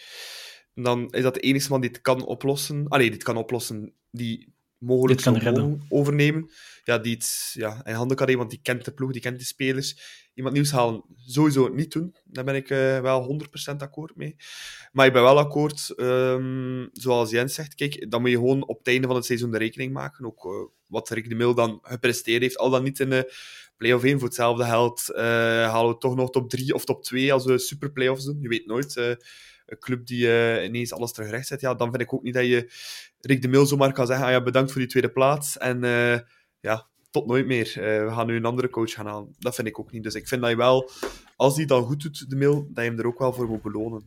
dan 0.74 1.10
is 1.10 1.24
dat 1.24 1.34
de 1.34 1.40
enige 1.40 1.70
man 1.70 1.82
die 1.82 1.90
het 1.90 2.02
kan 2.02 2.26
oplossen. 2.26 2.88
Allee, 2.88 3.06
die 3.06 3.16
het 3.16 3.24
kan 3.24 3.38
oplossen, 3.38 3.94
die 4.12 4.54
mogelijk 4.80 5.22
kan 5.22 5.38
redden. 5.38 5.82
overnemen. 5.90 6.50
Ja, 6.84 6.98
die 6.98 7.14
het 7.14 7.52
ja, 7.54 7.86
in 7.86 7.94
handen 7.94 8.18
kan 8.18 8.26
nemen, 8.26 8.42
want 8.42 8.52
die 8.52 8.62
kent 8.64 8.86
de 8.86 8.92
ploeg, 8.92 9.12
die 9.12 9.22
kent 9.22 9.40
de 9.40 9.46
spelers. 9.46 10.18
Iemand 10.34 10.56
nieuws 10.56 10.72
halen, 10.72 11.04
sowieso 11.26 11.68
niet 11.68 11.92
doen. 11.92 12.16
Daar 12.24 12.44
ben 12.44 12.56
ik 12.56 12.70
uh, 12.70 13.00
wel 13.00 13.42
100% 13.74 13.76
akkoord 13.78 14.16
mee. 14.16 14.36
Maar 14.92 15.06
ik 15.06 15.14
ben 15.14 15.22
wel 15.22 15.38
akkoord, 15.38 15.94
um, 15.98 16.90
zoals 16.94 17.30
Jens 17.30 17.54
zegt, 17.54 17.76
kijk, 17.76 18.12
dan 18.12 18.22
moet 18.22 18.30
je 18.30 18.36
gewoon 18.36 18.68
op 18.68 18.78
het 18.78 18.88
einde 18.88 19.08
van 19.08 19.16
het 19.16 19.26
seizoen 19.26 19.52
de 19.52 19.58
rekening 19.58 19.94
maken. 19.94 20.26
Ook 20.26 20.46
uh, 20.46 20.52
wat 20.88 21.10
Rick 21.10 21.30
de 21.30 21.36
Mil 21.36 21.54
dan 21.54 21.80
gepresteerd 21.82 22.42
heeft. 22.42 22.58
Al 22.58 22.70
dan 22.70 22.84
niet 22.84 23.00
in 23.00 23.10
de 23.10 23.34
play-off 23.78 24.04
1 24.04 24.20
voor 24.20 24.28
hetzelfde 24.28 24.64
geld. 24.64 25.04
Uh, 25.10 25.18
halen 25.72 25.94
we 25.94 25.98
toch 25.98 26.16
nog 26.16 26.30
top 26.30 26.50
3 26.50 26.74
of 26.74 26.86
top 26.86 27.04
2 27.04 27.34
als 27.34 27.46
we 27.46 27.58
super 27.58 27.92
play-offs 27.92 28.26
doen. 28.26 28.42
Je 28.42 28.48
weet 28.48 28.66
nooit 28.66 29.18
een 29.70 29.80
club 29.80 30.06
die 30.06 30.26
uh, 30.26 30.64
ineens 30.64 30.94
alles 30.94 31.12
terug 31.12 31.30
recht 31.30 31.48
zet, 31.48 31.62
ja, 31.62 31.74
dan 31.74 31.90
vind 31.90 32.02
ik 32.02 32.14
ook 32.14 32.24
niet 32.24 32.34
dat 32.34 32.46
je 32.46 32.72
Rick 33.22 33.42
de 33.42 33.48
Mil 33.48 33.66
zomaar 33.66 33.94
kan 33.94 34.08
zeggen, 34.08 34.26
ah, 34.26 34.32
ja, 34.32 34.44
bedankt 34.44 34.72
voor 34.72 34.82
die 34.82 34.90
tweede 34.90 35.12
plaats 35.12 35.58
en 35.58 35.84
uh, 35.84 36.18
ja, 36.60 36.88
tot 37.12 37.28
nooit 37.28 37.46
meer. 37.46 37.68
Uh, 37.68 37.84
we 37.84 38.12
gaan 38.14 38.28
nu 38.28 38.36
een 38.36 38.46
andere 38.46 38.70
coach 38.70 38.92
gaan 38.92 39.06
halen. 39.06 39.36
Dat 39.40 39.56
vind 39.56 39.68
ik 39.68 39.80
ook 39.80 39.92
niet. 39.92 40.04
Dus 40.04 40.16
ik 40.16 40.28
vind 40.28 40.42
dat 40.42 40.50
je 40.50 40.56
wel, 40.56 40.90
als 41.36 41.56
die 41.56 41.66
dan 41.66 41.84
goed 41.84 42.02
doet, 42.02 42.30
de 42.30 42.36
Mil, 42.36 42.68
dat 42.74 42.84
je 42.84 42.90
hem 42.90 43.00
er 43.00 43.08
ook 43.08 43.20
wel 43.20 43.34
voor 43.34 43.48
moet 43.48 43.62
belonen. 43.62 44.04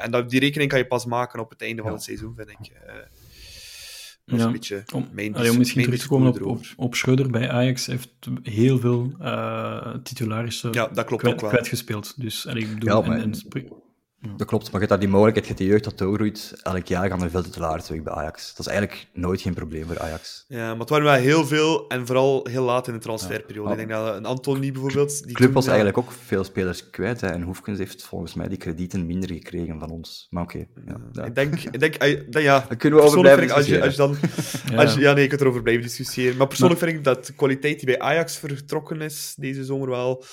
en 0.00 0.10
dat, 0.10 0.30
die 0.30 0.40
rekening 0.40 0.70
kan 0.70 0.78
je 0.78 0.86
pas 0.86 1.04
maken 1.04 1.40
op 1.40 1.50
het 1.50 1.62
einde 1.62 1.82
van 1.82 1.92
het 1.92 2.02
seizoen, 2.02 2.34
vind 2.36 2.50
ik. 2.50 2.72
Dat 4.30 4.38
is 4.38 4.44
ja. 4.44 4.46
een 4.46 4.52
beetje 4.52 4.82
om, 4.94 5.08
mijn, 5.12 5.34
allee, 5.34 5.50
om 5.50 5.58
misschien 5.58 5.82
terug 5.82 6.00
te 6.00 6.08
komen 6.08 6.28
op, 6.28 6.42
op, 6.42 6.60
op 6.76 6.94
Schreuder 6.94 7.30
bij 7.30 7.50
Ajax 7.50 7.86
heeft 7.86 8.10
heel 8.42 8.78
veel 8.78 9.12
uh, 9.20 9.94
titularissen 10.02 10.72
ja, 10.72 10.88
dat 10.88 11.04
klopt 11.04 11.22
kwijt, 11.22 11.34
ook 11.34 11.40
wel. 11.40 11.50
kwijtgespeeld. 11.50 12.20
Dus 12.20 12.46
allee, 12.46 12.62
ik 12.62 12.74
bedoel, 12.74 13.04
Ja, 13.04 13.16
en, 13.18 13.34
Dat 14.36 14.46
klopt, 14.46 14.64
maar 14.64 14.72
je 14.72 14.78
hebt 14.78 14.88
daar 14.88 14.98
die 14.98 15.08
mogelijkheid, 15.08 15.46
je 15.46 15.52
hebt 15.52 15.58
die 15.62 15.70
jeugd 15.70 15.84
dat 15.84 15.98
doorgroeit. 15.98 16.54
Elk 16.62 16.86
jaar 16.86 17.08
gaan 17.08 17.22
er 17.22 17.30
veel 17.30 17.42
titularissen 17.42 17.94
weg 17.94 18.02
bij 18.02 18.12
Ajax. 18.12 18.54
Dat 18.54 18.66
is 18.66 18.72
eigenlijk 18.72 19.06
nooit 19.12 19.40
geen 19.40 19.54
probleem 19.54 19.86
voor 19.86 19.98
Ajax. 19.98 20.44
Ja, 20.48 20.70
maar 20.70 20.78
het 20.78 20.88
waren 20.88 21.04
wel 21.04 21.14
heel 21.14 21.46
veel 21.46 21.88
en 21.88 22.06
vooral 22.06 22.46
heel 22.50 22.64
laat 22.64 22.86
in 22.88 22.92
de 22.92 22.98
transferperiode. 22.98 23.68
Ja. 23.68 23.80
Ik 23.80 23.88
denk 23.88 24.00
dat 24.00 24.16
een 24.16 24.24
Antony 24.24 24.72
bijvoorbeeld... 24.72 25.18
Die 25.18 25.26
De 25.26 25.32
club 25.32 25.46
toen, 25.46 25.52
was 25.52 25.64
ja, 25.64 25.70
eigenlijk 25.70 25.98
ook 25.98 26.12
veel 26.12 26.44
spelers 26.44 26.90
kwijt. 26.90 27.20
Hè. 27.20 27.26
En 27.26 27.42
Hoefkens 27.42 27.78
heeft 27.78 28.02
volgens 28.02 28.34
mij 28.34 28.48
die 28.48 28.58
kredieten 28.58 29.06
minder 29.06 29.30
gekregen 29.32 29.78
van 29.78 29.90
ons. 29.90 30.26
Maar 30.30 30.42
oké. 30.42 30.66
ja, 30.86 30.96
ja. 31.12 31.24
Ik 31.24 31.34
denk, 31.34 31.54
ik 31.54 31.80
denk 31.80 31.94
eh, 31.94 32.20
dat, 32.30 32.42
ja, 32.42 32.64
Daar 32.68 32.76
kunnen 32.76 32.98
we 32.98 33.04
over 33.04 33.20
blijven 33.20 33.50
als 33.50 33.66
je, 33.66 33.82
als 33.82 33.94
je 33.94 34.02
discussiëren. 34.06 34.60
dan, 34.66 34.76
Ja. 34.76 34.80
als 34.82 34.94
je, 34.94 35.00
ja, 35.00 35.12
nee, 35.12 35.22
je 35.22 35.28
kunt 35.28 35.40
erover 35.40 35.62
blijven 35.62 35.82
discussiëren. 35.82 36.36
Maar 36.36 36.46
persoonlijk 36.46 36.80
vind 36.80 36.92
ik 36.92 37.04
dat 37.04 37.26
de 37.26 37.32
kwaliteit 37.32 37.76
die 37.76 37.86
bij 37.86 37.98
Ajax 37.98 38.36
vertrokken 38.36 39.00
is 39.00 39.34
deze 39.36 39.64
zomer 39.64 39.88
wel, 39.88 40.24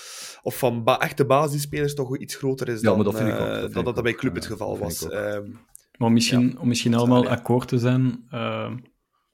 of 0.41 0.57
van 0.57 0.83
ba 0.83 0.99
echte 0.99 1.25
basisspelers, 1.25 1.93
toch 1.93 2.17
iets 2.17 2.35
groter 2.35 2.67
is 2.67 2.81
Ja, 2.81 2.87
dan, 2.87 2.95
maar 2.95 3.05
dat 3.05 3.15
vind 3.15 3.29
ik 3.29 3.37
eh, 3.39 3.63
ook, 3.63 3.76
dat 3.85 3.95
dat, 3.95 4.03
bij. 4.03 4.13
Club 4.13 4.33
het 4.35 4.43
Ja, 4.43 4.49
geval 4.49 4.77
was. 4.77 5.09
Ehm, 5.09 5.49
Maar 5.97 6.07
om 6.07 6.13
misschien, 6.13 6.59
om 6.59 6.67
misschien 6.67 6.93
allemaal 6.93 7.23
ja. 7.23 7.29
akkoord 7.29 7.67
te 7.67 7.79
zijn, 7.79 8.25
eh, 8.29 8.73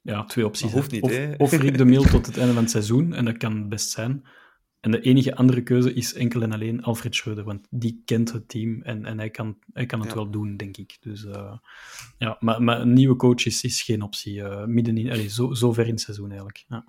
ja, 0.02 0.24
twee 0.24 0.46
opties. 0.46 0.62
Dat 0.72 0.72
hoeft 0.80 0.92
niet, 0.92 1.02
of, 1.02 1.12
hè. 1.12 1.34
of 1.38 1.52
Rick 1.52 1.78
de 1.78 1.86
Mil 1.86 2.04
tot 2.04 2.26
het 2.26 2.38
einde 2.38 2.54
van 2.54 2.62
het 2.62 2.72
seizoen, 2.72 3.14
en 3.14 3.26
dat 3.26 3.38
kan 3.38 3.70
best 3.70 3.90
zijn. 3.90 4.24
En 4.80 4.92
de 4.92 5.02
enige 5.02 5.36
andere 5.36 5.64
keuze 5.64 5.94
is 5.94 6.14
enkel 6.14 6.42
en 6.42 6.52
alleen 6.52 6.84
Alfred 6.84 7.16
Schreuder, 7.16 7.44
want 7.44 7.68
die 7.70 8.02
kent 8.06 8.32
het 8.32 8.48
team 8.50 8.82
en, 8.82 9.06
en 9.06 9.18
hij, 9.18 9.30
kan, 9.30 9.58
hij 9.74 9.86
kan 9.86 10.00
het 10.00 10.10
Ja. 10.10 10.16
wel 10.16 10.30
doen, 10.32 10.58
denk 10.58 10.78
ik. 10.78 10.98
Dus, 11.00 11.26
eh, 11.26 11.54
ja, 12.18 12.38
maar, 12.40 12.64
maar 12.64 12.82
een 12.82 12.94
nieuwe 12.94 13.16
coach 13.16 13.46
is, 13.46 13.64
is 13.64 13.82
geen 13.82 14.02
optie, 14.02 14.42
eh, 14.44 14.66
midden 14.66 14.98
in, 14.98 15.12
allee, 15.12 15.28
zo, 15.30 15.54
zo 15.54 15.74
ver 15.74 15.86
in 15.86 15.92
het 15.92 16.02
seizoen 16.02 16.28
eigenlijk. 16.28 16.64
Ja. 16.68 16.86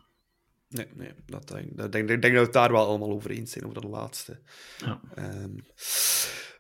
nee, 0.69 0.87
nee, 0.95 1.13
dat, 1.27 1.49
denk- 1.49 1.77
dat 1.77 1.93
denk, 1.93 2.11
ik 2.11 2.23
denk 2.23 2.23
dat 2.23 2.33
we 2.33 2.39
het 2.39 2.53
daar 2.53 2.73
wel 2.73 2.87
allemaal 2.87 3.11
over 3.13 3.31
eens 3.31 3.51
zijn, 3.51 3.65
over 3.67 3.81
dat 3.83 3.91
laatste. 3.91 4.41
Ja. 4.79 5.01
Ehm, 5.15 5.51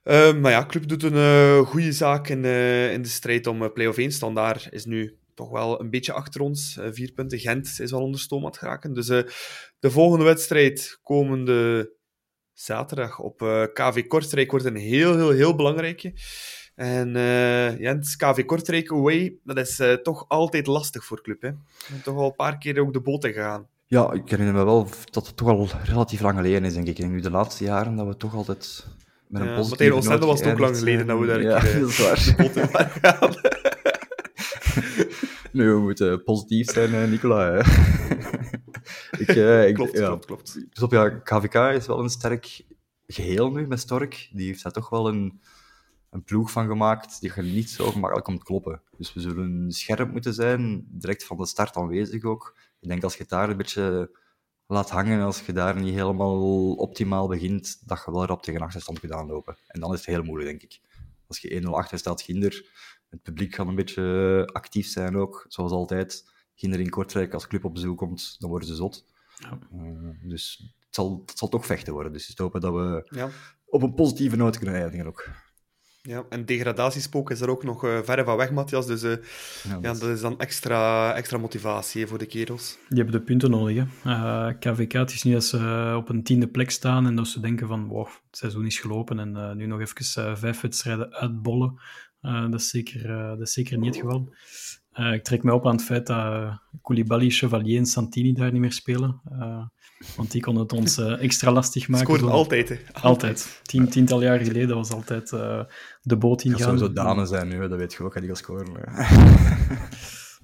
ehm, 0.04 0.40
maar 0.40 0.50
ja, 0.50 0.66
Club 0.66 0.88
doet 0.88 1.02
een 1.02 1.14
eh, 1.14 1.66
goede 1.66 1.92
zaak 1.92 2.28
in, 2.28 2.44
eh, 2.44 2.92
in 2.92 3.02
de 3.02 3.08
strijd 3.08 3.46
om 3.46 3.62
eh, 3.62 3.72
play-off 3.72 3.98
1 3.98 4.12
standaard. 4.12 4.68
Is 4.70 4.84
nu 4.84 5.18
toch 5.34 5.50
wel 5.50 5.80
een 5.80 5.90
beetje 5.90 6.12
achter 6.12 6.40
ons. 6.40 6.76
Uh, 6.80 6.86
vier 6.90 7.12
punten. 7.12 7.38
Gent 7.38 7.80
is 7.80 7.90
wel 7.90 8.02
onder 8.02 8.20
stoom 8.20 8.40
aan 8.40 8.46
het 8.46 8.58
geraken. 8.58 8.94
Dus 8.94 9.08
uh, 9.08 9.22
de 9.78 9.90
volgende 9.90 10.24
wedstrijd, 10.24 10.98
komende 11.02 11.92
zaterdag 12.52 13.18
op 13.18 13.42
uh, 13.42 13.64
KV 13.72 14.06
Kortrijk, 14.06 14.50
wordt 14.50 14.66
een 14.66 14.76
heel, 14.76 15.16
heel, 15.16 15.30
heel 15.30 15.54
belangrijke. 15.54 16.12
En 16.74 17.12
Jens, 17.78 18.16
KV 18.16 18.44
Kortrijk 18.44 18.92
away, 18.92 19.36
dat 19.44 19.56
is 19.56 19.80
toch 20.02 20.24
altijd 20.28 20.66
lastig 20.66 21.04
voor 21.04 21.22
club. 21.22 21.42
Hè? 21.42 21.50
Toch 22.02 22.16
al 22.16 22.26
een 22.26 22.34
paar 22.34 22.58
keer 22.58 22.80
ook 22.80 22.92
de 22.92 23.00
boot 23.00 23.24
in 23.24 23.32
gegaan. 23.32 23.68
Ja, 23.86 24.12
ik 24.12 24.30
herinner 24.30 24.54
me 24.54 24.64
wel 24.64 24.88
dat 25.10 25.26
het 25.26 25.36
toch 25.36 25.48
al 25.48 25.68
relatief 25.84 26.20
lang 26.20 26.36
geleden 26.36 26.64
is, 26.64 26.74
denk 26.74 26.86
ik. 26.86 26.98
Nu 26.98 27.20
de 27.20 27.30
laatste 27.30 27.64
jaren 27.64 27.96
dat 27.96 28.06
we 28.06 28.16
toch 28.16 28.34
altijd 28.34 28.86
met 29.26 29.42
een 29.42 29.54
positieve 29.54 29.76
tegen 29.76 30.26
was 30.26 30.40
het 30.40 30.48
ook 30.50 30.58
lang 30.58 30.76
geleden 30.76 31.06
dat 31.06 31.18
we 31.18 31.26
daar 31.26 31.42
ja, 31.42 31.60
keer, 31.60 31.80
dat 31.80 31.88
is 31.88 31.98
waar. 31.98 32.16
de 32.16 32.34
boot 32.36 32.56
in 32.56 32.68
gaan. 32.68 33.34
nu, 35.52 35.72
we 35.72 35.80
moeten 35.80 36.22
positief 36.22 36.70
zijn, 36.70 37.10
Nicola. 37.10 37.58
ik, 39.18 39.34
uh, 39.34 39.68
ik, 39.68 39.74
klopt, 39.74 39.92
ja. 39.92 40.06
klopt, 40.06 40.26
klopt. 40.26 40.54
Dus 40.70 40.82
op 40.82 40.92
ja, 40.92 41.08
KVK 41.08 41.54
is 41.54 41.86
wel 41.86 41.98
een 41.98 42.10
sterk 42.10 42.64
geheel 43.06 43.50
nu 43.50 43.66
met 43.66 43.80
Stork. 43.80 44.28
Die 44.32 44.46
heeft 44.46 44.62
daar 44.62 44.72
toch 44.72 44.88
wel 44.88 45.08
een, 45.08 45.40
een 46.10 46.24
ploeg 46.24 46.50
van 46.50 46.66
gemaakt 46.66 47.20
die 47.20 47.32
je 47.34 47.42
niet 47.42 47.70
zo 47.70 47.90
gemakkelijk 47.90 48.26
komt 48.26 48.44
kloppen. 48.44 48.82
Dus 48.96 49.14
we 49.14 49.20
zullen 49.20 49.72
scherp 49.72 50.12
moeten 50.12 50.34
zijn, 50.34 50.86
direct 50.90 51.24
van 51.24 51.36
de 51.36 51.46
start 51.46 51.76
aanwezig 51.76 52.24
ook. 52.24 52.56
Ik 52.80 52.88
denk 52.88 53.02
als 53.02 53.16
je 53.16 53.24
daar 53.28 53.50
een 53.50 53.56
beetje 53.56 54.10
laat 54.66 54.90
hangen, 54.90 55.22
als 55.22 55.46
je 55.46 55.52
daar 55.52 55.80
niet 55.80 55.94
helemaal 55.94 56.72
optimaal 56.72 57.28
begint, 57.28 57.82
dat 57.86 58.02
je 58.04 58.12
wel 58.12 58.22
erop 58.22 58.42
tegen 58.42 58.60
achterstand 58.60 59.00
kunt 59.00 59.12
aanlopen. 59.12 59.56
En 59.66 59.80
dan 59.80 59.92
is 59.92 59.98
het 59.98 60.06
heel 60.06 60.22
moeilijk, 60.22 60.50
denk 60.50 60.72
ik. 60.72 60.80
Als 61.26 61.38
je 61.38 61.62
1-0 61.62 61.68
achter 61.68 61.98
staat, 61.98 62.22
Ginder, 62.22 62.70
het 63.10 63.22
publiek 63.22 63.54
gaat 63.54 63.66
een 63.66 63.74
beetje 63.74 64.48
actief 64.52 64.86
zijn 64.86 65.16
ook, 65.16 65.44
zoals 65.48 65.72
altijd. 65.72 66.32
Ginder 66.54 66.80
in 66.80 66.90
Kortrijk, 66.90 67.32
als 67.32 67.46
club 67.46 67.64
op 67.64 67.74
bezoek 67.74 67.98
komt, 67.98 68.36
dan 68.38 68.50
worden 68.50 68.68
ze 68.68 68.74
zot. 68.74 69.04
Ja. 69.38 69.58
Uh, 69.72 70.08
dus 70.22 70.72
het 70.86 70.94
zal, 70.94 71.22
het 71.26 71.38
zal 71.38 71.48
toch 71.48 71.66
vechten 71.66 71.92
worden. 71.92 72.12
Dus 72.12 72.30
ik 72.30 72.38
hoop 72.38 72.60
dat 72.60 72.72
we 72.72 73.06
ja. 73.10 73.30
op 73.66 73.82
een 73.82 73.94
positieve 73.94 74.36
noot 74.36 74.56
kunnen 74.56 74.74
eindigen 74.74 75.06
ook. 75.06 75.28
Ja, 76.08 76.24
en 76.28 76.44
degradatiespook 76.44 77.30
is 77.30 77.40
er 77.40 77.50
ook 77.50 77.64
nog 77.64 77.84
uh, 77.84 77.98
verre 78.02 78.24
van 78.24 78.36
weg, 78.36 78.50
Matthias. 78.50 78.86
Dus 78.86 79.02
uh, 79.02 79.16
ja, 79.62 79.80
dat, 79.80 80.02
is 80.02 80.20
dan 80.20 80.38
extra, 80.38 81.14
extra 81.14 81.38
motivatie 81.38 82.06
voor 82.06 82.18
de 82.18 82.26
kerels. 82.26 82.78
Die 82.88 82.98
hebben 82.98 83.20
de 83.20 83.24
punten 83.24 83.50
nodig. 83.50 83.76
Hè. 83.76 84.10
Uh, 84.10 84.58
KVK, 84.58 84.92
het 84.92 85.10
is 85.10 85.22
niet 85.22 85.32
dat 85.32 85.44
ze 85.44 85.94
op 85.96 86.08
een 86.08 86.22
tiende 86.22 86.48
plek 86.48 86.70
staan 86.70 87.06
en 87.06 87.16
dat 87.16 87.28
ze 87.28 87.40
denken 87.40 87.68
van 87.68 87.86
wow, 87.86 88.06
het 88.06 88.36
seizoen 88.36 88.66
is 88.66 88.78
gelopen 88.78 89.18
en 89.18 89.56
nu 89.56 89.66
nog 89.66 89.80
even 89.80 90.38
vijf 90.38 90.60
wedstrijden 90.60 91.12
uitbollen. 91.12 91.80
dat, 92.20 92.54
is 92.54 92.68
zeker, 92.68 93.08
dat 93.08 93.40
is 93.40 93.52
zeker 93.52 93.78
niet 93.78 93.94
het 93.94 94.04
geval. 94.04 94.34
Ik 94.94 95.24
trek 95.24 95.42
mij 95.42 95.54
op 95.54 95.66
aan 95.66 95.76
het 95.76 95.84
feit 95.84 96.06
dat 96.06 96.58
Koulibaly, 96.82 97.30
Chevalier 97.30 97.78
en 97.78 97.86
Santini 97.86 98.32
daar 98.32 98.52
niet 98.52 98.60
meer 98.60 98.72
spelen. 98.72 99.20
Want 100.16 100.30
die 100.30 100.40
kon 100.40 100.56
het 100.56 100.72
ons 100.72 100.98
uh, 100.98 101.22
extra 101.22 101.52
lastig 101.52 101.88
maken. 101.88 102.06
Scoorde 102.06 102.30
altijd, 102.30 102.68
hè? 102.68 102.74
Altijd. 102.92 103.02
altijd. 103.04 103.60
Tien, 103.62 103.88
tiental 103.88 104.22
jaar 104.22 104.38
geleden 104.38 104.76
was 104.76 104.90
altijd 104.90 105.32
uh, 105.32 105.62
de 106.02 106.16
boot 106.16 106.42
ingaan. 106.42 106.58
Dat 106.58 106.78
zou 106.78 106.78
zo 106.78 106.92
dames 106.92 107.28
zijn 107.28 107.48
nu, 107.48 107.68
dat 107.68 107.78
weet 107.78 107.92
je 107.92 108.02
ook, 108.02 108.12
dat 108.12 108.22
die 108.22 108.26
gaan 108.26 108.36
scoren. 108.36 108.72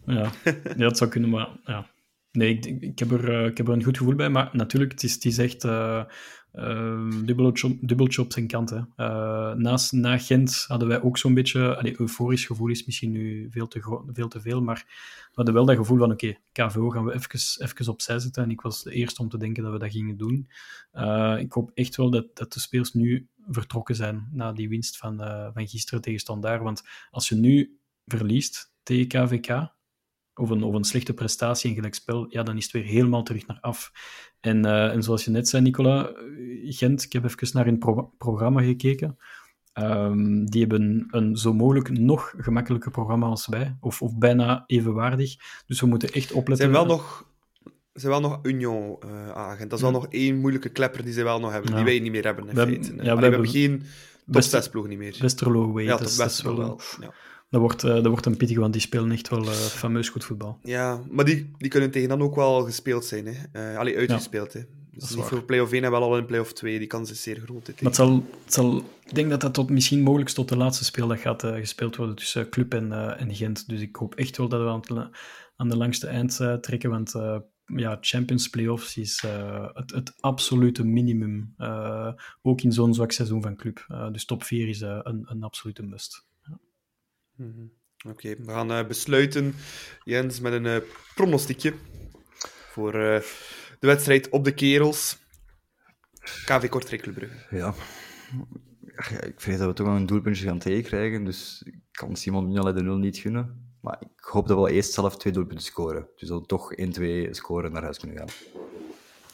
ja. 0.07 0.31
ja, 0.77 0.87
dat 0.87 0.97
zou 0.97 1.11
kunnen, 1.11 1.31
maar 1.31 1.49
ja. 1.65 1.87
Nee, 2.33 2.59
ik, 2.59 2.99
heb 2.99 3.11
er, 3.11 3.29
uh, 3.29 3.47
ik 3.47 3.57
heb 3.57 3.69
er 3.69 3.75
een 3.75 3.85
goed 3.85 3.99
gevoel 3.99 4.15
bij, 4.15 4.31
maar 4.31 4.51
natuurlijk, 4.53 4.93
het 4.93 5.03
is, 5.03 5.15
het 5.15 5.25
is 5.25 5.39
echt 5.39 5.65
uh, 5.65 7.11
dubbeltje 7.81 8.23
op 8.23 8.33
zijn 8.33 8.47
kant. 8.47 8.71
Hè. 8.71 8.81
Uh, 8.97 9.55
naast, 9.55 9.93
na 9.93 10.19
Gent 10.19 10.65
hadden 10.69 10.89
wij 10.89 11.03
ook 11.03 11.19
zo'n 11.19 11.35
beetje, 11.35 11.77
allee, 11.77 12.01
euforisch 12.01 12.45
gevoel 12.45 12.69
is 12.69 12.87
misschien 12.87 13.11
nu 13.11 13.49
veel 13.51 13.69
te, 13.69 14.03
veel 14.13 14.29
te 14.29 14.41
veel, 14.41 14.63
maar 14.63 14.85
we 15.31 15.37
hadden 15.37 15.55
wel 15.55 15.65
dat 15.65 15.77
gevoel 15.77 15.99
van 15.99 16.13
oké, 16.13 16.37
okay, 16.53 16.69
KVO 16.69 16.89
gaan 16.89 17.05
we 17.05 17.13
even, 17.15 17.65
even 17.65 17.89
opzij 17.89 18.19
zetten. 18.19 18.43
En 18.43 18.51
ik 18.51 18.61
was 18.61 18.83
de 18.83 18.93
eerste 18.93 19.23
om 19.23 19.29
te 19.29 19.39
denken 19.39 19.63
dat 19.63 19.73
we 19.73 19.79
dat 19.79 19.91
gingen 19.91 20.17
doen. 20.17 20.49
Uh, 20.93 21.37
ik 21.39 21.53
hoop 21.53 21.71
echt 21.75 21.97
wel 21.97 22.11
dat, 22.11 22.37
dat 22.37 22.53
de 22.53 22.61
spelers 22.61 22.93
nu 22.93 23.29
vertrokken 23.49 23.95
zijn 23.95 24.29
na 24.33 24.53
die 24.53 24.69
winst 24.69 24.97
van, 24.97 25.21
uh, 25.23 25.49
van 25.53 25.69
gisteren 25.69 26.01
tegen 26.01 26.21
Standaard. 26.21 26.63
Want 26.63 26.83
als 27.11 27.29
je 27.29 27.35
nu 27.35 27.79
verliest 28.07 28.73
tegen 28.83 29.09
KVK, 29.09 29.73
of 30.41 30.51
een, 30.51 30.63
of 30.63 30.75
een 30.75 30.85
slechte 30.85 31.15
prestatie 31.15 31.69
in 31.71 31.77
gelijkspel, 31.77 32.27
ja, 32.29 32.43
dan 32.43 32.57
is 32.57 32.65
het 32.65 32.73
weer 32.73 32.85
helemaal 32.85 33.23
terug 33.23 33.47
naar 33.47 33.59
af. 33.61 33.93
En, 34.41 34.67
uh, 34.67 34.93
en 34.93 35.03
zoals 35.03 35.25
je 35.25 35.31
net 35.31 35.49
zei, 35.49 35.63
Nicola, 35.63 36.13
Gent, 36.65 37.03
ik 37.03 37.13
heb 37.13 37.25
even 37.25 37.49
naar 37.53 37.67
een 37.67 37.79
pro 37.79 38.13
programma 38.19 38.63
gekeken. 38.63 39.19
Um, 39.75 40.51
die 40.51 40.61
hebben 40.61 41.07
een 41.11 41.37
zo 41.37 41.53
mogelijk 41.53 41.99
nog 41.99 42.35
gemakkelijker 42.37 42.91
programma 42.91 43.27
als 43.27 43.47
wij, 43.47 43.77
of, 43.81 44.03
of 44.03 44.19
bijna 44.19 44.65
evenwaardig. 44.67 45.37
Dus 45.67 45.81
we 45.81 45.87
moeten 45.87 46.13
echt 46.13 46.33
opletten. 46.33 46.71
Zijn 46.71 46.87
wel 46.87 46.97
nog, 46.97 47.29
zijn 47.93 48.13
wel 48.13 48.21
nog 48.21 48.39
Union 48.43 48.99
uh, 49.05 49.31
agent. 49.31 49.71
Dat 49.71 49.79
is 49.79 49.85
wel 49.85 49.95
nog 49.95 50.07
één 50.09 50.39
moeilijke 50.39 50.69
klepper 50.69 51.05
die 51.05 51.13
ze 51.13 51.23
wel 51.23 51.41
nog 51.41 51.53
hebben, 51.53 51.71
ja. 51.71 51.77
die 51.77 51.85
wij 51.85 51.99
niet 51.99 52.13
meer 52.13 52.25
hebben. 52.25 52.49
In 52.49 52.55
we, 52.55 52.63
feite. 52.63 52.93
Ja, 52.93 52.97
we, 52.97 53.05
hebben, 53.05 53.31
hebben 53.31 53.49
geen 53.49 53.83
top 54.31 54.43
6 54.43 54.69
ploeg 54.69 54.89
niet 54.89 54.99
meer. 54.99 55.17
Westerlo 55.21 55.73
weet. 55.73 55.87
Ja, 55.87 55.97
dat, 55.97 56.15
dat 56.17 56.31
is 56.31 56.43
wel. 56.43 56.57
wel. 56.57 56.81
Dat 57.51 57.61
wordt, 57.61 57.85
uh, 57.85 57.95
dat 57.95 58.07
wordt 58.07 58.27
een 58.27 58.37
pittig, 58.37 58.59
want 58.59 58.73
die 58.73 58.83
spelen 58.83 59.13
echt 59.13 59.29
wel 59.29 59.45
uh, 59.45 59.51
fameus 59.51 60.09
goed 60.09 60.25
voetbal. 60.25 60.59
Ja, 60.63 61.01
maar 61.11 61.25
die, 61.25 61.51
die 61.59 61.71
kunnen 61.71 61.91
tegen 61.91 62.09
dan 62.09 62.23
ook 62.23 62.35
wel 62.35 62.63
gespeeld 62.65 63.05
zijn. 63.05 63.27
Hè. 63.27 63.71
Uh, 63.73 63.79
allee, 63.79 63.97
uitgespeeld. 63.97 64.53
Ja, 64.53 64.59
hè. 64.59 64.67
Dus 64.91 65.15
niet 65.15 65.25
voor 65.25 65.45
play-off 65.45 65.73
1 65.73 65.85
en 65.85 65.91
wel 65.91 66.03
al 66.03 66.17
in 66.17 66.27
play-off 66.27 66.53
2. 66.53 66.79
Die 66.79 66.87
kans 66.87 67.11
is 67.11 67.23
zeer 67.23 67.41
groot. 67.45 67.67
Maar 67.67 67.75
het 67.83 67.95
zal, 67.95 68.25
het 68.45 68.53
zal, 68.53 68.77
ik 69.05 69.15
denk 69.15 69.31
dat 69.31 69.41
dat 69.41 69.55
tot, 69.55 69.71
misschien 69.71 70.03
mogelijk 70.03 70.31
tot 70.31 70.49
de 70.49 70.57
laatste 70.57 70.85
speeldag 70.85 71.21
gaat 71.21 71.43
gespeeld 71.43 71.97
worden 71.97 72.15
tussen 72.15 72.49
Club 72.49 72.75
en, 72.75 73.17
en 73.19 73.35
Gent. 73.35 73.69
Dus 73.69 73.81
ik 73.81 73.97
hoop 73.97 74.15
echt 74.15 74.37
wel 74.37 74.49
dat 74.49 74.61
we 74.61 74.69
aan, 74.69 74.99
het, 74.99 75.11
aan 75.57 75.69
de 75.69 75.77
langste 75.77 76.07
eind 76.07 76.37
trekken, 76.61 76.91
want 76.91 77.13
ja, 77.65 77.99
Champions 78.01 78.49
Playoffs 78.49 78.97
is 78.97 79.25
het, 79.73 79.91
het, 79.91 80.15
absolute 80.21 80.85
minimum. 80.85 81.55
ook 82.43 82.61
in 82.61 82.73
zo'n 82.73 82.95
zwak 82.95 83.13
seizoen 83.13 83.43
van 83.43 83.57
club. 83.57 84.09
dus 84.13 84.25
top 84.25 84.45
4 84.45 84.69
is 84.69 84.81
een, 84.81 85.25
een 85.25 85.43
absolute 85.43 85.83
must. 85.83 86.29
Mhm. 87.41 87.67
Oké, 88.09 88.37
we 88.37 88.53
gaan 88.53 88.73
uh, 88.73 88.87
besluiten, 88.87 89.55
Jens, 90.05 90.41
met 90.41 90.53
een 90.53 90.65
uh, 90.65 90.77
pronostiekje 91.15 91.75
voor 92.73 92.95
uh, 92.95 93.19
de 93.79 93.87
wedstrijd 93.87 94.29
op 94.29 94.45
de 94.45 94.55
Kerels. 94.55 95.19
KV 96.21 96.69
Kortrijk 96.69 97.03
Club. 97.03 97.29
Ja. 97.51 97.57
ja. 97.59 97.75
Ik 99.21 99.41
vrees 99.41 99.59
dat 99.59 99.67
we 99.67 99.73
toch 99.73 99.87
wel 99.87 99.97
een 99.97 100.07
doelpuntje 100.07 100.47
gaan 100.47 100.59
tegenkrijgen, 100.59 101.25
dus 101.25 101.63
ik 101.65 101.79
kan 101.91 102.17
Simon 102.17 102.47
Mignolet 102.47 102.77
de 102.77 102.83
0 102.83 102.97
niet 102.97 103.19
gunnen. 103.19 103.75
Maar 103.81 103.97
ik 104.01 104.25
hoop 104.25 104.49
dat 104.49 104.65
we 104.65 104.73
eerst 104.73 104.93
zelf 104.93 105.17
twee 105.17 105.33
doelpunten 105.33 105.65
scoren. 105.65 106.09
Dus 106.17 106.29
dat 106.29 106.41
we 106.41 106.47
toch 106.47 106.75
1-2 107.27 107.31
scoren 107.31 107.73
naar 107.73 107.83
huis 107.83 107.99
kunnen 107.99 108.19
gaan. 108.19 108.29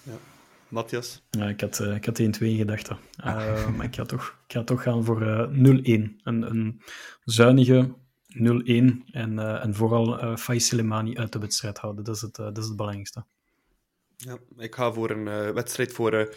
Ja. 0.03 0.36
Matthias? 0.77 1.22
Ja, 1.31 1.49
ik 1.49 1.61
had, 1.61 1.81
ik 1.81 2.05
had 2.05 2.20
1-2 2.20 2.22
in 2.22 2.57
gedachten. 2.57 2.99
Uh, 3.24 3.68
maar 3.77 3.87
ik 3.87 3.95
ga 3.95 4.05
toch, 4.05 4.39
ik 4.47 4.53
ga 4.53 4.64
toch 4.64 4.83
gaan 4.83 5.05
voor 5.05 5.22
uh, 5.22 5.49
0-1. 5.49 5.53
Een, 5.53 6.16
een 6.24 6.83
zuinige 7.24 7.95
0-1 8.29 8.35
en, 8.37 9.33
uh, 9.33 9.64
en 9.64 9.74
vooral 9.74 10.24
uh, 10.24 10.37
Faiz 10.37 10.66
Soleimani 10.68 11.16
uit 11.16 11.33
de 11.33 11.39
wedstrijd 11.39 11.79
houden. 11.79 12.05
Dat 12.05 12.14
is 12.14 12.20
het, 12.20 12.35
dat 12.35 12.59
is 12.59 12.66
het 12.66 12.77
belangrijkste. 12.77 13.24
Ja, 14.16 14.39
ik 14.57 14.74
ga 14.74 14.93
voor 14.93 15.11
een 15.11 15.55
wedstrijd 15.55 15.93
voor 15.93 16.35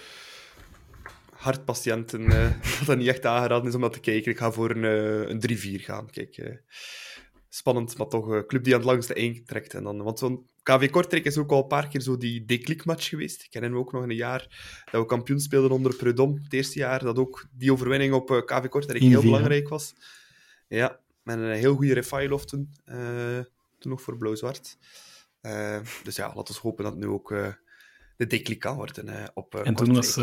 hartpatiënten 1.36 2.30
dat 2.30 2.86
dat 2.86 2.98
niet 2.98 3.08
echt 3.08 3.26
aangeraden 3.26 3.68
is 3.68 3.76
om 3.76 3.82
dat 3.82 3.94
te 3.94 4.00
kijken. 4.00 4.32
Ik 4.32 4.38
ga 4.38 4.52
voor 4.52 4.70
een, 4.70 4.84
een 5.30 5.80
3-4 5.80 5.84
gaan. 5.84 6.10
Kijk, 6.10 6.62
spannend, 7.50 7.98
maar 7.98 8.08
toch 8.08 8.28
een 8.28 8.46
club 8.48 8.64
die 8.64 8.74
aan 8.74 8.80
het 8.80 8.90
langste 8.90 9.14
eind 9.14 9.48
trekt. 9.48 9.74
En 9.74 9.84
dan, 9.84 10.04
want 10.04 10.20
zo'n 10.20 10.46
KV 10.64 10.90
Kortrijk 10.90 11.26
is 11.26 11.38
ook 11.38 11.52
al 11.52 11.62
een 11.62 11.68
paar 11.68 11.88
keer 11.88 12.02
zo 12.02 12.18
die 12.18 12.46
declic-match 12.46 13.10
geweest. 13.10 13.44
Ik 13.44 13.54
herinner 13.54 13.80
me 13.80 13.86
ook 13.86 13.92
nog 13.92 14.04
een 14.04 14.16
jaar 14.16 14.48
dat 14.92 15.02
we 15.02 15.08
kampioen 15.08 15.40
speelden 15.40 15.72
onder 15.72 15.96
Prudhomme. 15.96 16.40
Het 16.44 16.54
eerste 16.54 16.80
jaar 16.80 17.04
dat 17.04 17.18
ook 17.18 17.48
die 17.52 17.72
overwinning 17.72 18.14
op 18.14 18.44
KV 18.46 18.68
Kortrijk 18.68 19.04
heel 19.04 19.22
belangrijk 19.22 19.70
was. 19.70 19.94
Ja, 20.68 21.00
met 21.24 21.38
een 21.38 21.52
heel 21.52 21.76
goede 21.76 21.94
Refailov 21.94 22.44
toen. 22.44 22.74
Uh, 22.86 23.40
toen 23.80 23.92
nog 23.92 24.02
voor 24.02 24.18
blauw-zwart. 24.18 24.78
Uh, 25.42 25.80
dus 26.04 26.16
ja, 26.16 26.32
laten 26.36 26.54
we 26.54 26.60
hopen 26.62 26.84
dat 26.84 26.96
nu 26.96 27.08
ook 27.08 27.32
uh, 27.32 27.48
de 28.18 28.28
declic 28.28 28.60
kan 28.60 28.76
worden 28.76 29.32
op 29.34 29.56
En 29.56 29.76
toen 29.76 29.94
was 29.94 30.16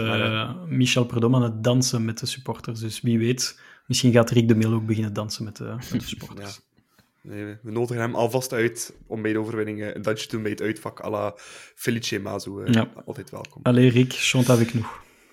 Michel 0.69 1.07
Prudhomme 1.07 1.37
aan 1.37 1.43
het 1.43 1.65
dansen 1.65 2.05
met 2.05 2.19
de 2.19 2.27
supporters. 2.27 2.81
Dus 2.81 3.01
wie 3.01 3.19
weet, 3.19 3.61
misschien 3.87 4.13
gaat 4.13 4.31
Rick 4.31 4.49
de 4.49 4.55
Mil 4.55 4.73
ook 4.73 4.87
beginnen 4.87 5.13
dansen 5.13 5.45
met, 5.45 5.59
met 5.59 5.91
de 5.91 6.01
supporters. 6.17 6.55
ja. 6.55 6.76
Nee, 7.29 7.57
we 7.63 7.71
nodigen 7.71 8.03
hem 8.03 8.15
alvast 8.15 8.53
uit 8.53 8.95
om 9.07 9.23
bij 9.23 9.33
de 9.33 9.39
overwinning 9.39 9.95
een 9.95 10.03
dansje 10.03 10.27
te 10.27 10.35
doen 10.35 10.43
bij 10.43 10.51
het 10.51 10.61
uitvak 10.61 11.01
à 11.01 11.11
la 11.11 11.35
Felice 11.75 12.19
Mazu. 12.21 12.51
Ja. 12.65 12.93
Altijd 13.07 13.31
welkom. 13.31 13.63
Allee 13.63 13.91
Rick, 13.91 14.13
chante 14.13 14.53
avec 14.53 14.75
nous. 14.75 14.87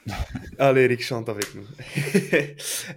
Allee 0.57 0.87
Rick, 0.87 1.03
chante 1.03 1.31
avec 1.31 1.53
nous. 1.53 1.67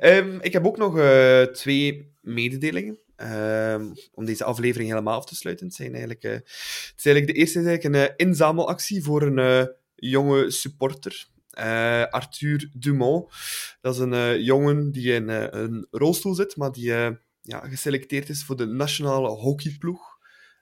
um, 0.00 0.38
ik 0.48 0.52
heb 0.52 0.66
ook 0.66 0.76
nog 0.76 0.98
uh, 0.98 1.42
twee 1.42 2.12
mededelingen. 2.20 2.98
Um, 3.16 3.92
om 4.14 4.24
deze 4.24 4.44
aflevering 4.44 4.90
helemaal 4.90 5.16
af 5.16 5.26
te 5.26 5.36
sluiten. 5.36 5.66
Het, 5.66 5.74
zijn 5.74 5.90
eigenlijk, 5.90 6.24
uh, 6.24 6.32
het 6.32 6.94
is 6.96 7.04
eigenlijk 7.04 7.26
de 7.26 7.40
eerste 7.40 7.58
is 7.58 7.66
eigenlijk 7.66 7.94
een 7.94 8.10
uh, 8.10 8.28
inzamelactie 8.28 9.02
voor 9.02 9.22
een 9.22 9.68
jonge 9.94 10.50
supporter. 10.50 11.26
Arthur 12.10 12.70
Dumont. 12.72 13.32
Dat 13.80 13.94
is 13.94 14.00
een 14.00 14.42
jongen 14.42 14.92
die 14.92 15.12
in 15.12 15.28
een 15.28 15.86
rolstoel 15.90 16.34
zit, 16.34 16.56
maar 16.56 16.72
die 16.72 16.92
ja, 17.46 17.68
geselecteerd 17.68 18.28
is 18.28 18.44
voor 18.44 18.56
de 18.56 18.66
nationale 18.66 19.28
hockeyploeg. 19.28 20.14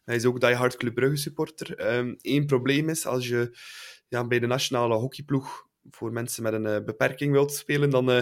Hij 0.04 0.16
is 0.16 0.24
ook 0.24 0.40
diehard 0.40 0.76
Club 0.76 0.94
Brugge 0.94 1.16
supporter. 1.16 1.74
Eén 2.20 2.46
probleem 2.46 2.88
is, 2.88 3.06
als 3.06 3.28
je 3.28 3.58
ja, 4.08 4.26
bij 4.26 4.38
de 4.38 4.46
nationale 4.46 4.94
hockeyploeg 4.94 5.66
voor 5.90 6.12
mensen 6.12 6.42
met 6.42 6.52
een 6.52 6.66
uh, 6.66 6.84
beperking 6.84 7.32
wilt 7.32 7.52
spelen, 7.52 7.90
dan, 7.90 8.10
uh, 8.10 8.16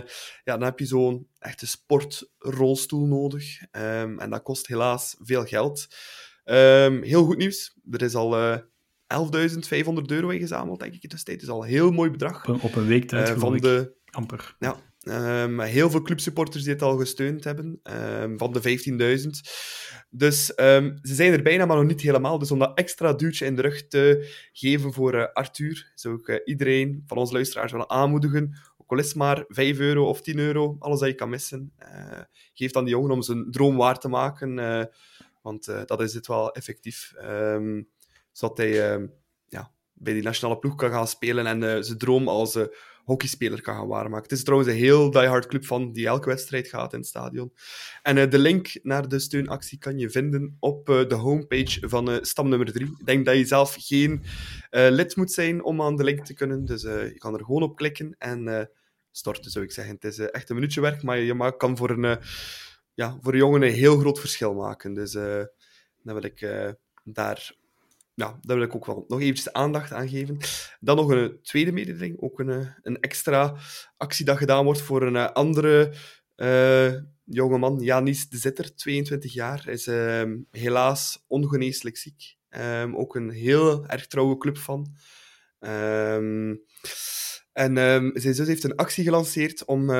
ja, 0.44 0.56
dan 0.56 0.62
heb 0.62 0.78
je 0.78 0.86
zo'n 0.86 1.28
echte 1.38 1.66
sportrolstoel 1.66 3.06
nodig. 3.06 3.60
Um, 3.60 4.18
en 4.18 4.30
dat 4.30 4.42
kost 4.42 4.66
helaas 4.66 5.16
veel 5.18 5.44
geld. 5.44 5.86
Um, 6.44 7.02
heel 7.02 7.24
goed 7.24 7.36
nieuws. 7.36 7.76
Er 7.90 8.02
is 8.02 8.14
al 8.14 8.38
uh, 8.38 8.58
11.500 8.58 10.02
euro 10.06 10.28
ingezameld, 10.28 10.80
denk 10.80 10.94
ik, 10.94 11.00
tijd. 11.00 11.24
Dat 11.26 11.42
is 11.42 11.48
al 11.48 11.62
een 11.62 11.68
heel 11.68 11.90
mooi 11.90 12.10
bedrag. 12.10 12.48
Op 12.48 12.54
een, 12.54 12.60
op 12.60 12.74
een 12.74 12.86
week 12.86 13.08
tijd, 13.08 13.28
van 13.28 13.56
de, 13.56 13.94
amper. 14.10 14.56
Ja, 14.58 14.76
um, 15.08 15.60
heel 15.60 15.90
veel 15.90 16.02
clubsupporters 16.02 16.64
die 16.64 16.72
het 16.72 16.82
al 16.82 16.96
gesteund 16.98 17.44
hebben, 17.44 17.80
van 18.36 18.52
de 18.52 18.60
15.000. 19.22 19.28
Dus 20.14 20.44
ze 20.46 20.92
zijn 21.02 21.32
er 21.32 21.42
bijna, 21.42 21.66
maar 21.66 21.76
nog 21.76 21.86
niet 21.86 22.00
helemaal. 22.00 22.38
Dus 22.38 22.50
om 22.50 22.58
dat 22.58 22.78
extra 22.78 23.12
duwtje 23.12 23.46
in 23.46 23.56
de 23.56 23.62
rug 23.62 23.88
te 23.88 24.32
geven 24.52 24.92
voor 24.92 25.14
uh, 25.14 25.26
Arthur, 25.32 25.92
zou 25.94 26.14
ik 26.14 26.28
uh, 26.28 26.36
iedereen 26.44 27.02
van 27.06 27.16
onze 27.16 27.32
luisteraars 27.32 27.72
willen 27.72 27.90
aanmoedigen. 27.90 28.58
Ook 28.76 28.90
al 28.90 28.98
is 28.98 29.14
maar 29.14 29.44
5 29.48 29.78
euro 29.78 30.08
of 30.08 30.20
10 30.20 30.38
euro, 30.38 30.76
alles 30.78 30.98
dat 31.00 31.08
je 31.08 31.14
kan 31.14 31.28
missen. 31.28 31.72
Uh, 31.78 32.20
geef 32.52 32.70
dan 32.70 32.84
die 32.84 32.94
jongen 32.94 33.10
om 33.10 33.22
zijn 33.22 33.50
droom 33.50 33.76
waar 33.76 33.98
te 33.98 34.08
maken. 34.08 34.54
want 35.42 35.64
dat 35.86 36.00
is 36.00 36.14
het 36.14 36.26
wel 36.26 36.52
effectief. 36.52 37.12
Zodat 38.32 38.56
hij 38.56 38.70
ja, 39.48 39.72
bij 39.92 40.12
die 40.12 40.22
nationale 40.22 40.58
ploeg 40.58 40.74
kan 40.74 40.90
gaan 40.90 41.08
spelen 41.08 41.46
en 41.46 41.84
zijn 41.84 41.98
droom 41.98 42.28
als 42.28 42.58
hockeyspeler 43.04 43.62
kan 43.62 43.74
gaan 43.74 43.86
waarmaken. 43.86 44.22
Het 44.22 44.32
is 44.32 44.44
trouwens 44.44 44.70
een 44.70 44.76
heel 44.76 45.10
diehard 45.10 45.46
club 45.46 45.66
van 45.66 45.92
die 45.92 46.06
elke 46.06 46.28
wedstrijd 46.28 46.68
gaat 46.68 46.92
in 46.92 46.98
het 46.98 47.08
stadion. 47.08 47.52
En 48.02 48.16
uh, 48.16 48.30
de 48.30 48.38
link 48.38 48.78
naar 48.82 49.08
de 49.08 49.18
steunactie 49.18 49.78
kan 49.78 49.98
je 49.98 50.10
vinden 50.10 50.56
op 50.60 50.88
uh, 50.88 51.08
de 51.08 51.14
homepage 51.14 51.88
van 51.88 52.10
uh, 52.10 52.16
stam 52.20 52.48
nummer 52.48 52.72
3. 52.72 52.86
Ik 52.86 53.06
denk 53.06 53.26
dat 53.26 53.36
je 53.36 53.44
zelf 53.44 53.76
geen 53.78 54.22
lid 54.70 55.16
moet 55.16 55.32
zijn 55.32 55.64
om 55.64 55.82
aan 55.82 55.96
de 55.96 56.04
link 56.04 56.24
te 56.24 56.34
kunnen, 56.34 56.64
dus 56.64 56.82
je 56.82 57.14
kan 57.18 57.34
er 57.34 57.44
gewoon 57.44 57.62
op 57.62 57.76
klikken 57.76 58.14
en 58.18 58.70
storten, 59.10 59.50
zou 59.50 59.64
ik 59.64 59.72
zeggen. 59.72 59.94
Het 59.94 60.04
is 60.04 60.18
echt 60.18 60.48
een 60.48 60.54
minuutje 60.54 60.80
werk, 60.80 61.02
maar 61.02 61.18
je 61.18 61.56
kan 61.56 61.76
voor 61.76 61.90
een, 61.90 62.18
ja, 62.94 63.18
voor 63.20 63.32
een 63.32 63.38
jongen 63.38 63.62
een 63.62 63.72
heel 63.72 63.98
groot 63.98 64.20
verschil 64.20 64.54
maken. 64.54 64.94
Dus 64.94 65.12
dan 65.12 66.14
wil 66.14 66.24
ik 66.24 66.46
daar 67.04 67.54
ja, 68.14 68.38
daar 68.40 68.56
wil 68.56 68.66
ik 68.66 68.74
ook 68.74 68.86
wel 68.86 69.04
nog 69.08 69.20
eventjes 69.20 69.52
aandacht 69.52 69.92
aan 69.92 70.08
geven. 70.08 70.38
Dan 70.80 70.96
nog 70.96 71.10
een 71.10 71.38
tweede 71.42 71.72
mededeling, 71.72 72.20
ook 72.20 72.38
een, 72.40 72.74
een 72.82 73.00
extra 73.00 73.56
actie 73.96 74.24
dat 74.24 74.36
gedaan 74.36 74.64
wordt 74.64 74.80
voor 74.80 75.02
een 75.02 75.16
andere 75.16 75.94
uh, 76.36 76.92
jongeman, 77.24 77.80
Janis 77.80 78.28
de 78.28 78.36
Zitter, 78.36 78.74
22 78.74 79.32
jaar. 79.32 79.64
Hij 79.64 79.72
is 79.72 79.86
uh, 79.86 80.22
helaas 80.50 81.24
ongeneeslijk 81.26 81.96
ziek. 81.96 82.36
Um, 82.50 82.96
ook 82.96 83.14
een 83.14 83.30
heel 83.30 83.86
erg 83.86 84.06
trouwe 84.06 84.36
club 84.36 84.58
van. 84.58 84.96
Um, 85.60 86.62
en 87.52 87.76
um, 87.76 88.10
zijn 88.14 88.34
zus 88.34 88.46
heeft 88.46 88.64
een 88.64 88.76
actie 88.76 89.04
gelanceerd 89.04 89.64
om 89.64 89.90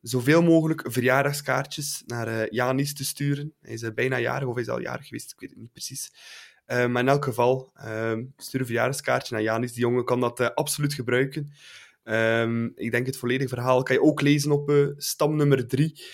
zoveel 0.00 0.42
mogelijk 0.42 0.82
verjaardagskaartjes 0.92 2.02
naar 2.06 2.52
Janis 2.52 2.94
te 2.94 3.04
sturen. 3.04 3.54
Hij 3.60 3.72
is 3.72 3.94
bijna 3.94 4.18
jarig, 4.18 4.48
of 4.48 4.54
hij 4.54 4.62
is 4.62 4.68
al 4.68 4.80
jarig 4.80 5.06
geweest, 5.06 5.32
ik 5.32 5.40
weet 5.40 5.50
het 5.50 5.58
niet 5.58 5.72
precies. 5.72 6.12
Uh, 6.66 6.86
maar 6.86 7.02
in 7.02 7.08
elk 7.08 7.24
geval, 7.24 7.72
uh, 7.76 8.18
stuur 8.36 8.60
een 8.60 8.66
verjaardagskaartje 8.66 9.34
naar 9.34 9.42
Janis. 9.42 9.72
Die 9.72 9.80
jongen 9.80 10.04
kan 10.04 10.20
dat 10.20 10.40
uh, 10.40 10.48
absoluut 10.54 10.94
gebruiken. 10.94 11.52
Um, 12.04 12.72
ik 12.74 12.90
denk 12.90 13.06
het 13.06 13.16
volledige 13.16 13.48
verhaal 13.48 13.82
kan 13.82 13.94
je 13.96 14.02
ook 14.02 14.20
lezen 14.20 14.50
op 14.50 14.70
uh, 14.70 14.88
stam 14.96 15.36
nummer 15.36 15.66
3. 15.66 16.04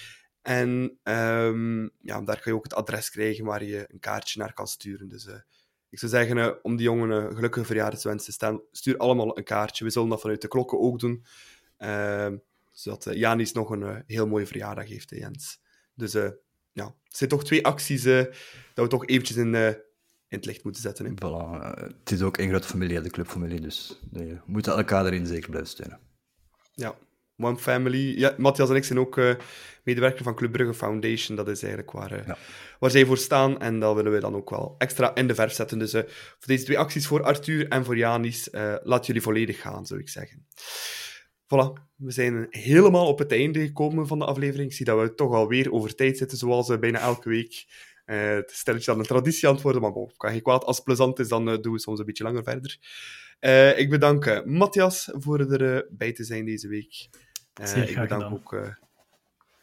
En 0.43 0.99
um, 1.03 1.91
ja, 2.01 2.21
daar 2.21 2.41
kan 2.41 2.53
je 2.53 2.55
ook 2.55 2.65
het 2.65 2.75
adres 2.75 3.11
krijgen 3.11 3.45
waar 3.45 3.65
je 3.65 3.85
een 3.89 3.99
kaartje 3.99 4.41
naar 4.41 4.53
kan 4.53 4.67
sturen. 4.67 5.09
Dus 5.09 5.27
ik 5.89 5.99
zou 5.99 6.11
zeggen, 6.11 6.65
om 6.65 6.77
die 6.77 6.87
jongen 6.87 7.11
een 7.11 7.35
gelukkige 7.35 7.67
verjaardagswens 7.67 8.25
te 8.25 8.33
stellen, 8.33 8.63
stuur 8.73 8.97
allemaal 8.97 9.39
een 9.39 9.45
kaartje. 9.45 9.85
We 9.85 9.91
zullen 9.91 10.09
dat 10.09 10.21
vanuit 10.21 10.43
de 10.43 10.49
klokken 10.49 10.81
ook 10.81 10.99
doen. 10.99 11.25
Ehm, 11.77 12.37
zodat 12.71 13.09
Janis 13.13 13.53
nog 13.53 13.71
een 13.71 14.03
heel 14.07 14.27
mooie 14.27 14.47
verjaardag 14.47 14.89
heeft, 14.89 15.11
Jens. 15.11 15.61
Dus 15.95 16.13
ja, 16.73 16.85
het 17.05 17.17
zijn 17.17 17.31
toch 17.31 17.45
twee 17.45 17.65
acties 17.67 18.03
dat 18.03 18.29
we 18.75 18.87
toch 18.87 19.07
eventjes 19.07 19.37
in 19.37 19.77
in 20.31 20.37
het 20.37 20.47
licht 20.47 20.65
moeten 20.65 20.83
zetten. 20.83 21.05
Hè. 21.05 21.11
Voilà. 21.11 21.75
Het 21.99 22.11
is 22.11 22.23
ook 22.23 22.39
een 22.39 22.49
grote 22.49 22.69
familie, 22.69 23.01
de 23.01 23.11
clubfamilie, 23.11 23.61
dus 23.61 24.01
we 24.11 24.39
moeten 24.47 24.77
elkaar 24.77 25.07
erin 25.07 25.27
zeker 25.27 25.51
blijven 25.51 25.71
steunen. 25.71 25.99
Ja, 26.75 26.95
One 27.37 27.57
Family. 27.57 28.19
Ja, 28.19 28.35
Matthias 28.39 28.71
en 28.71 28.77
ik 28.77 28.85
zijn 28.85 28.99
ook 28.99 29.17
uh, 29.17 29.35
medewerker 29.85 30.25
van 30.25 30.35
Club 30.35 30.53
Brugge 30.53 30.75
Foundation. 30.75 31.37
Dat 31.37 31.49
is 31.49 31.63
eigenlijk 31.63 31.93
waar, 31.93 32.13
uh, 32.13 32.27
ja. 32.27 32.39
waar 32.79 32.91
zij 32.91 33.05
voor 33.05 33.19
staan. 33.19 33.61
En 33.61 33.81
dat 33.81 33.95
willen 33.95 34.13
we 34.13 34.21
dan 34.21 34.35
ook 34.35 34.51
wel 34.51 34.75
extra 34.79 35.15
in 35.15 35.27
de 35.27 35.35
verf 35.35 35.53
zetten. 35.53 35.79
Dus 35.79 35.95
uh, 35.95 36.03
voor 36.09 36.47
deze 36.47 36.65
twee 36.65 36.79
acties, 36.79 37.07
voor 37.07 37.23
Arthur 37.23 37.69
en 37.69 37.85
voor 37.85 37.97
Janis, 37.97 38.49
laat 38.83 39.07
jullie 39.07 39.23
volledig 39.23 39.61
gaan, 39.61 39.87
zou 39.87 40.01
ik 40.01 40.09
zeggen. 40.09 40.47
Voilà, 41.45 41.83
we 41.97 42.13
zijn 42.13 42.47
helemaal 42.51 43.07
op 43.07 43.19
het 43.19 43.33
einde 43.33 43.61
gekomen 43.67 44.07
van 44.07 44.19
de 44.19 44.25
aflevering. 44.25 44.71
Ik 44.71 44.77
zie 44.77 44.87
dat 44.87 45.01
we 45.01 45.15
toch 45.15 45.33
alweer 45.33 45.73
over 45.73 45.95
tijd 45.95 46.19
zitten, 46.19 46.39
zoals 46.39 46.79
bijna 46.79 46.99
elke 46.99 47.29
week. 47.29 47.67
Uh, 48.11 48.35
het 48.35 48.51
stelletje 48.51 48.91
dan 48.91 49.01
een 49.01 49.07
traditie 49.07 49.49
aan 49.49 49.55
het 49.55 49.63
worden, 49.63 49.83
maar 49.83 49.93
bon, 49.93 50.13
kan 50.17 50.31
geen 50.31 50.43
kwaad. 50.43 50.65
Als 50.65 50.77
het 50.77 50.85
plezant 50.85 51.19
is, 51.19 51.29
dan 51.29 51.49
uh, 51.49 51.61
doen 51.61 51.73
we 51.73 51.81
soms 51.81 51.99
een 51.99 52.05
beetje 52.05 52.25
langer 52.25 52.43
verder. 52.43 52.79
Uh, 53.41 53.79
ik 53.79 53.91
bedank 53.91 54.45
Matthias 54.45 55.09
voor 55.13 55.39
erbij 55.39 56.13
te 56.13 56.25
zijn 56.25 56.45
deze 56.45 56.69
week. 56.69 57.09
Ik 57.55 57.75
bedank 57.75 57.89
gedaan. 57.89 58.33
ook... 58.33 58.79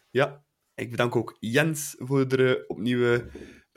ja, 0.10 0.44
ik 0.76 0.90
bedank 0.90 1.16
ook 1.16 1.38
Jens 1.40 1.96
voor 1.98 2.26
er 2.26 2.68
opnieuw 2.68 3.22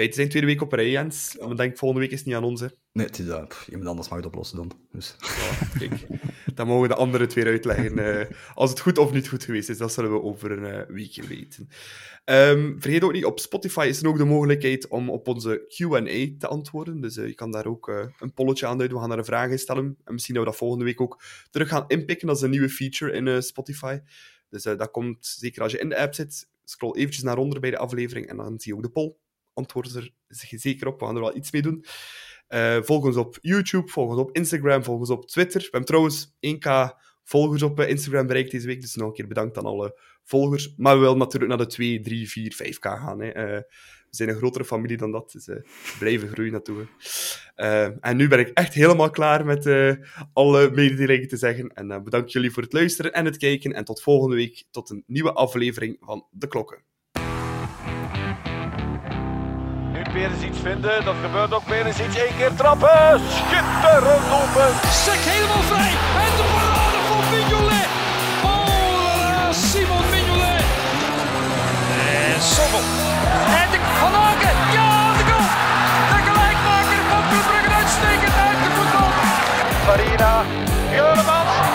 te 0.09 0.15
zijn. 0.15 0.29
Tweede 0.29 0.47
week 0.47 0.63
op 0.63 0.73
rij, 0.73 0.91
Jens. 0.91 1.37
Maar 1.39 1.57
denk, 1.57 1.79
volgende 1.79 2.05
week 2.05 2.13
is 2.13 2.19
het 2.19 2.27
niet 2.27 2.37
aan 2.37 2.45
ons, 2.45 2.61
hè. 2.61 2.67
Nee, 2.93 3.07
het 3.07 3.19
is, 3.19 3.27
uh, 3.27 3.43
iemand 3.69 3.89
anders 3.89 4.09
mag 4.09 4.19
het 4.19 4.27
oplossen 4.27 4.57
dan. 4.57 4.73
Dus. 4.93 5.17
Ja, 5.19 5.79
kijk, 5.79 6.07
dan 6.55 6.67
mogen 6.67 6.89
de 6.89 6.95
anderen 6.95 7.27
het 7.27 7.35
weer 7.35 7.47
uitleggen. 7.47 7.99
Uh, 7.99 8.25
als 8.55 8.71
het 8.71 8.81
goed 8.81 8.99
of 8.99 9.13
niet 9.13 9.29
goed 9.29 9.45
geweest 9.45 9.69
is, 9.69 9.79
dat 9.79 9.93
zullen 9.93 10.13
we 10.13 10.23
over 10.23 10.51
een 10.51 10.75
uh, 10.75 10.97
weekje 10.97 11.27
weten. 11.27 11.69
Um, 12.25 12.81
vergeet 12.81 13.03
ook 13.03 13.13
niet, 13.13 13.25
op 13.25 13.41
Spotify 13.41 13.87
is 13.89 14.03
er 14.03 14.09
ook 14.09 14.19
de 14.19 14.25
mogelijkheid 14.25 14.89
om 14.89 15.11
op 15.11 15.29
onze 15.29 15.65
Q&A 15.69 16.39
te 16.39 16.47
antwoorden. 16.49 17.01
Dus 17.01 17.15
je 17.15 17.35
kan 17.35 17.51
daar 17.51 17.67
ook 17.67 17.89
een 18.19 18.35
polletje 18.35 18.67
aan 18.67 18.77
duiden. 18.77 18.97
We 18.97 19.03
gaan 19.03 19.11
daar 19.11 19.19
een 19.19 19.33
vraag 19.33 19.51
in 19.51 19.59
stellen. 19.59 19.97
En 20.05 20.13
misschien 20.13 20.35
dat 20.35 20.45
we 20.45 20.51
dat 20.51 20.59
volgende 20.59 20.85
week 20.85 21.01
ook 21.01 21.23
terug 21.51 21.69
gaan 21.69 21.85
inpikken. 21.87 22.27
Dat 22.27 22.37
is 22.37 22.43
een 22.43 22.51
nieuwe 22.51 22.69
feature 22.69 23.13
in 23.13 23.43
Spotify. 23.43 23.99
Dus 24.49 24.63
dat 24.63 24.91
komt, 24.91 25.27
zeker 25.27 25.63
als 25.63 25.73
je 25.73 25.79
in 25.79 25.89
de 25.89 25.99
app 25.99 26.15
zit, 26.15 26.49
scroll 26.65 26.95
eventjes 26.95 27.23
naar 27.23 27.39
onder 27.39 27.61
bij 27.61 27.71
de 27.71 27.79
aflevering 27.79 28.27
en 28.27 28.37
dan 28.37 28.61
zie 28.61 28.73
je 28.73 28.79
ook 28.79 28.85
de 28.85 28.91
poll. 28.91 29.15
Antwoorden 29.61 29.95
er 29.95 30.13
zeker 30.49 30.87
op. 30.87 31.01
We 31.01 31.07
gaan 31.07 31.15
er 31.15 31.21
wel 31.21 31.37
iets 31.37 31.51
mee 31.51 31.63
doen. 31.63 31.85
Uh, 32.49 32.83
volg 32.83 33.05
ons 33.05 33.17
op 33.17 33.39
YouTube, 33.41 33.89
volg 33.89 34.11
ons 34.11 34.21
op 34.21 34.37
Instagram, 34.37 34.85
volg 34.85 34.99
ons 34.99 35.11
op 35.11 35.27
Twitter. 35.27 35.61
We 35.61 35.69
hebben 35.71 35.89
trouwens 35.89 36.33
1k 36.47 36.99
volgers 37.25 37.63
op 37.63 37.81
Instagram 37.81 38.27
bereikt 38.27 38.51
deze 38.51 38.67
week, 38.67 38.81
dus 38.81 38.95
nog 38.95 39.09
een 39.09 39.15
keer 39.15 39.27
bedankt 39.27 39.59
aan 39.59 39.65
alle 39.65 40.01
volgers. 40.25 40.75
Maar 40.77 40.95
we 40.95 41.01
willen 41.01 41.19
natuurlijk 41.19 41.51
naar 41.51 41.61
de 41.61 41.67
2, 41.67 42.01
3, 42.01 42.31
4, 42.31 42.57
5k 42.65 42.79
gaan. 42.79 43.21
Hè. 43.21 43.27
Uh, 43.27 43.59
we 44.11 44.17
zijn 44.17 44.29
een 44.29 44.37
grotere 44.37 44.65
familie 44.65 44.97
dan 44.97 45.13
dat, 45.13 45.33
dus 45.33 45.47
uh, 45.47 45.57
blijven 45.99 46.29
groeien 46.29 46.53
naartoe. 46.53 46.87
en 48.01 48.17
nu 48.17 48.29
ben 48.29 48.39
ik 48.39 48.49
echt 48.49 48.75
helemaal 48.75 49.11
klaar 49.11 49.45
met 49.45 49.67
alle 50.33 50.71
mededelingen 50.71 51.29
te 51.29 51.37
zeggen. 51.37 51.75
En 51.75 52.05
bedank 52.05 52.29
jullie 52.29 52.51
voor 52.51 52.63
het 52.63 52.73
luisteren 52.73 53.13
en 53.13 53.25
het 53.25 53.37
kijken. 53.37 53.73
En 53.73 53.85
tot 53.85 54.03
volgende 54.03 54.37
week, 54.37 54.65
tot 54.71 54.91
een 54.91 55.05
nieuwe 55.07 55.33
aflevering 55.33 55.97
van 56.01 56.27
De 56.31 56.49
Klokken. 56.49 56.90
weer 60.21 60.31
eens 60.31 60.45
iets 60.51 60.61
vinden. 60.69 61.05
Dat 61.05 61.17
gebeurt 61.27 61.53
ook 61.55 61.67
weer 61.73 61.87
eens 61.87 62.01
iets. 62.05 62.17
Eén 62.27 62.37
keer 62.39 62.55
trappen. 62.55 63.21
Schitterend 63.39 64.27
open. 64.41 64.71
Sek 65.05 65.23
helemaal 65.33 65.65
vrij. 65.73 65.93
En 66.25 66.33
de 66.39 66.47
parade 66.55 67.01
van 67.09 67.23
Mignolet. 67.33 67.89
Oh, 68.51 69.51
Simon 69.69 70.05
Mignolet. 70.15 70.65
En 72.35 72.41
Sommel. 72.55 72.85
En 73.61 73.69
de 73.73 73.79
Van 74.01 74.15
Aken. 74.29 74.57
Ja, 74.77 74.91
de 75.19 75.25
goal. 75.31 75.49
De 76.11 76.19
gelijkmaker 76.29 77.03
van 77.11 77.23
Club 77.29 77.45
Brugge 77.49 77.73
uitstekend 77.81 78.37
uit 78.47 78.59
de 78.65 78.71
voetbal. 78.77 79.11
Marina 79.87 80.33
Juremans. 80.97 81.70